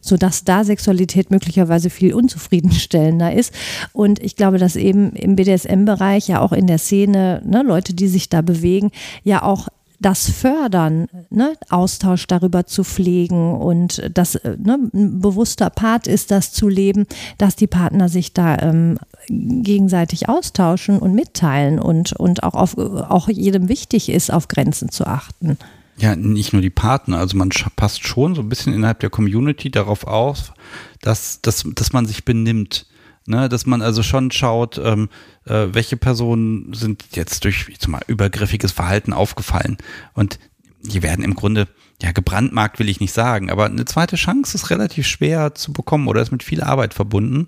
sodass 0.05 0.45
da 0.45 0.65
Sexualität 0.65 1.31
möglicherweise 1.31 1.89
viel 1.89 2.13
unzufriedenstellender 2.13 3.33
ist. 3.33 3.55
Und 3.95 4.23
ich 4.23 4.37
glaube, 4.37 4.59
dass 4.59 4.77
eben 4.77 5.15
im 5.15 5.35
BDSM-Bereich, 5.35 6.29
ja 6.29 6.41
auch 6.43 6.53
in 6.53 6.67
der 6.67 6.77
Szene, 6.77 7.41
ne, 7.47 7.63
Leute, 7.63 7.95
die 7.95 8.09
sich 8.09 8.29
da 8.29 8.43
bewegen, 8.43 8.91
ja 9.23 9.43
auch 9.43 9.69
das 10.05 10.31
fördern, 10.31 11.07
ne, 11.31 11.55
Austausch 11.71 12.27
darüber 12.27 12.67
zu 12.67 12.85
pflegen 12.85 13.55
und 13.55 14.03
das 14.13 14.35
äh, 14.35 14.57
ne, 14.63 14.79
ein 14.93 15.21
bewusster 15.21 15.71
Part 15.71 16.07
ist, 16.07 16.31
das 16.31 16.53
zu 16.53 16.69
leben, 16.69 17.07
dass 17.39 17.57
die 17.57 17.67
Partner 17.67 18.11
sich 18.11 18.35
da 18.35 18.59
ähm, 18.59 18.99
gegenseitig 19.29 20.29
austauschen 20.29 20.99
und 20.99 21.15
mitteilen 21.15 21.79
und, 21.79 22.13
und 22.13 22.43
auch, 22.43 22.55
auf, 22.55 22.77
auch 22.77 23.29
jedem 23.29 23.71
wichtig 23.71 24.11
ist, 24.11 24.31
auf 24.31 24.49
Grenzen 24.49 24.91
zu 24.91 25.07
achten. 25.07 25.57
Ja, 25.97 26.17
nicht 26.17 26.53
nur 26.53 26.61
die 26.61 26.71
Partner, 26.71 27.19
also 27.19 27.39
man 27.39 27.51
passt 27.77 28.07
schon 28.07 28.35
so 28.35 28.43
ein 28.43 28.49
bisschen 28.49 28.75
innerhalb 28.75 29.01
der 29.01 29.11
Community 29.11 29.71
darauf 29.71 30.07
auf, 30.07 30.53
dass, 31.01 31.41
dass, 31.41 31.65
dass 31.75 31.93
man 31.95 32.05
sich 32.05 32.27
benimmt 32.27 32.87
Ne, 33.27 33.49
dass 33.49 33.65
man 33.65 33.81
also 33.81 34.03
schon 34.03 34.31
schaut, 34.31 34.77
ähm, 34.77 35.09
äh, 35.47 35.69
welche 35.73 35.97
Personen 35.97 36.75
sind 36.75 37.05
jetzt 37.13 37.45
durch 37.45 37.67
mal, 37.89 38.03
übergriffiges 38.07 38.73
Verhalten 38.73 39.15
aufgefallen. 39.15 39.79
Und 40.13 40.39
die 40.83 41.03
werden 41.03 41.25
im 41.25 41.35
Grunde, 41.35 41.67
ja, 42.03 42.13
gebrandmarkt 42.13 42.79
will 42.79 42.89
ich 42.91 43.01
nicht 43.01 43.15
sagen, 43.15 43.51
aber 43.51 43.65
eine 43.65 43.87
zweite 43.87 44.17
Chance 44.17 44.55
ist 44.55 44.69
relativ 44.69 45.07
schwer 45.07 45.55
zu 45.55 45.73
bekommen 45.73 46.07
oder 46.09 46.21
ist 46.21 46.33
mit 46.33 46.43
viel 46.43 46.63
Arbeit 46.63 46.93
verbunden. 46.93 47.47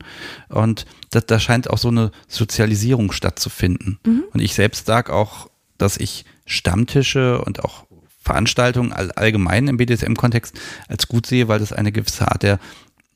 Und 0.48 0.86
da, 1.10 1.38
scheint 1.38 1.68
auch 1.68 1.78
so 1.78 1.88
eine 1.88 2.10
Sozialisierung 2.26 3.12
stattzufinden. 3.12 3.98
Mhm. 4.06 4.24
Und 4.32 4.40
ich 4.40 4.54
selbst 4.54 4.86
sage 4.86 5.12
auch, 5.12 5.50
dass 5.76 5.98
ich 5.98 6.24
Stammtische 6.46 7.42
und 7.42 7.62
auch 7.64 7.84
Veranstaltungen 8.22 8.92
allgemein 8.92 9.68
im 9.68 9.76
BDSM-Kontext 9.76 10.58
als 10.88 11.06
gut 11.06 11.26
sehe, 11.26 11.48
weil 11.48 11.58
das 11.58 11.72
eine 11.72 11.92
gewisse 11.92 12.28
Art 12.28 12.42
der 12.42 12.58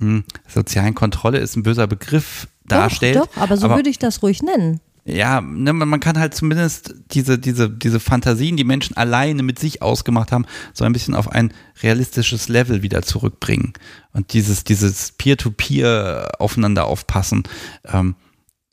hm, 0.01 0.24
sozialen 0.48 0.94
Kontrolle 0.94 1.39
ist 1.39 1.56
ein 1.56 1.62
böser 1.62 1.86
Begriff 1.86 2.48
darstellt. 2.66 3.16
Doch, 3.16 3.27
doch 3.27 3.36
aber 3.36 3.56
so 3.56 3.66
aber, 3.66 3.77
würde 3.77 3.90
ich 3.90 3.98
das 3.98 4.22
ruhig 4.22 4.43
nennen. 4.43 4.81
Ja, 5.05 5.40
ne, 5.40 5.72
man 5.72 6.01
kann 6.01 6.18
halt 6.18 6.35
zumindest 6.35 6.94
diese, 7.12 7.39
diese, 7.39 7.70
diese 7.70 8.01
Fantasien, 8.01 8.56
die 8.56 8.64
Menschen 8.64 8.97
alleine 8.97 9.43
mit 9.43 9.59
sich 9.59 9.82
ausgemacht 9.82 10.31
haben, 10.31 10.44
so 10.74 10.85
ein 10.85 10.93
bisschen 10.93 11.14
auf 11.14 11.31
ein 11.31 11.52
realistisches 11.82 12.48
Level 12.48 12.82
wieder 12.82 13.02
zurückbringen. 13.02 13.72
Und 14.12 14.32
dieses, 14.32 14.64
dieses 14.64 15.12
Peer-to-Peer 15.12 16.32
aufeinander 16.39 16.86
aufpassen. 16.86 17.44
Ähm, 17.86 18.14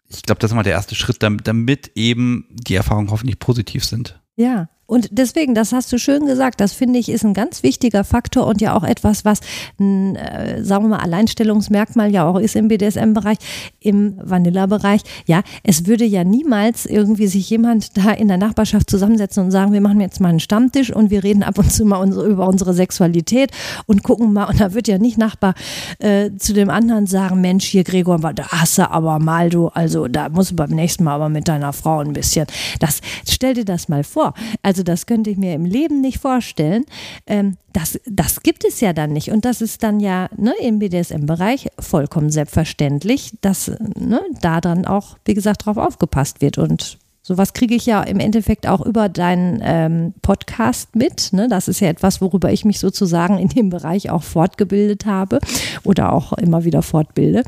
ich 0.10 0.24
glaube, 0.24 0.40
das 0.40 0.52
ist 0.52 0.56
mal 0.56 0.64
der 0.64 0.74
erste 0.74 0.96
Schritt, 0.96 1.24
damit, 1.24 1.48
damit 1.48 1.92
eben 1.96 2.46
die 2.52 2.76
Erfahrungen 2.76 3.12
hoffentlich 3.12 3.40
positiv 3.40 3.84
sind. 3.84 4.20
Ja, 4.36 4.70
und 4.88 5.10
deswegen, 5.12 5.54
das 5.54 5.74
hast 5.74 5.92
du 5.92 6.00
schön 6.00 6.26
gesagt, 6.26 6.62
das 6.62 6.74
finde 6.74 6.98
ich 6.98 7.10
ist 7.10 7.26
ein 7.26 7.34
ganz 7.34 7.62
wichtiger 7.62 8.04
Faktor 8.04 8.48
und 8.48 8.62
ja 8.62 8.76
auch 8.76 8.84
etwas, 8.84 9.26
was 9.26 9.42
ein, 9.80 10.16
äh, 10.16 10.64
sagen 10.64 10.86
wir 10.86 10.90
mal, 10.90 11.00
Alleinstellungsmerkmal 11.00 12.12
ja 12.12 12.28
auch 12.28 12.40
ist 12.40 12.56
im 12.56 12.70
BDSM-Bereich, 12.70 13.38
im 13.82 14.16
Vanilla-Bereich. 14.22 15.02
Ja, 15.26 15.42
es 15.64 15.88
würde 15.88 16.06
ja 16.06 16.24
niemals 16.24 16.86
irgendwie 16.86 17.28
sich 17.28 17.50
jemand 17.50 17.98
da 17.98 18.12
in 18.12 18.30
der 18.30 18.38
Nachbarschaft 18.38 18.90
zusammensetzen 18.90 19.44
und 19.44 19.52
sagen, 19.52 19.74
wir 19.74 19.82
machen 19.82 20.00
jetzt 20.00 20.22
mal 20.22 20.30
einen 20.30 20.40
Stammtisch 20.40 20.92
und 20.92 21.12
wir 21.12 21.24
reden 21.24 21.44
ab 21.44 21.58
und 21.58 21.72
zu 21.72 21.84
mal 21.84 21.98
unsere, 21.98 22.28
über 22.28 22.48
unsere 22.48 22.74
Sexualität 22.74 23.52
und 23.86 24.04
gucken 24.04 24.32
mal. 24.32 24.46
Und 24.46 24.62
da 24.62 24.74
wird 24.74 24.88
ja 24.88 24.98
nicht 24.98 25.18
Nachbar 25.18 25.54
äh, 26.00 26.32
zu 26.38 26.54
dem 26.54 26.70
anderen 26.70 27.08
sagen, 27.08 27.42
Mensch, 27.42 27.66
hier 27.66 27.84
Gregor, 27.84 28.20
da 28.20 28.48
hast 28.48 28.78
du 28.78 28.90
aber 28.90 29.20
mal 29.20 29.50
du, 29.50 29.68
also 29.68 30.08
da 30.08 30.30
musst 30.30 30.52
du 30.52 30.56
beim 30.56 30.70
nächsten 30.70 31.04
Mal 31.04 31.16
aber 31.16 31.30
mit 31.30 31.48
deiner 31.48 31.74
Frau 31.74 32.00
ein 32.00 32.14
bisschen. 32.14 32.48
Das, 32.80 33.02
stell 33.28 33.54
dir 33.54 33.66
das 33.66 33.90
mal 33.90 34.04
vor. 34.04 34.34
Also 34.62 34.77
also 34.78 34.84
das 34.84 35.08
könnte 35.08 35.32
ich 35.32 35.38
mir 35.38 35.56
im 35.56 35.66
Leben 35.66 36.02
nicht 36.02 36.20
vorstellen. 36.20 36.86
Ähm, 37.26 37.58
das, 37.74 38.00
das 38.06 38.44
gibt 38.44 38.64
es 38.64 38.80
ja 38.80 38.94
dann 38.94 39.12
nicht. 39.12 39.32
Und 39.32 39.44
das 39.44 39.60
ist 39.60 39.82
dann 39.82 40.00
ja 40.00 40.30
ne, 40.38 40.54
im 40.62 40.78
BDSM-Bereich 40.78 41.70
vollkommen 41.80 42.30
selbstverständlich, 42.30 43.34
dass 43.42 43.72
ne, 43.96 44.22
da 44.40 44.62
dann 44.62 44.86
auch, 44.86 45.18
wie 45.26 45.34
gesagt, 45.34 45.66
drauf 45.66 45.78
aufgepasst 45.78 46.42
wird. 46.42 46.60
Und 46.60 47.00
sowas 47.24 47.54
kriege 47.54 47.74
ich 47.74 47.88
ja 47.88 48.04
im 48.04 48.20
Endeffekt 48.20 48.68
auch 48.68 48.86
über 48.86 49.10
deinen 49.10 49.62
ähm, 49.64 50.14
Podcast 50.22 50.96
mit. 50.96 51.34
Ne? 51.34 51.48
Das 51.50 51.68
ist 51.68 51.80
ja 51.80 51.88
etwas, 51.88 52.22
worüber 52.22 52.52
ich 52.52 52.64
mich 52.64 52.80
sozusagen 52.80 53.40
in 53.40 53.50
dem 53.50 53.72
Bereich 53.72 54.12
auch 54.12 54.22
fortgebildet 54.22 55.08
habe 55.08 55.40
oder 55.86 56.14
auch 56.14 56.34
immer 56.34 56.66
wieder 56.66 56.84
fortbilde. 56.84 57.42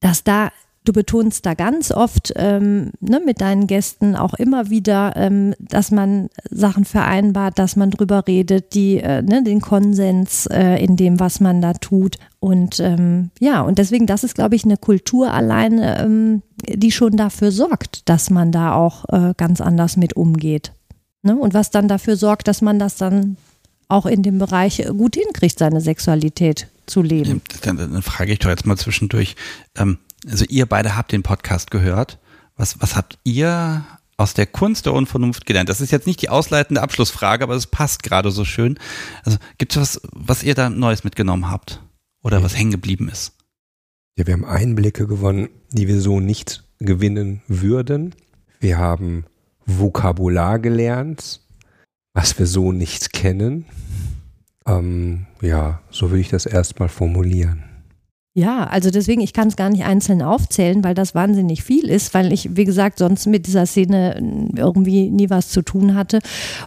Dass 0.00 0.24
da 0.24 0.52
Du 0.84 0.94
betonst 0.94 1.44
da 1.44 1.52
ganz 1.52 1.90
oft 1.90 2.32
ähm, 2.36 2.92
ne, 3.00 3.20
mit 3.24 3.42
deinen 3.42 3.66
Gästen 3.66 4.16
auch 4.16 4.32
immer 4.32 4.70
wieder, 4.70 5.12
ähm, 5.14 5.54
dass 5.58 5.90
man 5.90 6.30
Sachen 6.50 6.86
vereinbart, 6.86 7.58
dass 7.58 7.76
man 7.76 7.90
drüber 7.90 8.26
redet, 8.26 8.72
die, 8.72 8.96
äh, 8.96 9.20
ne, 9.20 9.42
den 9.42 9.60
Konsens 9.60 10.46
äh, 10.46 10.82
in 10.82 10.96
dem, 10.96 11.20
was 11.20 11.38
man 11.38 11.60
da 11.60 11.74
tut. 11.74 12.16
Und 12.38 12.80
ähm, 12.80 13.30
ja, 13.38 13.60
und 13.60 13.78
deswegen, 13.78 14.06
das 14.06 14.24
ist, 14.24 14.34
glaube 14.34 14.54
ich, 14.56 14.64
eine 14.64 14.78
Kultur 14.78 15.34
allein, 15.34 15.80
ähm, 15.82 16.42
die 16.66 16.92
schon 16.92 17.14
dafür 17.16 17.52
sorgt, 17.52 18.08
dass 18.08 18.30
man 18.30 18.50
da 18.50 18.72
auch 18.72 19.04
äh, 19.10 19.34
ganz 19.36 19.60
anders 19.60 19.98
mit 19.98 20.14
umgeht. 20.14 20.72
Ne? 21.22 21.36
Und 21.36 21.52
was 21.52 21.70
dann 21.70 21.88
dafür 21.88 22.16
sorgt, 22.16 22.48
dass 22.48 22.62
man 22.62 22.78
das 22.78 22.96
dann 22.96 23.36
auch 23.88 24.06
in 24.06 24.22
dem 24.22 24.38
Bereich 24.38 24.82
gut 24.96 25.16
hinkriegt, 25.16 25.58
seine 25.58 25.82
Sexualität 25.82 26.68
zu 26.86 27.02
leben. 27.02 27.42
Dann, 27.62 27.76
dann 27.76 28.02
frage 28.02 28.32
ich 28.32 28.38
doch 28.38 28.48
jetzt 28.48 28.66
mal 28.66 28.76
zwischendurch. 28.76 29.36
Ähm, 29.76 29.98
also 30.28 30.44
ihr 30.48 30.66
beide 30.66 30.96
habt 30.96 31.12
den 31.12 31.22
Podcast 31.22 31.70
gehört. 31.70 32.18
Was, 32.56 32.80
was 32.80 32.96
habt 32.96 33.18
ihr 33.24 33.84
aus 34.16 34.34
der 34.34 34.46
Kunst 34.46 34.86
der 34.86 34.92
Unvernunft 34.92 35.46
gelernt? 35.46 35.68
Das 35.68 35.80
ist 35.80 35.92
jetzt 35.92 36.06
nicht 36.06 36.20
die 36.20 36.28
ausleitende 36.28 36.82
Abschlussfrage, 36.82 37.42
aber 37.42 37.54
es 37.54 37.66
passt 37.66 38.02
gerade 38.02 38.30
so 38.30 38.44
schön. 38.44 38.78
Also 39.24 39.38
gibt 39.58 39.76
es 39.76 39.80
was, 39.80 40.00
was 40.12 40.42
ihr 40.42 40.54
da 40.54 40.68
Neues 40.68 41.04
mitgenommen 41.04 41.50
habt? 41.50 41.82
Oder 42.22 42.38
ja. 42.38 42.44
was 42.44 42.56
hängen 42.56 42.70
geblieben 42.70 43.08
ist? 43.08 43.32
Ja, 44.16 44.26
wir 44.26 44.34
haben 44.34 44.44
Einblicke 44.44 45.06
gewonnen, 45.06 45.48
die 45.70 45.88
wir 45.88 46.00
so 46.00 46.20
nicht 46.20 46.64
gewinnen 46.78 47.42
würden. 47.48 48.14
Wir 48.58 48.76
haben 48.76 49.24
Vokabular 49.64 50.58
gelernt, 50.58 51.40
was 52.12 52.38
wir 52.38 52.46
so 52.46 52.72
nicht 52.72 53.12
kennen. 53.12 53.64
Ähm, 54.66 55.26
ja, 55.40 55.80
so 55.90 56.10
würde 56.10 56.20
ich 56.20 56.28
das 56.28 56.44
erstmal 56.44 56.90
formulieren. 56.90 57.69
Ja, 58.32 58.62
also 58.62 58.90
deswegen, 58.90 59.22
ich 59.22 59.32
kann 59.32 59.48
es 59.48 59.56
gar 59.56 59.70
nicht 59.70 59.82
einzeln 59.82 60.22
aufzählen, 60.22 60.84
weil 60.84 60.94
das 60.94 61.16
wahnsinnig 61.16 61.64
viel 61.64 61.88
ist, 61.88 62.14
weil 62.14 62.32
ich, 62.32 62.54
wie 62.56 62.64
gesagt, 62.64 62.98
sonst 62.98 63.26
mit 63.26 63.48
dieser 63.48 63.66
Szene 63.66 64.22
irgendwie 64.54 65.10
nie 65.10 65.30
was 65.30 65.48
zu 65.48 65.62
tun 65.62 65.96
hatte. 65.96 66.20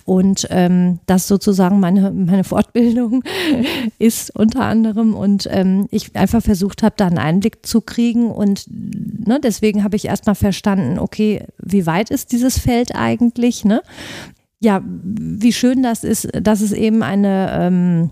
Und 0.03 0.45
ähm, 0.49 0.99
das 1.05 1.29
sozusagen 1.29 1.79
meine, 1.79 2.11
meine 2.11 2.43
Fortbildung 2.43 3.23
ist 3.97 4.35
unter 4.35 4.65
anderem 4.65 5.15
und 5.15 5.47
ähm, 5.49 5.87
ich 5.89 6.13
einfach 6.17 6.43
versucht 6.43 6.83
habe, 6.83 6.95
da 6.97 7.07
einen 7.07 7.17
Einblick 7.17 7.65
zu 7.65 7.79
kriegen. 7.79 8.29
Und 8.29 8.65
ne, 8.69 9.39
deswegen 9.41 9.85
habe 9.85 9.95
ich 9.95 10.03
erstmal 10.03 10.35
verstanden, 10.35 10.99
okay, 10.99 11.45
wie 11.59 11.85
weit 11.85 12.09
ist 12.09 12.33
dieses 12.33 12.59
Feld 12.59 12.93
eigentlich? 12.93 13.63
Ne? 13.63 13.81
Ja, 14.59 14.81
wie 14.83 15.53
schön 15.53 15.81
das 15.81 16.03
ist, 16.03 16.27
dass 16.41 16.59
es 16.59 16.73
eben 16.73 17.03
eine 17.03 17.57
ähm, 17.57 18.11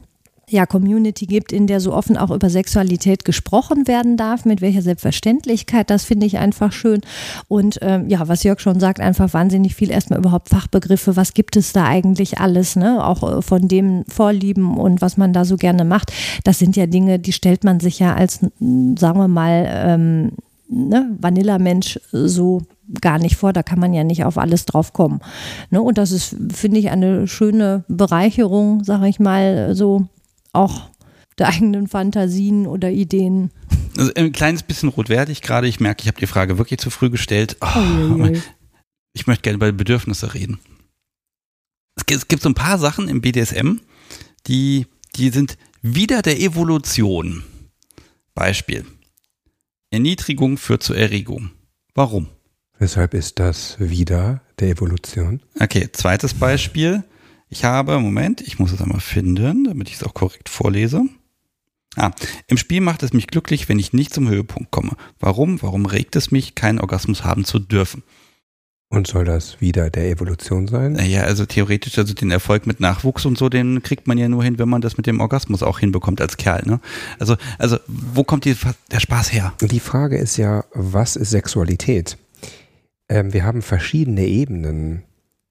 ja, 0.52 0.66
Community 0.66 1.26
gibt, 1.26 1.54
in 1.54 1.66
der 1.66 1.80
so 1.80 1.94
offen 1.94 2.18
auch 2.18 2.30
über 2.30 2.50
Sexualität 2.50 3.24
gesprochen 3.24 3.88
werden 3.88 4.18
darf, 4.18 4.44
mit 4.44 4.60
welcher 4.60 4.82
Selbstverständlichkeit, 4.82 5.90
das 5.90 6.04
finde 6.04 6.26
ich 6.26 6.38
einfach 6.38 6.74
schön. 6.74 7.02
Und 7.48 7.80
ähm, 7.82 8.10
ja, 8.10 8.28
was 8.28 8.44
Jörg 8.44 8.60
schon 8.60 8.80
sagt, 8.80 9.00
einfach 9.00 9.34
wahnsinnig 9.34 9.76
viel 9.76 9.90
erstmal 9.90 10.20
überhaupt 10.20 10.50
Fachbegriffe, 10.50 11.16
was 11.16 11.34
gibt 11.34 11.56
es 11.56 11.72
da 11.72 11.86
eigentlich 11.86 12.40
alles, 12.40 12.76
ne? 12.76 13.06
Auch 13.06 13.38
äh, 13.38 13.42
von 13.42 13.70
dem 13.70 14.04
Vorlieben 14.08 14.78
und 14.78 15.02
was 15.02 15.16
man 15.16 15.32
da 15.32 15.46
so 15.46 15.56
gerne 15.56 15.86
macht. 15.86 16.12
Das 16.44 16.60
sind 16.60 16.76
ja 16.76 16.86
Dinge, 16.86 17.18
die 17.18 17.32
stellt 17.32 17.64
man 17.64 17.80
sich 17.80 18.00
ja 18.00 18.14
als, 18.14 18.40
sagen 18.40 19.20
wir 19.20 19.30
mal, 19.30 19.66
ähm, 19.70 20.32
ne, 20.68 21.16
Vanilla-Mensch 21.18 21.98
so 22.12 22.64
gar 23.00 23.20
nicht 23.20 23.38
vor, 23.38 23.54
da 23.54 23.64
kann 23.64 23.80
man 23.80 23.94
ja 23.94 24.04
nicht 24.04 24.26
auf 24.26 24.38
alles 24.38 24.66
drauf 24.66 24.92
kommen. 24.92 25.22
Ne? 25.70 25.82
Und 25.82 25.98
das 25.98 26.12
ist, 26.12 26.36
finde 26.54 26.80
ich, 26.80 26.90
eine 26.90 27.26
schöne 27.28 27.86
Bereicherung, 27.88 28.84
sage 28.84 29.08
ich 29.08 29.22
mal, 29.22 29.74
so 29.76 30.08
auch 30.54 30.90
der 31.38 31.50
eigenen 31.50 31.88
Fantasien 31.88 32.68
oder 32.68 32.92
Ideen. 32.92 33.52
Also 33.98 34.14
ein 34.14 34.32
kleines 34.32 34.64
bisschen 34.64 34.90
rot 34.90 35.10
werde 35.10 35.32
ich 35.32 35.42
gerade. 35.42 35.68
Ich 35.68 35.80
merke, 35.80 36.02
ich 36.02 36.08
habe 36.08 36.20
die 36.20 36.28
Frage 36.28 36.58
wirklich 36.58 36.80
zu 36.80 36.90
früh 36.90 37.10
gestellt. 37.10 37.58
Oh, 37.62 38.30
ich 39.14 39.28
möchte 39.28 39.44
gerne 39.44 39.56
über 39.56 39.72
Bedürfnisse 39.72 40.34
reden. 40.34 40.60
Es 41.96 42.06
gibt, 42.06 42.22
es 42.22 42.28
gibt 42.28 42.44
so 42.44 42.50
ein 42.50 42.56
paar 42.56 42.78
Sachen 42.78 43.08
im 43.10 43.22
BDSM, 43.22 43.80
die, 44.48 44.88
die 45.16 45.30
sind 45.30 45.58
wieder 45.82 46.22
der 46.22 46.40
Evolution. 46.40 47.44
Beispiel. 48.34 48.86
Erniedrigung 49.92 50.58
führt 50.58 50.84
zur 50.84 50.96
Erregung. 50.96 51.52
Warum? 51.94 52.30
Weshalb 52.80 53.14
ist 53.14 53.40
das 53.40 53.78
wieder 53.80 54.42
der 54.60 54.70
Evolution? 54.70 55.42
Okay, 55.60 55.90
zweites 55.92 56.34
Beispiel. 56.34 57.04
Ich 57.54 57.66
habe, 57.66 58.00
Moment, 58.00 58.40
ich 58.40 58.60
muss 58.60 58.72
es 58.72 58.82
einmal 58.82 59.02
finden, 59.02 59.66
damit 59.66 59.90
ich 59.90 59.96
es 59.96 60.04
auch 60.04 60.14
korrekt 60.14 60.48
vorlese. 60.48 61.04
Ah, 61.98 62.12
im 62.48 62.56
Spiel 62.56 62.80
macht 62.80 63.04
es 63.04 63.12
mich 63.12 63.28
glücklich, 63.28 63.68
wenn 63.68 63.78
ich 63.78 63.92
nicht 63.92 64.14
zum 64.14 64.30
Höhepunkt 64.30 64.72
komme. 64.72 64.92
Warum? 65.20 65.62
Warum 65.62 65.86
regt 65.86 66.16
es 66.16 66.32
mich, 66.32 66.56
keinen 66.56 66.80
Orgasmus 66.80 67.26
haben 67.26 67.44
zu 67.44 67.60
dürfen? 67.60 68.04
Und 68.88 69.08
soll 69.08 69.26
das 69.26 69.60
wieder 69.60 69.90
der 69.90 70.10
Evolution 70.10 70.70
sein? 70.70 70.94
Naja, 70.94 71.24
also 71.24 71.46
theoretisch, 71.46 71.98
also 71.98 72.14
den 72.14 72.32
Erfolg 72.32 72.68
mit 72.68 72.80
Nachwuchs 72.80 73.26
und 73.26 73.38
so, 73.38 73.50
den 73.50 73.84
kriegt 73.84 74.08
man 74.08 74.18
ja 74.18 74.30
nur 74.30 74.46
hin, 74.46 74.58
wenn 74.58 74.70
man 74.70 74.80
das 74.80 74.96
mit 74.96 75.06
dem 75.06 75.20
Orgasmus 75.20 75.62
auch 75.62 75.80
hinbekommt 75.80 76.22
als 76.22 76.38
Kerl. 76.38 76.64
Ne? 76.66 76.80
Also, 77.20 77.36
also 77.58 77.78
wo 77.88 78.24
kommt 78.24 78.46
die, 78.46 78.56
der 78.92 79.02
Spaß 79.02 79.34
her? 79.34 79.54
Die 79.60 79.82
Frage 79.82 80.18
ist 80.18 80.38
ja, 80.38 80.64
was 80.74 81.18
ist 81.18 81.32
Sexualität? 81.32 82.18
Ähm, 83.10 83.34
wir 83.34 83.44
haben 83.44 83.62
verschiedene 83.62 84.26
Ebenen 84.26 85.04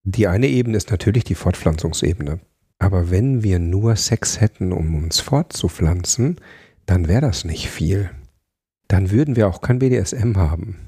die 0.03 0.27
eine 0.27 0.47
Ebene 0.47 0.77
ist 0.77 0.91
natürlich 0.91 1.25
die 1.25 1.35
Fortpflanzungsebene. 1.35 2.41
Aber 2.79 3.11
wenn 3.11 3.43
wir 3.43 3.59
nur 3.59 3.97
Sex 3.97 4.41
hätten, 4.41 4.73
um 4.73 4.95
uns 4.95 5.21
fortzupflanzen, 5.21 6.37
dann 6.87 7.09
wäre 7.09 7.21
das 7.21 7.45
nicht 7.45 7.69
viel. 7.69 8.11
Dann 8.89 9.11
würden 9.11 9.37
wir 9.37 9.49
auch 9.49 9.61
kein 9.61 9.79
BDSM 9.79 10.37
haben. 10.37 10.79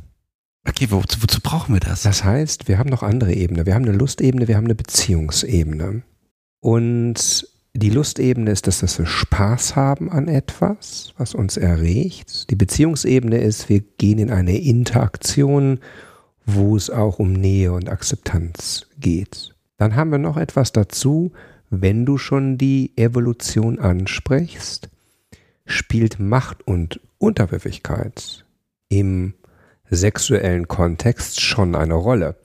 Okay, 0.67 0.87
wozu, 0.91 1.23
wozu 1.23 1.41
brauchen 1.43 1.75
wir 1.75 1.81
das? 1.81 2.03
Das 2.03 2.25
heißt, 2.25 2.69
wir 2.69 2.79
haben 2.79 2.89
noch 2.89 3.03
andere 3.03 3.35
Ebene. 3.35 3.67
Wir 3.67 3.75
haben 3.75 3.85
eine 3.85 3.97
Lustebene, 3.97 4.49
wir 4.49 4.57
haben 4.57 4.65
eine 4.65 4.75
Beziehungsebene. 4.75 6.03
Und 6.61 7.47
die 7.75 7.91
Lustebene 7.91 8.51
ist, 8.51 8.67
dass 8.67 8.99
wir 8.99 9.07
Spaß 9.07 9.77
haben 9.77 10.11
an 10.11 10.29
etwas, 10.29 11.13
was 11.17 11.35
uns 11.35 11.57
erregt. 11.57 12.51
Die 12.51 12.57
Beziehungsebene 12.57 13.39
ist, 13.39 13.69
wir 13.69 13.81
gehen 13.81 14.19
in 14.19 14.31
eine 14.31 14.57
Interaktion 14.59 15.81
wo 16.47 16.77
es 16.77 16.91
auch 16.91 17.19
um 17.19 17.33
Nähe 17.33 17.73
und 17.73 17.89
Akzeptanz 17.89 18.87
geht. 18.99 19.55
Dann 19.77 19.97
haben 19.97 20.11
wir 20.11 20.19
noch 20.19 20.37
etwas 20.37 20.73
dazu, 20.73 21.33
wenn 21.71 22.05
du 22.05 22.19
schon 22.19 22.59
die 22.59 22.93
Evolution 22.97 23.79
ansprichst, 23.79 24.89
spielt 25.67 26.21
Macht 26.21 26.67
und 26.67 27.01
Unterwürfigkeit 27.19 28.45
im 28.89 29.35
sexuellen 29.89 30.69
Kontext 30.69 31.41
schon 31.41 31.75
eine 31.75 31.95
Rolle. 31.95 32.37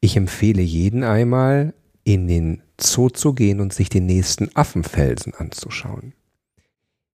Ich 0.00 0.16
empfehle 0.16 0.62
jeden 0.62 1.04
einmal, 1.04 1.72
in 2.04 2.28
den 2.28 2.62
Zoo 2.78 3.08
zu 3.08 3.32
gehen 3.32 3.60
und 3.60 3.72
sich 3.72 3.88
den 3.88 4.04
nächsten 4.04 4.54
Affenfelsen 4.54 5.32
anzuschauen. 5.34 6.12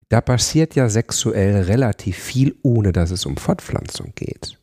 Da 0.09 0.21
passiert 0.21 0.75
ja 0.75 0.89
sexuell 0.89 1.63
relativ 1.63 2.17
viel, 2.17 2.57
ohne 2.63 2.91
dass 2.91 3.13
es 3.13 3.25
um 3.25 3.37
Fortpflanzung 3.37 4.13
geht 4.17 4.60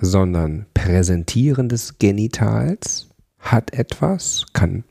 sondern 0.00 0.66
Präsentieren 0.74 1.68
des 1.68 1.98
Genitals 1.98 3.08
hat 3.38 3.72
etwas, 3.72 4.46
kann 4.52 4.84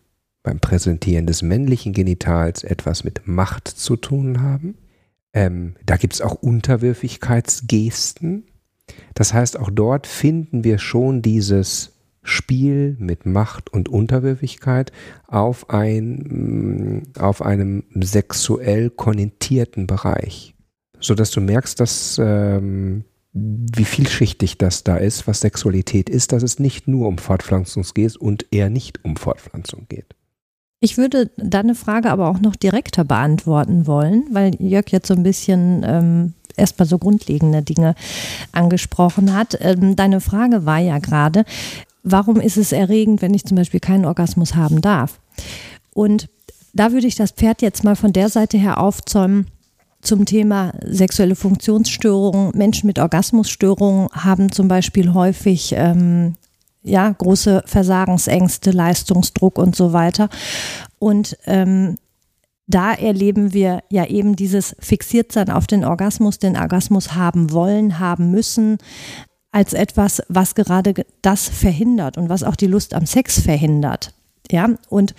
beim 0.44 0.60
Präsentieren 0.60 1.28
des 1.28 1.42
männlichen 1.42 1.94
Genitals 1.94 2.64
etwas 2.64 3.04
mit 3.04 3.28
Macht 3.28 3.68
zu 3.68 3.96
tun 3.96 4.42
haben. 4.42 4.76
Ähm, 5.34 5.76
da 5.86 5.98
gibt 5.98 6.14
es 6.14 6.22
auch 6.22 6.36
Unterwürfigkeitsgesten. 6.36 8.46
Das 9.14 9.34
heißt, 9.34 9.60
auch 9.60 9.70
dort 9.70 10.08
finden 10.08 10.64
wir 10.64 10.80
schon 10.80 11.22
dieses 11.22 11.92
Spiel 12.24 12.96
mit 13.00 13.26
Macht 13.26 13.72
und 13.72 13.90
Unterwürfigkeit 13.90 14.92
auf, 15.28 15.70
ein, 15.70 17.04
auf 17.18 17.42
einem 17.42 17.84
sexuell 17.96 18.90
konnotierten 18.90 19.88
Bereich. 19.88 20.56
Sodass 21.00 21.32
du 21.32 21.42
merkst, 21.42 21.80
dass 21.80 22.20
ähm, 22.22 23.06
wie 23.32 23.86
vielschichtig 23.86 24.58
das 24.58 24.84
da 24.84 24.98
ist, 24.98 25.28
was 25.28 25.42
Sexualität 25.42 26.10
ist, 26.10 26.32
dass 26.32 26.44
es 26.44 26.60
nicht 26.60 26.88
nur 26.88 27.08
um 27.08 27.18
Fortpflanzung 27.18 27.86
geht 27.94 28.18
und 28.18 28.46
eher 28.52 28.70
nicht 28.70 29.04
um 29.06 29.16
Fortpflanzung 29.16 29.86
geht. 29.88 30.16
Ich 30.82 30.98
würde 30.98 31.30
deine 31.38 31.76
Frage 31.76 32.10
aber 32.10 32.30
auch 32.30 32.40
noch 32.40 32.56
direkter 32.56 33.04
beantworten 33.04 33.86
wollen, 33.86 34.26
weil 34.32 34.56
Jörg 34.60 34.90
jetzt 34.90 35.08
so 35.08 35.14
ein 35.14 35.24
bisschen 35.24 35.84
ähm, 35.86 36.34
erstmal 36.56 36.88
so 36.88 36.98
grundlegende 36.98 37.62
Dinge 37.62 37.96
angesprochen 38.52 39.36
hat. 39.36 39.58
Ähm, 39.60 39.96
deine 39.96 40.22
Frage 40.22 40.66
war 40.66 40.80
ja 40.80 41.00
gerade, 41.00 41.44
warum 42.04 42.40
ist 42.40 42.58
es 42.58 42.72
erregend, 42.72 43.22
wenn 43.22 43.34
ich 43.34 43.46
zum 43.46 43.58
Beispiel 43.58 43.82
keinen 43.82 44.06
Orgasmus 44.06 44.56
haben 44.56 44.82
darf? 44.82 45.20
Und 45.94 46.30
da 46.74 46.92
würde 46.94 47.08
ich 47.08 47.16
das 47.16 47.32
Pferd 47.32 47.62
jetzt 47.62 47.84
mal 47.84 47.96
von 47.96 48.14
der 48.14 48.30
Seite 48.30 48.58
her 48.58 48.80
aufzäumen, 48.80 49.48
zum 50.02 50.26
Thema 50.26 50.74
sexuelle 50.86 51.36
Funktionsstörungen. 51.36 52.52
Menschen 52.56 52.88
mit 52.88 53.00
Orgasmusstörungen 53.00 54.10
haben 54.12 54.52
zum 54.52 54.68
Beispiel 54.68 55.14
häufig 55.14 55.74
ähm, 55.76 56.36
ja, 56.84 57.10
große 57.10 57.64
Versagensängste, 57.66 58.72
Leistungsdruck 58.72 59.58
und 59.58 59.76
so 59.76 59.94
weiter. 59.94 60.30
Und 60.98 61.38
ähm, 61.46 61.98
da 62.68 62.94
erleben 62.94 63.54
wir 63.54 63.84
ja 63.90 64.06
eben 64.06 64.36
dieses 64.36 64.76
Fixiertsein 64.80 65.50
auf 65.50 65.68
den 65.68 65.84
Orgasmus, 65.84 66.40
den 66.40 66.56
Orgasmus 66.56 67.16
haben 67.16 67.52
wollen, 67.52 68.00
haben 68.00 68.32
müssen, 68.32 68.78
als 69.52 69.74
etwas, 69.74 70.22
was 70.30 70.54
gerade 70.54 70.94
das 71.22 71.50
verhindert 71.50 72.18
und 72.18 72.30
was 72.30 72.44
auch 72.44 72.56
die 72.56 72.68
Lust 72.68 72.94
am 72.94 73.08
Sex 73.08 73.42
verhindert. 73.42 74.14
Ja, 74.52 74.70
und 74.90 75.16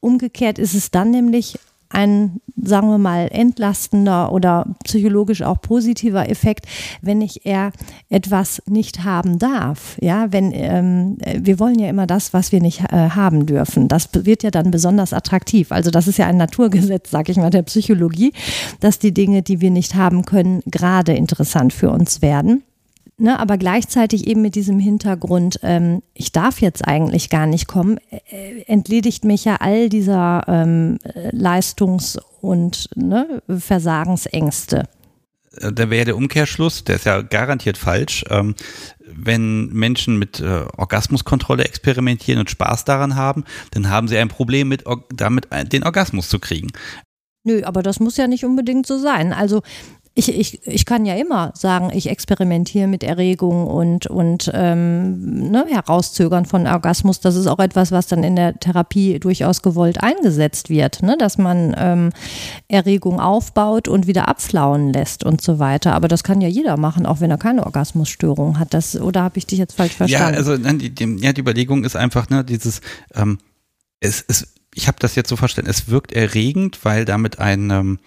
umgekehrt 0.00 0.58
ist 0.58 0.74
es 0.74 0.90
dann 0.90 1.10
nämlich 1.10 1.58
ein, 1.94 2.40
sagen 2.60 2.88
wir 2.88 2.98
mal, 2.98 3.28
entlastender 3.30 4.32
oder 4.32 4.66
psychologisch 4.84 5.42
auch 5.42 5.60
positiver 5.60 6.28
Effekt, 6.28 6.66
wenn 7.00 7.20
ich 7.20 7.46
eher 7.46 7.72
etwas 8.08 8.62
nicht 8.66 9.04
haben 9.04 9.38
darf. 9.38 9.96
Ja, 10.00 10.32
wenn 10.32 10.52
ähm, 10.52 11.18
wir 11.38 11.58
wollen 11.58 11.78
ja 11.78 11.88
immer 11.88 12.06
das, 12.06 12.32
was 12.32 12.52
wir 12.52 12.60
nicht 12.60 12.80
äh, 12.80 13.10
haben 13.10 13.46
dürfen. 13.46 13.88
Das 13.88 14.08
wird 14.12 14.42
ja 14.42 14.50
dann 14.50 14.70
besonders 14.70 15.12
attraktiv. 15.12 15.72
Also 15.72 15.90
das 15.90 16.08
ist 16.08 16.18
ja 16.18 16.26
ein 16.26 16.36
Naturgesetz, 16.36 17.10
sag 17.10 17.28
ich 17.28 17.36
mal, 17.36 17.50
der 17.50 17.62
Psychologie, 17.62 18.32
dass 18.80 18.98
die 18.98 19.14
Dinge, 19.14 19.42
die 19.42 19.60
wir 19.60 19.70
nicht 19.70 19.94
haben 19.94 20.24
können, 20.24 20.62
gerade 20.66 21.12
interessant 21.12 21.72
für 21.72 21.90
uns 21.90 22.22
werden 22.22 22.62
ne, 23.16 23.38
aber 23.38 23.58
gleichzeitig 23.58 24.26
eben 24.26 24.42
mit 24.42 24.54
diesem 24.54 24.78
Hintergrund, 24.78 25.60
ähm, 25.62 26.02
ich 26.14 26.32
darf 26.32 26.60
jetzt 26.60 26.86
eigentlich 26.86 27.30
gar 27.30 27.46
nicht 27.46 27.66
kommen, 27.66 27.98
äh, 28.10 28.62
entledigt 28.66 29.24
mich 29.24 29.44
ja 29.44 29.56
all 29.56 29.88
dieser 29.88 30.42
ähm, 30.48 30.98
Leistungs- 31.30 32.18
und 32.40 32.88
ne, 32.96 33.42
Versagensängste. 33.48 34.84
äh, 35.60 35.72
da 35.72 35.90
wäre 35.90 36.04
der 36.04 36.16
Umkehrschluss, 36.16 36.84
der 36.84 36.96
ist 36.96 37.06
ja 37.06 37.22
garantiert 37.22 37.78
falsch. 37.78 38.24
Ähm, 38.30 38.54
wenn 39.06 39.68
Menschen 39.68 40.18
mit 40.18 40.40
äh, 40.40 40.64
Orgasmuskontrolle 40.76 41.64
experimentieren 41.64 42.40
und 42.40 42.50
Spaß 42.50 42.84
daran 42.84 43.16
haben, 43.16 43.44
dann 43.72 43.88
haben 43.90 44.08
sie 44.08 44.18
ein 44.18 44.28
Problem 44.28 44.68
mit 44.68 44.84
damit 45.14 45.48
äh, 45.50 45.64
den 45.64 45.84
Orgasmus 45.84 46.28
zu 46.28 46.38
kriegen. 46.38 46.72
Nö, 47.44 47.62
aber 47.64 47.82
das 47.82 48.00
muss 48.00 48.16
ja 48.16 48.26
nicht 48.26 48.44
unbedingt 48.44 48.86
so 48.86 48.98
sein. 48.98 49.32
Also 49.32 49.62
ich, 50.16 50.28
ich, 50.28 50.64
ich 50.64 50.86
kann 50.86 51.04
ja 51.06 51.16
immer 51.16 51.50
sagen, 51.56 51.90
ich 51.92 52.08
experimentiere 52.08 52.86
mit 52.86 53.02
Erregung 53.02 53.66
und, 53.66 54.06
und 54.06 54.48
ähm, 54.54 55.50
ne, 55.50 55.66
Herauszögern 55.68 56.46
von 56.46 56.68
Orgasmus. 56.68 57.18
Das 57.18 57.34
ist 57.34 57.48
auch 57.48 57.58
etwas, 57.58 57.90
was 57.90 58.06
dann 58.06 58.22
in 58.22 58.36
der 58.36 58.60
Therapie 58.60 59.18
durchaus 59.18 59.60
gewollt 59.60 60.04
eingesetzt 60.04 60.70
wird, 60.70 61.02
ne? 61.02 61.16
dass 61.18 61.36
man 61.36 61.74
ähm, 61.76 62.10
Erregung 62.68 63.18
aufbaut 63.18 63.88
und 63.88 64.06
wieder 64.06 64.28
abflauen 64.28 64.92
lässt 64.92 65.24
und 65.24 65.40
so 65.40 65.58
weiter. 65.58 65.94
Aber 65.94 66.06
das 66.06 66.22
kann 66.22 66.40
ja 66.40 66.48
jeder 66.48 66.76
machen, 66.76 67.06
auch 67.06 67.20
wenn 67.20 67.32
er 67.32 67.38
keine 67.38 67.66
Orgasmusstörung 67.66 68.60
hat. 68.60 68.72
Das, 68.72 68.94
oder 68.94 69.22
habe 69.24 69.38
ich 69.38 69.46
dich 69.46 69.58
jetzt 69.58 69.74
falsch 69.74 69.94
verstanden? 69.94 70.34
Ja, 70.34 70.38
also 70.38 70.56
die, 70.56 70.94
die, 70.94 71.16
ja, 71.22 71.32
die 71.32 71.40
Überlegung 71.40 71.82
ist 71.82 71.96
einfach, 71.96 72.30
ne, 72.30 72.44
dieses, 72.44 72.82
ähm, 73.16 73.38
es, 73.98 74.24
es, 74.28 74.54
ich 74.76 74.86
habe 74.86 74.98
das 75.00 75.16
jetzt 75.16 75.28
so 75.28 75.34
verstanden, 75.34 75.70
es 75.70 75.88
wirkt 75.88 76.12
erregend, 76.12 76.84
weil 76.84 77.04
damit 77.04 77.40
ein 77.40 77.70
ähm, 77.70 77.98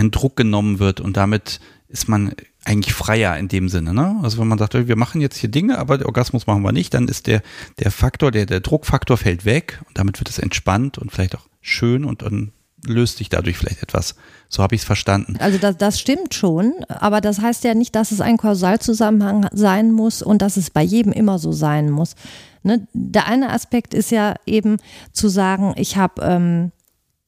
ein 0.00 0.10
Druck 0.10 0.36
genommen 0.36 0.78
wird 0.78 1.00
und 1.00 1.16
damit 1.16 1.60
ist 1.88 2.08
man 2.08 2.32
eigentlich 2.64 2.94
freier 2.94 3.36
in 3.36 3.48
dem 3.48 3.68
Sinne. 3.68 3.94
Ne? 3.94 4.18
Also 4.22 4.38
wenn 4.38 4.48
man 4.48 4.58
sagt, 4.58 4.74
wir 4.74 4.96
machen 4.96 5.20
jetzt 5.20 5.36
hier 5.36 5.50
Dinge, 5.50 5.78
aber 5.78 6.04
Orgasmus 6.04 6.46
machen 6.46 6.62
wir 6.62 6.72
nicht, 6.72 6.94
dann 6.94 7.08
ist 7.08 7.26
der, 7.26 7.42
der 7.78 7.90
Faktor, 7.90 8.30
der, 8.30 8.46
der 8.46 8.60
Druckfaktor 8.60 9.16
fällt 9.16 9.44
weg 9.44 9.80
und 9.88 9.98
damit 9.98 10.18
wird 10.20 10.28
es 10.28 10.38
entspannt 10.38 10.98
und 10.98 11.12
vielleicht 11.12 11.36
auch 11.36 11.46
schön 11.60 12.04
und 12.04 12.22
dann 12.22 12.52
löst 12.86 13.18
sich 13.18 13.28
dadurch 13.28 13.58
vielleicht 13.58 13.82
etwas. 13.82 14.14
So 14.48 14.62
habe 14.62 14.74
ich 14.74 14.82
es 14.82 14.86
verstanden. 14.86 15.36
Also 15.38 15.58
das, 15.58 15.76
das 15.76 16.00
stimmt 16.00 16.34
schon, 16.34 16.72
aber 16.88 17.20
das 17.20 17.40
heißt 17.40 17.64
ja 17.64 17.74
nicht, 17.74 17.94
dass 17.94 18.10
es 18.10 18.20
ein 18.20 18.38
Kausalzusammenhang 18.38 19.48
sein 19.52 19.92
muss 19.92 20.22
und 20.22 20.40
dass 20.40 20.56
es 20.56 20.70
bei 20.70 20.82
jedem 20.82 21.12
immer 21.12 21.38
so 21.38 21.52
sein 21.52 21.90
muss. 21.90 22.14
Ne? 22.62 22.86
Der 22.92 23.26
eine 23.26 23.50
Aspekt 23.50 23.92
ist 23.92 24.10
ja 24.10 24.34
eben 24.46 24.78
zu 25.12 25.28
sagen, 25.28 25.74
ich 25.76 25.96
habe 25.96 26.22
ähm, 26.22 26.72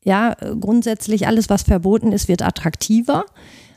ja, 0.05 0.35
grundsätzlich 0.61 1.27
alles, 1.27 1.49
was 1.49 1.63
verboten 1.63 2.13
ist, 2.13 2.29
wird 2.29 2.43
attraktiver. 2.43 3.25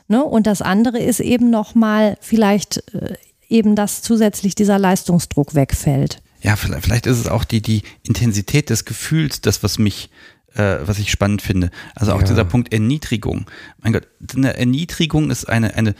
Ne? 0.08 0.24
Und 0.24 0.46
das 0.46 0.62
andere 0.62 0.98
ist 0.98 1.20
eben 1.20 1.50
nochmal 1.50 2.16
vielleicht 2.20 2.82
äh, 2.94 3.14
eben, 3.48 3.76
dass 3.76 4.02
zusätzlich 4.02 4.54
dieser 4.54 4.78
Leistungsdruck 4.78 5.54
wegfällt. 5.54 6.22
Ja, 6.42 6.56
vielleicht, 6.56 6.84
vielleicht 6.84 7.06
ist 7.06 7.18
es 7.18 7.28
auch 7.28 7.44
die, 7.44 7.62
die 7.62 7.82
Intensität 8.02 8.70
des 8.70 8.84
Gefühls, 8.84 9.40
das, 9.40 9.62
was 9.62 9.78
mich, 9.78 10.10
äh, 10.54 10.78
was 10.82 10.98
ich 10.98 11.10
spannend 11.10 11.42
finde. 11.42 11.70
Also 11.94 12.12
auch 12.12 12.20
ja. 12.20 12.26
dieser 12.26 12.44
Punkt 12.44 12.72
Erniedrigung. 12.72 13.46
Mein 13.78 13.92
Gott, 13.92 14.06
eine 14.34 14.56
Erniedrigung 14.56 15.30
ist 15.30 15.48
eine, 15.48 15.74
eine 15.74 15.94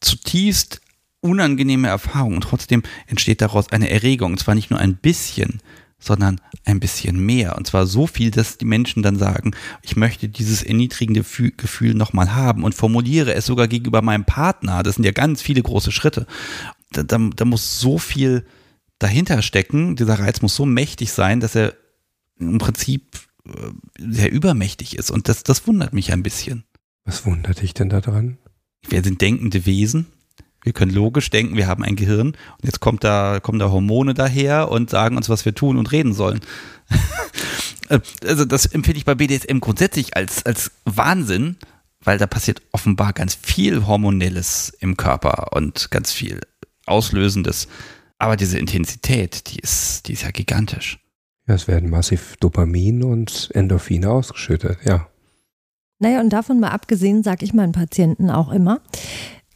zutiefst 0.00 0.80
unangenehme 1.20 1.88
Erfahrung 1.88 2.34
und 2.34 2.42
trotzdem 2.42 2.82
entsteht 3.06 3.40
daraus 3.40 3.72
eine 3.72 3.90
Erregung. 3.90 4.32
Und 4.32 4.38
zwar 4.38 4.54
nicht 4.54 4.70
nur 4.70 4.78
ein 4.78 4.96
bisschen, 4.96 5.60
sondern 6.04 6.40
ein 6.64 6.80
bisschen 6.80 7.18
mehr. 7.24 7.56
Und 7.56 7.66
zwar 7.66 7.86
so 7.86 8.06
viel, 8.06 8.30
dass 8.30 8.58
die 8.58 8.64
Menschen 8.64 9.02
dann 9.02 9.16
sagen, 9.16 9.52
ich 9.82 9.96
möchte 9.96 10.28
dieses 10.28 10.62
erniedrigende 10.62 11.22
Gefühl 11.22 11.94
nochmal 11.94 12.34
haben 12.34 12.64
und 12.64 12.74
formuliere 12.74 13.34
es 13.34 13.46
sogar 13.46 13.68
gegenüber 13.68 14.02
meinem 14.02 14.24
Partner. 14.24 14.82
Das 14.82 14.96
sind 14.96 15.04
ja 15.04 15.12
ganz 15.12 15.42
viele 15.42 15.62
große 15.62 15.92
Schritte. 15.92 16.26
Da, 16.92 17.02
da, 17.02 17.18
da 17.18 17.44
muss 17.44 17.80
so 17.80 17.98
viel 17.98 18.46
dahinter 18.98 19.42
stecken. 19.42 19.96
Dieser 19.96 20.18
Reiz 20.18 20.42
muss 20.42 20.54
so 20.54 20.66
mächtig 20.66 21.12
sein, 21.12 21.40
dass 21.40 21.54
er 21.54 21.74
im 22.38 22.58
Prinzip 22.58 23.18
äh, 23.46 23.50
sehr 23.98 24.32
übermächtig 24.32 24.96
ist. 24.96 25.10
Und 25.10 25.28
das, 25.28 25.42
das 25.42 25.66
wundert 25.66 25.92
mich 25.92 26.12
ein 26.12 26.22
bisschen. 26.22 26.64
Was 27.04 27.26
wundert 27.26 27.60
dich 27.60 27.74
denn 27.74 27.88
daran? 27.88 28.38
Wir 28.88 29.02
sind 29.02 29.20
denkende 29.20 29.66
Wesen 29.66 30.06
wir 30.64 30.72
können 30.72 30.92
logisch 30.92 31.30
denken, 31.30 31.56
wir 31.56 31.68
haben 31.68 31.84
ein 31.84 31.94
Gehirn 31.94 32.28
und 32.28 32.64
jetzt 32.64 32.80
kommt 32.80 33.04
da, 33.04 33.38
kommen 33.40 33.58
da 33.58 33.70
Hormone 33.70 34.14
daher 34.14 34.70
und 34.70 34.90
sagen 34.90 35.16
uns, 35.16 35.28
was 35.28 35.44
wir 35.44 35.54
tun 35.54 35.76
und 35.76 35.92
reden 35.92 36.12
sollen. 36.12 36.40
Äh, 37.90 38.00
also 38.26 38.46
das 38.46 38.64
empfehle 38.64 38.96
ich 38.96 39.04
bei 39.04 39.14
BDSM 39.14 39.58
grundsätzlich 39.58 40.16
als, 40.16 40.46
als 40.46 40.70
Wahnsinn, 40.86 41.58
weil 42.00 42.16
da 42.16 42.26
passiert 42.26 42.62
offenbar 42.72 43.12
ganz 43.12 43.34
viel 43.34 43.86
Hormonelles 43.86 44.72
im 44.80 44.96
Körper 44.96 45.54
und 45.54 45.90
ganz 45.90 46.10
viel 46.10 46.40
Auslösendes. 46.86 47.68
Aber 48.18 48.36
diese 48.36 48.58
Intensität, 48.58 49.50
die 49.50 49.58
ist, 49.58 50.08
die 50.08 50.14
ist 50.14 50.22
ja 50.22 50.30
gigantisch. 50.30 50.98
Ja, 51.46 51.56
es 51.56 51.68
werden 51.68 51.90
massiv 51.90 52.36
Dopamin 52.40 53.02
und 53.02 53.50
Endorphine 53.52 54.08
ausgeschüttet, 54.08 54.78
ja. 54.86 55.08
Naja, 55.98 56.20
und 56.20 56.30
davon 56.30 56.60
mal 56.60 56.70
abgesehen, 56.70 57.22
sage 57.22 57.44
ich 57.44 57.52
meinen 57.52 57.72
Patienten 57.72 58.30
auch 58.30 58.50
immer, 58.50 58.80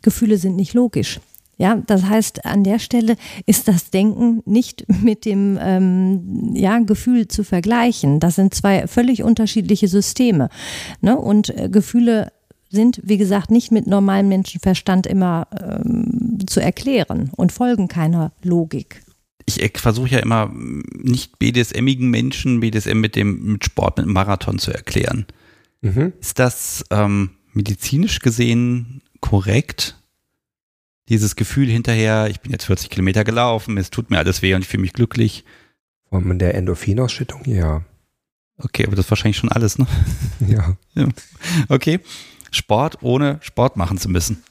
Gefühle 0.09 0.39
sind 0.39 0.57
nicht 0.57 0.73
logisch. 0.73 1.21
Ja, 1.59 1.83
das 1.87 2.05
heißt, 2.05 2.47
an 2.47 2.65
der 2.65 2.79
Stelle 2.79 3.17
ist 3.45 3.69
das 3.69 3.91
Denken 3.91 4.43
nicht 4.47 4.87
mit 5.03 5.27
dem 5.27 5.59
ähm, 5.61 6.55
ja, 6.55 6.79
Gefühl 6.79 7.29
zu 7.29 7.45
vergleichen. 7.45 8.21
Das 8.21 8.37
sind 8.37 8.55
zwei 8.55 8.87
völlig 8.87 9.23
unterschiedliche 9.23 9.87
Systeme. 9.87 10.49
Ne? 11.03 11.19
Und 11.19 11.51
äh, 11.51 11.69
Gefühle 11.69 12.33
sind, 12.71 13.03
wie 13.05 13.19
gesagt, 13.19 13.51
nicht 13.51 13.71
mit 13.71 13.87
normalem 13.87 14.29
Menschenverstand 14.29 15.07
immer 15.07 15.47
ähm, 15.61 16.39
zu 16.47 16.61
erklären 16.61 17.31
und 17.37 17.53
folgen 17.53 17.89
keiner 17.89 18.33
Logik. 18.43 19.03
Ich 19.45 19.79
versuche 19.79 20.11
ja 20.11 20.19
immer 20.21 20.51
nicht 20.55 21.39
BDSMigen 21.39 22.09
Menschen 22.09 22.61
BDSM 22.61 22.99
mit 22.99 23.15
dem 23.15 23.53
mit 23.53 23.65
Sport, 23.65 23.99
mit 23.99 24.07
dem 24.07 24.13
Marathon 24.15 24.59
zu 24.59 24.71
erklären. 24.71 25.27
Mhm. 25.83 26.15
Ist 26.19 26.39
das 26.39 26.85
ähm, 26.91 27.31
medizinisch 27.53 28.21
gesehen 28.21 29.03
korrekt. 29.21 29.98
Dieses 31.09 31.37
Gefühl 31.37 31.69
hinterher, 31.69 32.29
ich 32.29 32.41
bin 32.41 32.53
jetzt 32.53 32.65
40 32.67 32.91
Kilometer 32.91 33.25
gelaufen, 33.25 33.79
es 33.79 33.91
tut 33.91 34.11
mir 34.11 34.19
alles 34.19 34.43
weh 34.43 34.55
und 34.55 34.63
ich 34.63 34.69
fühle 34.69 34.83
mich 34.83 34.93
glücklich. 34.93 35.45
Von 36.11 36.39
der 36.39 36.55
Endorphinausschüttung, 36.55 37.43
ja. 37.47 37.83
Okay, 38.59 38.87
aber 38.87 38.97
das 38.97 39.07
ist 39.07 39.11
wahrscheinlich 39.11 39.37
schon 39.37 39.53
alles, 39.53 39.79
ne? 39.79 39.87
Ja. 40.49 40.77
ja. 40.95 41.09
Okay. 41.69 42.01
Sport 42.51 43.03
ohne 43.03 43.39
Sport 43.43 43.77
machen 43.77 43.99
zu 43.99 44.09
müssen. 44.09 44.43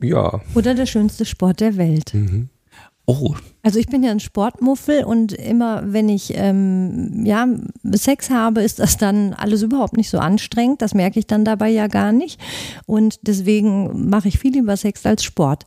Ja. 0.00 0.40
Oder 0.54 0.74
der 0.74 0.86
schönste 0.86 1.24
Sport 1.24 1.60
der 1.60 1.76
Welt. 1.76 2.14
Mhm. 2.14 2.50
Oh. 3.06 3.34
Also 3.62 3.78
ich 3.78 3.86
bin 3.86 4.02
ja 4.02 4.10
ein 4.10 4.20
Sportmuffel 4.20 5.04
und 5.04 5.32
immer 5.32 5.82
wenn 5.92 6.08
ich 6.08 6.32
ähm, 6.34 7.24
ja, 7.24 7.46
Sex 7.92 8.30
habe, 8.30 8.62
ist 8.62 8.80
das 8.80 8.96
dann 8.96 9.32
alles 9.32 9.62
überhaupt 9.62 9.96
nicht 9.96 10.10
so 10.10 10.18
anstrengend. 10.18 10.82
Das 10.82 10.92
merke 10.92 11.20
ich 11.20 11.26
dann 11.26 11.44
dabei 11.44 11.68
ja 11.68 11.86
gar 11.86 12.10
nicht. 12.10 12.40
Und 12.84 13.20
deswegen 13.22 14.08
mache 14.10 14.26
ich 14.26 14.38
viel 14.40 14.52
lieber 14.52 14.76
Sex 14.76 15.06
als 15.06 15.22
Sport. 15.22 15.64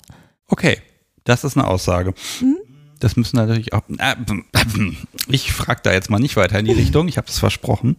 Okay, 0.47 0.79
das 1.23 1.45
ist 1.45 1.55
eine 1.57 1.67
Aussage. 1.67 2.13
Mhm. 2.41 2.57
Das 2.99 3.15
müssen 3.15 3.37
natürlich 3.37 3.71
auch. 3.73 3.83
Äh, 3.97 4.15
ich 5.29 5.53
frage 5.53 5.79
da 5.83 5.93
jetzt 5.93 6.09
mal 6.09 6.19
nicht 6.19 6.35
weiter 6.35 6.59
in 6.59 6.65
die 6.65 6.73
Richtung. 6.73 7.07
Ich 7.07 7.17
habe 7.17 7.27
es 7.27 7.39
versprochen. 7.39 7.95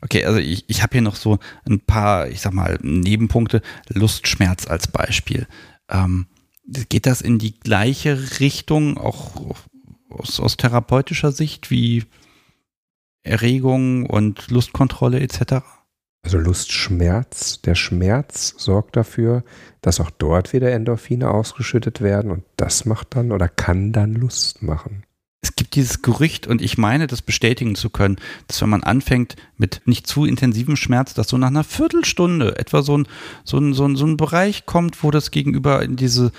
Okay, 0.00 0.24
also 0.24 0.38
ich, 0.38 0.64
ich 0.68 0.82
habe 0.82 0.92
hier 0.92 1.02
noch 1.02 1.16
so 1.16 1.38
ein 1.68 1.80
paar, 1.80 2.28
ich 2.28 2.40
sag 2.40 2.52
mal, 2.52 2.78
Nebenpunkte. 2.82 3.62
Lustschmerz 3.88 4.66
als 4.66 4.88
Beispiel. 4.88 5.46
Ähm, 5.88 6.26
geht 6.88 7.06
das 7.06 7.20
in 7.20 7.38
die 7.38 7.58
gleiche 7.58 8.40
Richtung, 8.40 8.98
auch 8.98 9.54
aus, 10.10 10.40
aus 10.40 10.56
therapeutischer 10.56 11.32
Sicht, 11.32 11.70
wie 11.70 12.04
Erregung 13.22 14.06
und 14.06 14.50
Lustkontrolle 14.50 15.20
etc.? 15.20 15.64
Also 16.22 16.38
Lustschmerz, 16.38 17.62
der 17.62 17.74
Schmerz 17.74 18.54
sorgt 18.58 18.96
dafür, 18.96 19.44
dass 19.80 20.00
auch 20.00 20.10
dort 20.10 20.52
wieder 20.52 20.72
Endorphine 20.72 21.30
ausgeschüttet 21.30 22.00
werden 22.00 22.30
und 22.30 22.44
das 22.56 22.84
macht 22.84 23.14
dann 23.14 23.32
oder 23.32 23.48
kann 23.48 23.92
dann 23.92 24.14
Lust 24.14 24.62
machen 24.62 25.04
es 25.40 25.54
gibt 25.54 25.76
dieses 25.76 26.02
Gerücht 26.02 26.46
und 26.46 26.60
ich 26.60 26.78
meine, 26.78 27.06
das 27.06 27.22
bestätigen 27.22 27.76
zu 27.76 27.90
können, 27.90 28.16
dass 28.48 28.60
wenn 28.60 28.68
man 28.68 28.82
anfängt 28.82 29.36
mit 29.56 29.82
nicht 29.84 30.06
zu 30.06 30.24
intensivem 30.24 30.76
Schmerz, 30.76 31.14
dass 31.14 31.28
so 31.28 31.38
nach 31.38 31.48
einer 31.48 31.64
Viertelstunde 31.64 32.58
etwa 32.58 32.82
so 32.82 32.98
ein, 32.98 33.08
so 33.44 33.58
ein, 33.58 33.72
so 33.72 33.86
ein, 33.86 33.94
so 33.94 34.04
ein 34.04 34.16
Bereich 34.16 34.66
kommt, 34.66 35.02
wo 35.02 35.10
das 35.10 35.30
Gegenüber 35.30 35.82
in 35.82 35.96
diese 35.96 36.32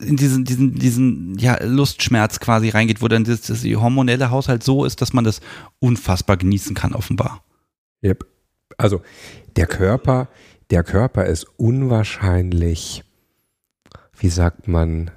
in 0.00 0.16
diesen, 0.16 0.44
diesen, 0.44 0.74
diesen 0.74 1.38
ja, 1.38 1.62
Lustschmerz 1.62 2.40
quasi 2.40 2.68
reingeht, 2.68 3.00
wo 3.00 3.08
dann 3.08 3.24
das, 3.24 3.42
das 3.42 3.64
hormonelle 3.64 4.30
Haushalt 4.30 4.62
so 4.62 4.84
ist, 4.84 5.00
dass 5.00 5.12
man 5.12 5.24
das 5.24 5.40
unfassbar 5.78 6.36
genießen 6.36 6.74
kann, 6.74 6.92
offenbar. 6.92 7.42
Yep. 8.02 8.26
Also 8.76 9.00
der 9.56 9.66
Körper, 9.66 10.28
der 10.70 10.82
Körper 10.82 11.26
ist 11.26 11.46
unwahrscheinlich, 11.56 13.04
wie 14.18 14.28
sagt 14.28 14.68
man, 14.68 15.10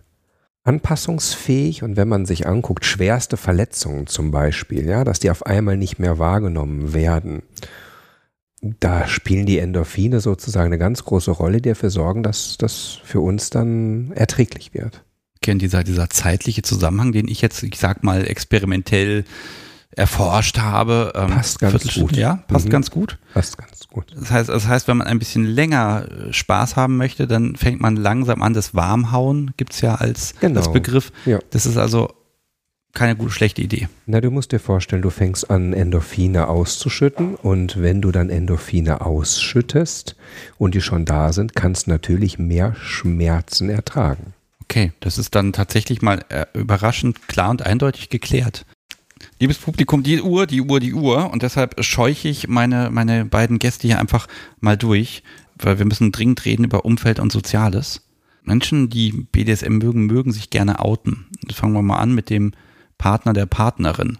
anpassungsfähig 0.67 1.83
und 1.83 1.95
wenn 1.95 2.07
man 2.07 2.25
sich 2.25 2.45
anguckt, 2.45 2.85
schwerste 2.85 3.37
Verletzungen 3.37 4.07
zum 4.07 4.31
Beispiel, 4.31 4.85
ja, 4.85 5.03
dass 5.03 5.19
die 5.19 5.31
auf 5.31 5.45
einmal 5.45 5.77
nicht 5.77 5.97
mehr 5.97 6.19
wahrgenommen 6.19 6.93
werden, 6.93 7.43
da 8.61 9.07
spielen 9.07 9.45
die 9.45 9.59
Endorphine 9.59 10.19
sozusagen 10.19 10.67
eine 10.67 10.77
ganz 10.77 11.05
große 11.05 11.31
Rolle, 11.31 11.61
die 11.61 11.69
dafür 11.69 11.89
sorgen, 11.89 12.23
dass 12.23 12.57
das 12.57 12.99
für 13.03 13.21
uns 13.21 13.49
dann 13.49 14.11
erträglich 14.13 14.73
wird. 14.73 15.03
Okay, 15.37 15.57
dieser, 15.57 15.83
dieser 15.83 16.09
zeitliche 16.09 16.63
Zusammenhang, 16.63 17.11
den 17.11 17.27
ich 17.27 17.41
jetzt, 17.41 17.63
ich 17.63 17.77
sag 17.77 18.03
mal, 18.03 18.27
experimentell 18.27 19.23
erforscht 19.97 20.59
habe. 20.59 21.11
Ähm, 21.15 21.29
passt 21.29 21.59
ganz 21.59 21.93
gut. 21.95 22.15
Ja, 22.15 22.43
passt 22.47 22.65
mhm. 22.65 22.69
ganz 22.69 22.91
gut. 22.91 23.17
Passt 23.33 23.57
ganz 23.57 23.87
gut. 23.87 24.05
Das 24.15 24.31
heißt, 24.31 24.49
das 24.49 24.67
heißt, 24.67 24.87
wenn 24.87 24.97
man 24.97 25.07
ein 25.07 25.19
bisschen 25.19 25.45
länger 25.45 26.07
äh, 26.09 26.33
Spaß 26.33 26.75
haben 26.75 26.97
möchte, 26.97 27.27
dann 27.27 27.55
fängt 27.55 27.81
man 27.81 27.95
langsam 27.95 28.41
an. 28.41 28.53
Das 28.53 28.75
Warmhauen 28.75 29.51
gibt 29.57 29.73
es 29.73 29.81
ja 29.81 29.95
als, 29.95 30.35
genau. 30.39 30.59
als 30.59 30.71
Begriff. 30.71 31.11
Ja. 31.25 31.39
Das 31.49 31.65
ist 31.65 31.77
also 31.77 32.13
keine 32.93 33.15
gute, 33.15 33.31
schlechte 33.31 33.61
Idee. 33.61 33.89
Na, 34.05 34.21
du 34.21 34.31
musst 34.31 34.51
dir 34.51 34.59
vorstellen, 34.59 35.01
du 35.01 35.09
fängst 35.09 35.51
an, 35.51 35.73
Endorphine 35.73 36.47
auszuschütten 36.47 37.35
und 37.35 37.81
wenn 37.81 38.01
du 38.01 38.11
dann 38.11 38.29
Endorphine 38.29 39.01
ausschüttest 39.01 40.15
und 40.57 40.73
die 40.73 40.81
schon 40.81 41.05
da 41.05 41.31
sind, 41.33 41.55
kannst 41.55 41.87
du 41.87 41.91
natürlich 41.91 42.39
mehr 42.39 42.75
Schmerzen 42.75 43.69
ertragen. 43.69 44.33
Okay, 44.63 44.93
das 44.99 45.17
ist 45.17 45.35
dann 45.35 45.53
tatsächlich 45.53 46.01
mal 46.01 46.25
äh, 46.29 46.45
überraschend 46.53 47.27
klar 47.27 47.51
und 47.51 47.65
eindeutig 47.65 48.09
geklärt. 48.09 48.65
Liebes 49.39 49.57
Publikum, 49.57 50.03
die 50.03 50.21
Uhr, 50.21 50.47
die 50.47 50.61
Uhr, 50.61 50.79
die 50.79 50.93
Uhr 50.93 51.31
und 51.31 51.43
deshalb 51.43 51.83
scheuche 51.83 52.27
ich 52.27 52.47
meine, 52.47 52.89
meine 52.91 53.25
beiden 53.25 53.59
Gäste 53.59 53.87
hier 53.87 53.99
einfach 53.99 54.27
mal 54.59 54.77
durch, 54.77 55.23
weil 55.55 55.79
wir 55.79 55.85
müssen 55.85 56.11
dringend 56.11 56.45
reden 56.45 56.63
über 56.63 56.85
Umfeld 56.85 57.19
und 57.19 57.31
Soziales. 57.31 58.07
Menschen, 58.43 58.89
die 58.89 59.11
BDSM 59.11 59.77
mögen, 59.77 60.05
mögen 60.05 60.31
sich 60.31 60.49
gerne 60.49 60.79
outen. 60.79 61.25
Fangen 61.51 61.73
wir 61.73 61.81
mal 61.81 61.97
an 61.97 62.15
mit 62.15 62.29
dem 62.29 62.53
Partner 62.97 63.33
der 63.33 63.45
Partnerin. 63.45 64.17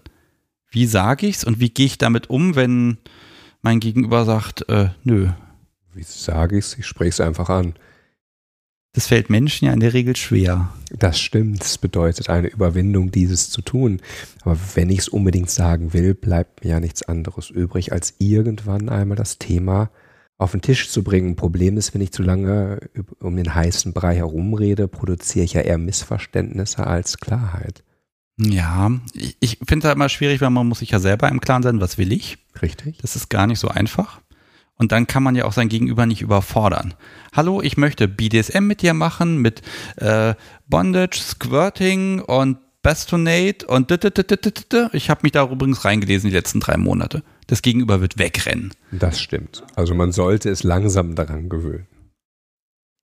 Wie 0.70 0.86
sage 0.86 1.26
ich's 1.26 1.44
und 1.44 1.60
wie 1.60 1.70
gehe 1.70 1.86
ich 1.86 1.98
damit 1.98 2.28
um, 2.28 2.54
wenn 2.54 2.98
mein 3.62 3.80
Gegenüber 3.80 4.24
sagt, 4.24 4.68
äh, 4.68 4.90
nö? 5.02 5.30
Wie 5.94 6.02
sage 6.02 6.58
ich's? 6.58 6.76
Ich 6.78 6.86
spreche 6.86 7.08
es 7.08 7.20
einfach 7.20 7.48
an. 7.48 7.74
Das 8.98 9.06
fällt 9.06 9.30
Menschen 9.30 9.66
ja 9.66 9.72
in 9.72 9.78
der 9.78 9.94
Regel 9.94 10.16
schwer. 10.16 10.70
Das 10.90 11.20
stimmt. 11.20 11.62
Es 11.62 11.78
bedeutet 11.78 12.28
eine 12.30 12.48
Überwindung, 12.48 13.12
dieses 13.12 13.48
zu 13.48 13.62
tun. 13.62 14.00
Aber 14.42 14.58
wenn 14.74 14.90
ich 14.90 14.98
es 14.98 15.08
unbedingt 15.08 15.50
sagen 15.50 15.92
will, 15.92 16.14
bleibt 16.14 16.64
mir 16.64 16.70
ja 16.70 16.80
nichts 16.80 17.04
anderes 17.04 17.48
übrig, 17.48 17.92
als 17.92 18.14
irgendwann 18.18 18.88
einmal 18.88 19.16
das 19.16 19.38
Thema 19.38 19.92
auf 20.36 20.50
den 20.50 20.62
Tisch 20.62 20.90
zu 20.90 21.04
bringen. 21.04 21.36
Problem 21.36 21.76
ist, 21.76 21.94
wenn 21.94 22.00
ich 22.00 22.10
zu 22.10 22.24
lange 22.24 22.80
um 23.20 23.36
den 23.36 23.54
heißen 23.54 23.92
Brei 23.92 24.16
herumrede, 24.16 24.88
produziere 24.88 25.44
ich 25.44 25.52
ja 25.52 25.60
eher 25.60 25.78
Missverständnisse 25.78 26.84
als 26.84 27.18
Klarheit. 27.18 27.84
Ja, 28.36 28.90
ich, 29.12 29.36
ich 29.38 29.58
finde 29.58 29.78
es 29.78 29.84
halt 29.84 29.94
immer 29.94 30.08
schwierig, 30.08 30.40
weil 30.40 30.50
man 30.50 30.66
muss 30.66 30.80
sich 30.80 30.90
ja 30.90 30.98
selber 30.98 31.28
im 31.28 31.40
Klaren 31.40 31.62
sein, 31.62 31.80
was 31.80 31.98
will 31.98 32.10
ich. 32.10 32.38
Richtig. 32.60 32.98
Das 32.98 33.14
ist 33.14 33.30
gar 33.30 33.46
nicht 33.46 33.60
so 33.60 33.68
einfach. 33.68 34.20
Und 34.78 34.92
dann 34.92 35.08
kann 35.08 35.24
man 35.24 35.34
ja 35.34 35.44
auch 35.44 35.52
sein 35.52 35.68
Gegenüber 35.68 36.06
nicht 36.06 36.22
überfordern. 36.22 36.94
Hallo, 37.34 37.60
ich 37.60 37.76
möchte 37.76 38.06
BDSM 38.06 38.64
mit 38.64 38.80
dir 38.80 38.94
machen, 38.94 39.38
mit 39.38 39.60
äh, 39.96 40.34
Bondage, 40.68 41.18
Squirting 41.18 42.20
und 42.20 42.58
Bastonate 42.80 43.66
und 43.66 43.90
ich 43.90 45.10
habe 45.10 45.20
mich 45.22 45.32
da 45.32 45.50
übrigens 45.50 45.84
reingelesen 45.84 46.30
die 46.30 46.36
letzten 46.36 46.60
drei 46.60 46.76
Monate. 46.76 47.24
Das 47.48 47.60
Gegenüber 47.62 48.00
wird 48.00 48.18
wegrennen. 48.18 48.72
Das 48.92 49.20
stimmt. 49.20 49.64
Also 49.74 49.94
man 49.94 50.12
sollte 50.12 50.48
es 50.48 50.62
langsam 50.62 51.16
daran 51.16 51.48
gewöhnen. 51.48 51.88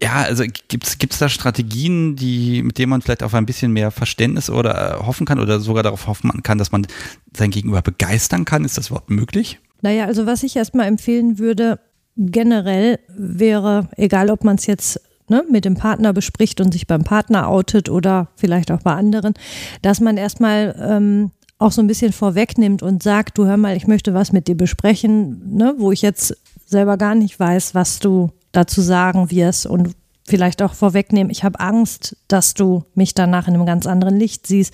Ja, 0.01 0.23
also 0.23 0.43
gibt 0.67 0.85
es 0.85 1.19
da 1.19 1.29
Strategien, 1.29 2.15
die, 2.15 2.63
mit 2.63 2.77
denen 2.77 2.89
man 2.89 3.01
vielleicht 3.01 3.23
auf 3.23 3.33
ein 3.33 3.45
bisschen 3.45 3.73
mehr 3.73 3.91
Verständnis 3.91 4.49
oder 4.49 4.99
äh, 4.99 5.03
hoffen 5.03 5.25
kann 5.25 5.39
oder 5.39 5.59
sogar 5.59 5.83
darauf 5.83 6.07
hoffen 6.07 6.41
kann, 6.41 6.57
dass 6.57 6.71
man 6.71 6.87
sein 7.35 7.51
Gegenüber 7.51 7.81
begeistern 7.81 8.45
kann? 8.45 8.63
Ist 8.65 8.77
das 8.77 8.87
überhaupt 8.87 9.09
möglich? 9.09 9.59
Naja, 9.81 10.05
also 10.05 10.25
was 10.25 10.43
ich 10.43 10.55
erstmal 10.55 10.87
empfehlen 10.87 11.39
würde, 11.39 11.79
generell 12.17 12.99
wäre, 13.09 13.89
egal 13.97 14.29
ob 14.29 14.43
man 14.43 14.55
es 14.55 14.65
jetzt 14.65 15.01
ne, 15.29 15.43
mit 15.49 15.65
dem 15.65 15.75
Partner 15.75 16.13
bespricht 16.13 16.61
und 16.61 16.71
sich 16.71 16.87
beim 16.87 17.03
Partner 17.03 17.47
outet 17.47 17.89
oder 17.89 18.29
vielleicht 18.35 18.71
auch 18.71 18.81
bei 18.81 18.93
anderen, 18.93 19.33
dass 19.81 19.99
man 19.99 20.17
erstmal 20.17 20.75
ähm, 20.79 21.31
auch 21.57 21.71
so 21.71 21.81
ein 21.81 21.87
bisschen 21.87 22.13
vorwegnimmt 22.13 22.83
und 22.83 23.03
sagt, 23.03 23.37
du 23.37 23.45
hör 23.45 23.57
mal, 23.57 23.77
ich 23.77 23.87
möchte 23.87 24.13
was 24.13 24.31
mit 24.31 24.47
dir 24.47 24.55
besprechen, 24.55 25.55
ne, 25.55 25.75
wo 25.77 25.91
ich 25.91 26.01
jetzt 26.01 26.37
selber 26.65 26.97
gar 26.97 27.15
nicht 27.15 27.39
weiß, 27.39 27.75
was 27.75 27.99
du 27.99 28.31
dazu 28.51 28.81
sagen 28.81 29.31
wirst 29.31 29.65
und 29.65 29.95
vielleicht 30.27 30.61
auch 30.61 30.73
vorwegnehmen, 30.73 31.29
ich 31.29 31.43
habe 31.43 31.59
Angst, 31.59 32.17
dass 32.27 32.55
du 32.55 32.83
mich 32.95 33.13
danach 33.13 33.47
in 33.47 33.53
einem 33.53 33.65
ganz 33.65 33.85
anderen 33.85 34.17
Licht 34.17 34.47
siehst. 34.47 34.73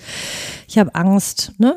Ich 0.66 0.78
habe 0.78 0.94
Angst, 0.94 1.52
ne, 1.58 1.76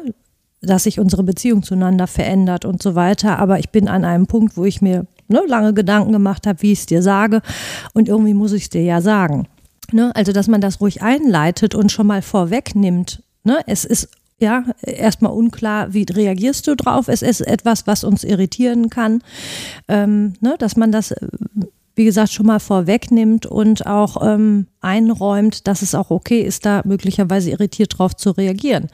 dass 0.66 0.84
sich 0.84 1.00
unsere 1.00 1.24
Beziehung 1.24 1.64
zueinander 1.64 2.08
verändert 2.08 2.66
und 2.66 2.82
so 2.82 2.96
weiter. 2.96 3.40
Aber 3.40 3.60
ich 3.60 3.70
bin 3.70 3.88
an 3.88 4.06
einem 4.06 4.28
Punkt, 4.28 4.58
wo 4.58 4.66
ich 4.66 4.82
mir 4.82 5.06
ne, 5.28 5.42
lange 5.48 5.74
Gedanken 5.74 6.12
gemacht 6.12 6.48
habe, 6.48 6.62
wie 6.62 6.72
ich 6.72 6.80
es 6.80 6.86
dir 6.86 7.02
sage. 7.02 7.42
Und 7.94 8.10
irgendwie 8.10 8.34
muss 8.34 8.54
ich 8.54 8.64
es 8.64 8.70
dir 8.70 8.84
ja 8.84 9.02
sagen. 9.02 9.48
Ne? 9.92 10.12
Also, 10.16 10.32
dass 10.32 10.48
man 10.48 10.62
das 10.62 10.82
ruhig 10.82 11.02
einleitet 11.02 11.76
und 11.76 11.92
schon 11.92 12.08
mal 12.08 12.22
vorwegnimmt. 12.22 13.24
Ne? 13.44 13.60
Es 13.68 13.86
ist 13.86 14.10
ja, 14.38 14.66
erstmal 14.82 15.32
unklar, 15.32 15.94
wie 15.94 16.04
reagierst 16.04 16.68
du 16.68 16.76
drauf? 16.76 17.08
Es 17.08 17.22
ist 17.22 17.40
etwas, 17.40 17.88
was 17.88 18.04
uns 18.04 18.26
irritieren 18.26 18.90
kann, 18.90 19.22
ähm, 19.88 20.34
ne, 20.42 20.56
dass 20.60 20.76
man 20.76 20.92
das 20.92 21.14
wie 21.96 22.06
gesagt, 22.06 22.32
schon 22.32 22.46
mal 22.46 22.60
vorwegnimmt 22.60 23.46
und 23.46 23.88
auch 23.88 24.18
ähm, 24.22 24.68
einräumt, 24.82 25.68
dass 25.68 25.82
es 25.82 25.96
auch 25.96 26.12
okay 26.12 26.42
ist, 26.42 26.66
da 26.66 26.82
möglicherweise 26.86 27.52
irritiert 27.52 27.98
drauf 27.98 28.16
zu 28.16 28.32
reagieren. 28.32 28.90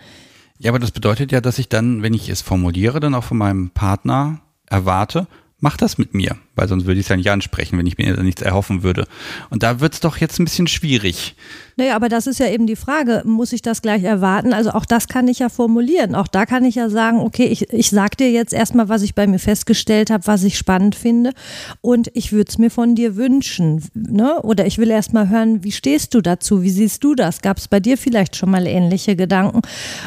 Ja, 0.61 0.69
aber 0.69 0.79
das 0.79 0.91
bedeutet 0.91 1.31
ja, 1.31 1.41
dass 1.41 1.57
ich 1.57 1.69
dann, 1.69 2.03
wenn 2.03 2.13
ich 2.13 2.29
es 2.29 2.43
formuliere, 2.43 2.99
dann 2.99 3.15
auch 3.15 3.23
von 3.23 3.37
meinem 3.37 3.71
Partner 3.71 4.41
erwarte, 4.67 5.25
mach 5.61 5.77
das 5.77 5.97
mit 5.97 6.13
mir, 6.13 6.35
weil 6.55 6.67
sonst 6.67 6.85
würde 6.85 6.99
ich 6.99 7.05
es 7.05 7.09
ja 7.09 7.15
nicht 7.15 7.31
ansprechen, 7.31 7.77
wenn 7.77 7.85
ich 7.85 7.97
mir 7.97 8.21
nichts 8.21 8.41
erhoffen 8.41 8.83
würde. 8.83 9.07
Und 9.49 9.63
da 9.63 9.79
wird 9.79 9.93
es 9.93 9.99
doch 9.99 10.17
jetzt 10.17 10.39
ein 10.39 10.45
bisschen 10.45 10.67
schwierig. 10.67 11.35
Naja, 11.77 11.95
aber 11.95 12.09
das 12.09 12.27
ist 12.27 12.39
ja 12.39 12.47
eben 12.47 12.67
die 12.67 12.75
Frage, 12.75 13.21
muss 13.25 13.53
ich 13.53 13.61
das 13.61 13.81
gleich 13.81 14.03
erwarten? 14.03 14.53
Also 14.53 14.71
auch 14.71 14.85
das 14.85 15.07
kann 15.07 15.27
ich 15.27 15.39
ja 15.39 15.49
formulieren. 15.49 16.15
Auch 16.15 16.27
da 16.27 16.45
kann 16.45 16.65
ich 16.65 16.75
ja 16.75 16.89
sagen, 16.89 17.19
okay, 17.19 17.45
ich, 17.45 17.71
ich 17.71 17.89
sag 17.91 18.17
dir 18.17 18.31
jetzt 18.31 18.53
erstmal, 18.53 18.89
was 18.89 19.03
ich 19.03 19.15
bei 19.15 19.27
mir 19.27 19.39
festgestellt 19.39 20.09
habe, 20.09 20.27
was 20.27 20.43
ich 20.43 20.57
spannend 20.57 20.95
finde 20.95 21.31
und 21.79 22.09
ich 22.13 22.31
würde 22.31 22.49
es 22.49 22.57
mir 22.57 22.71
von 22.71 22.95
dir 22.95 23.15
wünschen. 23.15 23.83
Ne? 23.93 24.41
Oder 24.41 24.65
ich 24.65 24.79
will 24.79 24.89
erstmal 24.89 25.29
hören, 25.29 25.63
wie 25.63 25.71
stehst 25.71 26.13
du 26.13 26.21
dazu? 26.21 26.63
Wie 26.63 26.71
siehst 26.71 27.03
du 27.03 27.13
das? 27.13 27.41
Gab 27.41 27.57
es 27.57 27.67
bei 27.67 27.79
dir 27.79 27.97
vielleicht 27.97 28.35
schon 28.35 28.49
mal 28.49 28.65
ähnliche 28.65 29.15
Gedanken? 29.15 29.61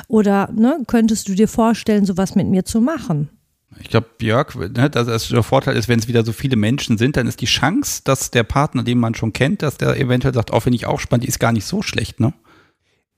Oder 0.09 0.51
ne, 0.53 0.81
könntest 0.87 1.29
du 1.29 1.35
dir 1.35 1.49
vorstellen, 1.49 2.05
sowas 2.05 2.35
mit 2.35 2.49
mir 2.49 2.65
zu 2.65 2.81
machen? 2.81 3.29
Ich 3.81 3.89
glaube, 3.89 4.07
Björk, 4.19 4.55
ne, 4.57 4.91
dass 4.91 5.29
der 5.29 5.43
Vorteil 5.43 5.77
ist, 5.77 5.89
wenn 5.89 5.99
es 5.99 6.09
wieder 6.09 6.25
so 6.25 6.33
viele 6.33 6.57
Menschen 6.57 6.99
sind, 6.99 7.17
dann 7.17 7.27
ist 7.27 7.41
die 7.41 7.47
Chance, 7.47 8.03
dass 8.05 8.31
der 8.31 8.45
Partner, 8.45 8.83
den 8.83 8.99
man 8.99 9.15
schon 9.15 9.33
kennt, 9.33 9.63
dass 9.63 9.77
der 9.77 9.99
eventuell 9.99 10.35
sagt, 10.35 10.53
auch 10.53 10.59
oh, 10.59 10.61
finde 10.61 10.77
ich 10.77 10.87
auch 10.87 11.01
spannend, 11.01 11.27
ist 11.27 11.41
gar 11.41 11.53
nicht 11.53 11.67
so 11.67 11.83
schlecht, 11.83 12.21
ne? 12.21 12.33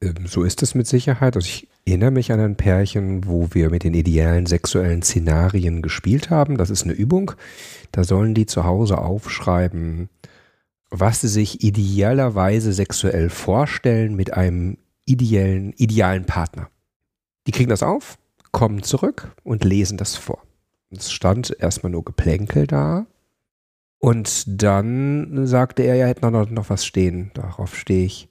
Ähm, 0.00 0.26
so 0.26 0.42
ist 0.42 0.62
es 0.62 0.74
mit 0.74 0.86
Sicherheit. 0.86 1.36
Also 1.36 1.46
ich 1.46 1.68
erinnere 1.86 2.10
mich 2.10 2.32
an 2.32 2.40
ein 2.40 2.56
Pärchen, 2.56 3.26
wo 3.26 3.48
wir 3.52 3.70
mit 3.70 3.84
den 3.84 3.94
idealen 3.94 4.46
sexuellen 4.46 5.02
Szenarien 5.02 5.82
gespielt 5.82 6.30
haben. 6.30 6.58
Das 6.58 6.70
ist 6.70 6.84
eine 6.84 6.92
Übung. 6.92 7.32
Da 7.92 8.04
sollen 8.04 8.34
die 8.34 8.46
zu 8.46 8.64
Hause 8.64 8.98
aufschreiben, 8.98 10.08
was 10.90 11.20
sie 11.20 11.28
sich 11.28 11.62
idealerweise 11.62 12.72
sexuell 12.72 13.30
vorstellen 13.30 14.14
mit 14.14 14.34
einem 14.34 14.78
ideellen, 15.04 15.72
idealen 15.76 16.24
Partner. 16.24 16.68
Die 17.46 17.52
kriegen 17.52 17.70
das 17.70 17.82
auf, 17.82 18.18
kommen 18.52 18.82
zurück 18.82 19.32
und 19.44 19.64
lesen 19.64 19.98
das 19.98 20.16
vor. 20.16 20.42
Es 20.96 21.12
stand 21.12 21.56
erstmal 21.58 21.92
nur 21.92 22.04
Geplänkel 22.04 22.66
da. 22.66 23.06
Und 23.98 24.44
dann 24.62 25.46
sagte 25.46 25.82
er, 25.82 25.96
er 25.96 26.08
hätte 26.08 26.30
noch, 26.30 26.50
noch 26.50 26.70
was 26.70 26.84
stehen. 26.84 27.30
Darauf 27.34 27.76
stehe 27.76 28.04
ich. 28.04 28.28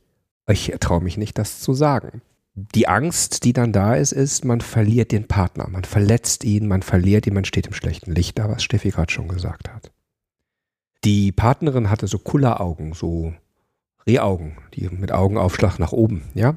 Ich 0.47 0.73
traue 0.79 1.01
mich 1.01 1.17
nicht, 1.17 1.37
das 1.37 1.59
zu 1.59 1.73
sagen. 1.73 2.21
Die 2.53 2.87
Angst, 2.87 3.43
die 3.43 3.51
dann 3.51 3.73
da 3.73 3.95
ist, 3.95 4.13
ist, 4.13 4.45
man 4.45 4.61
verliert 4.61 5.11
den 5.11 5.27
Partner. 5.27 5.67
Man 5.67 5.83
verletzt 5.83 6.43
ihn, 6.43 6.67
man 6.67 6.83
verliert 6.83 7.27
ihn, 7.27 7.33
man 7.33 7.45
steht 7.45 7.67
im 7.67 7.73
schlechten 7.73 8.13
Licht, 8.13 8.39
da 8.39 8.49
was 8.49 8.63
Steffi 8.63 8.91
gerade 8.91 9.11
schon 9.11 9.27
gesagt 9.27 9.69
hat. 9.69 9.91
Die 11.03 11.31
Partnerin 11.31 11.89
hatte 11.89 12.07
so 12.07 12.17
Kulleraugen, 12.17 12.93
so 12.93 13.33
Rehaugen, 14.07 14.57
die 14.73 14.87
mit 14.89 15.11
Augenaufschlag 15.11 15.79
nach 15.79 15.91
oben, 15.91 16.23
ja. 16.33 16.55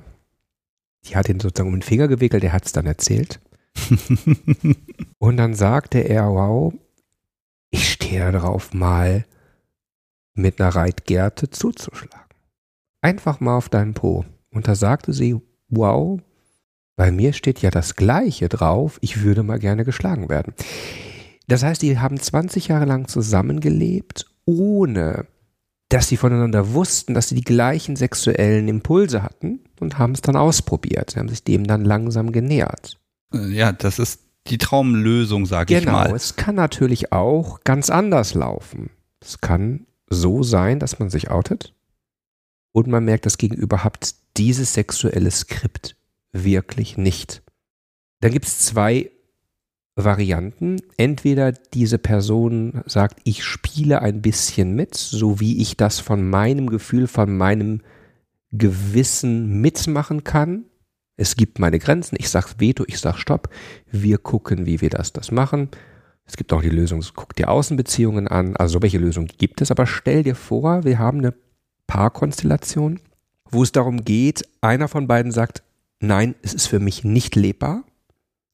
Die 1.07 1.17
hat 1.17 1.29
ihn 1.29 1.41
sozusagen 1.41 1.69
um 1.69 1.77
den 1.77 1.83
Finger 1.83 2.09
gewickelt, 2.09 2.45
er 2.45 2.53
hat 2.53 2.67
es 2.67 2.73
dann 2.73 2.87
erzählt. 2.87 3.41
und 5.19 5.37
dann 5.37 5.55
sagte 5.55 5.99
er, 5.99 6.29
wow, 6.29 6.73
ich 7.71 7.91
stehe 7.91 8.33
darauf, 8.33 8.73
mal 8.73 9.25
mit 10.35 10.61
einer 10.61 10.75
Reitgerte 10.75 11.51
zuzuschlagen. 11.51 12.35
Einfach 13.01 13.41
mal 13.41 13.57
auf 13.57 13.69
deinen 13.69 13.95
Po. 13.95 14.25
Und 14.51 14.69
da 14.69 14.75
sagte 14.75 15.13
sie, 15.13 15.37
wow, 15.69 16.21
bei 16.97 17.13
mir 17.13 17.33
steht 17.33 17.61
ja 17.61 17.71
das 17.71 17.97
Gleiche 17.97 18.49
drauf, 18.49 18.99
ich 19.03 19.23
würde 19.23 19.43
mal 19.43 19.59
gerne 19.59 19.85
geschlagen 19.85 20.29
werden. 20.29 20.55
Das 21.47 21.63
heißt, 21.63 21.81
die 21.83 21.99
haben 21.99 22.19
20 22.19 22.69
Jahre 22.69 22.85
lang 22.85 23.09
zusammengelebt, 23.09 24.27
ohne 24.45 25.27
dass 25.89 26.09
sie 26.09 26.19
voneinander 26.19 26.75
wussten, 26.75 27.15
dass 27.15 27.29
sie 27.29 27.35
die 27.35 27.45
gleichen 27.45 27.97
sexuellen 27.97 28.69
Impulse 28.69 29.23
hatten 29.23 29.61
und 29.81 29.99
haben 29.99 30.13
es 30.13 30.21
dann 30.21 30.37
ausprobiert. 30.37 31.13
Sie 31.13 31.19
haben 31.19 31.29
sich 31.29 31.45
dem 31.45 31.67
dann 31.67 31.85
langsam 31.85 32.33
genähert. 32.33 32.98
Äh, 33.33 33.49
ja, 33.49 33.73
das 33.73 33.99
ist 33.99 34.21
die 34.47 34.59
Traumlösung, 34.59 35.47
sage 35.47 35.75
genau, 35.75 35.81
ich 35.81 35.87
mal. 35.93 36.05
Genau, 36.05 36.17
es 36.17 36.37
kann 36.37 36.55
natürlich 36.55 37.13
auch 37.13 37.61
ganz 37.65 37.91
anders 37.91 38.35
laufen. 38.35 38.91
Es 39.21 39.41
kann 39.41 39.87
so 40.09 40.43
sein, 40.43 40.79
dass 40.79 40.99
man 40.99 41.11
sich 41.11 41.31
outet 41.31 41.75
und 42.73 42.89
man 42.89 43.05
merkt, 43.05 43.27
das 43.27 43.39
Gegenüber 43.39 43.85
hat 43.85 44.15
dieses 44.37 44.75
sexuelle 44.75 45.31
Skript 45.31 45.97
wirklich 46.33 46.97
nicht. 46.97 47.43
Dann 48.21 48.33
gibt 48.33 48.47
es 48.47 48.61
zwei 48.61 49.11
Varianten. 49.97 50.81
Entweder 50.97 51.53
diese 51.53 51.99
Person 51.99 52.83
sagt, 52.87 53.21
ich 53.25 53.45
spiele 53.45 54.01
ein 54.01 54.23
bisschen 54.23 54.75
mit, 54.75 54.95
so 54.95 55.41
wie 55.41 55.61
ich 55.61 55.77
das 55.77 56.01
von 56.01 56.29
meinem 56.29 56.69
Gefühl, 56.69 57.09
von 57.09 57.37
meinem 57.37 57.83
Gewissen 58.53 59.61
mitmachen 59.61 60.25
kann. 60.25 60.65
Es 61.19 61.35
gibt 61.35 61.59
meine 61.59 61.81
Grenzen. 61.81 62.17
Ich 62.19 62.31
sage 62.31 62.47
Veto, 62.59 62.85
ich 62.87 63.01
sage 63.01 63.19
Stopp. 63.19 63.51
Wir 63.91 64.19
gucken, 64.19 64.67
wie 64.67 64.81
wir 64.81 64.89
das, 64.89 65.13
das 65.13 65.33
machen. 65.33 65.69
Es 66.25 66.37
gibt 66.37 66.53
auch 66.53 66.63
die 66.63 66.71
Lösung, 66.71 67.03
guck 67.17 67.35
dir 67.35 67.51
Außenbeziehungen 67.51 68.29
an. 68.29 68.55
Also 68.57 68.81
welche 68.83 68.99
Lösung 68.99 69.27
gibt 69.27 69.61
es? 69.61 69.73
Aber 69.73 69.87
stell 69.87 70.23
dir 70.23 70.37
vor, 70.37 70.85
wir 70.85 70.99
haben 70.99 71.19
eine 71.19 71.35
Paarkonstellation, 71.89 73.01
wo 73.51 73.63
es 73.65 73.73
darum 73.73 74.05
geht, 74.05 74.47
einer 74.61 74.87
von 74.87 75.09
beiden 75.09 75.33
sagt, 75.33 75.63
nein, 76.01 76.37
es 76.43 76.55
ist 76.55 76.69
für 76.69 76.79
mich 76.79 77.03
nicht 77.03 77.35
lebbar. 77.35 77.83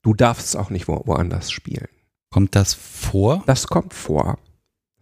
Du 0.02 0.14
darfst 0.14 0.46
es 0.46 0.56
auch 0.56 0.70
nicht 0.70 0.88
wo, 0.88 1.02
woanders 1.04 1.50
spielen. 1.50 1.88
Kommt 2.30 2.56
das 2.56 2.72
vor? 2.72 3.42
Das 3.46 3.66
kommt 3.66 3.92
vor. 3.92 4.38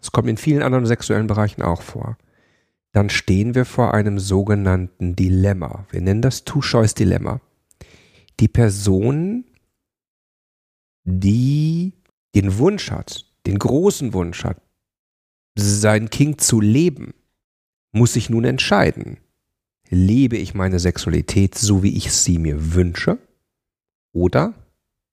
Das 0.00 0.10
kommt 0.10 0.28
in 0.28 0.36
vielen 0.36 0.62
anderen 0.62 0.86
sexuellen 0.86 1.28
Bereichen 1.28 1.62
auch 1.62 1.82
vor. 1.82 2.18
Dann 2.90 3.08
stehen 3.08 3.54
wir 3.54 3.66
vor 3.66 3.94
einem 3.94 4.18
sogenannten 4.18 5.14
Dilemma. 5.14 5.86
Wir 5.90 6.00
nennen 6.00 6.22
das 6.22 6.44
Two-Choice-Dilemma. 6.44 7.40
Die 8.40 8.48
Person, 8.48 9.44
die 11.04 11.92
den 12.34 12.58
Wunsch 12.58 12.90
hat, 12.90 13.26
den 13.46 13.58
großen 13.58 14.12
Wunsch 14.12 14.44
hat, 14.44 14.60
sein 15.54 16.10
Kind 16.10 16.40
zu 16.40 16.60
leben, 16.60 17.14
muss 17.92 18.14
sich 18.14 18.30
nun 18.30 18.44
entscheiden. 18.44 19.18
Lebe 19.90 20.38
ich 20.38 20.54
meine 20.54 20.78
Sexualität 20.78 21.54
so, 21.54 21.82
wie 21.82 21.96
ich 21.96 22.12
sie 22.12 22.38
mir 22.38 22.74
wünsche? 22.74 23.18
Oder, 24.12 24.54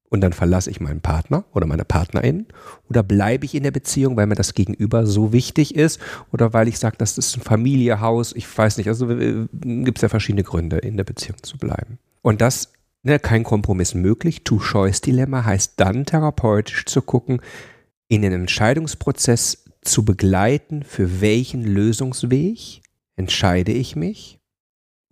und 0.09 0.21
dann 0.21 0.33
verlasse 0.33 0.71
ich 0.71 0.79
meinen 0.79 1.01
Partner 1.01 1.45
oder 1.53 1.67
meine 1.67 1.85
Partnerin? 1.85 2.47
Oder 2.89 3.03
bleibe 3.03 3.45
ich 3.45 3.53
in 3.53 3.63
der 3.63 3.71
Beziehung, 3.71 4.15
weil 4.15 4.27
mir 4.27 4.35
das 4.35 4.53
Gegenüber 4.53 5.05
so 5.05 5.33
wichtig 5.33 5.75
ist? 5.75 5.99
Oder 6.31 6.53
weil 6.53 6.67
ich 6.67 6.79
sage, 6.79 6.97
das 6.97 7.17
ist 7.17 7.37
ein 7.37 7.41
Familiehaus? 7.41 8.33
Ich 8.33 8.57
weiß 8.57 8.77
nicht. 8.77 8.87
Also 8.87 9.09
äh, 9.09 9.47
gibt 9.51 9.97
es 9.97 10.01
ja 10.01 10.09
verschiedene 10.09 10.43
Gründe, 10.43 10.77
in 10.77 10.97
der 10.97 11.03
Beziehung 11.03 11.43
zu 11.43 11.57
bleiben. 11.57 11.99
Und 12.21 12.41
das 12.41 12.71
ne, 13.03 13.19
kein 13.19 13.43
Kompromiss 13.43 13.93
möglich. 13.93 14.43
Two-Choice-Dilemma 14.43 15.45
heißt 15.45 15.73
dann 15.77 16.05
therapeutisch 16.05 16.85
zu 16.85 17.01
gucken, 17.01 17.41
in 18.07 18.21
den 18.21 18.33
Entscheidungsprozess 18.33 19.65
zu 19.81 20.03
begleiten, 20.03 20.83
für 20.83 21.21
welchen 21.21 21.63
Lösungsweg 21.63 22.81
entscheide 23.15 23.71
ich 23.71 23.95
mich. 23.95 24.39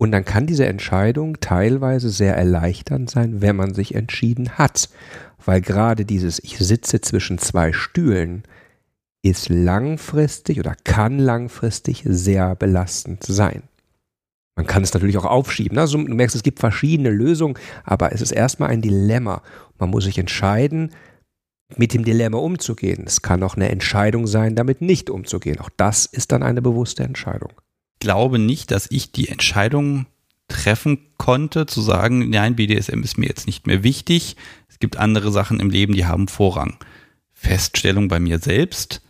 Und 0.00 0.12
dann 0.12 0.24
kann 0.24 0.46
diese 0.46 0.66
Entscheidung 0.66 1.40
teilweise 1.40 2.10
sehr 2.10 2.36
erleichternd 2.36 3.10
sein, 3.10 3.40
wenn 3.40 3.56
man 3.56 3.74
sich 3.74 3.94
entschieden 3.94 4.50
hat. 4.50 4.88
Weil 5.44 5.60
gerade 5.60 6.04
dieses 6.04 6.38
Ich 6.42 6.58
sitze 6.58 7.00
zwischen 7.00 7.38
zwei 7.38 7.72
Stühlen 7.72 8.44
ist 9.22 9.48
langfristig 9.48 10.60
oder 10.60 10.76
kann 10.84 11.18
langfristig 11.18 12.04
sehr 12.06 12.54
belastend 12.54 13.24
sein. 13.24 13.67
Man 14.58 14.66
kann 14.66 14.82
es 14.82 14.92
natürlich 14.92 15.16
auch 15.16 15.24
aufschieben. 15.24 15.78
Also 15.78 15.98
du 15.98 16.12
merkst, 16.12 16.34
es 16.34 16.42
gibt 16.42 16.58
verschiedene 16.58 17.10
Lösungen, 17.10 17.56
aber 17.84 18.10
es 18.12 18.20
ist 18.20 18.32
erstmal 18.32 18.70
ein 18.70 18.82
Dilemma. 18.82 19.40
Man 19.78 19.88
muss 19.88 20.02
sich 20.02 20.18
entscheiden, 20.18 20.90
mit 21.76 21.94
dem 21.94 22.04
Dilemma 22.04 22.38
umzugehen. 22.38 23.04
Es 23.06 23.22
kann 23.22 23.44
auch 23.44 23.54
eine 23.54 23.68
Entscheidung 23.68 24.26
sein, 24.26 24.56
damit 24.56 24.80
nicht 24.80 25.10
umzugehen. 25.10 25.60
Auch 25.60 25.70
das 25.76 26.06
ist 26.06 26.32
dann 26.32 26.42
eine 26.42 26.60
bewusste 26.60 27.04
Entscheidung. 27.04 27.52
Ich 27.94 28.00
glaube 28.00 28.40
nicht, 28.40 28.72
dass 28.72 28.90
ich 28.90 29.12
die 29.12 29.28
Entscheidung 29.28 30.06
treffen 30.48 31.06
konnte, 31.18 31.66
zu 31.66 31.80
sagen, 31.80 32.28
nein, 32.28 32.56
BDSM 32.56 33.04
ist 33.04 33.16
mir 33.16 33.26
jetzt 33.26 33.46
nicht 33.46 33.68
mehr 33.68 33.84
wichtig. 33.84 34.34
Es 34.68 34.80
gibt 34.80 34.96
andere 34.96 35.30
Sachen 35.30 35.60
im 35.60 35.70
Leben, 35.70 35.94
die 35.94 36.06
haben 36.06 36.26
Vorrang. 36.26 36.78
Feststellung 37.32 38.08
bei 38.08 38.18
mir 38.18 38.40
selbst, 38.40 39.02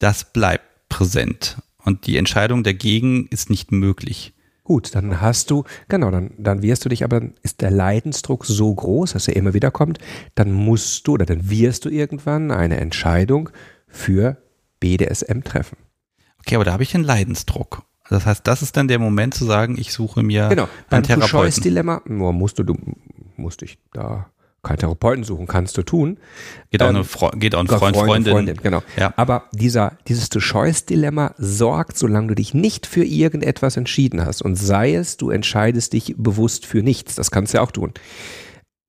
das 0.00 0.32
bleibt 0.32 0.88
präsent. 0.88 1.58
Und 1.84 2.08
die 2.08 2.16
Entscheidung 2.16 2.64
dagegen 2.64 3.28
ist 3.28 3.48
nicht 3.48 3.70
möglich. 3.70 4.32
Gut, 4.68 4.94
dann 4.94 5.22
hast 5.22 5.50
du, 5.50 5.64
genau, 5.88 6.10
dann, 6.10 6.32
dann 6.36 6.60
wirst 6.60 6.84
du 6.84 6.90
dich, 6.90 7.02
aber 7.02 7.22
ist 7.40 7.62
der 7.62 7.70
Leidensdruck 7.70 8.44
so 8.44 8.74
groß, 8.74 9.14
dass 9.14 9.26
er 9.26 9.34
immer 9.34 9.54
wieder 9.54 9.70
kommt, 9.70 9.98
dann 10.34 10.52
musst 10.52 11.08
du 11.08 11.14
oder 11.14 11.24
dann 11.24 11.48
wirst 11.48 11.86
du 11.86 11.88
irgendwann 11.88 12.50
eine 12.50 12.76
Entscheidung 12.76 13.48
für 13.86 14.36
BDSM 14.78 15.40
treffen. 15.40 15.78
Okay, 16.40 16.56
aber 16.56 16.66
da 16.66 16.74
habe 16.74 16.82
ich 16.82 16.92
den 16.92 17.02
Leidensdruck. 17.02 17.84
Das 18.10 18.26
heißt, 18.26 18.46
das 18.46 18.60
ist 18.60 18.76
dann 18.76 18.88
der 18.88 18.98
Moment 18.98 19.32
zu 19.32 19.46
sagen, 19.46 19.78
ich 19.78 19.90
suche 19.90 20.22
mir 20.22 20.50
genau, 20.50 20.64
einen 20.64 20.70
beim 20.90 21.02
Therapeuten. 21.02 21.62
Dilemma, 21.62 22.02
nur 22.04 22.34
musst 22.34 22.58
du, 22.58 22.62
du 22.62 22.76
musst 23.36 23.62
dich 23.62 23.78
da 23.94 24.30
keinen 24.62 24.78
Therapeuten 24.78 25.24
suchen, 25.24 25.46
kannst 25.46 25.76
du 25.78 25.82
tun. 25.82 26.18
Geht 26.70 26.82
auch, 26.82 26.88
eine 26.88 27.04
Fre 27.04 27.30
geht 27.34 27.54
auch 27.54 27.60
ein 27.60 27.68
Freund, 27.68 27.96
Freundin. 27.96 28.32
Freundin. 28.32 28.56
Genau. 28.56 28.82
Ja. 28.96 29.14
Aber 29.16 29.44
dieser, 29.52 29.96
dieses 30.08 30.28
To-Choice-Dilemma 30.30 31.34
sorgt, 31.38 31.96
solange 31.96 32.28
du 32.28 32.34
dich 32.34 32.54
nicht 32.54 32.86
für 32.86 33.04
irgendetwas 33.04 33.76
entschieden 33.76 34.24
hast 34.24 34.42
und 34.42 34.56
sei 34.56 34.94
es, 34.94 35.16
du 35.16 35.30
entscheidest 35.30 35.92
dich 35.92 36.14
bewusst 36.18 36.66
für 36.66 36.82
nichts, 36.82 37.14
das 37.14 37.30
kannst 37.30 37.54
du 37.54 37.58
ja 37.58 37.62
auch 37.62 37.70
tun. 37.70 37.92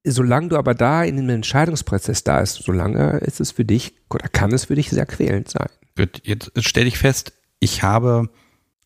Solange 0.04 0.48
du 0.48 0.58
aber 0.58 0.74
da 0.74 1.04
in 1.04 1.18
dem 1.18 1.30
Entscheidungsprozess 1.30 2.24
da 2.24 2.40
ist, 2.40 2.64
solange 2.64 3.18
ist 3.20 3.40
es 3.40 3.52
für 3.52 3.66
dich 3.66 3.94
oder 4.10 4.28
kann 4.28 4.52
es 4.54 4.66
für 4.66 4.76
dich 4.76 4.90
sehr 4.90 5.06
quälend 5.06 5.50
sein. 5.50 5.68
Gut, 5.96 6.22
jetzt 6.24 6.52
stelle 6.64 6.88
ich 6.88 6.98
fest, 6.98 7.34
ich 7.60 7.84
habe 7.84 8.30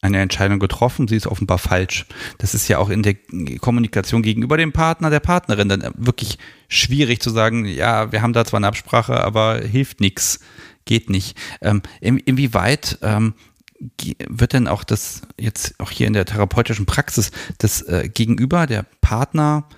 eine 0.04 0.20
Entscheidung 0.20 0.60
getroffen, 0.60 1.08
sie 1.08 1.16
ist 1.16 1.28
offenbar 1.28 1.58
falsch. 1.58 2.06
Das 2.38 2.54
ist 2.54 2.68
ja 2.68 2.78
auch 2.78 2.90
in 2.90 3.04
der 3.04 3.16
Kommunikation 3.60 4.22
gegenüber 4.22 4.58
dem 4.58 4.74
Partner, 4.74 5.10
der 5.10 5.22
Partnerin 5.22 5.70
dann 5.70 5.94
wirklich 5.96 6.38
schwierig 6.68 7.22
zu 7.22 7.30
sagen, 7.30 7.66
ja, 7.66 8.12
wir 8.12 8.22
haben 8.22 8.34
da 8.34 8.44
zwar 8.44 8.58
eine 8.58 8.68
Absprache, 8.68 9.24
aber 9.24 9.60
hilft 9.60 10.02
nichts, 10.02 10.42
geht 10.84 11.10
nicht. 11.10 11.38
Ähm, 11.62 11.82
in, 12.02 12.18
inwieweit 12.18 13.00
ähm, 13.02 13.34
wird 14.28 14.54
denn 14.54 14.68
auch 14.68 14.84
das 14.84 15.22
jetzt 15.40 15.80
auch 15.80 15.90
hier 15.90 16.08
in 16.08 16.14
der 16.14 16.26
therapeutischen 16.26 16.86
Praxis 16.86 17.32
das 17.58 17.82
äh, 17.84 18.10
Gegenüber 18.14 18.68
der 18.68 18.86
Partner 19.00 19.70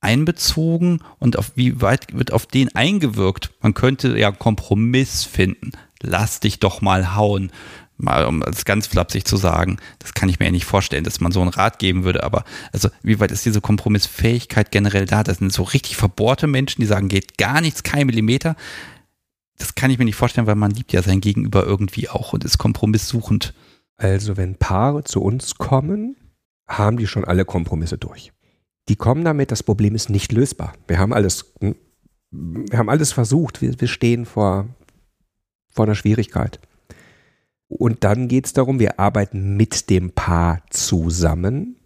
einbezogen 0.00 1.02
und 1.18 1.36
auf 1.36 1.52
wie 1.56 1.80
weit 1.80 2.16
wird 2.16 2.32
auf 2.32 2.46
den 2.46 2.72
eingewirkt? 2.76 3.50
Man 3.60 3.74
könnte 3.74 4.16
ja 4.16 4.30
Kompromiss 4.30 5.24
finden. 5.24 5.72
Lass 6.02 6.38
dich 6.38 6.60
doch 6.60 6.82
mal 6.82 7.16
hauen 7.16 7.50
mal 7.98 8.26
um 8.26 8.42
es 8.42 8.64
ganz 8.64 8.86
flapsig 8.86 9.24
zu 9.24 9.36
sagen, 9.36 9.78
das 9.98 10.14
kann 10.14 10.28
ich 10.28 10.38
mir 10.38 10.46
ja 10.46 10.52
nicht 10.52 10.64
vorstellen, 10.64 11.04
dass 11.04 11.20
man 11.20 11.32
so 11.32 11.40
einen 11.40 11.50
Rat 11.50 11.78
geben 11.78 12.04
würde, 12.04 12.22
aber 12.22 12.44
also 12.72 12.88
wie 13.02 13.20
weit 13.20 13.30
ist 13.30 13.44
diese 13.44 13.60
Kompromissfähigkeit 13.60 14.70
generell 14.70 15.06
da? 15.06 15.22
Das 15.22 15.38
sind 15.38 15.52
so 15.52 15.62
richtig 15.62 15.96
verbohrte 15.96 16.46
Menschen, 16.46 16.80
die 16.80 16.86
sagen, 16.86 17.08
geht 17.08 17.38
gar 17.38 17.60
nichts, 17.60 17.82
kein 17.82 18.06
Millimeter. 18.06 18.56
Das 19.58 19.74
kann 19.74 19.90
ich 19.90 19.98
mir 19.98 20.04
nicht 20.04 20.16
vorstellen, 20.16 20.46
weil 20.46 20.54
man 20.56 20.72
liebt 20.72 20.92
ja 20.92 21.02
sein 21.02 21.20
Gegenüber 21.20 21.64
irgendwie 21.64 22.08
auch 22.08 22.32
und 22.32 22.44
ist 22.44 22.58
kompromisssuchend. 22.58 23.54
Also 23.96 24.36
wenn 24.36 24.56
Paare 24.56 25.04
zu 25.04 25.22
uns 25.22 25.54
kommen, 25.54 26.16
haben 26.68 26.98
die 26.98 27.06
schon 27.06 27.24
alle 27.24 27.44
Kompromisse 27.44 27.96
durch. 27.96 28.32
Die 28.88 28.96
kommen 28.96 29.24
damit, 29.24 29.50
das 29.50 29.62
Problem 29.62 29.94
ist 29.94 30.10
nicht 30.10 30.32
lösbar. 30.32 30.74
Wir 30.86 30.98
haben 30.98 31.14
alles, 31.14 31.52
hm, 31.60 31.76
wir 32.30 32.78
haben 32.78 32.90
alles 32.90 33.12
versucht, 33.12 33.62
wir, 33.62 33.80
wir 33.80 33.88
stehen 33.88 34.26
vor, 34.26 34.68
vor 35.70 35.86
einer 35.86 35.94
Schwierigkeit. 35.94 36.60
Und 37.68 38.04
dann 38.04 38.28
geht 38.28 38.46
es 38.46 38.52
darum, 38.52 38.78
wir 38.78 39.00
arbeiten 39.00 39.56
mit 39.56 39.90
dem 39.90 40.12
Paar 40.12 40.62
zusammen 40.70 41.76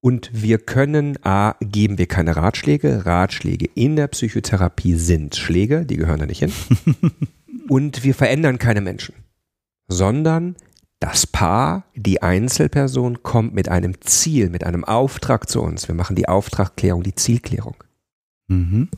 und 0.00 0.30
wir 0.32 0.58
können, 0.58 1.18
a, 1.24 1.54
geben 1.60 1.96
wir 1.98 2.06
keine 2.06 2.36
Ratschläge. 2.36 3.06
Ratschläge 3.06 3.70
in 3.74 3.96
der 3.96 4.08
Psychotherapie 4.08 4.96
sind 4.96 5.36
Schläge, 5.36 5.86
die 5.86 5.96
gehören 5.96 6.20
da 6.20 6.26
nicht 6.26 6.40
hin. 6.40 6.52
und 7.68 8.04
wir 8.04 8.14
verändern 8.14 8.58
keine 8.58 8.80
Menschen, 8.80 9.14
sondern 9.88 10.56
das 11.00 11.26
Paar, 11.26 11.84
die 11.94 12.22
Einzelperson 12.22 13.22
kommt 13.22 13.54
mit 13.54 13.68
einem 13.68 14.00
Ziel, 14.00 14.48
mit 14.48 14.64
einem 14.64 14.84
Auftrag 14.84 15.48
zu 15.48 15.60
uns. 15.60 15.88
Wir 15.88 15.94
machen 15.94 16.16
die 16.16 16.28
Auftragklärung, 16.28 17.02
die 17.02 17.14
Zielklärung. 17.14 17.76
Mhm. 18.48 18.88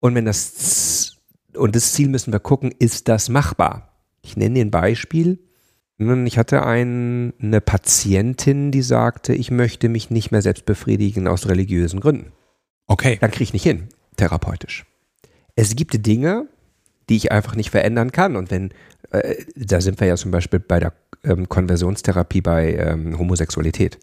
Und 0.00 0.14
wenn 0.14 0.24
das, 0.24 1.16
und 1.54 1.76
das 1.76 1.92
Ziel 1.92 2.08
müssen 2.08 2.32
wir 2.32 2.40
gucken, 2.40 2.74
ist 2.78 3.08
das 3.08 3.28
machbar? 3.28 3.92
Ich 4.22 4.36
nenne 4.36 4.54
dir 4.54 4.64
ein 4.64 4.70
Beispiel. 4.70 5.38
Ich 5.98 6.36
hatte 6.36 6.64
ein, 6.64 7.32
eine 7.40 7.60
Patientin, 7.60 8.70
die 8.70 8.82
sagte, 8.82 9.34
ich 9.34 9.50
möchte 9.50 9.88
mich 9.88 10.10
nicht 10.10 10.30
mehr 10.30 10.42
selbst 10.42 10.66
befriedigen 10.66 11.26
aus 11.26 11.48
religiösen 11.48 12.00
Gründen. 12.00 12.32
Okay. 12.86 13.16
Dann 13.20 13.30
kriege 13.30 13.44
ich 13.44 13.52
nicht 13.54 13.62
hin, 13.62 13.88
therapeutisch. 14.16 14.84
Es 15.54 15.74
gibt 15.74 16.06
Dinge, 16.06 16.48
die 17.08 17.16
ich 17.16 17.32
einfach 17.32 17.56
nicht 17.56 17.70
verändern 17.70 18.12
kann. 18.12 18.36
Und 18.36 18.50
wenn, 18.50 18.72
äh, 19.10 19.36
da 19.54 19.80
sind 19.80 19.98
wir 19.98 20.06
ja 20.06 20.16
zum 20.16 20.30
Beispiel 20.30 20.60
bei 20.60 20.80
der 20.80 20.92
ähm, 21.24 21.48
Konversionstherapie 21.48 22.40
bei 22.40 22.74
ähm, 22.74 23.18
Homosexualität. 23.18 23.98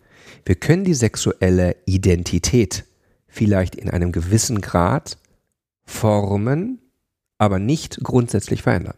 Wir 0.45 0.56
können 0.56 0.84
die 0.84 0.94
sexuelle 0.94 1.76
Identität 1.86 2.86
vielleicht 3.28 3.76
in 3.76 3.90
einem 3.90 4.11
gewissen 4.11 4.61
Grad 4.61 5.18
formen, 5.86 6.80
aber 7.38 7.60
nicht 7.60 7.99
grundsätzlich 8.03 8.61
verändern. 8.61 8.95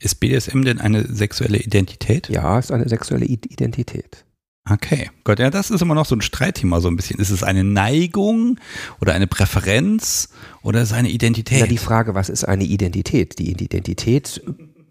Ist 0.00 0.16
BDSM 0.16 0.62
denn 0.62 0.80
eine 0.80 1.06
sexuelle 1.06 1.58
Identität? 1.58 2.28
Ja, 2.28 2.58
ist 2.58 2.72
eine 2.72 2.88
sexuelle 2.88 3.26
Identität. 3.26 4.24
Okay, 4.68 5.10
Gott, 5.22 5.38
ja, 5.38 5.48
das 5.50 5.70
ist 5.70 5.80
immer 5.80 5.94
noch 5.94 6.06
so 6.06 6.16
ein 6.16 6.22
Streitthema 6.22 6.80
so 6.80 6.88
ein 6.88 6.96
bisschen. 6.96 7.20
Ist 7.20 7.30
es 7.30 7.44
eine 7.44 7.62
Neigung 7.62 8.58
oder 9.00 9.14
eine 9.14 9.28
Präferenz 9.28 10.30
oder 10.62 10.82
ist 10.82 10.90
es 10.90 10.96
eine 10.96 11.10
Identität? 11.10 11.60
Ja, 11.60 11.66
die 11.66 11.78
Frage, 11.78 12.16
was 12.16 12.28
ist 12.28 12.44
eine 12.44 12.64
Identität? 12.64 13.38
Die 13.38 13.52
Identität 13.52 14.42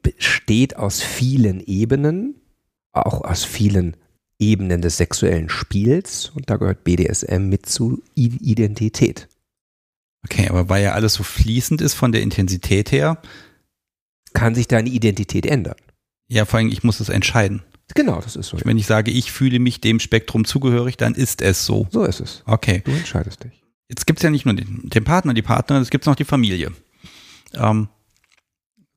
besteht 0.02 0.78
aus 0.78 1.02
vielen 1.02 1.60
Ebenen, 1.60 2.36
auch 2.94 3.22
aus 3.22 3.44
vielen 3.44 3.98
Ebenen 4.40 4.82
des 4.82 4.98
sexuellen 4.98 5.50
Spiels 5.50 6.32
und 6.34 6.50
da 6.50 6.56
gehört 6.56 6.86
BDSM 6.86 7.50
mit 7.50 7.66
zu 7.66 8.02
Identität. 8.16 9.28
Okay, 10.24 10.48
aber 10.50 10.70
weil 10.70 10.84
ja 10.84 10.94
alles 10.94 11.16
so 11.16 11.24
fließend 11.24 11.82
ist 11.82 11.94
von 11.94 12.12
der 12.12 12.22
Intensität 12.22 12.92
her. 12.92 13.22
Kann 14.36 14.54
sich 14.54 14.68
deine 14.68 14.90
Identität 14.90 15.46
ändern. 15.46 15.76
Ja, 16.28 16.46
vor 16.46 16.60
allem, 16.60 16.70
ich 16.70 16.84
muss 16.84 17.00
es 17.00 17.10
entscheiden. 17.10 17.64
Genau, 17.94 18.20
das 18.20 18.36
ist 18.36 18.50
so. 18.50 18.58
Wenn 18.64 18.78
ich 18.78 18.88
sage, 18.88 19.12
ich 19.12 19.32
fühle 19.32 19.60
mich 19.60 19.80
dem 19.80 20.00
Spektrum 20.00 20.46
zugehörig, 20.46 20.98
dann 20.98 21.14
ist 21.14 21.42
es 21.42 21.66
so. 21.66 21.88
So 21.92 22.04
ist 22.04 22.20
es. 22.20 22.44
Okay. 22.46 22.82
Du 22.84 22.92
entscheidest 22.92 23.44
dich. 23.44 23.64
Jetzt 23.90 24.08
gibt 24.08 24.20
es 24.20 24.24
ja 24.24 24.32
nicht 24.32 24.46
nur 24.46 24.56
den, 24.56 24.90
den 24.90 25.04
Partner, 25.04 25.34
die 25.34 25.44
Partnerin, 25.44 25.84
es 25.84 25.92
gibt 25.92 26.06
noch 26.08 26.16
die 26.16 26.26
Familie. 26.26 26.72
Ähm, 27.54 27.90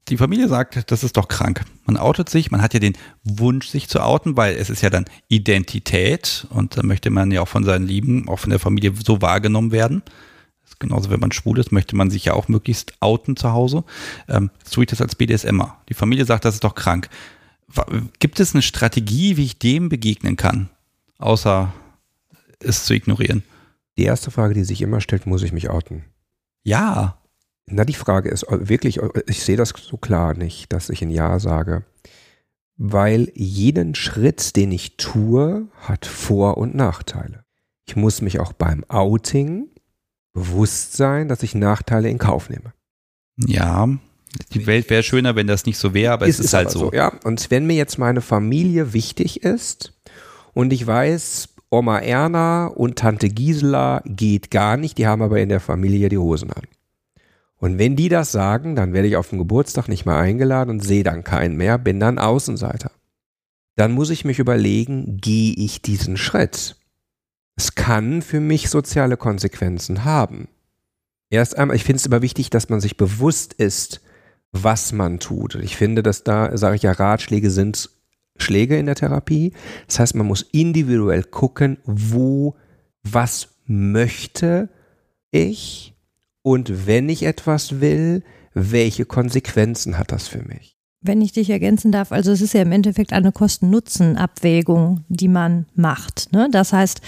die 0.09 0.17
Familie 0.17 0.49
sagt, 0.49 0.91
das 0.91 1.05
ist 1.05 1.19
doch 1.19 1.29
krank. 1.29 1.65
Man 1.85 1.99
outet 1.99 2.31
sich, 2.31 2.51
man 2.51 2.63
hat 2.63 2.73
ja 2.73 2.81
den 2.81 2.97
Wunsch, 3.25 3.69
sich 3.69 3.89
zu 3.89 4.01
outen, 4.01 4.39
weil 4.39 4.57
es 4.57 4.71
ist 4.71 4.81
ja 4.81 4.89
dann 4.89 5.05
Identität 5.29 6.47
und 6.49 6.79
da 6.79 6.83
möchte 6.83 7.11
man 7.11 7.31
ja 7.31 7.43
auch 7.43 7.49
von 7.49 7.65
seinen 7.65 7.87
Lieben, 7.87 8.27
auch 8.29 8.39
von 8.39 8.51
der 8.51 8.59
Familie 8.59 8.95
so 9.05 9.21
wahrgenommen 9.21 9.71
werden. 9.71 10.03
Genauso, 10.79 11.11
wenn 11.11 11.21
man 11.21 11.33
schwul 11.33 11.59
ist, 11.59 11.73
möchte 11.73 11.97
man 11.97 12.11
sich 12.11 12.27
ja 12.27 12.35
auch 12.35 12.49
möglichst 12.49 12.95
outen 13.01 13.37
zu 13.37 13.53
Hause. 13.53 13.85
Ähm, 14.29 14.51
jetzt 14.59 14.73
tue 14.73 14.85
ich 14.85 14.91
das 14.91 15.01
als 15.01 15.17
BDSMer. 15.17 15.77
Die 15.89 15.95
Familie 15.95 16.25
sagt, 16.25 16.45
das 16.45 16.55
ist 16.55 16.65
doch 16.65 16.75
krank. 16.75 17.09
Gibt 18.19 18.41
es 18.41 18.55
eine 18.55 18.63
Strategie, 18.63 19.37
wie 19.37 19.45
ich 19.45 19.59
dem 19.59 19.89
begegnen 19.89 20.37
kann, 20.37 20.71
außer 21.19 21.73
es 22.61 22.85
zu 22.85 22.95
ignorieren? 22.95 23.43
Die 23.99 24.05
erste 24.05 24.31
Frage, 24.31 24.55
die 24.55 24.65
sich 24.65 24.81
immer 24.81 25.01
stellt, 25.01 25.27
muss 25.27 25.43
ich 25.43 25.53
mich 25.53 25.69
outen? 25.69 26.05
Ja. 26.63 27.19
Na, 27.67 27.85
die 27.85 27.95
Frage 27.95 28.31
ist 28.31 28.47
wirklich, 28.49 29.01
ich 29.27 29.43
sehe 29.43 29.57
das 29.57 29.75
so 29.77 29.99
klar 29.99 30.35
nicht, 30.35 30.73
dass 30.73 30.89
ich 30.89 31.03
ein 31.03 31.11
Ja 31.11 31.39
sage. 31.39 31.85
Weil 32.77 33.31
jeden 33.35 33.97
Schritt, 33.97 34.55
den 34.55 34.71
ich 34.71 34.97
tue, 34.97 35.67
hat 35.81 36.07
Vor- 36.07 36.57
und 36.59 36.75
Nachteile. 36.75 37.45
Ich 37.87 37.97
muss 37.97 38.23
mich 38.23 38.39
auch 38.39 38.53
beim 38.53 38.85
Outing 38.85 39.69
bewusst 40.39 40.97
sein, 40.97 41.29
dass 41.29 41.43
ich 41.43 41.55
Nachteile 41.55 42.09
in 42.09 42.19
Kauf 42.19 42.49
nehme. 42.49 42.73
Ja, 43.37 43.89
die 44.53 44.67
Welt 44.67 44.91
wäre 44.91 45.03
schöner, 45.03 45.37
wenn 45.37 45.47
das 45.47 45.67
nicht 45.67 45.79
so 45.79 45.95
wäre, 45.95 46.13
aber 46.13 46.27
es 46.27 46.39
ist, 46.39 46.47
ist 46.47 46.55
halt 46.55 46.71
so. 46.71 46.79
so. 46.79 46.93
Ja, 46.93 47.13
und 47.25 47.51
wenn 47.51 47.67
mir 47.67 47.77
jetzt 47.77 47.99
meine 47.99 48.21
Familie 48.21 48.93
wichtig 48.93 49.43
ist 49.43 49.93
und 50.55 50.73
ich 50.73 50.87
weiß, 50.87 51.49
Oma 51.71 51.99
Erna 51.99 52.67
und 52.67 52.97
Tante 52.97 53.29
Gisela 53.29 54.03
geht 54.05 54.51
gar 54.51 54.77
nicht, 54.77 54.99
die 54.99 55.07
haben 55.07 55.23
aber 55.23 55.41
in 55.41 55.49
der 55.49 55.61
Familie 55.61 56.09
die 56.09 56.19
Hosen 56.19 56.53
an. 56.53 56.63
Und 57.57 57.79
wenn 57.79 57.97
die 57.97 58.09
das 58.09 58.31
sagen, 58.31 58.77
dann 58.77 58.93
werde 58.93 59.09
ich 59.09 59.17
auf 59.17 59.31
dem 59.31 59.39
Geburtstag 59.39 59.89
nicht 59.89 60.07
mehr 60.07 60.17
eingeladen 60.17 60.71
und 60.71 60.81
sehe 60.81 61.03
dann 61.03 61.25
keinen 61.25 61.57
mehr, 61.57 61.77
bin 61.77 61.99
dann 61.99 62.19
Außenseiter. 62.19 62.93
Dann 63.75 63.93
muss 63.93 64.11
ich 64.11 64.25
mich 64.25 64.39
überlegen, 64.39 65.19
gehe 65.21 65.55
ich 65.55 65.83
diesen 65.83 66.17
Schritt? 66.17 66.77
Es 67.59 67.75
kann 67.75 68.23
für 68.23 68.39
mich 68.39 68.71
soziale 68.71 69.17
Konsequenzen 69.17 70.05
haben. 70.05 70.47
Erst 71.29 71.59
einmal, 71.59 71.77
ich 71.77 71.83
finde 71.83 71.97
es 71.97 72.07
immer 72.07 72.23
wichtig, 72.23 72.51
dass 72.51 72.69
man 72.69 72.81
sich 72.81 72.97
bewusst 72.97 73.53
ist, 73.53 74.01
was 74.53 74.93
man 74.93 75.19
tut. 75.19 75.57
Ich 75.57 75.77
finde, 75.77 76.05
dass 76.05 76.23
da, 76.23 76.57
sage 76.57 76.77
ich 76.77 76.83
ja, 76.83 76.93
Ratschläge 76.93 77.51
sind 77.51 77.91
Schläge 78.37 78.79
in 78.79 78.87
der 78.87 78.95
Therapie. 78.95 79.55
Das 79.89 79.99
heißt, 79.99 80.15
man 80.15 80.29
muss 80.29 80.43
individuell 80.53 81.25
gucken, 81.25 81.79
wo, 81.85 82.55
was 83.03 83.49
möchte 83.67 84.69
ich 85.33 85.97
und 86.43 86.87
wenn 86.87 87.09
ich 87.09 87.25
etwas 87.25 87.81
will, 87.81 88.23
welche 88.55 89.05
Konsequenzen 89.05 89.99
hat 89.99 90.13
das 90.13 90.29
für 90.29 90.43
mich? 90.43 90.78
Wenn 91.09 91.23
ich 91.23 91.33
dich 91.33 91.49
ergänzen 91.49 91.91
darf, 91.91 92.13
also 92.13 92.31
es 92.31 92.43
ist 92.43 92.53
ja 92.53 92.61
im 92.61 92.71
Endeffekt 92.71 93.15
eine 93.15 93.33
Kosten-Nutzen-Abwägung, 93.33 95.05
die 95.09 95.29
man 95.29 95.65
macht. 95.75 96.31
Ne? 96.33 96.49
Das 96.51 96.75
heißt, 96.75 97.01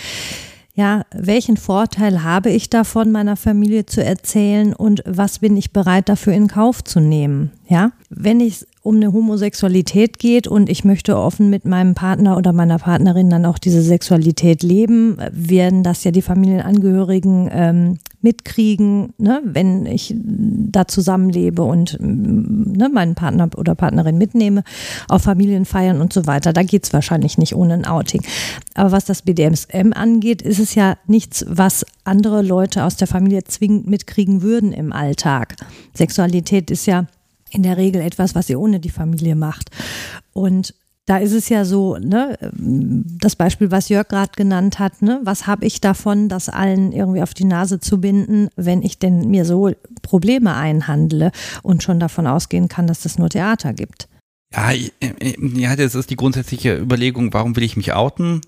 ja, 0.74 1.05
welchen 1.14 1.59
Vorteil 1.59 2.22
habe 2.22 2.48
ich 2.48 2.70
davon, 2.70 3.12
meiner 3.12 3.36
Familie 3.36 3.85
zu 3.85 4.02
erzählen 4.02 4.72
und 4.72 5.02
was 5.05 5.40
bin 5.40 5.55
ich 5.55 5.72
bereit 5.72 6.09
dafür 6.09 6.32
in 6.32 6.48
Kauf 6.48 6.82
zu 6.82 6.98
nehmen? 6.98 7.51
Ja, 7.71 7.93
wenn 8.09 8.41
es 8.41 8.67
um 8.83 8.97
eine 8.97 9.13
Homosexualität 9.13 10.19
geht 10.19 10.49
und 10.49 10.69
ich 10.69 10.85
möchte 10.85 11.17
offen 11.17 11.51
mit 11.51 11.65
meinem 11.65 11.95
Partner 11.95 12.37
oder 12.37 12.53
meiner 12.53 12.79
Partnerin 12.81 13.31
dann 13.31 13.47
auch 13.47 13.59
diese 13.59 13.81
Sexualität 13.81 14.65
leben, 14.65 15.19
werden 15.31 15.85
das 15.85 16.03
ja 16.03 16.11
die 16.11 16.21
Familienangehörigen 16.21 17.49
ähm, 17.53 17.99
mitkriegen, 18.23 19.13
ne, 19.19 19.41
wenn 19.45 19.87
ich 19.87 20.17
da 20.17 20.89
zusammenlebe 20.89 21.63
und 21.63 21.97
ne, 22.01 22.89
meinen 22.89 23.15
Partner 23.15 23.49
oder 23.57 23.77
Partnerin 23.77 24.19
mitnehme 24.19 24.65
auf 25.09 25.23
Familienfeiern 25.23 26.01
und 26.01 26.13
so 26.13 26.27
weiter. 26.27 26.53
Da 26.53 26.65
geht 26.65 26.87
es 26.87 26.93
wahrscheinlich 26.93 27.39
nicht 27.39 27.55
ohne 27.55 27.75
ein 27.75 27.87
Outing. 27.87 28.25
Aber 28.75 28.91
was 28.91 29.05
das 29.05 29.23
BDSM 29.23 29.93
angeht, 29.95 30.43
ist 30.43 30.59
es 30.59 30.75
ja 30.75 30.97
nichts, 31.07 31.47
was 31.49 31.87
andere 32.03 32.43
Leute 32.43 32.83
aus 32.83 32.97
der 32.97 33.07
Familie 33.07 33.45
zwingend 33.45 33.87
mitkriegen 33.87 34.43
würden 34.43 34.73
im 34.73 34.93
Alltag. 34.93 35.55
Sexualität 35.95 36.73
ist 36.73 36.87
ja 36.87 37.07
in 37.51 37.62
der 37.62 37.77
Regel 37.77 38.01
etwas, 38.01 38.35
was 38.35 38.48
ihr 38.51 38.60
ohne 38.60 38.81
die 38.81 38.90
Familie 38.90 39.36
macht. 39.36 39.70
Und 40.32 40.74
da 41.06 41.16
ist 41.16 41.32
es 41.32 41.48
ja 41.48 41.64
so, 41.64 41.97
ne, 41.97 42.39
das 42.52 43.35
Beispiel, 43.35 43.72
was 43.72 43.89
Jörg 43.89 44.06
gerade 44.06 44.31
genannt 44.36 44.78
hat, 44.78 45.02
ne, 45.02 45.20
was 45.24 45.47
habe 45.48 45.66
ich 45.66 45.81
davon, 45.81 46.28
das 46.28 46.48
allen 46.48 46.93
irgendwie 46.93 47.22
auf 47.22 47.35
die 47.35 47.44
Nase 47.44 47.81
zu 47.81 48.01
binden, 48.01 48.48
wenn 48.55 48.82
ich 48.82 49.01
denn 49.01 49.28
mir 49.28 49.44
so 49.44 49.72
Probleme 50.02 50.55
einhandle 50.55 51.32
und 51.62 51.82
schon 51.82 51.98
davon 51.98 52.28
ausgehen 52.28 52.68
kann, 52.68 52.86
dass 52.86 53.05
es 53.05 53.18
nur 53.18 53.28
Theater 53.28 53.72
gibt? 53.72 54.09
Ja, 54.55 54.70
ja, 54.70 55.74
das 55.74 55.97
ist 55.97 56.10
die 56.10 56.16
grundsätzliche 56.16 56.77
Überlegung, 56.77 57.32
warum 57.32 57.56
will 57.56 57.64
ich 57.64 57.77
mich 57.77 57.93
outen, 57.93 58.40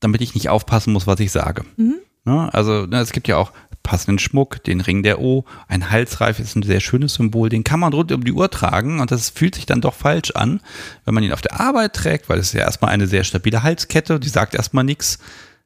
damit 0.00 0.20
ich 0.20 0.34
nicht 0.34 0.48
aufpassen 0.48 0.92
muss, 0.92 1.06
was 1.06 1.20
ich 1.20 1.30
sage. 1.30 1.64
Mhm. 1.76 1.96
Ne, 2.24 2.52
also 2.52 2.86
ne, 2.86 2.98
es 2.98 3.12
gibt 3.12 3.28
ja 3.28 3.36
auch 3.36 3.52
passenden 3.88 4.18
Schmuck, 4.18 4.62
den 4.64 4.82
Ring 4.82 5.02
der 5.02 5.18
O, 5.18 5.46
ein 5.66 5.88
Halsreif 5.88 6.38
ist 6.40 6.54
ein 6.54 6.62
sehr 6.62 6.80
schönes 6.80 7.14
Symbol, 7.14 7.48
den 7.48 7.64
kann 7.64 7.80
man 7.80 7.94
rund 7.94 8.12
um 8.12 8.22
die 8.22 8.32
Uhr 8.32 8.50
tragen 8.50 9.00
und 9.00 9.10
das 9.10 9.30
fühlt 9.30 9.54
sich 9.54 9.64
dann 9.64 9.80
doch 9.80 9.94
falsch 9.94 10.32
an, 10.32 10.60
wenn 11.06 11.14
man 11.14 11.24
ihn 11.24 11.32
auf 11.32 11.40
der 11.40 11.58
Arbeit 11.58 11.94
trägt, 11.94 12.28
weil 12.28 12.38
es 12.38 12.52
ja 12.52 12.60
erstmal 12.60 12.90
eine 12.90 13.06
sehr 13.06 13.24
stabile 13.24 13.62
Halskette, 13.62 14.20
die 14.20 14.28
sagt 14.28 14.54
erstmal 14.54 14.84
nichts. 14.84 15.18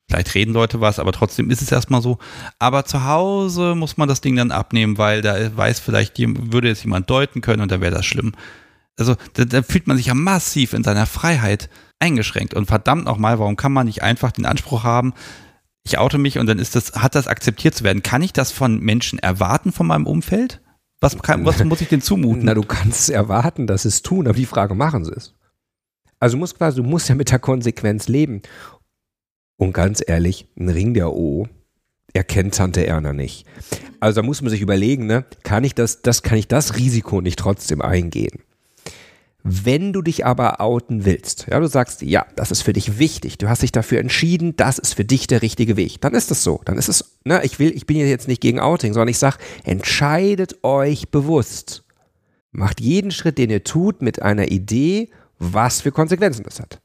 Vielleicht 0.09 0.35
reden 0.36 0.53
Leute 0.53 0.81
was, 0.81 1.01
aber 1.01 1.11
trotzdem 1.11 1.51
ist 1.51 1.62
es 1.62 1.73
erstmal 1.73 2.01
so. 2.01 2.19
Aber 2.61 2.85
zu 2.85 3.05
Hause 3.05 3.74
muss 3.74 3.97
man 3.97 4.09
das 4.09 4.20
Ding 4.20 4.36
dann 4.36 4.53
abnehmen, 4.53 4.99
weil 4.99 5.20
da 5.20 5.57
weiß 5.57 5.81
vielleicht, 5.81 6.15
würde 6.19 6.70
es 6.70 6.85
jemand 6.85 7.11
deuten 7.11 7.40
können 7.40 7.62
und 7.62 7.73
da 7.73 7.81
wäre 7.81 7.94
das 7.94 8.07
schlimm. 8.07 8.35
Also 8.97 9.16
da, 9.35 9.44
da 9.44 9.62
fühlt 9.62 9.89
man 9.89 9.97
sich 9.97 10.07
ja 10.07 10.15
massiv 10.15 10.74
in 10.74 10.85
seiner 10.85 11.07
Freiheit 11.07 11.69
eingeschränkt. 11.99 12.55
Und 12.55 12.66
verdammt 12.66 13.05
nochmal, 13.05 13.39
warum 13.39 13.57
kann 13.57 13.73
man 13.73 13.86
nicht 13.86 14.03
einfach 14.03 14.32
den 14.32 14.47
Anspruch 14.47 14.85
haben, 14.85 15.12
ich 15.85 15.99
oute 15.99 16.19
mich 16.19 16.39
und 16.39 16.47
dann 16.47 16.59
ist 16.59 16.77
das, 16.77 16.93
hat 16.95 17.15
das 17.15 17.27
akzeptiert 17.27 17.75
zu 17.75 17.85
werden. 17.85 18.03
Kann 18.03 18.23
ich 18.23 18.33
das 18.33 18.53
von 18.53 18.79
Menschen 18.79 19.19
erwarten, 19.19 19.73
von 19.73 19.87
meinem 19.87 20.07
Umfeld? 20.07 20.61
Was, 21.01 21.21
kann, 21.21 21.45
was 21.45 21.63
muss 21.65 21.81
ich 21.81 21.89
denn 21.89 22.01
zumuten? 22.01 22.45
Na, 22.45 22.55
du 22.55 22.63
kannst 22.63 23.11
erwarten, 23.11 23.67
dass 23.67 23.83
sie 23.83 23.89
es 23.89 24.03
tun, 24.03 24.29
aber 24.29 24.37
die 24.37 24.47
Frage, 24.47 24.75
machen 24.75 25.05
sie 25.05 25.13
es? 25.13 25.35
Also 26.21 26.37
du 26.37 26.39
musst 26.39 26.57
quasi, 26.57 26.77
du 26.77 26.89
musst 26.89 27.09
ja 27.09 27.17
mit 27.17 27.33
der 27.33 27.41
Konsequenz 27.41 28.07
leben. 28.07 28.43
Und 29.57 29.73
ganz 29.73 30.03
ehrlich, 30.07 30.47
ein 30.57 30.69
Ring 30.69 30.95
der 30.95 31.13
O 31.13 31.49
erkennt 32.13 32.55
Tante 32.55 32.87
Erna 32.87 33.13
nicht. 33.13 33.47
Also 33.99 34.21
da 34.21 34.27
muss 34.27 34.43
man 34.43 34.51
sich 34.51 34.61
überlegen, 34.61 35.07
ne, 35.07 35.25
kann 35.43 35.65
ich 35.65 35.75
das, 35.75 36.03
das, 36.03 36.23
kann 36.23 36.39
ich 36.39 36.47
das 36.47 36.77
Risiko 36.77 37.21
nicht 37.21 37.39
trotzdem 37.39 37.83
eingehen? 37.83 38.43
Wenn 39.44 39.93
du 39.93 40.02
dich 40.02 40.24
aber 40.24 40.60
outen 40.60 41.05
willst, 41.05 41.47
ja, 41.51 41.59
du 41.59 41.66
sagst, 41.66 42.02
ja, 42.02 42.27
das 42.36 42.52
ist 42.52 42.62
für 42.62 42.73
dich 42.73 42.98
wichtig, 42.98 43.39
du 43.39 43.48
hast 43.48 43.62
dich 43.62 43.73
dafür 43.73 43.98
entschieden, 43.98 44.55
das 44.55 44.78
ist 44.78 44.94
für 44.94 45.05
dich 45.05 45.27
der 45.27 45.43
richtige 45.43 45.77
Weg, 45.77 46.01
dann 46.01 46.14
ist 46.14 46.31
es 46.31 46.44
so. 46.44 46.60
Dann 46.64 46.78
ist 46.78 46.89
es, 46.89 47.19
ne, 47.24 47.40
ich 47.44 47.59
will, 47.59 47.73
ich 47.74 47.86
bin 47.86 47.97
jetzt 47.97 48.28
nicht 48.28 48.40
gegen 48.40 48.60
Outing, 48.60 48.93
sondern 48.93 49.09
ich 49.09 49.19
sag, 49.19 49.39
entscheidet 49.64 50.62
euch 50.62 51.10
bewusst. 51.10 51.85
Macht 52.52 52.81
jeden 52.81 53.10
Schritt, 53.10 53.39
den 53.39 53.51
ihr 53.51 53.64
tut, 53.64 54.01
mit 54.01 54.23
einer 54.23 54.52
Idee, 54.52 55.10
was 55.39 55.81
für 55.81 55.90
Konsequenzen 55.90 56.44
das 56.44 56.60
hat. 56.60 56.81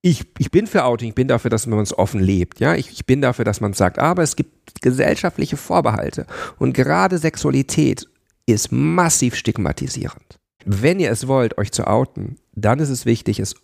Ich, 0.00 0.24
ich 0.38 0.50
bin 0.50 0.66
für 0.66 0.84
Outing, 0.84 1.10
ich 1.10 1.14
bin 1.14 1.28
dafür, 1.28 1.50
dass 1.50 1.68
man 1.68 1.78
es 1.78 1.96
offen 1.96 2.20
lebt, 2.20 2.58
ja, 2.58 2.74
ich, 2.74 2.90
ich 2.90 3.06
bin 3.06 3.20
dafür, 3.20 3.44
dass 3.44 3.60
man 3.60 3.74
sagt, 3.74 4.00
aber 4.00 4.24
es 4.24 4.34
gibt 4.34 4.80
gesellschaftliche 4.80 5.56
Vorbehalte 5.56 6.26
und 6.58 6.72
gerade 6.72 7.18
Sexualität 7.18 8.08
ist 8.46 8.72
massiv 8.72 9.36
stigmatisierend. 9.36 10.40
Wenn 10.64 11.00
ihr 11.00 11.10
es 11.10 11.26
wollt, 11.26 11.58
euch 11.58 11.72
zu 11.72 11.86
outen, 11.86 12.36
dann 12.54 12.78
ist 12.78 12.88
es 12.88 13.06
wichtig, 13.06 13.40
es 13.40 13.54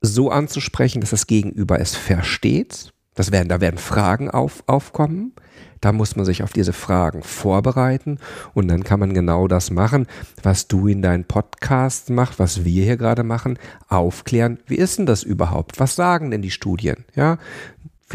so 0.00 0.30
anzusprechen, 0.30 1.00
dass 1.00 1.10
das 1.10 1.26
Gegenüber 1.26 1.80
es 1.80 1.94
versteht. 1.94 2.92
Das 3.14 3.30
werden, 3.32 3.48
da 3.48 3.60
werden 3.60 3.78
Fragen 3.78 4.30
auf, 4.30 4.64
aufkommen, 4.66 5.32
Da 5.80 5.92
muss 5.92 6.16
man 6.16 6.24
sich 6.24 6.42
auf 6.42 6.52
diese 6.52 6.72
Fragen 6.72 7.22
vorbereiten 7.22 8.18
und 8.54 8.68
dann 8.68 8.82
kann 8.84 8.98
man 8.98 9.14
genau 9.14 9.46
das 9.48 9.70
machen, 9.70 10.06
was 10.42 10.66
du 10.66 10.88
in 10.88 11.02
deinen 11.02 11.24
Podcast 11.24 12.10
machst, 12.10 12.38
was 12.38 12.64
wir 12.64 12.84
hier 12.84 12.96
gerade 12.96 13.22
machen, 13.22 13.58
aufklären, 13.88 14.58
wie 14.66 14.76
ist 14.76 14.98
denn 14.98 15.06
das 15.06 15.22
überhaupt? 15.22 15.78
Was 15.78 15.94
sagen 15.94 16.30
denn 16.30 16.42
die 16.42 16.50
Studien? 16.50 17.04
Ja, 17.14 17.38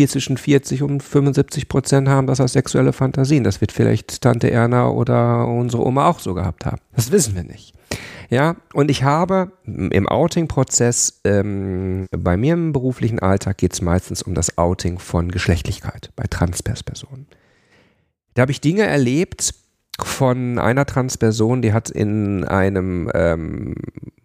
zwischen 0.07 0.38
40 0.38 0.84
und 0.84 1.03
75 1.03 1.68
Prozent 1.68 2.07
haben 2.07 2.28
das 2.28 2.40
als 2.40 2.53
sexuelle 2.53 2.94
Fantasien. 2.94 3.44
Das 3.44 3.61
wird 3.61 3.72
vielleicht 3.72 4.22
Tante 4.22 4.49
Erna 4.49 4.90
oder 4.90 5.48
unsere 5.48 5.86
Oma 5.86 6.07
auch 6.07 6.20
so 6.20 6.34
gehabt 6.34 6.66
haben. 6.66 6.80
Das 6.95 7.11
wissen 7.11 7.36
wir 7.36 7.44
nicht. 7.44 7.74
Ja, 8.30 8.57
und 8.74 8.91
ich 8.91 9.03
habe 9.03 9.52
im 9.66 10.07
Outing-Prozess, 10.07 11.22
ähm, 11.24 12.06
bei 12.11 12.38
mir 12.38 12.53
im 12.53 12.74
beruflichen 12.74 13.20
Alltag 13.20 13.57
geht 13.57 13.74
es 13.74 13.82
meistens 13.82 14.22
um 14.22 14.36
das 14.36 14.57
Outing 14.57 14.99
von 14.99 15.32
Geschlechtlichkeit 15.32 16.11
bei 16.16 16.26
Transperspersonen. 16.30 17.28
Da 18.36 18.44
habe 18.44 18.52
ich 18.52 18.61
Dinge 18.61 18.84
erlebt 18.84 19.53
von 19.99 20.60
einer 20.60 20.86
Transperson, 20.86 21.61
die 21.61 21.74
hat 21.74 21.90
in 21.90 22.44
einem 22.45 23.11
ähm, 23.14 23.76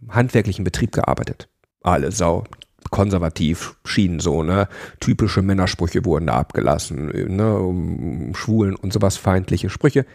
handwerklichen 0.08 0.64
Betrieb 0.64 0.92
gearbeitet. 0.92 1.48
Alle 1.82 2.12
Sau, 2.12 2.44
konservativ 2.90 3.76
schienen 3.84 4.20
so, 4.20 4.42
ne? 4.42 4.68
Typische 5.00 5.42
Männersprüche 5.42 6.04
wurden 6.04 6.26
da 6.26 6.34
abgelassen, 6.34 7.06
ne? 7.08 8.34
Schwulen 8.36 8.76
und 8.76 8.92
sowas 8.92 9.16
feindliche 9.16 9.70
Sprüche. 9.70 10.06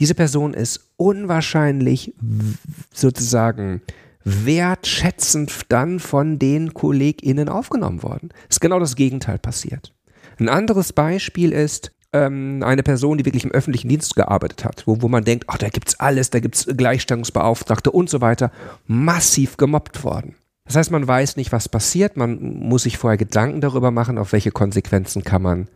Diese 0.00 0.14
Person 0.14 0.54
ist 0.54 0.92
unwahrscheinlich 0.96 2.14
sozusagen 2.92 3.82
wertschätzend 4.24 5.66
dann 5.68 6.00
von 6.00 6.38
den 6.38 6.74
KollegInnen 6.74 7.48
aufgenommen 7.48 8.02
worden. 8.02 8.30
Ist 8.48 8.60
genau 8.60 8.80
das 8.80 8.96
Gegenteil 8.96 9.38
passiert. 9.38 9.92
Ein 10.38 10.48
anderes 10.48 10.92
Beispiel 10.92 11.52
ist 11.52 11.92
ähm, 12.12 12.62
eine 12.64 12.82
Person, 12.82 13.18
die 13.18 13.24
wirklich 13.24 13.44
im 13.44 13.52
öffentlichen 13.52 13.88
Dienst 13.88 14.16
gearbeitet 14.16 14.64
hat, 14.64 14.86
wo, 14.86 15.02
wo 15.02 15.08
man 15.08 15.24
denkt, 15.24 15.44
ach, 15.48 15.58
da 15.58 15.68
gibt's 15.68 16.00
alles, 16.00 16.30
da 16.30 16.40
gibt's 16.40 16.66
Gleichstellungsbeauftragte 16.66 17.90
und 17.90 18.08
so 18.08 18.20
weiter, 18.20 18.50
massiv 18.86 19.56
gemobbt 19.56 20.02
worden. 20.02 20.34
Das 20.64 20.76
heißt, 20.76 20.90
man 20.90 21.06
weiß 21.06 21.36
nicht, 21.36 21.52
was 21.52 21.68
passiert, 21.68 22.16
man 22.16 22.40
muss 22.60 22.84
sich 22.84 22.96
vorher 22.96 23.18
Gedanken 23.18 23.60
darüber 23.60 23.90
machen, 23.90 24.16
auf 24.16 24.32
welche 24.32 24.50
Konsequenzen 24.50 25.22
kann 25.22 25.42
man 25.42 25.68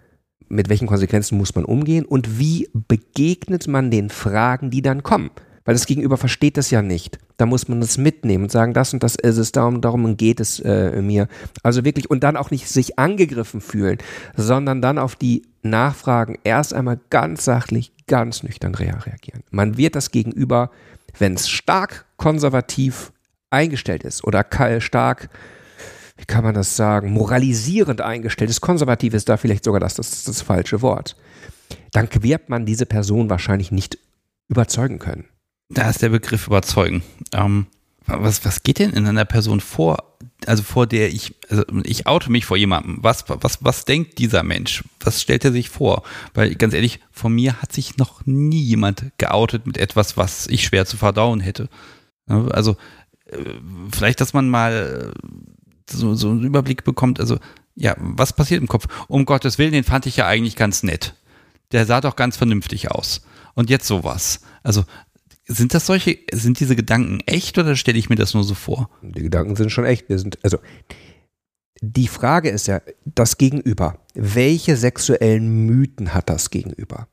mit 0.48 0.68
welchen 0.68 0.86
Konsequenzen 0.86 1.38
muss 1.38 1.54
man 1.54 1.64
umgehen 1.64 2.04
und 2.04 2.38
wie 2.38 2.68
begegnet 2.72 3.68
man 3.68 3.90
den 3.90 4.10
Fragen, 4.10 4.70
die 4.70 4.82
dann 4.82 5.02
kommen. 5.02 5.30
Weil 5.64 5.74
das 5.74 5.84
Gegenüber 5.84 6.16
versteht 6.16 6.56
das 6.56 6.70
ja 6.70 6.80
nicht. 6.80 7.18
Da 7.36 7.44
muss 7.44 7.68
man 7.68 7.82
das 7.82 7.98
mitnehmen 7.98 8.44
und 8.44 8.50
sagen, 8.50 8.72
das 8.72 8.94
und 8.94 9.02
das 9.02 9.16
ist 9.16 9.36
es, 9.36 9.52
darum, 9.52 9.82
darum 9.82 10.16
geht 10.16 10.40
es 10.40 10.60
äh, 10.60 11.02
mir. 11.02 11.28
Also 11.62 11.84
wirklich, 11.84 12.08
und 12.08 12.24
dann 12.24 12.38
auch 12.38 12.50
nicht 12.50 12.68
sich 12.68 12.98
angegriffen 12.98 13.60
fühlen, 13.60 13.98
sondern 14.34 14.80
dann 14.80 14.98
auf 14.98 15.14
die 15.14 15.42
Nachfragen 15.62 16.38
erst 16.42 16.72
einmal 16.72 16.98
ganz 17.10 17.44
sachlich, 17.44 17.92
ganz 18.06 18.42
nüchtern 18.42 18.74
reagieren. 18.74 19.42
Man 19.50 19.76
wird 19.76 19.94
das 19.94 20.10
Gegenüber, 20.10 20.70
wenn 21.18 21.34
es 21.34 21.50
stark 21.50 22.06
konservativ 22.16 23.12
eingestellt 23.50 24.04
ist 24.04 24.24
oder 24.24 24.46
stark 24.80 25.28
wie 26.18 26.24
kann 26.26 26.44
man 26.44 26.54
das 26.54 26.76
sagen, 26.76 27.12
moralisierend 27.12 28.00
eingestellt 28.00 28.50
ist, 28.50 28.60
konservativ 28.60 29.14
ist 29.14 29.28
da 29.28 29.36
vielleicht 29.36 29.64
sogar 29.64 29.80
das, 29.80 29.94
das, 29.94 30.24
das 30.24 30.42
falsche 30.42 30.82
Wort, 30.82 31.16
dann 31.92 32.08
wird 32.20 32.48
man 32.48 32.66
diese 32.66 32.86
Person 32.86 33.30
wahrscheinlich 33.30 33.70
nicht 33.70 33.98
überzeugen 34.48 34.98
können. 34.98 35.24
Da 35.70 35.88
ist 35.88 36.02
der 36.02 36.08
Begriff 36.08 36.46
überzeugen. 36.46 37.02
Ähm, 37.32 37.66
was, 38.06 38.44
was 38.44 38.62
geht 38.62 38.78
denn 38.78 38.92
in 38.92 39.06
einer 39.06 39.26
Person 39.26 39.60
vor, 39.60 40.16
also 40.46 40.62
vor 40.62 40.86
der 40.86 41.12
ich, 41.12 41.34
also 41.50 41.64
ich 41.84 42.06
oute 42.06 42.32
mich 42.32 42.46
vor 42.46 42.56
jemandem. 42.56 42.98
Was, 43.02 43.24
was, 43.28 43.62
was 43.62 43.84
denkt 43.84 44.18
dieser 44.18 44.42
Mensch? 44.42 44.82
Was 45.00 45.20
stellt 45.20 45.44
er 45.44 45.52
sich 45.52 45.68
vor? 45.68 46.02
Weil 46.32 46.54
ganz 46.54 46.72
ehrlich, 46.72 47.00
von 47.12 47.34
mir 47.34 47.60
hat 47.60 47.72
sich 47.72 47.98
noch 47.98 48.24
nie 48.24 48.62
jemand 48.62 49.12
geoutet 49.18 49.66
mit 49.66 49.76
etwas, 49.76 50.16
was 50.16 50.46
ich 50.46 50.64
schwer 50.64 50.86
zu 50.86 50.96
verdauen 50.96 51.40
hätte. 51.40 51.68
Also 52.26 52.76
äh, 53.26 53.36
vielleicht, 53.92 54.20
dass 54.22 54.32
man 54.32 54.48
mal 54.48 55.12
so, 55.90 56.14
so 56.14 56.30
einen 56.30 56.44
Überblick 56.44 56.84
bekommt, 56.84 57.20
also 57.20 57.38
ja, 57.74 57.94
was 57.98 58.32
passiert 58.32 58.60
im 58.60 58.68
Kopf? 58.68 58.86
Um 59.06 59.24
Gottes 59.24 59.58
Willen, 59.58 59.72
den 59.72 59.84
fand 59.84 60.06
ich 60.06 60.16
ja 60.16 60.26
eigentlich 60.26 60.56
ganz 60.56 60.82
nett. 60.82 61.14
Der 61.72 61.86
sah 61.86 62.00
doch 62.00 62.16
ganz 62.16 62.36
vernünftig 62.36 62.90
aus. 62.90 63.22
Und 63.54 63.70
jetzt 63.70 63.86
sowas. 63.86 64.40
Also 64.62 64.84
sind 65.46 65.74
das 65.74 65.86
solche, 65.86 66.18
sind 66.32 66.60
diese 66.60 66.76
Gedanken 66.76 67.20
echt 67.26 67.56
oder 67.56 67.76
stelle 67.76 67.98
ich 67.98 68.10
mir 68.10 68.16
das 68.16 68.34
nur 68.34 68.44
so 68.44 68.54
vor? 68.54 68.90
Die 69.02 69.22
Gedanken 69.22 69.56
sind 69.56 69.70
schon 69.70 69.84
echt. 69.84 70.08
Wir 70.08 70.18
sind, 70.18 70.38
also 70.42 70.58
die 71.80 72.08
Frage 72.08 72.50
ist 72.50 72.66
ja, 72.66 72.82
das 73.04 73.38
Gegenüber. 73.38 74.00
Welche 74.14 74.76
sexuellen 74.76 75.66
Mythen 75.66 76.14
hat 76.14 76.28
das 76.28 76.50
Gegenüber? 76.50 77.08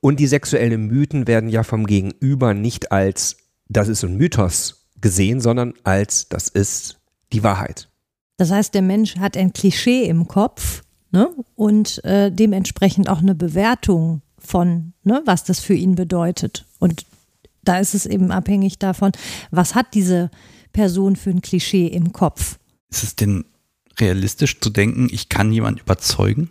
Und 0.00 0.18
die 0.18 0.26
sexuellen 0.26 0.86
Mythen 0.88 1.28
werden 1.28 1.48
ja 1.48 1.62
vom 1.62 1.86
Gegenüber 1.86 2.54
nicht 2.54 2.90
als, 2.90 3.36
das 3.68 3.86
ist 3.86 4.02
ein 4.02 4.16
Mythos 4.16 4.88
gesehen, 5.00 5.40
sondern 5.40 5.74
als, 5.84 6.28
das 6.28 6.48
ist 6.48 6.98
die 7.32 7.42
Wahrheit. 7.42 7.88
Das 8.36 8.50
heißt, 8.50 8.74
der 8.74 8.82
Mensch 8.82 9.16
hat 9.16 9.36
ein 9.36 9.52
Klischee 9.52 10.04
im 10.04 10.26
Kopf 10.28 10.82
ne? 11.10 11.30
und 11.54 12.02
äh, 12.04 12.30
dementsprechend 12.30 13.08
auch 13.08 13.18
eine 13.18 13.34
Bewertung 13.34 14.22
von, 14.38 14.92
ne, 15.04 15.22
was 15.24 15.44
das 15.44 15.60
für 15.60 15.74
ihn 15.74 15.94
bedeutet. 15.94 16.66
Und 16.78 17.06
da 17.62 17.78
ist 17.78 17.94
es 17.94 18.06
eben 18.06 18.32
abhängig 18.32 18.78
davon, 18.78 19.12
was 19.50 19.74
hat 19.74 19.94
diese 19.94 20.30
Person 20.72 21.16
für 21.16 21.30
ein 21.30 21.42
Klischee 21.42 21.86
im 21.86 22.12
Kopf. 22.12 22.58
Ist 22.90 23.04
es 23.04 23.16
denn 23.16 23.44
realistisch 24.00 24.60
zu 24.60 24.70
denken, 24.70 25.08
ich 25.10 25.28
kann 25.28 25.52
jemanden 25.52 25.80
überzeugen? 25.80 26.50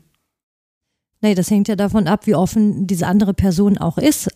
Nee, 1.21 1.35
das 1.35 1.51
hängt 1.51 1.67
ja 1.67 1.75
davon 1.75 2.07
ab, 2.07 2.25
wie 2.25 2.35
offen 2.35 2.87
diese 2.87 3.07
andere 3.07 3.33
Person 3.33 3.77
auch 3.77 3.97
ist. 3.97 4.29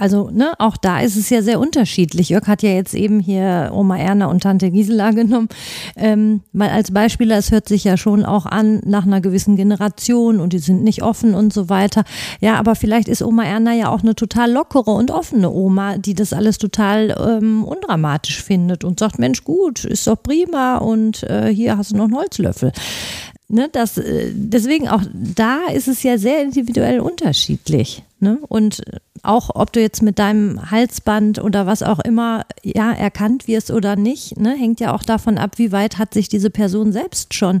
Also, 0.00 0.30
ne, 0.30 0.54
auch 0.58 0.78
da 0.78 1.00
ist 1.00 1.16
es 1.16 1.28
ja 1.28 1.42
sehr 1.42 1.60
unterschiedlich. 1.60 2.30
Jörg 2.30 2.46
hat 2.46 2.62
ja 2.62 2.70
jetzt 2.70 2.94
eben 2.94 3.20
hier 3.20 3.70
Oma 3.74 3.98
Erna 3.98 4.26
und 4.28 4.42
Tante 4.42 4.70
Gisela 4.70 5.10
genommen. 5.10 5.50
Ähm, 5.94 6.40
mal 6.54 6.70
als 6.70 6.90
Beispiel, 6.90 7.30
es 7.32 7.50
hört 7.50 7.68
sich 7.68 7.84
ja 7.84 7.98
schon 7.98 8.24
auch 8.24 8.46
an 8.46 8.80
nach 8.86 9.04
einer 9.04 9.20
gewissen 9.20 9.56
Generation 9.56 10.40
und 10.40 10.54
die 10.54 10.58
sind 10.58 10.82
nicht 10.84 11.02
offen 11.02 11.34
und 11.34 11.52
so 11.52 11.68
weiter. 11.68 12.04
Ja, 12.40 12.54
aber 12.54 12.76
vielleicht 12.76 13.08
ist 13.08 13.20
Oma 13.20 13.44
Erna 13.44 13.74
ja 13.74 13.90
auch 13.90 14.02
eine 14.02 14.14
total 14.14 14.50
lockere 14.50 14.90
und 14.90 15.10
offene 15.10 15.50
Oma, 15.50 15.98
die 15.98 16.14
das 16.14 16.32
alles 16.32 16.56
total 16.56 17.14
ähm, 17.20 17.62
undramatisch 17.62 18.42
findet 18.42 18.84
und 18.84 18.98
sagt, 19.00 19.18
Mensch, 19.18 19.44
gut, 19.44 19.84
ist 19.84 20.06
doch 20.06 20.22
prima 20.22 20.78
und 20.78 21.24
äh, 21.24 21.52
hier 21.54 21.76
hast 21.76 21.92
du 21.92 21.98
noch 21.98 22.04
einen 22.04 22.16
Holzlöffel. 22.16 22.72
Ne, 23.48 23.68
das, 23.70 23.98
äh, 23.98 24.30
deswegen 24.32 24.88
auch 24.88 25.02
da 25.12 25.66
ist 25.74 25.88
es 25.88 26.02
ja 26.02 26.16
sehr 26.16 26.40
individuell 26.40 27.00
unterschiedlich. 27.00 28.02
Ne? 28.20 28.38
Und 28.48 28.82
auch 29.22 29.50
ob 29.54 29.72
du 29.72 29.80
jetzt 29.80 30.02
mit 30.02 30.18
deinem 30.18 30.70
Halsband 30.70 31.42
oder 31.42 31.66
was 31.66 31.82
auch 31.82 31.98
immer 31.98 32.44
ja 32.62 32.92
erkannt 32.92 33.48
wirst 33.48 33.70
oder 33.70 33.96
nicht, 33.96 34.38
ne, 34.38 34.54
hängt 34.54 34.80
ja 34.80 34.94
auch 34.94 35.02
davon 35.02 35.38
ab, 35.38 35.52
wie 35.56 35.72
weit 35.72 35.98
hat 35.98 36.14
sich 36.14 36.28
diese 36.28 36.50
Person 36.50 36.92
selbst 36.92 37.34
schon 37.34 37.60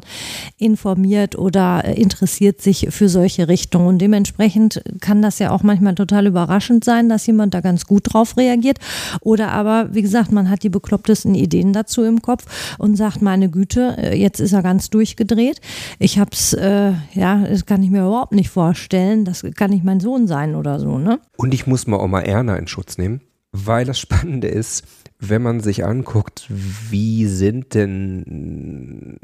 informiert 0.58 1.36
oder 1.36 1.84
äh, 1.84 2.00
interessiert 2.00 2.60
sich 2.62 2.88
für 2.90 3.08
solche 3.08 3.48
Richtungen. 3.48 3.86
Und 3.86 3.98
dementsprechend 3.98 4.82
kann 5.00 5.22
das 5.22 5.38
ja 5.38 5.50
auch 5.50 5.62
manchmal 5.62 5.94
total 5.94 6.26
überraschend 6.26 6.84
sein, 6.84 7.08
dass 7.08 7.26
jemand 7.26 7.54
da 7.54 7.60
ganz 7.60 7.86
gut 7.86 8.12
drauf 8.12 8.36
reagiert. 8.36 8.78
Oder 9.20 9.52
aber, 9.52 9.94
wie 9.94 10.02
gesagt, 10.02 10.32
man 10.32 10.50
hat 10.50 10.62
die 10.62 10.68
beklopptesten 10.68 11.34
Ideen 11.34 11.72
dazu 11.72 12.04
im 12.04 12.22
Kopf 12.22 12.76
und 12.78 12.96
sagt, 12.96 13.22
meine 13.22 13.50
Güte, 13.50 13.96
äh, 13.98 14.16
jetzt 14.16 14.40
ist 14.40 14.52
er 14.52 14.62
ganz 14.62 14.90
durchgedreht. 14.90 15.60
Ich 15.98 16.18
hab's, 16.18 16.52
äh, 16.52 16.92
ja, 17.12 17.38
das 17.38 17.66
kann 17.66 17.82
ich 17.82 17.90
mir 17.90 18.06
überhaupt 18.06 18.32
nicht 18.32 18.50
vorstellen. 18.50 19.24
Das 19.24 19.44
kann 19.56 19.70
nicht 19.70 19.84
mein 19.84 20.00
Sohn 20.00 20.26
sein 20.26 20.49
oder 20.54 20.78
so, 20.78 20.98
ne? 20.98 21.20
Und 21.36 21.50
und 21.50 21.54
ich 21.54 21.66
muss 21.66 21.88
mal 21.88 21.98
Oma 21.98 22.20
Erna 22.20 22.56
in 22.56 22.68
Schutz 22.68 22.96
nehmen, 22.96 23.22
weil 23.50 23.84
das 23.84 23.98
Spannende 23.98 24.46
ist, 24.46 24.84
wenn 25.18 25.42
man 25.42 25.58
sich 25.58 25.84
anguckt, 25.84 26.46
wie 26.48 27.26
sind 27.26 27.74
denn, 27.74 29.18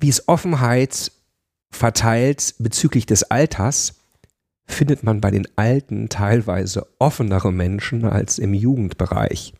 wie 0.00 0.08
ist 0.08 0.28
Offenheit 0.28 1.12
verteilt 1.70 2.54
bezüglich 2.58 3.04
des 3.04 3.24
Alters, 3.24 4.00
findet 4.66 5.02
man 5.02 5.20
bei 5.20 5.30
den 5.30 5.46
Alten 5.56 6.08
teilweise 6.08 6.86
offenere 6.98 7.52
Menschen 7.52 8.06
als 8.06 8.38
im 8.38 8.54
Jugendbereich. 8.54 9.52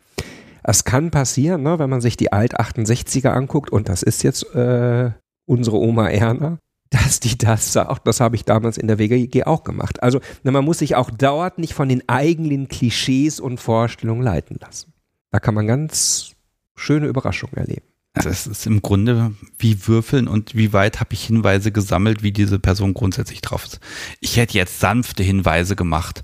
Es 0.62 0.84
kann 0.84 1.10
passieren, 1.10 1.62
ne, 1.62 1.78
wenn 1.78 1.90
man 1.90 2.00
sich 2.00 2.16
die 2.16 2.32
Alt-68er 2.32 3.30
anguckt, 3.30 3.70
und 3.70 3.90
das 3.90 4.02
ist 4.02 4.22
jetzt 4.22 4.54
äh, 4.54 5.10
unsere 5.46 5.76
Oma 5.76 6.08
Erna, 6.08 6.58
dass 6.92 7.20
die 7.20 7.36
das 7.38 7.72
sagt. 7.72 8.06
Das 8.06 8.20
habe 8.20 8.36
ich 8.36 8.44
damals 8.44 8.76
in 8.76 8.86
der 8.86 8.98
WGG 8.98 9.44
auch 9.44 9.64
gemacht. 9.64 10.02
Also 10.02 10.20
man 10.42 10.64
muss 10.64 10.78
sich 10.78 10.94
auch 10.94 11.10
dauernd 11.10 11.58
nicht 11.58 11.74
von 11.74 11.88
den 11.88 12.08
eigenen 12.08 12.68
Klischees 12.68 13.40
und 13.40 13.58
Vorstellungen 13.58 14.22
leiten 14.22 14.58
lassen. 14.60 14.92
Da 15.30 15.40
kann 15.40 15.54
man 15.54 15.66
ganz 15.66 16.32
schöne 16.76 17.06
Überraschungen 17.06 17.56
erleben. 17.56 17.86
Also 18.14 18.28
es 18.28 18.46
ist 18.46 18.66
im 18.66 18.82
Grunde 18.82 19.34
wie 19.56 19.88
Würfeln 19.88 20.28
und 20.28 20.54
wie 20.54 20.74
weit 20.74 21.00
habe 21.00 21.14
ich 21.14 21.24
Hinweise 21.24 21.72
gesammelt, 21.72 22.22
wie 22.22 22.32
diese 22.32 22.58
Person 22.58 22.92
grundsätzlich 22.92 23.40
drauf 23.40 23.64
ist. 23.64 23.80
Ich 24.20 24.36
hätte 24.36 24.58
jetzt 24.58 24.80
sanfte 24.80 25.22
Hinweise 25.22 25.76
gemacht. 25.76 26.22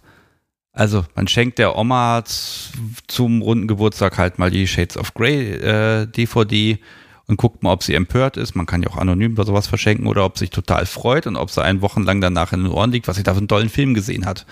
Also 0.73 1.07
man 1.15 1.27
schenkt 1.29 1.59
der 1.59 1.77
Oma 1.77 2.25
zum 3.07 3.41
runden 3.41 3.67
Geburtstag 3.67 4.19
halt 4.19 4.39
mal 4.39 4.51
die 4.51 4.67
Shades 4.67 4.99
of 4.99 5.15
Grey 5.15 5.55
äh, 5.55 6.07
DVD 6.07 6.79
und 7.29 7.37
guckt 7.37 7.63
mal, 7.63 7.73
ob 7.73 7.83
sie 7.83 7.95
empört 7.95 8.37
ist. 8.37 8.57
Man 8.57 8.67
kann 8.67 8.83
ja 8.83 8.89
auch 8.89 8.97
anonym 8.97 9.33
über 9.33 9.45
sowas 9.45 9.67
verschenken 9.67 10.07
oder 10.07 10.25
ob 10.25 10.39
sie 10.39 10.45
sich 10.45 10.51
total 10.51 10.87
freut 10.87 11.27
und 11.27 11.37
ob 11.37 11.51
sie 11.51 11.63
einen 11.63 11.83
Wochenlang 11.83 12.21
danach 12.21 12.53
in 12.53 12.65
den 12.65 12.73
Ohren 12.73 12.91
liegt, 12.91 13.07
was 13.07 13.17
sie 13.17 13.23
da 13.23 13.35
für 13.35 13.39
einen 13.39 13.49
tollen 13.49 13.69
Film 13.69 13.95
gesehen 13.95 14.27
hat. 14.27 14.47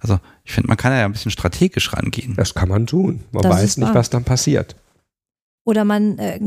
Also 0.00 0.20
ich 0.44 0.52
finde, 0.52 0.68
man 0.68 0.76
kann 0.76 0.92
ja 0.92 1.04
ein 1.06 1.12
bisschen 1.12 1.30
strategisch 1.30 1.92
rangehen. 1.92 2.34
Das 2.36 2.54
kann 2.54 2.68
man 2.68 2.86
tun. 2.86 3.24
Man 3.32 3.42
Das 3.42 3.52
weiß 3.52 3.76
nicht, 3.78 3.88
wahr. 3.88 3.94
was 3.94 4.10
dann 4.10 4.24
passiert. 4.24 4.76
Oder 5.64 5.84
man 5.84 6.18
äh, 6.18 6.40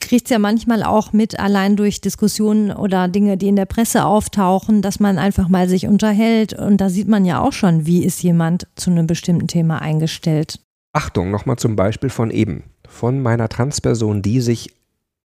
kriegt 0.00 0.26
es 0.26 0.30
ja 0.30 0.38
manchmal 0.38 0.84
auch 0.84 1.12
mit, 1.12 1.40
allein 1.40 1.74
durch 1.74 2.00
Diskussionen 2.00 2.70
oder 2.70 3.08
Dinge, 3.08 3.36
die 3.36 3.48
in 3.48 3.56
der 3.56 3.64
Presse 3.64 4.04
auftauchen, 4.04 4.82
dass 4.82 5.00
man 5.00 5.18
einfach 5.18 5.48
mal 5.48 5.68
sich 5.68 5.86
unterhält. 5.88 6.52
Und 6.52 6.80
da 6.80 6.88
sieht 6.88 7.08
man 7.08 7.24
ja 7.24 7.40
auch 7.40 7.52
schon, 7.52 7.86
wie 7.86 8.04
ist 8.04 8.22
jemand 8.22 8.68
zu 8.76 8.90
einem 8.90 9.08
bestimmten 9.08 9.48
Thema 9.48 9.82
eingestellt. 9.82 10.60
Achtung, 10.92 11.30
nochmal 11.30 11.56
zum 11.56 11.74
Beispiel 11.74 12.10
von 12.10 12.30
eben. 12.30 12.64
Von 12.88 13.20
meiner 13.20 13.48
Transperson, 13.48 14.22
die 14.22 14.40
sich 14.40 14.70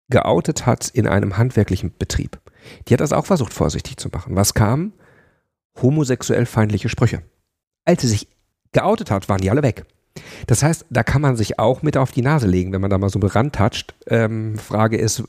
geoutet 0.09 0.65
hat 0.65 0.89
in 0.89 1.07
einem 1.07 1.37
handwerklichen 1.37 1.93
Betrieb. 1.97 2.39
Die 2.87 2.93
hat 2.93 3.01
das 3.01 3.13
auch 3.13 3.25
versucht, 3.25 3.53
vorsichtig 3.53 3.97
zu 3.97 4.09
machen. 4.09 4.35
Was 4.35 4.53
kam? 4.53 4.93
Homosexuell 5.81 6.45
feindliche 6.45 6.89
Sprüche. 6.89 7.21
Als 7.83 8.01
sie 8.01 8.07
sich 8.07 8.27
geoutet 8.71 9.11
hat, 9.11 9.29
waren 9.29 9.41
die 9.41 9.49
alle 9.49 9.63
weg. 9.63 9.85
Das 10.47 10.63
heißt, 10.63 10.85
da 10.89 11.03
kann 11.03 11.21
man 11.21 11.35
sich 11.35 11.59
auch 11.59 11.81
mit 11.81 11.97
auf 11.97 12.11
die 12.11 12.21
Nase 12.21 12.47
legen, 12.47 12.71
wenn 12.71 12.81
man 12.81 12.89
da 12.89 12.97
mal 12.97 13.09
so 13.09 13.19
rantatscht. 13.19 13.93
Ähm, 14.07 14.57
Frage 14.57 14.97
ist, 14.97 15.23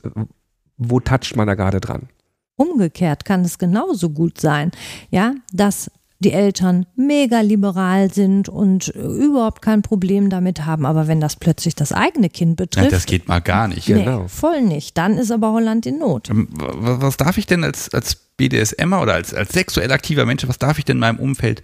wo 0.77 0.99
toucht 0.99 1.35
man 1.35 1.47
da 1.47 1.55
gerade 1.55 1.81
dran? 1.81 2.09
Umgekehrt 2.55 3.25
kann 3.25 3.41
es 3.41 3.59
genauso 3.59 4.09
gut 4.09 4.39
sein, 4.39 4.71
ja, 5.09 5.35
dass 5.53 5.91
die 6.19 6.31
Eltern 6.31 6.85
mega 6.95 7.41
liberal 7.41 8.11
sind 8.11 8.49
und 8.49 8.93
äh, 8.95 8.99
überhaupt 8.99 9.61
kein 9.61 9.81
Problem 9.83 10.29
damit 10.29 10.65
haben. 10.65 10.85
Aber 10.85 11.07
wenn 11.07 11.19
das 11.21 11.35
plötzlich 11.35 11.75
das 11.75 11.91
eigene 11.91 12.29
Kind 12.29 12.59
Ja, 12.59 12.65
betrifft, 12.65 12.91
das 12.91 13.05
geht 13.05 13.27
mal 13.27 13.39
gar 13.39 13.67
nicht. 13.67 13.85
Genau. 13.85 14.23
nee, 14.23 14.27
voll 14.27 14.61
nicht. 14.61 14.97
Dann 14.97 15.17
ist 15.17 15.31
aber 15.31 15.51
Holland 15.51 15.85
in 15.85 15.99
Not. 15.99 16.29
Ähm, 16.31 16.47
wa- 16.51 16.97
Was 17.01 17.17
darf 17.17 17.37
ich 17.37 17.45
denn 17.45 17.63
als, 17.63 17.93
als 17.93 18.15
BDSMer 18.15 19.01
oder 19.01 19.13
als, 19.13 19.33
als 19.33 19.51
sexuell 19.53 19.91
aktiver 19.91 20.25
Mensch, 20.25 20.47
was 20.47 20.57
darf 20.57 20.79
ich 20.79 20.85
denn 20.85 20.97
meinem 20.97 21.19
Umfeld 21.19 21.61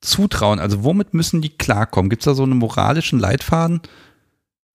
zutrauen? 0.00 0.58
Also 0.58 0.82
womit 0.82 1.14
müssen 1.14 1.40
die 1.40 1.50
klarkommen? 1.50 2.10
Gibt 2.10 2.22
es 2.22 2.24
da 2.24 2.34
so 2.34 2.42
einen 2.42 2.58
moralischen 2.58 3.20
Leitfaden? 3.20 3.80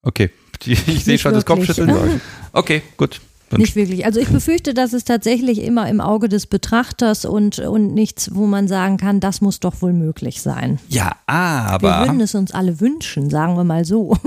Okay, 0.03 0.29
ich 0.65 0.79
sehe 1.03 1.13
Nicht 1.15 1.21
schon 1.21 1.33
das 1.33 1.45
wirklich. 1.47 1.67
Kopfschütteln. 1.67 2.21
Okay, 2.53 2.81
gut. 2.95 3.19
Nicht 3.55 3.75
wirklich. 3.75 4.05
Also 4.05 4.19
ich 4.19 4.27
befürchte, 4.27 4.73
dass 4.73 4.93
es 4.93 5.05
tatsächlich 5.05 5.61
immer 5.61 5.87
im 5.87 6.01
Auge 6.01 6.27
des 6.27 6.47
Betrachters 6.47 7.23
und, 7.23 7.59
und 7.59 7.93
nichts, 7.93 8.35
wo 8.35 8.45
man 8.45 8.67
sagen 8.67 8.97
kann, 8.97 9.19
das 9.19 9.39
muss 9.39 9.59
doch 9.59 9.81
wohl 9.81 9.93
möglich 9.93 10.41
sein. 10.41 10.79
Ja, 10.89 11.15
Wir 11.27 11.33
aber. 11.35 11.99
würden 12.01 12.19
es 12.19 12.35
uns 12.35 12.51
alle 12.51 12.79
wünschen, 12.81 13.29
sagen 13.29 13.55
wir 13.55 13.63
mal 13.63 13.85
so. 13.85 14.17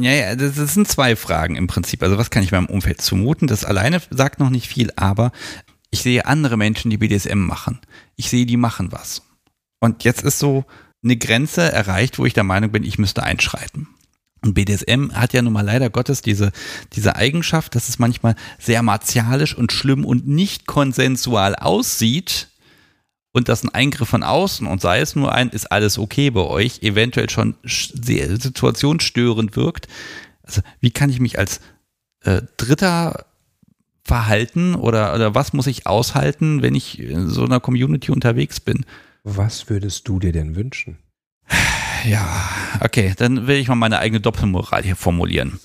Ja, 0.00 0.10
ja, 0.10 0.34
das 0.36 0.56
sind 0.74 0.88
zwei 0.88 1.14
Fragen 1.16 1.54
im 1.54 1.66
Prinzip. 1.66 2.02
Also 2.02 2.18
was 2.18 2.30
kann 2.30 2.42
ich 2.42 2.50
meinem 2.50 2.66
Umfeld 2.66 3.00
zumuten? 3.00 3.46
Das 3.46 3.64
alleine 3.64 4.00
sagt 4.10 4.40
noch 4.40 4.50
nicht 4.50 4.66
viel, 4.66 4.90
aber 4.96 5.32
ich 5.90 6.02
sehe 6.02 6.26
andere 6.26 6.56
Menschen, 6.56 6.90
die 6.90 6.96
BDSM 6.96 7.38
machen. 7.38 7.78
Ich 8.16 8.30
sehe, 8.30 8.46
die 8.46 8.56
machen 8.56 8.90
was. 8.90 9.22
Und 9.80 10.04
jetzt 10.04 10.22
ist 10.22 10.38
so 10.38 10.64
eine 11.04 11.16
Grenze 11.16 11.60
erreicht, 11.70 12.18
wo 12.18 12.24
ich 12.24 12.32
der 12.34 12.44
Meinung 12.44 12.70
bin, 12.70 12.84
ich 12.84 12.98
müsste 12.98 13.22
einschreiten. 13.22 13.88
Und 14.44 14.54
BDSM 14.54 15.12
hat 15.12 15.32
ja 15.32 15.42
nun 15.42 15.52
mal 15.52 15.64
leider 15.64 15.88
Gottes 15.88 16.20
diese, 16.20 16.50
diese 16.94 17.14
Eigenschaft, 17.16 17.74
dass 17.76 17.88
es 17.88 17.98
manchmal 18.00 18.34
sehr 18.58 18.82
martialisch 18.82 19.56
und 19.56 19.70
schlimm 19.72 20.04
und 20.04 20.26
nicht 20.26 20.66
konsensual 20.66 21.54
aussieht 21.54 22.48
und 23.32 23.48
dass 23.48 23.62
ein 23.62 23.68
Eingriff 23.70 24.08
von 24.08 24.24
außen 24.24 24.66
und 24.66 24.80
sei 24.80 25.00
es 25.00 25.14
nur 25.14 25.32
ein, 25.32 25.48
ist 25.50 25.70
alles 25.70 25.96
okay 25.96 26.30
bei 26.30 26.40
euch, 26.42 26.82
eventuell 26.82 27.30
schon 27.30 27.54
sch- 27.64 27.92
sehr 28.04 28.28
situationsstörend 28.40 29.54
wirkt. 29.56 29.86
Also 30.42 30.60
wie 30.80 30.90
kann 30.90 31.08
ich 31.08 31.20
mich 31.20 31.38
als 31.38 31.60
äh, 32.24 32.42
Dritter 32.56 33.26
verhalten 34.04 34.74
oder, 34.74 35.14
oder 35.14 35.34
was 35.36 35.52
muss 35.52 35.68
ich 35.68 35.86
aushalten, 35.86 36.62
wenn 36.62 36.74
ich 36.74 36.98
in 36.98 37.28
so 37.28 37.44
einer 37.44 37.60
Community 37.60 38.10
unterwegs 38.10 38.58
bin? 38.58 38.84
Was 39.22 39.70
würdest 39.70 40.08
du 40.08 40.18
dir 40.18 40.32
denn 40.32 40.56
wünschen? 40.56 40.98
Ja, 42.04 42.48
okay, 42.80 43.14
dann 43.16 43.46
will 43.46 43.56
ich 43.56 43.68
mal 43.68 43.74
meine 43.74 43.98
eigene 43.98 44.20
Doppelmoral 44.20 44.82
hier 44.82 44.96
formulieren. 44.96 45.60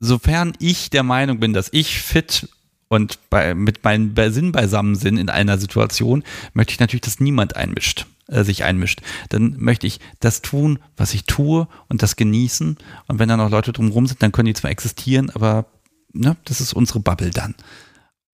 Sofern 0.00 0.54
ich 0.58 0.90
der 0.90 1.02
Meinung 1.02 1.40
bin, 1.40 1.52
dass 1.52 1.68
ich 1.72 2.00
fit 2.00 2.48
und 2.88 3.18
bei, 3.30 3.54
mit 3.54 3.84
meinem 3.84 4.14
Sinn 4.32 4.52
beisammen 4.52 4.98
bin 4.98 5.16
in 5.16 5.28
einer 5.28 5.58
Situation, 5.58 6.22
möchte 6.52 6.72
ich 6.72 6.80
natürlich, 6.80 7.02
dass 7.02 7.20
niemand 7.20 7.56
einmischt, 7.56 8.06
äh, 8.28 8.44
sich 8.44 8.64
einmischt. 8.64 9.00
Dann 9.30 9.56
möchte 9.58 9.86
ich 9.86 10.00
das 10.20 10.42
tun, 10.42 10.78
was 10.96 11.14
ich 11.14 11.24
tue 11.24 11.68
und 11.88 12.02
das 12.02 12.16
genießen. 12.16 12.78
Und 13.06 13.18
wenn 13.18 13.28
da 13.28 13.36
noch 13.36 13.50
Leute 13.50 13.72
drumherum 13.72 14.06
sind, 14.06 14.22
dann 14.22 14.32
können 14.32 14.46
die 14.46 14.54
zwar 14.54 14.70
existieren, 14.70 15.30
aber 15.30 15.66
ne, 16.12 16.36
das 16.44 16.60
ist 16.60 16.72
unsere 16.72 17.00
Bubble 17.00 17.30
dann. 17.30 17.54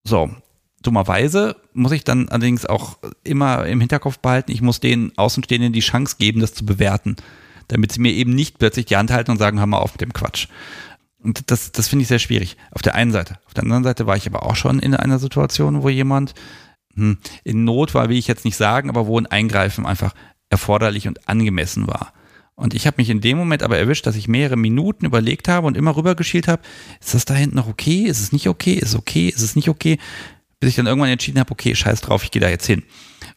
So, 0.04 0.30
dummerweise 0.82 1.56
muss 1.72 1.92
ich 1.92 2.04
dann 2.04 2.28
allerdings 2.28 2.66
auch 2.66 2.98
immer 3.24 3.66
im 3.66 3.80
Hinterkopf 3.80 4.18
behalten, 4.18 4.52
ich 4.52 4.62
muss 4.62 4.80
den 4.80 5.16
Außenstehenden 5.16 5.72
die 5.72 5.80
Chance 5.80 6.16
geben, 6.18 6.40
das 6.40 6.54
zu 6.54 6.64
bewerten, 6.64 7.16
damit 7.68 7.92
sie 7.92 8.00
mir 8.00 8.12
eben 8.12 8.34
nicht 8.34 8.58
plötzlich 8.58 8.86
die 8.86 8.96
Hand 8.96 9.10
halten 9.10 9.30
und 9.30 9.38
sagen, 9.38 9.58
hör 9.58 9.66
mal 9.66 9.78
auf 9.78 9.92
mit 9.92 10.00
dem 10.00 10.12
Quatsch. 10.12 10.48
Und 11.22 11.50
das, 11.50 11.72
das 11.72 11.88
finde 11.88 12.02
ich 12.02 12.08
sehr 12.08 12.18
schwierig. 12.18 12.56
Auf 12.70 12.82
der 12.82 12.94
einen 12.94 13.12
Seite. 13.12 13.38
Auf 13.46 13.54
der 13.54 13.64
anderen 13.64 13.84
Seite 13.84 14.06
war 14.06 14.16
ich 14.16 14.26
aber 14.26 14.44
auch 14.44 14.56
schon 14.56 14.78
in 14.78 14.94
einer 14.94 15.18
Situation, 15.18 15.82
wo 15.82 15.90
jemand 15.90 16.34
hm, 16.94 17.18
in 17.44 17.64
Not 17.64 17.94
war, 17.94 18.08
will 18.08 18.16
ich 18.16 18.26
jetzt 18.26 18.44
nicht 18.44 18.56
sagen, 18.56 18.88
aber 18.88 19.06
wo 19.06 19.18
ein 19.18 19.26
Eingreifen 19.26 19.84
einfach 19.84 20.14
erforderlich 20.48 21.06
und 21.08 21.28
angemessen 21.28 21.86
war. 21.86 22.14
Und 22.54 22.74
ich 22.74 22.86
habe 22.86 22.96
mich 22.98 23.08
in 23.08 23.20
dem 23.20 23.38
Moment 23.38 23.62
aber 23.62 23.78
erwischt, 23.78 24.06
dass 24.06 24.16
ich 24.16 24.28
mehrere 24.28 24.56
Minuten 24.56 25.06
überlegt 25.06 25.48
habe 25.48 25.66
und 25.66 25.76
immer 25.76 25.96
rübergeschielt 25.96 26.48
habe, 26.48 26.62
ist 27.00 27.14
das 27.14 27.24
da 27.24 27.34
hinten 27.34 27.56
noch 27.56 27.68
okay? 27.68 28.02
Ist 28.02 28.20
es 28.20 28.32
nicht 28.32 28.48
okay? 28.48 28.74
Ist 28.74 28.90
es 28.90 28.96
okay? 28.96 29.28
Ist 29.28 29.40
es 29.40 29.56
nicht 29.56 29.68
okay? 29.68 29.98
Bis 30.60 30.70
ich 30.70 30.76
dann 30.76 30.86
irgendwann 30.86 31.10
entschieden 31.10 31.40
habe, 31.40 31.50
okay, 31.50 31.74
scheiß 31.74 32.02
drauf, 32.02 32.22
ich 32.22 32.30
gehe 32.30 32.40
da 32.40 32.48
jetzt 32.48 32.66
hin. 32.66 32.82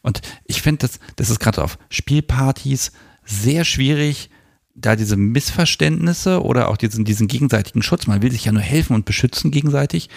Und 0.02 0.20
ich 0.44 0.62
finde, 0.62 0.86
das, 0.86 1.00
das 1.16 1.30
ist 1.30 1.40
gerade 1.40 1.62
auf 1.62 1.78
Spielpartys 1.88 2.92
sehr 3.24 3.64
schwierig, 3.64 4.30
da 4.74 4.96
diese 4.96 5.16
Missverständnisse 5.16 6.42
oder 6.42 6.68
auch 6.68 6.76
diesen, 6.76 7.04
diesen 7.04 7.28
gegenseitigen 7.28 7.82
Schutz, 7.82 8.06
man 8.06 8.22
will 8.22 8.32
sich 8.32 8.44
ja 8.44 8.52
nur 8.52 8.62
helfen 8.62 8.94
und 8.94 9.04
beschützen 9.04 9.50
gegenseitig, 9.50 10.10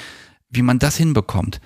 wie 0.49 0.61
man 0.61 0.79
das 0.79 0.97
hinbekommt. 0.97 1.61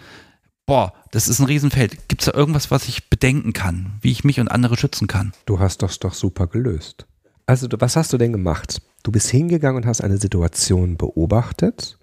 Boah, 0.65 0.93
das 1.11 1.27
ist 1.27 1.39
ein 1.39 1.45
Riesenfeld. 1.45 2.07
Gibt 2.07 2.22
es 2.22 2.26
da 2.27 2.34
irgendwas, 2.34 2.69
was 2.69 2.88
ich 2.88 3.09
bedenken 3.09 3.53
kann, 3.53 3.97
wie 4.01 4.11
ich 4.11 4.23
mich 4.23 4.39
und 4.39 4.49
andere 4.49 4.77
schützen 4.77 5.07
kann? 5.07 5.34
Du 5.45 5.59
hast 5.59 5.81
das 5.81 5.99
doch 5.99 6.13
super 6.13 6.47
gelöst. 6.47 7.07
Also, 7.45 7.68
was 7.80 7.95
hast 7.95 8.13
du 8.13 8.18
denn 8.18 8.31
gemacht? 8.31 8.81
Du 9.03 9.11
bist 9.11 9.30
hingegangen 9.30 9.81
und 9.81 9.88
hast 9.88 10.01
eine 10.01 10.18
Situation 10.18 10.95
beobachtet, 10.95 11.97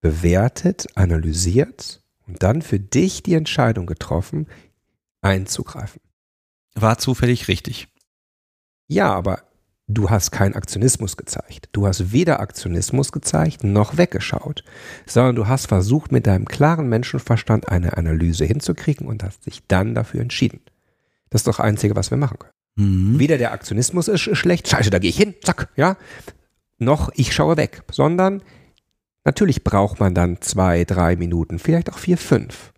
bewertet, 0.00 0.88
analysiert 0.96 1.99
und 2.30 2.42
dann 2.42 2.62
für 2.62 2.78
dich 2.78 3.22
die 3.22 3.34
Entscheidung 3.34 3.86
getroffen, 3.86 4.46
einzugreifen. 5.20 6.00
War 6.74 6.98
zufällig 6.98 7.48
richtig. 7.48 7.88
Ja, 8.86 9.12
aber 9.12 9.42
du 9.88 10.10
hast 10.10 10.30
keinen 10.30 10.54
Aktionismus 10.54 11.16
gezeigt. 11.16 11.68
Du 11.72 11.88
hast 11.88 12.12
weder 12.12 12.38
Aktionismus 12.38 13.10
gezeigt 13.10 13.64
noch 13.64 13.96
weggeschaut, 13.96 14.62
sondern 15.06 15.34
du 15.34 15.48
hast 15.48 15.66
versucht, 15.66 16.12
mit 16.12 16.28
deinem 16.28 16.44
klaren 16.44 16.88
Menschenverstand 16.88 17.68
eine 17.68 17.96
Analyse 17.96 18.44
hinzukriegen 18.44 19.08
und 19.08 19.24
hast 19.24 19.46
dich 19.46 19.66
dann 19.66 19.96
dafür 19.96 20.20
entschieden. 20.20 20.60
Das 21.30 21.40
ist 21.40 21.48
doch 21.48 21.56
das 21.56 21.66
Einzige, 21.66 21.96
was 21.96 22.12
wir 22.12 22.18
machen 22.18 22.38
können. 22.38 22.52
Mhm. 22.76 23.18
Weder 23.18 23.38
der 23.38 23.52
Aktionismus 23.52 24.06
ist 24.06 24.20
schlecht, 24.20 24.68
scheiße, 24.68 24.90
da 24.90 25.00
gehe 25.00 25.10
ich 25.10 25.16
hin, 25.16 25.34
zack, 25.42 25.68
ja, 25.74 25.96
noch 26.78 27.10
ich 27.16 27.34
schaue 27.34 27.56
weg, 27.56 27.82
sondern 27.90 28.42
natürlich 29.30 29.62
braucht 29.62 30.00
man 30.00 30.12
dann 30.12 30.40
zwei, 30.40 30.84
drei 30.84 31.14
Minuten, 31.14 31.60
vielleicht 31.60 31.92
auch 31.92 31.98
vier, 31.98 32.18
fünf 32.18 32.72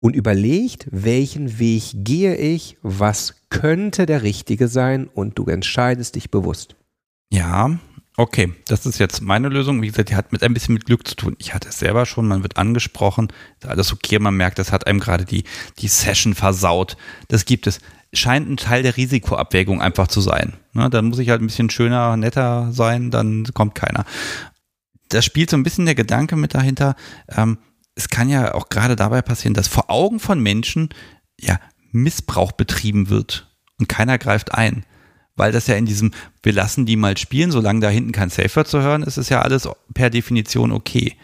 und 0.00 0.16
überlegt, 0.16 0.88
welchen 0.90 1.58
Weg 1.58 1.82
gehe 1.96 2.34
ich, 2.34 2.78
was 2.80 3.34
könnte 3.50 4.06
der 4.06 4.22
richtige 4.22 4.68
sein 4.68 5.06
und 5.06 5.38
du 5.38 5.44
entscheidest 5.44 6.14
dich 6.14 6.30
bewusst. 6.30 6.76
Ja, 7.30 7.78
okay. 8.16 8.54
Das 8.68 8.86
ist 8.86 8.98
jetzt 8.98 9.20
meine 9.20 9.50
Lösung. 9.50 9.82
Wie 9.82 9.88
gesagt, 9.88 10.08
die 10.08 10.16
hat 10.16 10.32
mit 10.32 10.42
ein 10.42 10.54
bisschen 10.54 10.72
mit 10.72 10.86
Glück 10.86 11.06
zu 11.06 11.14
tun. 11.14 11.36
Ich 11.38 11.52
hatte 11.52 11.68
es 11.68 11.78
selber 11.78 12.06
schon, 12.06 12.26
man 12.26 12.42
wird 12.42 12.56
angesprochen, 12.56 13.28
alles 13.66 13.92
okay, 13.92 14.18
man 14.18 14.34
merkt, 14.34 14.58
das 14.58 14.72
hat 14.72 14.86
einem 14.86 15.00
gerade 15.00 15.26
die, 15.26 15.44
die 15.78 15.88
Session 15.88 16.34
versaut. 16.34 16.96
Das 17.28 17.44
gibt 17.44 17.66
es. 17.66 17.80
Scheint 18.14 18.48
ein 18.48 18.56
Teil 18.56 18.82
der 18.82 18.96
Risikoabwägung 18.96 19.82
einfach 19.82 20.08
zu 20.08 20.22
sein. 20.22 20.54
Ne, 20.72 20.88
dann 20.88 21.06
muss 21.06 21.18
ich 21.18 21.28
halt 21.28 21.42
ein 21.42 21.48
bisschen 21.48 21.68
schöner, 21.68 22.16
netter 22.16 22.72
sein, 22.72 23.10
dann 23.10 23.44
kommt 23.52 23.74
keiner. 23.74 24.06
Da 25.08 25.22
spielt 25.22 25.50
so 25.50 25.56
ein 25.56 25.62
bisschen 25.62 25.86
der 25.86 25.94
Gedanke 25.94 26.36
mit 26.36 26.54
dahinter. 26.54 26.96
Ähm, 27.28 27.58
es 27.94 28.08
kann 28.08 28.28
ja 28.28 28.54
auch 28.54 28.68
gerade 28.68 28.96
dabei 28.96 29.22
passieren, 29.22 29.54
dass 29.54 29.68
vor 29.68 29.90
Augen 29.90 30.20
von 30.20 30.40
Menschen 30.40 30.90
ja 31.40 31.58
Missbrauch 31.90 32.52
betrieben 32.52 33.08
wird 33.08 33.56
und 33.78 33.88
keiner 33.88 34.18
greift 34.18 34.54
ein 34.54 34.84
weil 35.38 35.52
das 35.52 35.68
ja 35.68 35.76
in 35.76 35.86
diesem, 35.86 36.10
wir 36.42 36.52
lassen 36.52 36.84
die 36.84 36.96
mal 36.96 37.16
spielen, 37.16 37.50
solange 37.50 37.80
da 37.80 37.88
hinten 37.88 38.12
kein 38.12 38.28
Safe 38.28 38.54
Word 38.54 38.68
zu 38.68 38.82
hören 38.82 39.02
ist, 39.04 39.16
ist 39.16 39.30
ja 39.30 39.40
alles 39.40 39.68
per 39.94 40.10
Definition 40.10 40.72
okay. 40.72 41.16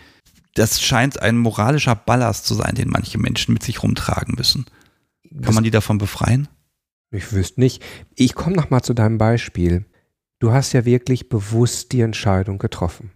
Das 0.55 0.81
scheint 0.81 1.21
ein 1.21 1.37
moralischer 1.37 1.97
Ballast 1.97 2.47
zu 2.47 2.55
sein, 2.55 2.77
den 2.77 2.89
manche 2.89 3.19
Menschen 3.19 3.53
mit 3.53 3.65
sich 3.65 3.83
rumtragen 3.83 4.37
müssen. 4.37 4.67
Kann 5.43 5.55
man 5.55 5.65
die 5.65 5.73
davon 5.73 5.99
befreien? 5.99 6.47
Ich 7.11 7.33
wüsste 7.33 7.61
nicht. 7.61 7.83
Ich 8.15 8.35
komme 8.35 8.55
nochmal 8.55 8.83
zu 8.83 8.95
deinem 8.95 9.19
Beispiel. 9.19 9.85
Du 10.39 10.53
hast 10.53 10.73
ja 10.73 10.85
wirklich 10.85 11.29
bewusst 11.29 11.91
die 11.91 12.01
Entscheidung 12.01 12.59
getroffen. 12.59 13.11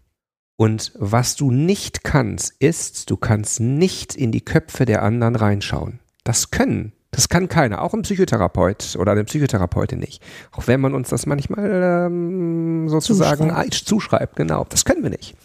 Und 0.61 0.91
was 0.97 1.37
du 1.37 1.53
nicht 1.53 2.03
kannst, 2.03 2.53
ist, 2.59 3.11
du 3.11 3.17
kannst 3.17 3.61
nicht 3.61 4.17
in 4.17 4.33
die 4.33 4.41
Köpfe 4.41 4.87
der 4.87 5.05
anderen 5.05 5.37
reinschauen. 5.37 6.01
Das 6.25 6.51
können. 6.51 6.93
Das 7.13 7.29
kann 7.29 7.49
keiner, 7.49 7.81
auch 7.81 7.95
ein 7.95 8.03
Psychotherapeut 8.03 8.97
oder 8.99 9.13
eine 9.13 9.23
Psychotherapeutin 9.23 10.01
nicht. 10.01 10.21
Auch 10.51 10.67
wenn 10.67 10.81
man 10.81 10.95
uns 10.95 11.11
das 11.11 11.27
manchmal 11.27 12.09
ähm, 12.09 12.89
sozusagen 12.89 13.49
zuschreibt. 13.51 13.75
zuschreibt, 13.75 14.37
genau. 14.37 14.67
Das 14.69 14.85
können 14.85 15.05
wir 15.05 15.11
nicht. 15.11 15.37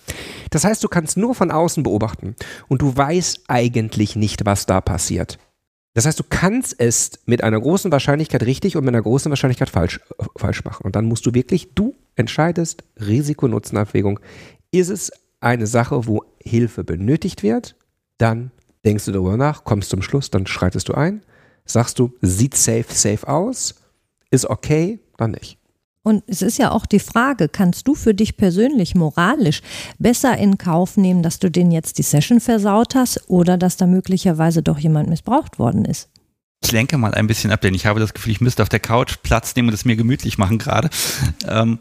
Das 0.49 0.65
heißt, 0.65 0.83
du 0.83 0.87
kannst 0.87 1.15
nur 1.15 1.35
von 1.35 1.51
außen 1.51 1.83
beobachten 1.83 2.35
und 2.67 2.81
du 2.81 2.97
weißt 2.97 3.43
eigentlich 3.47 4.15
nicht, 4.15 4.47
was 4.47 4.65
da 4.65 4.81
passiert. 4.81 5.37
Das 5.93 6.07
heißt, 6.07 6.19
du 6.19 6.23
kannst 6.27 6.79
es 6.79 7.11
mit 7.27 7.43
einer 7.43 7.61
großen 7.61 7.91
Wahrscheinlichkeit 7.91 8.43
richtig 8.43 8.75
und 8.75 8.83
mit 8.83 8.95
einer 8.95 9.03
großen 9.03 9.29
Wahrscheinlichkeit 9.29 9.69
falsch, 9.69 9.99
äh, 10.17 10.23
falsch 10.35 10.65
machen. 10.65 10.83
Und 10.83 10.95
dann 10.95 11.05
musst 11.05 11.25
du 11.27 11.35
wirklich, 11.35 11.75
du 11.75 11.95
entscheidest 12.15 12.83
Risiko-Nutzen-Abwägung. 12.99 14.19
Ist 14.73 14.89
es 14.89 15.11
eine 15.39 15.67
Sache, 15.67 16.07
wo 16.07 16.23
Hilfe 16.43 16.83
benötigt 16.83 17.43
wird? 17.43 17.75
Dann 18.17 18.49
denkst 18.83 19.05
du 19.05 19.11
darüber 19.11 19.37
nach, 19.37 19.65
kommst 19.65 19.91
zum 19.91 20.01
Schluss, 20.01 20.31
dann 20.31 20.47
schreitest 20.47 20.89
du 20.89 20.95
ein. 20.95 21.21
Sagst 21.63 21.99
du, 21.99 22.11
sieht 22.21 22.55
safe, 22.55 22.87
safe 22.89 23.27
aus, 23.27 23.75
ist 24.31 24.49
okay, 24.49 24.99
dann 25.15 25.31
nicht. 25.31 25.59
Und 26.01 26.23
es 26.25 26.41
ist 26.41 26.57
ja 26.57 26.71
auch 26.71 26.87
die 26.87 26.99
Frage, 26.99 27.49
kannst 27.49 27.87
du 27.87 27.93
für 27.93 28.15
dich 28.15 28.35
persönlich 28.35 28.95
moralisch 28.95 29.61
besser 29.99 30.35
in 30.39 30.57
Kauf 30.57 30.97
nehmen, 30.97 31.21
dass 31.21 31.37
du 31.37 31.51
den 31.51 31.69
jetzt 31.69 31.99
die 31.99 32.03
Session 32.03 32.39
versaut 32.39 32.95
hast 32.95 33.29
oder 33.29 33.59
dass 33.59 33.77
da 33.77 33.85
möglicherweise 33.85 34.63
doch 34.63 34.79
jemand 34.79 35.07
missbraucht 35.07 35.59
worden 35.59 35.85
ist? 35.85 36.09
Ich 36.63 36.71
lenke 36.71 36.97
mal 36.97 37.13
ein 37.13 37.27
bisschen 37.27 37.51
ab, 37.51 37.61
denn 37.61 37.75
ich 37.75 37.85
habe 37.85 37.99
das 37.99 38.15
Gefühl, 38.15 38.31
ich 38.31 38.41
müsste 38.41 38.63
auf 38.63 38.69
der 38.69 38.79
Couch 38.79 39.17
Platz 39.21 39.55
nehmen 39.55 39.67
und 39.67 39.75
es 39.75 39.85
mir 39.85 39.95
gemütlich 39.95 40.39
machen 40.39 40.57
gerade. 40.57 40.89
Ähm. 41.47 41.77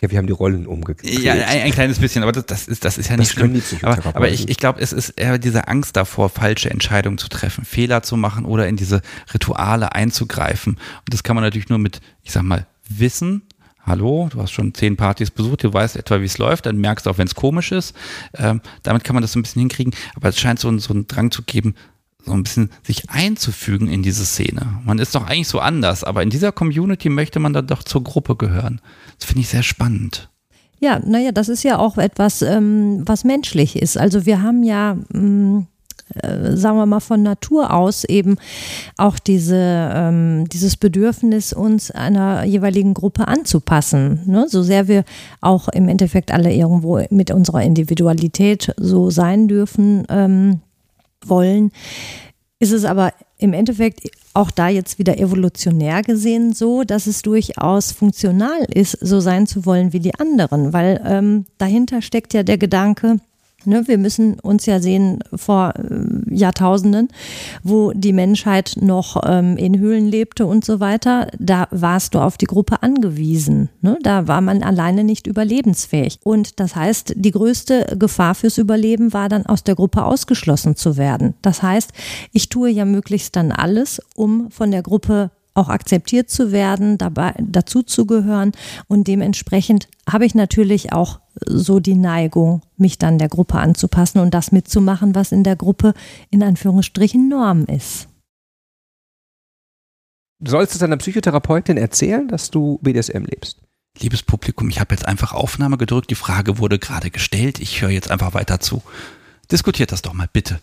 Ja, 0.00 0.10
wir 0.10 0.18
haben 0.18 0.26
die 0.26 0.32
Rollen 0.32 0.66
umgekehrt. 0.66 1.22
Ja, 1.22 1.32
ein, 1.32 1.62
ein, 1.62 1.72
kleines 1.72 1.98
bisschen, 1.98 2.22
aber 2.22 2.32
das, 2.32 2.46
das, 2.46 2.68
ist, 2.68 2.84
das 2.84 2.98
ist 2.98 3.08
ja 3.08 3.16
nicht 3.16 3.32
schlimm. 3.32 3.60
Aber, 3.82 4.14
aber 4.14 4.28
ich, 4.28 4.48
ich 4.48 4.56
glaube, 4.56 4.80
es 4.80 4.92
ist 4.92 5.10
eher 5.10 5.38
diese 5.38 5.68
Angst 5.68 5.96
davor, 5.96 6.28
falsche 6.28 6.70
Entscheidungen 6.70 7.18
zu 7.18 7.28
treffen, 7.28 7.64
Fehler 7.64 8.02
zu 8.02 8.16
machen 8.16 8.44
oder 8.44 8.68
in 8.68 8.76
diese 8.76 9.02
Rituale 9.32 9.92
einzugreifen. 9.94 10.74
Und 10.74 11.12
das 11.12 11.22
kann 11.22 11.36
man 11.36 11.44
natürlich 11.44 11.68
nur 11.68 11.78
mit, 11.78 12.00
ich 12.22 12.32
sag 12.32 12.42
mal, 12.42 12.66
Wissen 12.88 13.42
hallo, 13.86 14.28
du 14.30 14.40
hast 14.40 14.52
schon 14.52 14.74
zehn 14.74 14.96
Partys 14.96 15.30
besucht, 15.30 15.64
du 15.64 15.72
weißt 15.72 15.96
etwa, 15.96 16.20
wie 16.20 16.24
es 16.24 16.38
läuft, 16.38 16.66
dann 16.66 16.76
merkst 16.76 17.06
du 17.06 17.10
auch, 17.10 17.18
wenn 17.18 17.26
es 17.26 17.34
komisch 17.34 17.72
ist. 17.72 17.94
Ähm, 18.34 18.60
damit 18.82 19.04
kann 19.04 19.14
man 19.14 19.22
das 19.22 19.32
so 19.32 19.38
ein 19.38 19.42
bisschen 19.42 19.60
hinkriegen, 19.60 19.94
aber 20.14 20.28
es 20.28 20.38
scheint 20.38 20.58
so, 20.58 20.76
so 20.78 20.92
einen 20.92 21.06
Drang 21.06 21.30
zu 21.30 21.42
geben, 21.42 21.74
so 22.24 22.32
ein 22.32 22.42
bisschen 22.42 22.70
sich 22.82 23.10
einzufügen 23.10 23.88
in 23.88 24.02
diese 24.02 24.24
Szene. 24.24 24.80
Man 24.84 24.98
ist 24.98 25.14
doch 25.14 25.26
eigentlich 25.26 25.48
so 25.48 25.58
anders, 25.58 26.04
aber 26.04 26.22
in 26.22 26.30
dieser 26.30 26.52
Community 26.52 27.08
möchte 27.08 27.40
man 27.40 27.52
dann 27.52 27.66
doch 27.66 27.82
zur 27.82 28.02
Gruppe 28.02 28.36
gehören. 28.36 28.80
Das 29.18 29.26
finde 29.26 29.42
ich 29.42 29.48
sehr 29.48 29.62
spannend. 29.62 30.30
Ja, 30.80 31.00
naja, 31.04 31.32
das 31.32 31.48
ist 31.48 31.62
ja 31.62 31.78
auch 31.78 31.98
etwas, 31.98 32.42
ähm, 32.42 33.02
was 33.06 33.24
menschlich 33.24 33.80
ist. 33.80 33.96
Also 33.96 34.26
wir 34.26 34.42
haben 34.42 34.62
ja, 34.62 34.98
ähm, 35.14 35.66
äh, 36.14 36.56
sagen 36.56 36.76
wir 36.76 36.86
mal, 36.86 37.00
von 37.00 37.22
Natur 37.22 37.72
aus 37.72 38.04
eben 38.04 38.36
auch 38.98 39.18
diese, 39.18 39.90
ähm, 39.94 40.46
dieses 40.48 40.76
Bedürfnis, 40.76 41.52
uns 41.52 41.90
einer 41.90 42.44
jeweiligen 42.44 42.92
Gruppe 42.92 43.28
anzupassen. 43.28 44.20
Ne? 44.26 44.46
So 44.48 44.62
sehr 44.62 44.88
wir 44.88 45.04
auch 45.40 45.68
im 45.68 45.88
Endeffekt 45.88 46.32
alle 46.32 46.52
irgendwo 46.52 47.00
mit 47.10 47.30
unserer 47.30 47.62
Individualität 47.62 48.74
so 48.76 49.10
sein 49.10 49.48
dürfen 49.48 50.04
ähm, 50.10 50.60
wollen, 51.28 51.70
ist 52.58 52.72
es 52.72 52.84
aber 52.84 53.12
im 53.38 53.52
Endeffekt 53.52 54.00
auch 54.32 54.50
da 54.50 54.68
jetzt 54.68 54.98
wieder 54.98 55.18
evolutionär 55.18 56.02
gesehen 56.02 56.52
so, 56.52 56.82
dass 56.82 57.06
es 57.06 57.22
durchaus 57.22 57.92
funktional 57.92 58.64
ist, 58.72 58.92
so 59.00 59.20
sein 59.20 59.46
zu 59.46 59.66
wollen 59.66 59.92
wie 59.92 60.00
die 60.00 60.14
anderen, 60.14 60.72
weil 60.72 61.00
ähm, 61.06 61.44
dahinter 61.58 62.02
steckt 62.02 62.34
ja 62.34 62.42
der 62.42 62.58
Gedanke, 62.58 63.18
Ne, 63.66 63.86
wir 63.86 63.98
müssen 63.98 64.38
uns 64.40 64.66
ja 64.66 64.80
sehen 64.80 65.20
vor 65.34 65.74
äh, 65.76 66.34
Jahrtausenden, 66.34 67.08
wo 67.62 67.92
die 67.92 68.12
Menschheit 68.12 68.76
noch 68.80 69.22
ähm, 69.24 69.56
in 69.56 69.78
Höhlen 69.78 70.06
lebte 70.06 70.46
und 70.46 70.64
so 70.64 70.80
weiter. 70.80 71.28
Da 71.38 71.68
warst 71.70 72.14
du 72.14 72.20
auf 72.20 72.36
die 72.36 72.46
Gruppe 72.46 72.82
angewiesen. 72.82 73.70
Ne? 73.80 73.98
Da 74.02 74.28
war 74.28 74.40
man 74.40 74.62
alleine 74.62 75.04
nicht 75.04 75.26
überlebensfähig. 75.26 76.18
Und 76.22 76.60
das 76.60 76.76
heißt, 76.76 77.14
die 77.16 77.30
größte 77.30 77.96
Gefahr 77.98 78.34
fürs 78.34 78.58
Überleben 78.58 79.12
war 79.12 79.28
dann 79.28 79.46
aus 79.46 79.64
der 79.64 79.74
Gruppe 79.74 80.04
ausgeschlossen 80.04 80.76
zu 80.76 80.96
werden. 80.96 81.34
Das 81.42 81.62
heißt, 81.62 81.92
ich 82.32 82.48
tue 82.48 82.70
ja 82.70 82.84
möglichst 82.84 83.36
dann 83.36 83.52
alles, 83.52 84.00
um 84.14 84.50
von 84.50 84.70
der 84.70 84.82
Gruppe 84.82 85.30
auch 85.54 85.68
akzeptiert 85.68 86.30
zu 86.30 86.52
werden, 86.52 86.98
dabei 86.98 87.34
dazu 87.38 87.82
zu 87.82 88.06
gehören 88.06 88.52
und 88.88 89.06
dementsprechend 89.06 89.88
habe 90.10 90.26
ich 90.26 90.34
natürlich 90.34 90.92
auch 90.92 91.20
so 91.46 91.80
die 91.80 91.94
Neigung, 91.94 92.62
mich 92.76 92.98
dann 92.98 93.18
der 93.18 93.28
Gruppe 93.28 93.58
anzupassen 93.58 94.20
und 94.20 94.32
das 94.32 94.52
mitzumachen, 94.52 95.14
was 95.14 95.32
in 95.32 95.44
der 95.44 95.56
Gruppe 95.56 95.94
in 96.30 96.42
Anführungsstrichen 96.42 97.28
Norm 97.28 97.64
ist. 97.66 98.08
Du 100.40 100.50
sollst 100.50 100.74
es 100.74 100.80
deiner 100.80 100.96
Psychotherapeutin 100.96 101.76
erzählen, 101.76 102.28
dass 102.28 102.50
du 102.50 102.78
BDSM 102.82 103.24
lebst. 103.24 103.58
Liebes 104.00 104.22
Publikum, 104.22 104.68
ich 104.68 104.80
habe 104.80 104.94
jetzt 104.94 105.06
einfach 105.06 105.32
Aufnahme 105.32 105.78
gedrückt, 105.78 106.10
die 106.10 106.16
Frage 106.16 106.58
wurde 106.58 106.78
gerade 106.78 107.10
gestellt, 107.10 107.60
ich 107.60 107.80
höre 107.80 107.90
jetzt 107.90 108.10
einfach 108.10 108.34
weiter 108.34 108.60
zu. 108.60 108.82
Diskutiert 109.50 109.92
das 109.92 110.02
doch 110.02 110.12
mal 110.12 110.28
bitte. 110.32 110.60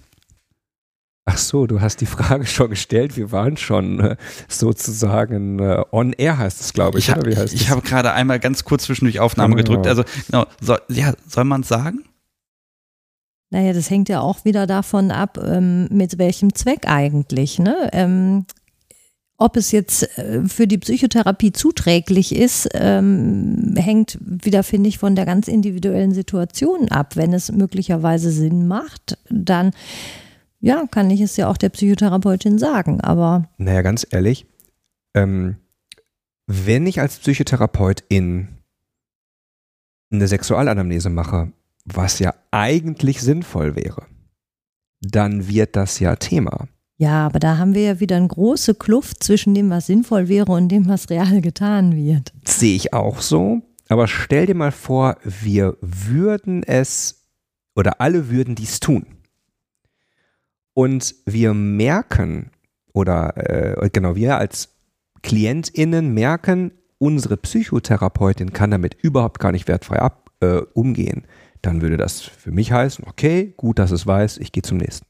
Ach 1.25 1.37
so, 1.37 1.67
du 1.67 1.81
hast 1.81 2.01
die 2.01 2.07
Frage 2.07 2.45
schon 2.45 2.71
gestellt. 2.71 3.15
Wir 3.15 3.31
waren 3.31 3.55
schon 3.55 3.99
äh, 3.99 4.15
sozusagen 4.47 5.59
äh, 5.59 5.83
on 5.91 6.13
air, 6.13 6.37
heißt 6.37 6.61
es, 6.61 6.73
glaube 6.73 6.97
ich. 6.97 7.09
Ich, 7.09 7.15
ha 7.15 7.43
ich 7.45 7.69
habe 7.69 7.81
gerade 7.81 8.13
einmal 8.13 8.39
ganz 8.39 8.63
kurz 8.63 8.83
zwischendurch 8.83 9.19
Aufnahme 9.19 9.55
genau. 9.55 9.77
gedrückt. 9.77 9.87
Also, 9.87 10.03
genau, 10.27 10.45
so, 10.59 10.77
ja, 10.89 11.13
soll 11.27 11.43
man 11.43 11.61
es 11.61 11.67
sagen? 11.67 12.03
Naja, 13.51 13.73
das 13.73 13.89
hängt 13.89 14.09
ja 14.09 14.21
auch 14.21 14.45
wieder 14.45 14.65
davon 14.65 15.11
ab, 15.11 15.37
ähm, 15.37 15.87
mit 15.91 16.17
welchem 16.17 16.55
Zweck 16.55 16.87
eigentlich. 16.87 17.59
Ne? 17.59 17.89
Ähm, 17.91 18.45
ob 19.37 19.57
es 19.57 19.71
jetzt 19.71 20.17
äh, 20.17 20.47
für 20.47 20.67
die 20.67 20.77
Psychotherapie 20.77 21.51
zuträglich 21.51 22.33
ist, 22.33 22.69
ähm, 22.73 23.73
hängt 23.75 24.17
wieder, 24.21 24.63
finde 24.63 24.87
ich, 24.87 24.99
von 24.99 25.15
der 25.15 25.25
ganz 25.25 25.47
individuellen 25.47 26.13
Situation 26.13 26.89
ab. 26.89 27.15
Wenn 27.15 27.33
es 27.33 27.51
möglicherweise 27.51 28.31
Sinn 28.31 28.67
macht, 28.67 29.17
dann 29.29 29.71
ja, 30.61 30.85
kann 30.89 31.09
ich 31.09 31.21
es 31.21 31.35
ja 31.37 31.47
auch 31.47 31.57
der 31.57 31.69
Psychotherapeutin 31.69 32.57
sagen, 32.57 33.01
aber. 33.01 33.49
Naja, 33.57 33.81
ganz 33.81 34.05
ehrlich, 34.09 34.45
ähm, 35.13 35.57
wenn 36.47 36.85
ich 36.85 37.01
als 37.01 37.17
Psychotherapeutin 37.17 38.47
eine 40.11 40.27
Sexualanamnese 40.27 41.09
mache, 41.09 41.51
was 41.85 42.19
ja 42.19 42.33
eigentlich 42.51 43.21
sinnvoll 43.21 43.75
wäre, 43.75 44.05
dann 45.01 45.47
wird 45.47 45.75
das 45.75 45.99
ja 45.99 46.15
Thema. 46.15 46.67
Ja, 46.97 47.25
aber 47.25 47.39
da 47.39 47.57
haben 47.57 47.73
wir 47.73 47.81
ja 47.81 47.99
wieder 47.99 48.17
eine 48.17 48.27
große 48.27 48.75
Kluft 48.75 49.23
zwischen 49.23 49.55
dem, 49.55 49.71
was 49.71 49.87
sinnvoll 49.87 50.27
wäre 50.27 50.51
und 50.51 50.69
dem, 50.69 50.87
was 50.87 51.09
real 51.09 51.41
getan 51.41 51.95
wird. 51.95 52.31
Sehe 52.45 52.75
ich 52.75 52.93
auch 52.93 53.21
so. 53.21 53.61
Aber 53.89 54.07
stell 54.07 54.45
dir 54.45 54.55
mal 54.55 54.71
vor, 54.71 55.17
wir 55.23 55.77
würden 55.81 56.61
es 56.61 57.25
oder 57.75 57.99
alle 57.99 58.29
würden 58.29 58.53
dies 58.53 58.79
tun. 58.79 59.05
Und 60.73 61.15
wir 61.25 61.53
merken, 61.53 62.51
oder 62.93 63.33
äh, 63.35 63.89
genau, 63.91 64.15
wir 64.15 64.37
als 64.37 64.69
KlientInnen 65.21 66.13
merken, 66.13 66.71
unsere 66.97 67.37
Psychotherapeutin 67.37 68.53
kann 68.53 68.71
damit 68.71 68.95
überhaupt 69.01 69.39
gar 69.39 69.51
nicht 69.51 69.67
wertfrei 69.67 69.99
ab, 69.99 70.31
äh, 70.39 70.61
umgehen. 70.73 71.25
Dann 71.61 71.81
würde 71.81 71.97
das 71.97 72.21
für 72.21 72.51
mich 72.51 72.71
heißen, 72.71 73.05
okay, 73.07 73.53
gut, 73.57 73.79
dass 73.79 73.91
es 73.91 74.07
weiß, 74.07 74.37
ich 74.37 74.51
gehe 74.51 74.63
zum 74.63 74.77
nächsten. 74.77 75.05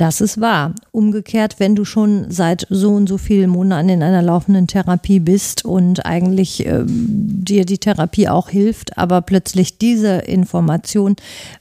Das 0.00 0.22
ist 0.22 0.40
wahr. 0.40 0.74
Umgekehrt, 0.92 1.56
wenn 1.58 1.76
du 1.76 1.84
schon 1.84 2.30
seit 2.30 2.66
so 2.70 2.94
und 2.94 3.06
so 3.06 3.18
vielen 3.18 3.50
Monaten 3.50 3.90
in 3.90 4.02
einer 4.02 4.22
laufenden 4.22 4.66
Therapie 4.66 5.20
bist 5.20 5.66
und 5.66 6.06
eigentlich 6.06 6.64
äh, 6.64 6.84
dir 6.86 7.66
die 7.66 7.76
Therapie 7.76 8.26
auch 8.26 8.48
hilft, 8.48 8.96
aber 8.96 9.20
plötzlich 9.20 9.76
diese 9.76 10.20
Information 10.20 11.16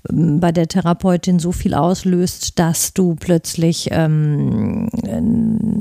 äh, 0.08 0.14
bei 0.14 0.54
der 0.54 0.70
Therapeutin 0.70 1.40
so 1.40 1.52
viel 1.52 1.74
auslöst, 1.74 2.58
dass 2.60 2.94
du 2.94 3.16
plötzlich 3.16 3.90
ähm, 3.92 4.88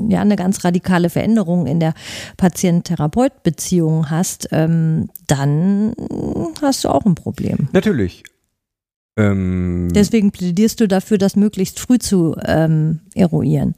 ja 0.09 0.19
eine 0.19 0.35
ganz 0.35 0.65
radikale 0.65 1.09
Veränderung 1.09 1.65
in 1.65 1.79
der 1.79 1.93
Patient-Therapeut-Beziehung 2.35 4.09
hast, 4.09 4.49
ähm, 4.51 5.07
dann 5.27 5.93
hast 6.61 6.83
du 6.83 6.89
auch 6.89 7.05
ein 7.05 7.15
Problem. 7.15 7.69
Natürlich. 7.71 8.25
Ähm, 9.19 9.89
Deswegen 9.93 10.31
plädierst 10.31 10.79
du 10.79 10.87
dafür, 10.87 11.17
das 11.17 11.35
möglichst 11.35 11.79
früh 11.79 11.99
zu 11.99 12.35
ähm, 12.45 13.01
eruieren. 13.13 13.75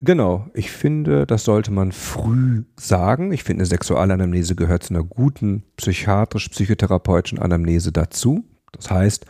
Genau, 0.00 0.48
ich 0.54 0.70
finde, 0.70 1.26
das 1.26 1.44
sollte 1.44 1.70
man 1.70 1.92
früh 1.92 2.64
sagen. 2.78 3.32
Ich 3.32 3.42
finde, 3.42 3.62
eine 3.62 3.66
Sexualanamnese 3.66 4.54
gehört 4.54 4.84
zu 4.84 4.94
einer 4.94 5.02
guten 5.02 5.64
psychiatrisch-psychotherapeutischen 5.76 7.38
Anamnese 7.38 7.92
dazu. 7.92 8.44
Das 8.72 8.90
heißt, 8.90 9.26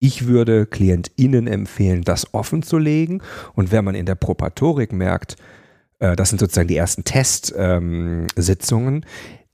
ich 0.00 0.26
würde 0.26 0.66
KlientInnen 0.66 1.46
empfehlen, 1.46 2.02
das 2.02 2.34
offen 2.34 2.62
zu 2.62 2.78
legen. 2.78 3.22
Und 3.54 3.72
wenn 3.72 3.84
man 3.84 3.94
in 3.94 4.06
der 4.06 4.14
Propatorik 4.14 4.92
merkt, 4.92 5.36
äh, 5.98 6.16
das 6.16 6.30
sind 6.30 6.38
sozusagen 6.38 6.68
die 6.68 6.76
ersten 6.76 7.04
Testsitzungen, 7.04 8.94
ähm, 8.94 9.04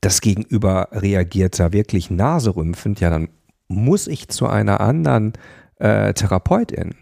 das 0.01 0.21
Gegenüber 0.21 0.89
reagiert 0.93 1.59
da 1.59 1.73
wirklich 1.73 2.11
naserümpfend, 2.11 3.01
ja, 3.01 3.11
dann 3.11 3.29
muss 3.69 4.07
ich 4.07 4.29
zu 4.29 4.47
einer 4.47 4.81
anderen 4.81 5.33
äh, 5.77 6.13
Therapeutin, 6.15 6.95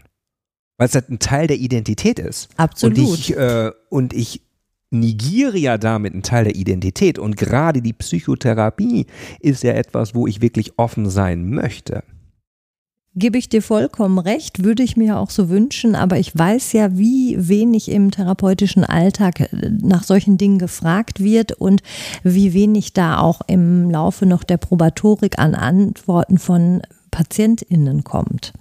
weil 0.77 0.87
es 0.87 0.95
halt 0.95 1.09
ein 1.09 1.19
Teil 1.19 1.47
der 1.47 1.57
Identität 1.57 2.19
ist. 2.19 2.49
Absolut. 2.57 2.97
Und 2.97 3.03
ich, 3.03 3.37
äh, 3.37 3.71
und 3.89 4.13
ich 4.13 4.41
negiere 4.91 5.57
ja 5.57 5.77
damit 5.77 6.13
einen 6.13 6.23
Teil 6.23 6.45
der 6.45 6.55
Identität. 6.55 7.19
Und 7.19 7.37
gerade 7.37 7.81
die 7.81 7.93
Psychotherapie 7.93 9.07
ist 9.39 9.63
ja 9.63 9.73
etwas, 9.73 10.15
wo 10.15 10.27
ich 10.27 10.41
wirklich 10.41 10.77
offen 10.77 11.09
sein 11.09 11.49
möchte. 11.49 12.03
Gebe 13.17 13.37
ich 13.37 13.47
dir 13.47 13.61
vollkommen 13.61 14.19
recht, 14.19 14.65
würde 14.65 14.83
ich 14.83 14.97
mir 14.97 15.17
auch 15.17 15.29
so 15.29 15.47
wünschen, 15.47 15.95
aber 15.95 16.19
ich 16.19 16.37
weiß 16.37 16.73
ja, 16.73 16.97
wie 16.97 17.37
wenig 17.39 17.89
im 17.89 18.11
therapeutischen 18.11 18.83
Alltag 18.83 19.39
äh, 19.39 19.47
nach 19.81 20.03
solchen 20.03 20.37
Dingen 20.37 20.59
gefragt 20.59 21.21
wird 21.21 21.53
und 21.53 21.81
wie 22.23 22.53
wenig 22.53 22.91
da 22.91 23.19
auch 23.19 23.39
im 23.47 23.89
Laufe 23.89 24.25
noch 24.25 24.43
der 24.43 24.57
Probatorik 24.57 25.39
an 25.39 25.55
Antworten 25.55 26.37
von 26.37 26.81
PatientInnen 27.11 28.03
kommt. 28.03 28.51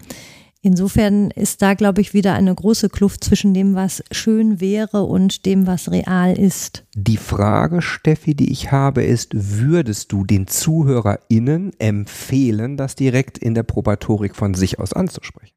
Insofern 0.64 1.30
ist 1.30 1.60
da, 1.60 1.74
glaube 1.74 2.00
ich, 2.00 2.14
wieder 2.14 2.32
eine 2.32 2.54
große 2.54 2.88
Kluft 2.88 3.22
zwischen 3.22 3.52
dem, 3.52 3.74
was 3.74 4.02
schön 4.10 4.62
wäre 4.62 5.02
und 5.02 5.44
dem, 5.44 5.66
was 5.66 5.90
real 5.90 6.38
ist. 6.38 6.86
Die 6.94 7.18
Frage, 7.18 7.82
Steffi, 7.82 8.34
die 8.34 8.50
ich 8.50 8.72
habe, 8.72 9.04
ist, 9.04 9.32
würdest 9.34 10.10
du 10.10 10.24
den 10.24 10.46
ZuhörerInnen 10.46 11.78
empfehlen, 11.78 12.78
das 12.78 12.94
direkt 12.94 13.36
in 13.36 13.52
der 13.52 13.62
Probatorik 13.62 14.34
von 14.34 14.54
sich 14.54 14.78
aus 14.78 14.94
anzusprechen? 14.94 15.52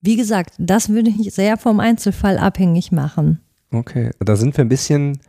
Wie 0.00 0.16
gesagt, 0.16 0.54
das 0.58 0.88
würde 0.88 1.10
ich 1.10 1.32
sehr 1.32 1.56
vom 1.56 1.78
Einzelfall 1.78 2.36
abhängig 2.36 2.90
machen. 2.90 3.38
Okay, 3.70 4.10
da 4.18 4.34
sind 4.34 4.56
wir 4.56 4.64
ein 4.64 4.68
bisschen 4.68 5.20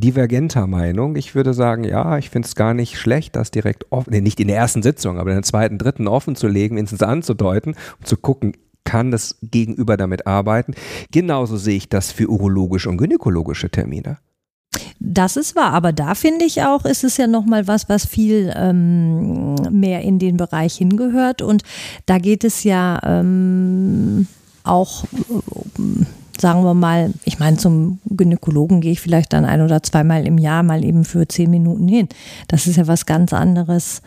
divergenter 0.00 0.66
Meinung. 0.66 1.16
Ich 1.16 1.34
würde 1.34 1.54
sagen, 1.54 1.84
ja, 1.84 2.18
ich 2.18 2.30
finde 2.30 2.46
es 2.46 2.54
gar 2.54 2.74
nicht 2.74 2.98
schlecht, 2.98 3.36
das 3.36 3.50
direkt 3.50 3.90
offen, 3.90 4.10
nee, 4.10 4.20
nicht 4.20 4.40
in 4.40 4.48
der 4.48 4.56
ersten 4.56 4.82
Sitzung, 4.82 5.18
aber 5.18 5.30
in 5.30 5.36
der 5.36 5.42
zweiten, 5.42 5.78
dritten 5.78 6.08
offen 6.08 6.36
zu 6.36 6.48
legen, 6.48 6.78
ins 6.78 7.02
anzudeuten 7.02 7.74
und 7.98 8.06
zu 8.06 8.16
gucken, 8.16 8.54
kann 8.84 9.10
das 9.10 9.36
Gegenüber 9.42 9.96
damit 9.96 10.26
arbeiten. 10.26 10.74
Genauso 11.10 11.56
sehe 11.56 11.76
ich 11.76 11.88
das 11.88 12.10
für 12.10 12.28
urologische 12.28 12.88
und 12.88 12.96
gynäkologische 12.96 13.68
Termine. 13.70 14.18
Das 15.00 15.36
ist 15.36 15.54
wahr, 15.54 15.72
aber 15.72 15.92
da 15.92 16.14
finde 16.14 16.44
ich 16.44 16.62
auch, 16.62 16.84
ist 16.84 17.04
es 17.04 17.16
ja 17.16 17.26
nochmal 17.26 17.66
was, 17.66 17.88
was 17.88 18.06
viel 18.06 18.52
ähm, 18.56 19.54
mehr 19.70 20.02
in 20.02 20.18
den 20.18 20.36
Bereich 20.36 20.76
hingehört. 20.76 21.42
Und 21.42 21.62
da 22.06 22.18
geht 22.18 22.44
es 22.44 22.64
ja 22.64 22.98
ähm, 23.04 24.26
auch 24.64 25.04
um 25.76 26.06
sagen 26.40 26.64
wir 26.64 26.74
mal, 26.74 27.12
ich 27.24 27.38
meine, 27.38 27.56
zum 27.56 27.98
Gynäkologen 28.04 28.80
gehe 28.80 28.92
ich 28.92 29.00
vielleicht 29.00 29.32
dann 29.32 29.44
ein 29.44 29.60
oder 29.62 29.82
zweimal 29.82 30.26
im 30.26 30.38
Jahr 30.38 30.62
mal 30.62 30.84
eben 30.84 31.04
für 31.04 31.26
zehn 31.28 31.50
Minuten 31.50 31.88
hin. 31.88 32.08
Das 32.48 32.66
ist 32.66 32.76
ja 32.76 32.86
was 32.86 33.06
ganz 33.06 33.32
anderes. 33.32 34.02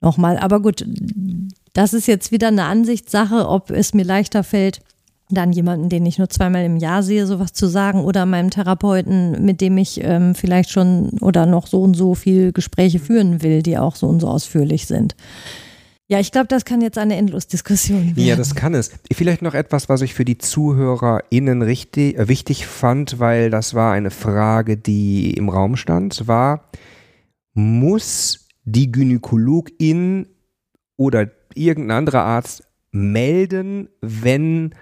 Nochmal, 0.00 0.38
aber 0.38 0.60
gut, 0.60 0.84
das 1.74 1.94
ist 1.94 2.06
jetzt 2.06 2.32
wieder 2.32 2.48
eine 2.48 2.64
Ansichtssache, 2.64 3.48
ob 3.48 3.70
es 3.70 3.94
mir 3.94 4.04
leichter 4.04 4.42
fällt, 4.42 4.80
dann 5.30 5.52
jemanden, 5.52 5.88
den 5.88 6.04
ich 6.04 6.18
nur 6.18 6.28
zweimal 6.28 6.64
im 6.64 6.76
Jahr 6.76 7.02
sehe, 7.02 7.26
sowas 7.26 7.52
zu 7.52 7.66
sagen 7.66 8.04
oder 8.04 8.26
meinem 8.26 8.50
Therapeuten, 8.50 9.44
mit 9.44 9.60
dem 9.60 9.78
ich 9.78 10.02
ähm, 10.02 10.34
vielleicht 10.34 10.70
schon 10.70 11.10
oder 11.20 11.46
noch 11.46 11.66
so 11.66 11.82
und 11.82 11.94
so 11.94 12.14
viel 12.14 12.52
Gespräche 12.52 12.98
führen 12.98 13.42
will, 13.42 13.62
die 13.62 13.78
auch 13.78 13.96
so 13.96 14.08
und 14.08 14.20
so 14.20 14.28
ausführlich 14.28 14.86
sind. 14.86 15.14
Ja, 16.08 16.20
ich 16.20 16.32
glaube, 16.32 16.48
das 16.48 16.64
kann 16.64 16.80
jetzt 16.80 16.98
eine 16.98 17.16
Endlosdiskussion 17.16 18.16
werden. 18.16 18.24
Ja, 18.24 18.36
das 18.36 18.54
kann 18.54 18.74
es. 18.74 18.90
Vielleicht 19.12 19.40
noch 19.40 19.54
etwas, 19.54 19.88
was 19.88 20.02
ich 20.02 20.14
für 20.14 20.24
die 20.24 20.36
ZuhörerInnen 20.36 21.62
richtig, 21.62 22.18
äh, 22.18 22.28
wichtig 22.28 22.66
fand, 22.66 23.18
weil 23.18 23.50
das 23.50 23.74
war 23.74 23.92
eine 23.92 24.10
Frage, 24.10 24.76
die 24.76 25.32
im 25.34 25.48
Raum 25.48 25.76
stand, 25.76 26.26
war, 26.28 26.68
muss 27.54 28.48
die 28.64 28.92
Gynäkologin 28.92 30.26
oder 30.96 31.30
irgendein 31.54 31.98
anderer 31.98 32.22
Arzt 32.22 32.64
melden, 32.90 33.88
wenn 34.00 34.74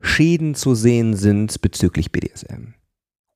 Schäden 0.00 0.54
zu 0.54 0.74
sehen 0.74 1.14
sind 1.14 1.60
bezüglich 1.60 2.12
BDSM? 2.12 2.77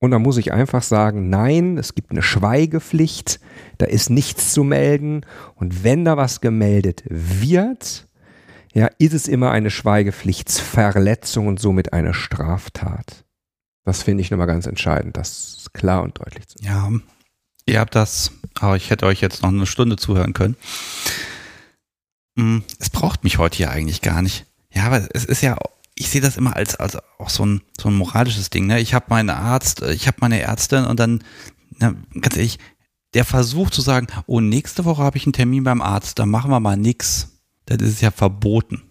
Und 0.03 0.11
da 0.11 0.19
muss 0.19 0.35
ich 0.35 0.51
einfach 0.51 0.83
sagen, 0.83 1.29
nein, 1.29 1.77
es 1.77 1.95
gibt 1.95 2.11
eine 2.11 2.21
Schweigepflicht, 2.21 3.39
da 3.77 3.85
ist 3.85 4.09
nichts 4.09 4.51
zu 4.51 4.65
melden. 4.65 5.25
Und 5.55 5.85
wenn 5.85 6.03
da 6.03 6.17
was 6.17 6.41
gemeldet 6.41 7.03
wird, 7.07 8.09
ja, 8.73 8.89
ist 8.97 9.13
es 9.13 9.29
immer 9.29 9.51
eine 9.51 9.69
Schweigepflichtsverletzung 9.69 11.47
und 11.47 11.61
somit 11.61 11.93
eine 11.93 12.13
Straftat. 12.13 13.23
Das 13.85 14.03
finde 14.03 14.23
ich 14.23 14.29
nochmal 14.29 14.47
ganz 14.47 14.65
entscheidend, 14.65 15.15
das 15.15 15.69
klar 15.71 16.03
und 16.03 16.19
deutlich 16.19 16.49
zu 16.49 16.57
sagen. 16.61 17.03
Ja, 17.65 17.73
ihr 17.73 17.79
habt 17.79 17.95
das, 17.95 18.33
aber 18.59 18.75
ich 18.75 18.89
hätte 18.89 19.05
euch 19.05 19.21
jetzt 19.21 19.41
noch 19.41 19.51
eine 19.51 19.65
Stunde 19.65 19.95
zuhören 19.95 20.33
können. 20.33 20.57
Hm, 22.37 22.65
es 22.77 22.89
braucht 22.89 23.23
mich 23.23 23.37
heute 23.37 23.57
ja 23.63 23.69
eigentlich 23.69 24.01
gar 24.01 24.21
nicht. 24.21 24.47
Ja, 24.69 24.83
aber 24.83 25.07
es 25.13 25.23
ist 25.23 25.41
ja 25.41 25.55
ich 25.95 26.09
sehe 26.09 26.21
das 26.21 26.37
immer 26.37 26.55
als, 26.55 26.75
als 26.75 26.97
auch 27.19 27.29
so 27.29 27.45
ein, 27.45 27.61
so 27.79 27.89
ein 27.89 27.95
moralisches 27.95 28.49
Ding. 28.49 28.67
Ne? 28.67 28.79
Ich 28.79 28.93
habe 28.93 29.05
meinen 29.09 29.29
Arzt, 29.29 29.81
äh, 29.81 29.93
ich 29.93 30.07
habe 30.07 30.17
meine 30.21 30.41
Ärztin 30.41 30.85
und 30.85 30.99
dann, 30.99 31.23
na, 31.77 31.95
ganz 32.19 32.35
ehrlich, 32.35 32.59
der 33.13 33.25
versucht 33.25 33.73
zu 33.73 33.81
sagen, 33.81 34.07
oh, 34.25 34.39
nächste 34.39 34.85
Woche 34.85 35.03
habe 35.03 35.17
ich 35.17 35.25
einen 35.25 35.33
Termin 35.33 35.63
beim 35.63 35.81
Arzt, 35.81 36.17
dann 36.19 36.29
machen 36.29 36.49
wir 36.49 36.59
mal 36.59 36.77
nix. 36.77 37.29
Das 37.65 37.77
ist 37.81 38.01
ja 38.01 38.11
verboten. 38.11 38.81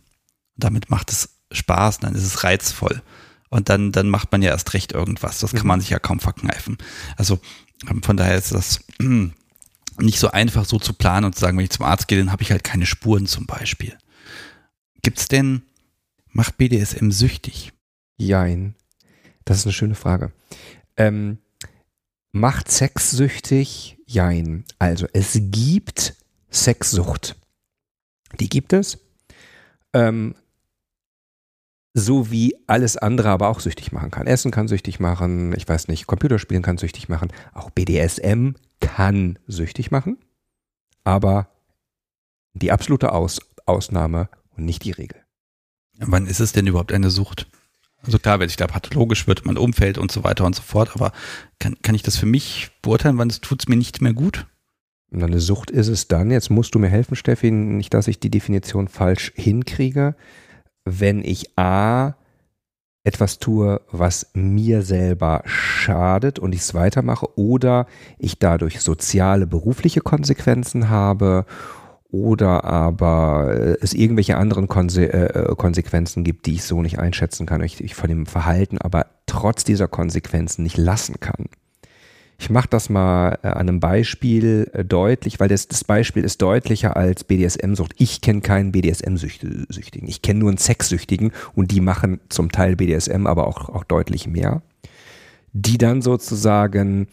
Damit 0.57 0.91
macht 0.91 1.11
es 1.11 1.41
Spaß, 1.51 1.99
dann 1.99 2.15
ist 2.15 2.25
es 2.25 2.45
reizvoll. 2.45 3.03
Und 3.51 3.69
dann, 3.69 3.93
dann 3.93 4.09
macht 4.09 4.33
man 4.33 4.41
ja 4.41 4.51
erst 4.51 4.73
recht 4.75 4.93
irgendwas. 4.93 5.41
Das 5.41 5.53
kann 5.53 5.67
man 5.67 5.79
mhm. 5.79 5.83
sich 5.83 5.91
ja 5.91 5.99
kaum 5.99 6.21
verkneifen. 6.21 6.79
Also 7.17 7.41
ähm, 7.89 8.03
von 8.03 8.17
daher 8.17 8.37
ist 8.37 8.53
das 8.53 8.81
nicht 9.99 10.19
so 10.19 10.31
einfach 10.31 10.65
so 10.65 10.79
zu 10.79 10.95
planen 10.95 11.27
und 11.27 11.35
zu 11.35 11.41
sagen, 11.41 11.59
wenn 11.59 11.65
ich 11.65 11.71
zum 11.71 11.85
Arzt 11.85 12.09
gehe, 12.09 12.19
dann 12.19 12.33
habe 12.33 12.43
ich 12.43 12.53
halt 12.53 12.65
keine 12.65 12.87
Spuren 12.87 13.27
zum 13.27 13.47
Beispiel. 13.47 13.99
Gibt 15.03 15.19
es 15.19 15.29
denn 15.29 15.63
Macht 16.33 16.57
BDSM 16.57 17.11
süchtig? 17.11 17.73
Jein. 18.17 18.75
Das 19.45 19.59
ist 19.59 19.67
eine 19.67 19.73
schöne 19.73 19.95
Frage. 19.95 20.33
Ähm, 20.97 21.39
macht 22.33 22.71
Sex 22.71 23.11
süchtig? 23.11 23.99
Jein. 24.07 24.65
Also 24.79 25.07
es 25.13 25.39
gibt 25.41 26.15
Sexsucht. 26.51 27.37
Die 28.41 28.49
gibt 28.49 28.73
es. 28.73 28.99
Ähm, 29.93 30.35
so 31.95 32.31
wie 32.31 32.57
alles 32.67 32.97
andere 32.97 33.29
aber 33.29 33.49
auch 33.49 33.61
süchtig 33.61 33.93
machen 33.93 34.11
kann. 34.11 34.27
Essen 34.27 34.51
kann 34.51 34.69
süchtig 34.69 34.99
machen, 34.99 35.55
ich 35.57 35.69
weiß 35.69 35.89
nicht, 35.89 36.07
Computerspielen 36.07 36.63
kann 36.63 36.79
süchtig 36.79 37.11
machen. 37.11 37.31
Auch 37.53 37.71
BDSM 37.71 38.53
kann 38.81 39.39
süchtig 39.47 39.91
machen, 39.91 40.17
aber 41.05 41.49
die 42.55 42.73
absolute 42.73 43.13
Aus 43.13 43.41
Ausnahme 43.67 44.29
und 44.57 44.65
nicht 44.65 44.85
die 44.85 44.91
Regel. 44.91 45.22
Wann 45.99 46.27
ist 46.27 46.41
es 46.41 46.53
denn 46.53 46.67
überhaupt 46.67 46.93
eine 46.93 47.11
Sucht? 47.11 47.47
Also 48.05 48.19
klar, 48.19 48.41
wenn 48.41 48.49
ich 48.49 48.57
da 48.57 48.67
pathologisch 48.67 49.27
wird, 49.29 49.47
mein 49.47 49.57
Umfeld 49.57 49.97
und 49.97 50.11
so 50.11 50.25
weiter 50.25 50.45
und 50.45 50.57
so 50.57 50.63
fort, 50.63 50.91
aber 50.95 51.13
kann, 51.59 51.77
kann 51.83 51.95
ich 51.95 52.03
das 52.03 52.17
für 52.17 52.27
mich 52.27 52.71
beurteilen, 52.83 53.19
wann 53.19 53.29
tut 53.29 53.63
es 53.63 53.69
mir 53.69 53.77
nicht 53.77 54.01
mehr 54.01 54.13
gut? 54.13 54.47
Eine 55.13 55.41
Sucht 55.41 55.71
ist 55.71 55.89
es 55.89 56.09
dann, 56.09 56.31
jetzt 56.31 56.51
musst 56.51 56.75
du 56.75 56.79
mir 56.79 56.89
helfen, 56.89 57.17
Steffi, 57.17 57.51
nicht, 57.51 57.95
dass 57.95 58.09
ich 58.09 58.19
die 58.19 58.31
Definition 58.31 58.89
falsch 58.89 59.33
hinkriege, 59.37 60.17
wenn 60.85 61.23
ich 61.23 61.57
A 61.59 62.15
etwas 63.05 63.39
tue, 63.39 63.81
was 63.91 64.31
mir 64.33 64.83
selber 64.83 65.43
schadet 65.45 66.39
und 66.39 66.55
ich 66.55 66.61
es 66.61 66.75
weitermache 66.75 67.27
oder 67.37 67.87
ich 68.19 68.39
dadurch 68.39 68.81
soziale, 68.81 69.47
berufliche 69.47 70.01
Konsequenzen 70.01 70.89
habe 70.89 71.45
oder 72.13 72.65
aber 72.65 73.55
äh, 73.55 73.77
es 73.81 73.95
irgendwelche 73.95 74.37
anderen 74.37 74.69
Konse 74.69 75.13
äh, 75.13 75.55
Konsequenzen 75.57 76.23
gibt, 76.23 76.47
die 76.47 76.55
ich 76.55 76.65
so 76.65 76.83
nicht 76.83 76.99
einschätzen 76.99 77.47
kann, 77.47 77.63
ich, 77.63 77.83
ich 77.83 77.95
von 77.95 78.09
dem 78.09 78.27
Verhalten 78.27 78.79
aber 78.79 79.07
trotz 79.27 79.65
dieser 79.65 79.89
Konsequenzen 79.89 80.63
nicht 80.63 80.77
lassen 80.77 81.19
kann. 81.19 81.47
Ich 82.39 82.51
mache 82.51 82.69
das 82.69 82.91
mal 82.91 83.39
äh, 83.43 83.47
an 83.47 83.69
einem 83.69 83.81
Beispiel 83.81 84.71
äh, 84.75 84.85
deutlich, 84.85 85.41
weil 85.41 85.49
das, 85.49 85.69
das 85.69 85.85
Beispiel 85.85 86.23
ist 86.23 86.43
deutlicher 86.43 86.97
als 86.97 87.25
BDSM-Sucht. 87.25 87.95
Ich 87.97 88.21
kenne 88.21 88.43
keinen 88.43 88.73
BDSM-Süchtigen. 88.73 90.09
Ich 90.09 90.21
kenne 90.21 90.41
nur 90.41 90.51
einen 90.51 90.59
Sexsüchtigen 90.59 91.33
und 91.55 91.71
die 91.71 91.81
machen 91.81 92.21
zum 92.29 92.53
Teil 92.53 92.77
BDSM, 92.77 93.27
aber 93.27 93.47
auch, 93.47 93.71
auch 93.71 93.85
deutlich 93.85 94.27
mehr. 94.27 94.61
Die 95.55 95.79
dann 95.79 96.03
sozusagen 96.03 97.07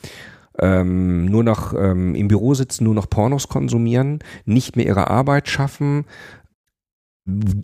ähm, 0.61 1.25
nur 1.25 1.43
noch 1.43 1.73
ähm, 1.73 2.15
im 2.15 2.27
Büro 2.27 2.53
sitzen, 2.53 2.83
nur 2.83 2.93
noch 2.93 3.09
Pornos 3.09 3.47
konsumieren, 3.47 4.19
nicht 4.45 4.75
mehr 4.75 4.85
ihre 4.85 5.09
Arbeit 5.09 5.47
schaffen, 5.47 6.05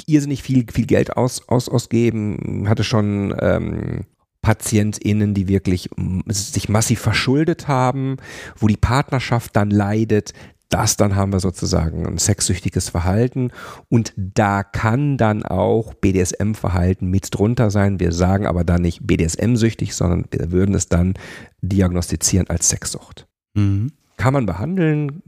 irrsinnig 0.05 0.43
viel, 0.43 0.65
viel 0.71 0.85
Geld 0.85 1.17
aus, 1.17 1.47
aus, 1.47 1.69
ausgeben, 1.69 2.65
hatte 2.67 2.83
schon 2.83 3.35
ähm, 3.39 4.05
PatientInnen, 4.41 5.33
die 5.33 5.47
wirklich 5.47 5.89
sich 6.27 6.69
massiv 6.69 6.99
verschuldet 6.99 7.67
haben, 7.67 8.17
wo 8.57 8.67
die 8.67 8.77
Partnerschaft 8.77 9.55
dann 9.55 9.71
leidet, 9.71 10.33
das 10.69 10.97
dann 10.97 11.15
haben 11.15 11.31
wir 11.31 11.39
sozusagen 11.39 12.05
ein 12.05 12.17
sexsüchtiges 12.17 12.89
Verhalten 12.89 13.51
und 13.89 14.13
da 14.17 14.63
kann 14.63 15.17
dann 15.17 15.43
auch 15.43 15.93
BDSM-Verhalten 15.93 17.07
mit 17.07 17.33
drunter 17.33 17.69
sein. 17.71 17.99
Wir 17.99 18.11
sagen 18.11 18.45
aber 18.47 18.63
dann 18.63 18.81
nicht 18.81 19.05
BDSM-süchtig, 19.05 19.95
sondern 19.95 20.25
wir 20.31 20.51
würden 20.51 20.75
es 20.75 20.87
dann 20.87 21.13
diagnostizieren 21.61 22.49
als 22.49 22.69
Sexsucht. 22.69 23.27
Mhm. 23.53 23.91
Kann 24.17 24.33
man 24.33 24.45
behandeln, 24.45 25.21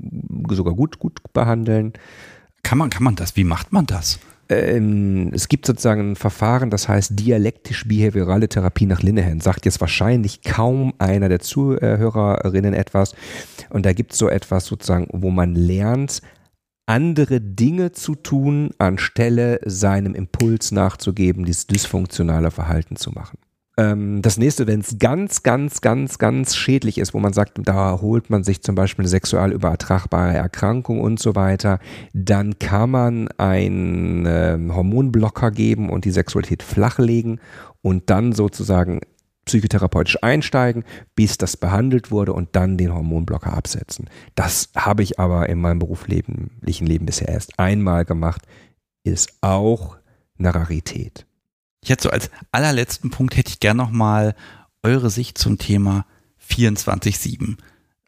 sogar 0.50 0.74
gut, 0.74 1.00
gut 1.00 1.22
behandeln. 1.34 1.94
kann 2.64 2.78
man, 2.78 2.90
kann 2.90 3.04
man 3.04 3.16
das? 3.16 3.36
Wie 3.36 3.44
macht 3.44 3.74
man 3.74 3.86
das? 3.86 4.20
Ähm, 4.49 5.32
es 5.34 5.48
gibt 5.48 5.65
sozusagen 5.65 6.11
ein 6.11 6.15
Verfahren, 6.15 6.69
das 6.69 6.88
heißt 6.88 7.19
dialektisch-behaviorale 7.19 8.48
Therapie 8.48 8.86
nach 8.86 9.02
Linehan. 9.02 9.41
Sagt 9.41 9.65
jetzt 9.65 9.82
wahrscheinlich 9.82 10.41
kaum 10.41 10.94
einer 10.99 11.30
der 11.30 11.40
Zuhörerinnen 11.40 12.74
etwas. 12.74 13.15
Und 13.69 13.86
da 13.86 13.94
gibt 13.94 14.14
es 14.14 14.19
so 14.19 14.30
etwas 14.30 14.65
sozusagen, 14.65 15.07
wo 15.11 15.30
man 15.30 15.56
lernt, 15.56 16.22
andere 16.86 17.41
Dinge 17.41 17.91
zu 17.91 18.15
tun, 18.15 18.72
anstelle 18.78 19.60
seinem 19.65 20.15
Impuls 20.15 20.72
nachzugeben, 20.72 21.44
dieses 21.44 21.68
dysfunktionale 21.68 22.49
Verhalten 22.49 22.95
zu 22.95 23.11
machen. 23.11 23.38
Ähm, 23.78 24.22
das 24.24 24.38
nächste, 24.38 24.66
wenn 24.66 24.80
es 24.80 24.98
ganz, 24.98 25.44
ganz, 25.44 25.82
ganz, 25.82 26.18
ganz 26.18 26.56
schädlich 26.56 26.98
ist, 26.98 27.14
wo 27.14 27.20
man 27.20 27.34
sagt, 27.34 27.60
da 27.64 28.02
holt 28.02 28.30
man 28.30 28.44
sich 28.44 28.64
zum 28.64 28.76
Beispiel 28.76 29.04
eine 29.04 29.10
sexual 29.10 29.52
übertragbare 29.52 30.34
Erkrankung 30.34 30.99
und 30.99 31.20
so 31.20 31.36
weiter, 31.36 31.80
dann 32.14 32.58
kann 32.58 32.90
man 32.90 33.28
einen 33.38 34.26
äh, 34.26 34.58
Hormonblocker 34.74 35.52
geben 35.52 35.90
und 35.90 36.06
die 36.06 36.12
Sexualität 36.12 36.64
flachlegen 36.64 37.40
und 37.82 38.10
dann 38.10 38.34
sozusagen 38.34 39.02
psychotherapeutisch 39.45 40.22
einsteigen, 40.24 40.84
bis 41.16 41.38
das 41.38 41.56
behandelt 41.56 42.12
wurde 42.12 42.34
und 42.34 42.49
dann 42.56 42.78
den 42.78 42.94
Hormonblocker 42.94 43.54
absetzen. 43.54 44.10
Das 44.36 44.70
habe 44.76 45.04
ich 45.04 45.20
aber 45.20 45.48
in 45.48 45.62
meinem 45.62 45.80
beruflichen 45.80 46.60
Leben 46.62 47.06
bisher 47.06 47.30
erst 47.30 47.58
einmal 47.58 48.06
gemacht, 48.06 48.41
ist 49.04 49.38
auch 49.41 49.98
eine 50.38 50.54
Rarität. 50.54 51.26
Hätte 51.86 52.04
so 52.04 52.10
als 52.10 52.30
allerletzten 52.52 53.12
Punkt 53.12 53.36
hätte 53.38 53.49
ich 53.49 53.60
gerne 53.60 53.82
nochmal 53.82 54.36
eure 54.84 55.10
Sicht 55.10 55.38
zum 55.38 55.58
Thema 55.58 56.06
24-7. 56.49 57.58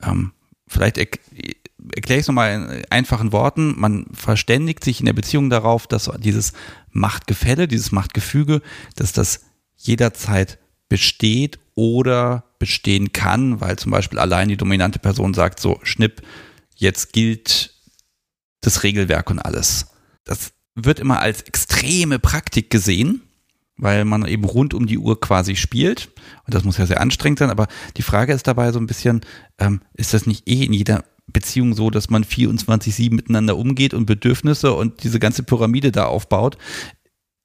Ähm, 0.01 0.33
vielleicht 0.67 0.97
er, 0.97 1.07
erkläre 1.95 2.19
ich 2.19 2.23
es 2.23 2.27
nochmal 2.27 2.53
in 2.53 2.85
einfachen 2.89 3.31
Worten. 3.31 3.79
Man 3.79 4.07
verständigt 4.13 4.83
sich 4.83 4.99
in 4.99 5.05
der 5.05 5.13
Beziehung 5.13 5.49
darauf, 5.49 5.87
dass 5.87 6.09
dieses 6.19 6.53
Machtgefälle, 6.91 7.67
dieses 7.67 7.91
Machtgefüge, 7.91 8.61
dass 8.95 9.13
das 9.13 9.41
jederzeit 9.77 10.59
besteht 10.89 11.59
oder 11.75 12.43
bestehen 12.59 13.13
kann, 13.13 13.61
weil 13.61 13.77
zum 13.77 13.91
Beispiel 13.91 14.19
allein 14.19 14.49
die 14.49 14.57
dominante 14.57 14.99
Person 14.99 15.33
sagt, 15.33 15.59
so 15.59 15.79
Schnipp, 15.83 16.21
jetzt 16.75 17.13
gilt 17.13 17.73
das 18.61 18.83
Regelwerk 18.83 19.29
und 19.29 19.39
alles. 19.39 19.87
Das 20.25 20.51
wird 20.75 20.99
immer 20.99 21.19
als 21.19 21.41
extreme 21.41 22.19
Praktik 22.19 22.69
gesehen 22.69 23.21
weil 23.79 24.05
man 24.05 24.25
eben 24.25 24.43
rund 24.43 24.73
um 24.73 24.85
die 24.85 24.97
Uhr 24.97 25.19
quasi 25.19 25.55
spielt. 25.55 26.09
Und 26.45 26.53
das 26.53 26.63
muss 26.63 26.77
ja 26.77 26.85
sehr 26.85 27.01
anstrengend 27.01 27.39
sein. 27.39 27.49
Aber 27.49 27.67
die 27.97 28.01
Frage 28.01 28.33
ist 28.33 28.47
dabei 28.47 28.71
so 28.71 28.79
ein 28.79 28.87
bisschen, 28.87 29.21
ähm, 29.57 29.81
ist 29.93 30.13
das 30.13 30.27
nicht 30.27 30.47
eh 30.47 30.65
in 30.65 30.73
jeder 30.73 31.03
Beziehung 31.27 31.73
so, 31.73 31.89
dass 31.89 32.09
man 32.09 32.23
24-7 32.23 33.13
miteinander 33.13 33.57
umgeht 33.57 33.93
und 33.93 34.05
Bedürfnisse 34.05 34.73
und 34.73 35.03
diese 35.03 35.19
ganze 35.19 35.43
Pyramide 35.43 35.91
da 35.91 36.05
aufbaut? 36.05 36.57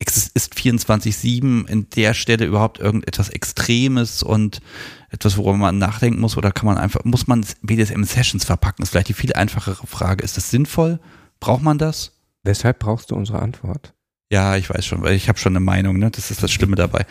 Ist 0.00 0.54
24-7 0.54 1.66
in 1.66 1.88
der 1.90 2.14
Stelle 2.14 2.44
überhaupt 2.44 2.78
irgendetwas 2.78 3.30
Extremes 3.30 4.22
und 4.22 4.60
etwas, 5.08 5.38
worüber 5.38 5.56
man 5.56 5.78
nachdenken 5.78 6.20
muss? 6.20 6.36
Oder 6.36 6.50
kann 6.50 6.66
man 6.66 6.76
einfach, 6.76 7.04
muss 7.04 7.26
man 7.26 7.46
BDSM-Sessions 7.62 8.44
verpacken? 8.44 8.82
Ist 8.82 8.90
vielleicht 8.90 9.08
die 9.08 9.14
viel 9.14 9.32
einfachere 9.32 9.86
Frage. 9.86 10.24
Ist 10.24 10.36
das 10.36 10.50
sinnvoll? 10.50 11.00
Braucht 11.40 11.62
man 11.62 11.78
das? 11.78 12.12
Weshalb 12.42 12.80
brauchst 12.80 13.12
du 13.12 13.14
unsere 13.14 13.40
Antwort? 13.40 13.93
Ja, 14.34 14.56
ich 14.56 14.68
weiß 14.68 14.84
schon, 14.84 15.00
weil 15.02 15.14
ich 15.14 15.28
habe 15.28 15.38
schon 15.38 15.52
eine 15.52 15.64
Meinung, 15.64 15.96
ne? 15.96 16.10
Das 16.10 16.32
ist 16.32 16.42
das 16.42 16.50
Schlimme 16.50 16.74
dabei. 16.74 17.06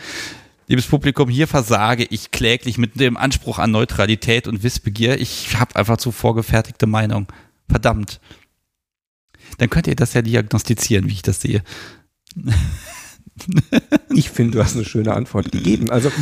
Liebes 0.66 0.86
Publikum, 0.86 1.30
hier 1.30 1.48
versage 1.48 2.04
ich 2.04 2.32
kläglich 2.32 2.76
mit 2.76 3.00
dem 3.00 3.16
Anspruch 3.16 3.58
an 3.58 3.70
Neutralität 3.70 4.46
und 4.46 4.62
Wissbegier. 4.62 5.18
Ich 5.18 5.58
habe 5.58 5.74
einfach 5.74 5.96
zu 5.96 6.12
vorgefertigte 6.12 6.86
Meinung. 6.86 7.26
Verdammt. 7.66 8.20
Dann 9.56 9.70
könnt 9.70 9.86
ihr 9.86 9.96
das 9.96 10.12
ja 10.12 10.20
diagnostizieren, 10.20 11.06
wie 11.06 11.12
ich 11.12 11.22
das 11.22 11.40
sehe. 11.40 11.62
ich 14.14 14.28
finde, 14.28 14.58
du 14.58 14.62
hast 14.62 14.74
eine 14.74 14.84
schöne 14.84 15.14
Antwort 15.14 15.50
gegeben. 15.50 15.88
Also 15.88 16.12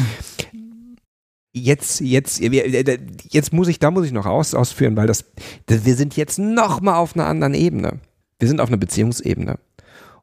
jetzt, 1.52 1.98
jetzt, 1.98 2.40
jetzt 2.40 3.52
muss 3.52 3.66
ich, 3.66 3.80
da 3.80 3.90
muss 3.90 4.06
ich 4.06 4.12
noch 4.12 4.26
aus, 4.26 4.54
ausführen, 4.54 4.96
weil 4.96 5.08
das, 5.08 5.24
wir 5.66 5.96
sind 5.96 6.16
jetzt 6.16 6.38
noch 6.38 6.80
mal 6.80 6.94
auf 6.94 7.16
einer 7.16 7.26
anderen 7.26 7.54
Ebene. 7.54 7.98
Wir 8.38 8.46
sind 8.46 8.60
auf 8.60 8.68
einer 8.68 8.76
Beziehungsebene. 8.76 9.58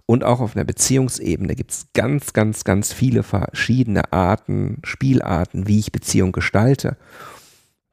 Und 0.09 0.23
auch 0.23 0.39
auf 0.39 0.55
einer 0.55 0.65
Beziehungsebene 0.65 1.53
gibt 1.53 1.69
es 1.69 1.87
ganz, 1.93 2.33
ganz, 2.33 2.63
ganz 2.63 2.91
viele 2.91 3.21
verschiedene 3.21 4.11
Arten, 4.11 4.79
Spielarten, 4.83 5.67
wie 5.67 5.77
ich 5.77 5.91
Beziehung 5.91 6.31
gestalte. 6.31 6.97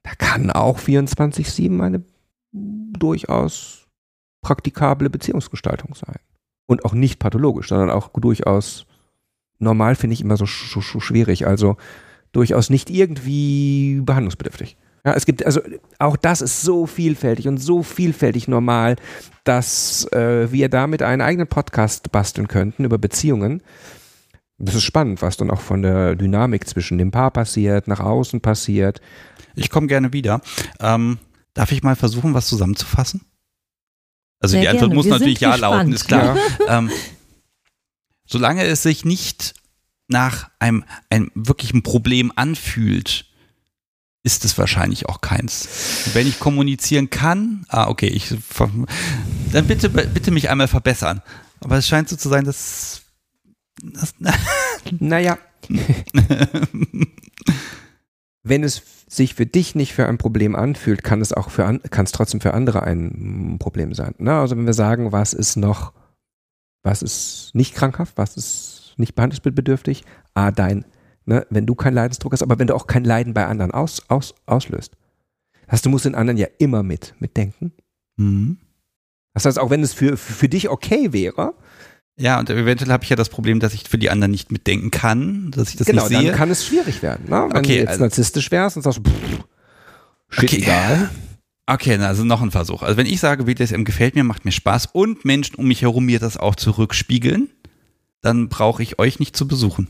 Da 0.02 0.14
kann 0.14 0.50
auch 0.50 0.78
24-7 0.78 1.78
eine 1.78 2.02
durchaus 2.52 3.86
praktikable 4.40 5.10
Beziehungsgestaltung 5.10 5.94
sein. 5.94 6.16
Und 6.64 6.86
auch 6.86 6.94
nicht 6.94 7.18
pathologisch, 7.18 7.68
sondern 7.68 7.90
auch 7.90 8.08
durchaus 8.08 8.86
normal 9.58 9.94
finde 9.94 10.14
ich 10.14 10.22
immer 10.22 10.38
so, 10.38 10.46
so, 10.46 10.80
so 10.80 11.00
schwierig. 11.00 11.46
Also 11.46 11.76
durchaus 12.32 12.70
nicht 12.70 12.88
irgendwie 12.88 14.00
behandlungsbedürftig. 14.00 14.78
Ja, 15.06 15.12
es 15.14 15.24
gibt, 15.24 15.46
also 15.46 15.60
auch 16.00 16.16
das 16.16 16.40
ist 16.40 16.62
so 16.62 16.84
vielfältig 16.84 17.46
und 17.46 17.58
so 17.58 17.84
vielfältig 17.84 18.48
normal, 18.48 18.96
dass 19.44 20.04
äh, 20.12 20.50
wir 20.50 20.68
damit 20.68 21.00
einen 21.00 21.22
eigenen 21.22 21.46
Podcast 21.46 22.10
basteln 22.10 22.48
könnten 22.48 22.84
über 22.84 22.98
Beziehungen. 22.98 23.62
Das 24.58 24.74
ist 24.74 24.82
spannend, 24.82 25.22
was 25.22 25.36
dann 25.36 25.52
auch 25.52 25.60
von 25.60 25.82
der 25.82 26.16
Dynamik 26.16 26.66
zwischen 26.66 26.98
dem 26.98 27.12
Paar 27.12 27.30
passiert, 27.30 27.86
nach 27.86 28.00
außen 28.00 28.40
passiert. 28.40 29.00
Ich 29.54 29.70
komme 29.70 29.86
gerne 29.86 30.12
wieder. 30.12 30.40
Ähm, 30.80 31.18
darf 31.54 31.70
ich 31.70 31.84
mal 31.84 31.94
versuchen, 31.94 32.34
was 32.34 32.48
zusammenzufassen? 32.48 33.20
Also 34.40 34.54
Sehr 34.54 34.62
die 34.62 34.68
Antwort 34.68 34.90
gerne. 34.90 34.94
muss 34.96 35.04
wir 35.06 35.12
natürlich 35.12 35.40
ja 35.40 35.54
lauten, 35.54 35.92
ist 35.92 36.08
klar. 36.08 36.36
Ja. 36.36 36.42
Ähm, 36.78 36.90
solange 38.26 38.64
es 38.64 38.82
sich 38.82 39.04
nicht 39.04 39.54
nach 40.08 40.50
einem, 40.58 40.84
einem 41.10 41.30
wirklichen 41.36 41.84
Problem 41.84 42.32
anfühlt, 42.34 43.25
ist 44.26 44.44
es 44.44 44.58
wahrscheinlich 44.58 45.08
auch 45.08 45.20
keins. 45.20 46.10
Wenn 46.12 46.26
ich 46.26 46.40
kommunizieren 46.40 47.10
kann, 47.10 47.64
ah, 47.68 47.86
okay, 47.86 48.08
ich, 48.08 48.34
dann 49.52 49.66
bitte, 49.68 49.88
bitte 49.88 50.32
mich 50.32 50.50
einmal 50.50 50.66
verbessern. 50.66 51.22
Aber 51.60 51.78
es 51.78 51.86
scheint 51.86 52.08
so 52.08 52.16
zu 52.16 52.28
sein, 52.28 52.44
dass, 52.44 53.02
dass 53.80 54.14
naja, 54.98 55.38
wenn 58.42 58.64
es 58.64 58.82
sich 59.08 59.36
für 59.36 59.46
dich 59.46 59.76
nicht 59.76 59.94
für 59.94 60.08
ein 60.08 60.18
Problem 60.18 60.56
anfühlt, 60.56 61.04
kann 61.04 61.20
es 61.20 61.32
auch 61.32 61.50
für 61.50 61.78
kann 61.78 62.04
es 62.04 62.10
trotzdem 62.10 62.40
für 62.40 62.52
andere 62.52 62.82
ein 62.82 63.58
Problem 63.60 63.94
sein. 63.94 64.16
Ne? 64.18 64.32
Also 64.32 64.56
wenn 64.56 64.66
wir 64.66 64.74
sagen, 64.74 65.12
was 65.12 65.34
ist 65.34 65.54
noch, 65.54 65.92
was 66.82 67.02
ist 67.02 67.52
nicht 67.54 67.76
krankhaft, 67.76 68.18
was 68.18 68.36
ist 68.36 68.94
nicht 68.96 69.14
behandlungsbedürftig, 69.14 70.04
ah, 70.34 70.50
dein 70.50 70.84
ne, 71.26 71.46
wenn 71.50 71.66
du 71.66 71.74
keinen 71.74 71.94
Leidensdruck 71.94 72.32
hast, 72.32 72.42
aber 72.42 72.58
wenn 72.58 72.66
du 72.66 72.74
auch 72.74 72.86
kein 72.86 73.04
Leiden 73.04 73.34
bei 73.34 73.46
anderen 73.46 73.72
aus, 73.72 74.02
aus, 74.08 74.34
auslöst. 74.46 74.96
Das 75.66 75.72
heißt, 75.72 75.86
du 75.86 75.90
musst 75.90 76.04
den 76.04 76.14
anderen 76.14 76.38
ja 76.38 76.46
immer 76.58 76.82
mit, 76.82 77.14
mitdenken. 77.18 77.72
Mhm. 78.16 78.58
Das 79.34 79.44
heißt, 79.44 79.58
auch 79.58 79.70
wenn 79.70 79.82
es 79.82 79.92
für, 79.92 80.16
für 80.16 80.48
dich 80.48 80.70
okay 80.70 81.12
wäre, 81.12 81.54
ja, 82.18 82.40
und 82.40 82.48
eventuell 82.48 82.90
habe 82.90 83.04
ich 83.04 83.10
ja 83.10 83.16
das 83.16 83.28
Problem, 83.28 83.60
dass 83.60 83.74
ich 83.74 83.86
für 83.86 83.98
die 83.98 84.08
anderen 84.08 84.30
nicht 84.30 84.50
mitdenken 84.50 84.90
kann, 84.90 85.50
dass 85.50 85.68
ich 85.68 85.76
das 85.76 85.86
genau, 85.86 86.02
nicht 86.02 86.08
sehe. 86.08 86.18
Genau, 86.18 86.30
dann 86.30 86.38
kann 86.38 86.50
es 86.50 86.64
schwierig 86.64 87.02
werden. 87.02 87.26
Ne? 87.28 87.48
Wenn 87.50 87.56
okay, 87.58 87.74
du 87.74 87.78
jetzt 87.80 87.88
also, 87.88 88.04
narzisstisch 88.04 88.50
wärst 88.50 88.78
und 88.78 88.82
sagst, 88.84 89.00
pff, 89.06 89.44
shit, 90.30 90.44
okay. 90.44 90.62
egal. 90.62 91.10
Okay, 91.66 91.98
also 91.98 92.24
noch 92.24 92.40
ein 92.40 92.52
Versuch. 92.52 92.82
Also 92.82 92.96
wenn 92.96 93.06
ich 93.06 93.20
sage, 93.20 93.44
BDSM 93.44 93.82
gefällt 93.82 94.14
mir, 94.14 94.24
macht 94.24 94.46
mir 94.46 94.52
Spaß 94.52 94.86
und 94.92 95.26
Menschen 95.26 95.56
um 95.56 95.66
mich 95.66 95.82
herum 95.82 96.06
mir 96.06 96.18
das 96.18 96.38
auch 96.38 96.54
zurückspiegeln, 96.54 97.50
dann 98.22 98.48
brauche 98.48 98.82
ich 98.82 98.98
euch 98.98 99.18
nicht 99.18 99.36
zu 99.36 99.46
besuchen. 99.46 99.88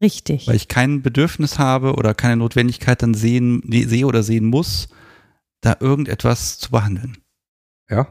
Richtig. 0.00 0.46
Weil 0.46 0.56
ich 0.56 0.68
kein 0.68 1.02
Bedürfnis 1.02 1.58
habe 1.58 1.94
oder 1.94 2.14
keine 2.14 2.36
Notwendigkeit 2.36 3.02
dann 3.02 3.14
sehen, 3.14 3.62
sehe 3.70 4.06
oder 4.06 4.22
sehen 4.22 4.44
muss, 4.44 4.88
da 5.62 5.76
irgendetwas 5.80 6.58
zu 6.58 6.70
behandeln. 6.70 7.18
Ja. 7.90 8.08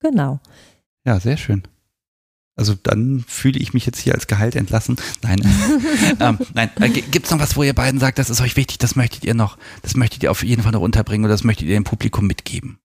Genau. 0.00 0.40
Ja, 1.04 1.20
sehr 1.20 1.36
schön. 1.36 1.62
Also 2.56 2.74
dann 2.74 3.24
fühle 3.26 3.58
ich 3.58 3.72
mich 3.72 3.86
jetzt 3.86 4.00
hier 4.00 4.14
als 4.14 4.26
Gehalt 4.26 4.56
entlassen. 4.56 4.96
Nein, 5.22 5.40
ähm, 6.20 6.38
nein. 6.52 6.70
Äh, 6.80 6.88
Gibt 6.90 7.26
es 7.26 7.30
noch 7.30 7.38
was, 7.38 7.56
wo 7.56 7.62
ihr 7.62 7.74
beiden 7.74 8.00
sagt, 8.00 8.18
das 8.18 8.28
ist 8.28 8.40
euch 8.40 8.56
wichtig, 8.56 8.78
das 8.78 8.96
möchtet 8.96 9.24
ihr 9.24 9.34
noch, 9.34 9.56
das 9.82 9.96
möchtet 9.96 10.22
ihr 10.22 10.30
auf 10.30 10.42
jeden 10.42 10.62
Fall 10.62 10.72
noch 10.72 10.82
unterbringen 10.82 11.24
oder 11.24 11.34
das 11.34 11.44
möchtet 11.44 11.68
ihr 11.68 11.74
dem 11.74 11.84
Publikum 11.84 12.26
mitgeben? 12.26 12.78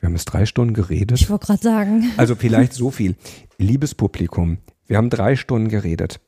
Wir 0.00 0.06
haben 0.06 0.14
jetzt 0.14 0.24
drei 0.24 0.46
Stunden 0.46 0.72
geredet. 0.72 1.20
Ich 1.20 1.28
wollte 1.28 1.46
gerade 1.46 1.62
sagen. 1.62 2.10
Also 2.16 2.34
vielleicht 2.34 2.72
so 2.72 2.90
viel. 2.90 3.16
Liebes 3.58 3.94
Publikum, 3.94 4.58
wir 4.86 4.96
haben 4.96 5.10
drei 5.10 5.36
Stunden 5.36 5.68
geredet 5.68 6.18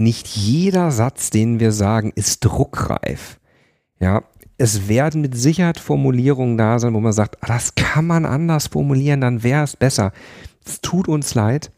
nicht 0.00 0.26
jeder 0.28 0.90
Satz, 0.90 1.30
den 1.30 1.60
wir 1.60 1.72
sagen, 1.72 2.12
ist 2.14 2.44
druckreif. 2.44 3.38
Ja, 4.00 4.22
es 4.56 4.88
werden 4.88 5.20
mit 5.20 5.36
Sicherheit 5.36 5.78
Formulierungen 5.78 6.56
da 6.58 6.78
sein, 6.78 6.94
wo 6.94 7.00
man 7.00 7.12
sagt, 7.12 7.38
ah, 7.42 7.46
das 7.46 7.74
kann 7.74 8.06
man 8.06 8.26
anders 8.26 8.66
formulieren, 8.66 9.20
dann 9.20 9.42
wäre 9.42 9.64
es 9.64 9.76
besser. 9.76 10.12
Es 10.64 10.80
tut 10.80 11.08
uns 11.08 11.34
leid, 11.34 11.70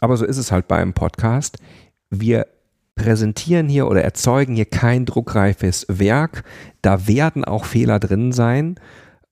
aber 0.00 0.16
so 0.16 0.24
ist 0.24 0.36
es 0.36 0.50
halt 0.50 0.68
bei 0.68 0.76
einem 0.76 0.92
Podcast. 0.92 1.58
Wir 2.08 2.46
präsentieren 2.94 3.68
hier 3.68 3.88
oder 3.88 4.02
erzeugen 4.02 4.54
hier 4.54 4.64
kein 4.64 5.06
druckreifes 5.06 5.86
Werk. 5.88 6.44
Da 6.82 7.06
werden 7.06 7.44
auch 7.44 7.64
Fehler 7.64 7.98
drin 7.98 8.32
sein, 8.32 8.78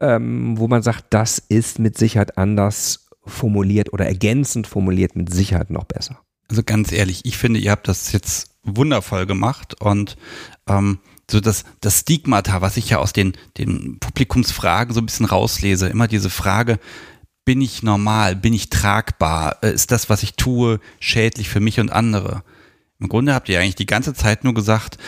ähm, 0.01 0.59
wo 0.59 0.69
man 0.69 0.83
sagt, 0.83 1.07
das 1.11 1.39
ist 1.39 1.79
mit 1.79 1.99
Sicherheit 1.99 2.39
anders 2.39 3.09
formuliert 3.25 3.93
oder 3.93 4.07
ergänzend 4.07 4.67
formuliert 4.67 5.17
mit 5.17 5.33
Sicherheit 5.33 5.71
noch 5.71 5.85
besser. 5.85 6.21
Also 6.49 6.63
ganz 6.65 6.93
ehrlich, 6.93 7.25
ich 7.25 7.37
finde, 7.37 7.61
ihr 7.61 7.71
habt 7.71 7.89
das 7.89 8.13
jetzt 8.13 8.51
wundervoll 8.63 9.27
gemacht 9.27 9.81
und 9.81 10.17
ähm, 10.69 10.99
so 11.31 11.41
das, 11.41 11.65
das 11.81 12.01
Stigmata, 12.01 12.63
was 12.63 12.77
ich 12.77 12.89
ja 12.91 12.99
aus 12.99 13.13
den, 13.13 13.35
den 13.59 13.99
Publikumsfragen 14.01 14.95
so 14.95 15.01
ein 15.01 15.07
bisschen 15.07 15.27
rauslese, 15.27 15.89
immer 15.89 16.09
diese 16.09 16.31
Frage, 16.31 16.79
bin 17.45 17.61
ich 17.61 17.83
normal, 17.83 18.37
bin 18.37 18.53
ich 18.53 18.71
tragbar, 18.71 19.59
äh, 19.63 19.73
ist 19.73 19.91
das, 19.91 20.11
was 20.11 20.23
ich 20.23 20.35
tue, 20.35 20.81
schädlich 21.01 21.49
für 21.49 21.61
mich 21.61 21.81
und 21.81 21.91
andere? 21.91 22.43
Im 22.99 23.09
Grunde 23.09 23.35
habt 23.35 23.49
ihr 23.49 23.61
eigentlich 23.61 23.77
die 23.77 23.87
ganze 23.87 24.15
Zeit 24.15 24.45
nur 24.45 24.55
gesagt, 24.55 24.99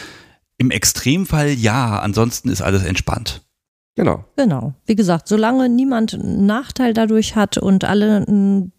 im 0.56 0.70
Extremfall 0.70 1.50
ja, 1.50 1.98
ansonsten 1.98 2.50
ist 2.50 2.62
alles 2.62 2.84
entspannt. 2.84 3.42
Genau. 3.96 4.24
Genau. 4.36 4.74
Wie 4.86 4.94
gesagt, 4.94 5.26
solange 5.28 5.68
niemand 5.68 6.14
einen 6.14 6.46
Nachteil 6.46 6.94
dadurch 6.94 7.34
hat 7.34 7.58
und 7.58 7.84
alle 7.84 8.24
m, 8.26 8.72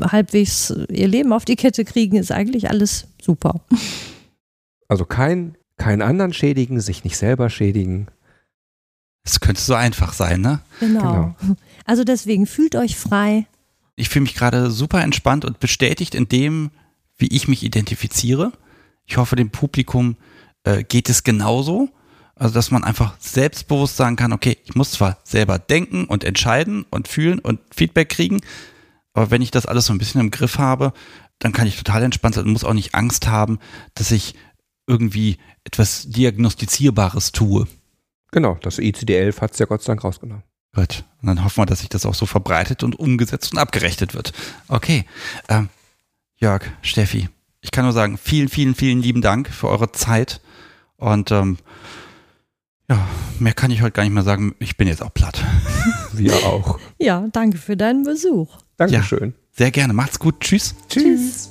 halbwegs 0.00 0.74
ihr 0.88 1.08
Leben 1.08 1.32
auf 1.32 1.44
die 1.44 1.56
Kette 1.56 1.84
kriegen, 1.84 2.16
ist 2.16 2.32
eigentlich 2.32 2.70
alles 2.70 3.06
super. 3.20 3.60
Also 4.88 5.04
kein, 5.04 5.56
keinen 5.76 6.02
anderen 6.02 6.32
schädigen, 6.32 6.80
sich 6.80 7.04
nicht 7.04 7.16
selber 7.16 7.50
schädigen. 7.50 8.08
Es 9.24 9.40
könnte 9.40 9.60
so 9.60 9.74
einfach 9.74 10.12
sein, 10.12 10.40
ne? 10.40 10.60
Genau. 10.80 11.34
Also 11.84 12.04
deswegen 12.04 12.46
fühlt 12.46 12.76
euch 12.76 12.96
frei. 12.96 13.46
Ich 13.96 14.08
fühle 14.08 14.22
mich 14.22 14.34
gerade 14.34 14.70
super 14.70 15.02
entspannt 15.02 15.44
und 15.44 15.60
bestätigt 15.60 16.14
in 16.14 16.28
dem, 16.28 16.70
wie 17.18 17.28
ich 17.28 17.48
mich 17.48 17.62
identifiziere. 17.64 18.52
Ich 19.06 19.16
hoffe, 19.16 19.36
dem 19.36 19.50
Publikum 19.50 20.16
äh, 20.64 20.84
geht 20.84 21.08
es 21.08 21.24
genauso. 21.24 21.88
Also, 22.34 22.54
dass 22.54 22.70
man 22.70 22.84
einfach 22.84 23.16
selbstbewusst 23.18 23.96
sagen 23.96 24.14
kann, 24.14 24.32
okay, 24.32 24.58
ich 24.64 24.76
muss 24.76 24.92
zwar 24.92 25.18
selber 25.24 25.58
denken 25.58 26.04
und 26.04 26.22
entscheiden 26.22 26.86
und 26.88 27.08
fühlen 27.08 27.40
und 27.40 27.58
Feedback 27.74 28.10
kriegen, 28.10 28.40
aber 29.18 29.30
wenn 29.32 29.42
ich 29.42 29.50
das 29.50 29.66
alles 29.66 29.86
so 29.86 29.92
ein 29.92 29.98
bisschen 29.98 30.20
im 30.20 30.30
Griff 30.30 30.58
habe, 30.58 30.92
dann 31.40 31.52
kann 31.52 31.66
ich 31.66 31.76
total 31.76 32.04
entspannt 32.04 32.36
sein 32.36 32.44
und 32.44 32.52
muss 32.52 32.64
auch 32.64 32.72
nicht 32.72 32.94
Angst 32.94 33.26
haben, 33.26 33.58
dass 33.94 34.12
ich 34.12 34.34
irgendwie 34.86 35.38
etwas 35.64 36.08
Diagnostizierbares 36.08 37.32
tue. 37.32 37.66
Genau, 38.30 38.58
das 38.62 38.78
ICD-11 38.78 39.40
hat 39.40 39.52
es 39.52 39.58
ja 39.58 39.66
Gott 39.66 39.82
sei 39.82 39.92
Dank 39.92 40.04
rausgenommen. 40.04 40.44
Gut, 40.72 41.04
und 41.20 41.26
dann 41.26 41.42
hoffen 41.42 41.62
wir, 41.62 41.66
dass 41.66 41.80
sich 41.80 41.88
das 41.88 42.06
auch 42.06 42.14
so 42.14 42.26
verbreitet 42.26 42.84
und 42.84 42.98
umgesetzt 42.98 43.52
und 43.52 43.58
abgerechnet 43.58 44.14
wird. 44.14 44.32
Okay, 44.68 45.04
ähm, 45.48 45.68
Jörg, 46.36 46.62
Steffi, 46.82 47.28
ich 47.60 47.72
kann 47.72 47.84
nur 47.84 47.92
sagen, 47.92 48.18
vielen, 48.18 48.48
vielen, 48.48 48.76
vielen 48.76 49.02
lieben 49.02 49.22
Dank 49.22 49.48
für 49.48 49.68
eure 49.68 49.90
Zeit 49.90 50.40
und 50.96 51.32
ähm, 51.32 51.58
ja, 52.88 53.04
mehr 53.40 53.54
kann 53.54 53.70
ich 53.72 53.82
heute 53.82 53.92
gar 53.92 54.04
nicht 54.04 54.12
mehr 54.12 54.22
sagen. 54.22 54.54
Ich 54.60 54.76
bin 54.76 54.86
jetzt 54.86 55.02
auch 55.02 55.12
platt. 55.12 55.44
Wir 56.12 56.34
auch. 56.46 56.78
Ja, 56.98 57.26
danke 57.32 57.58
für 57.58 57.76
deinen 57.76 58.04
Besuch. 58.04 58.58
Dankeschön. 58.78 59.34
Sehr 59.52 59.70
gerne. 59.70 59.92
Macht's 59.92 60.18
gut. 60.18 60.40
Tschüss. 60.40 60.74
Tschüss. 60.88 61.50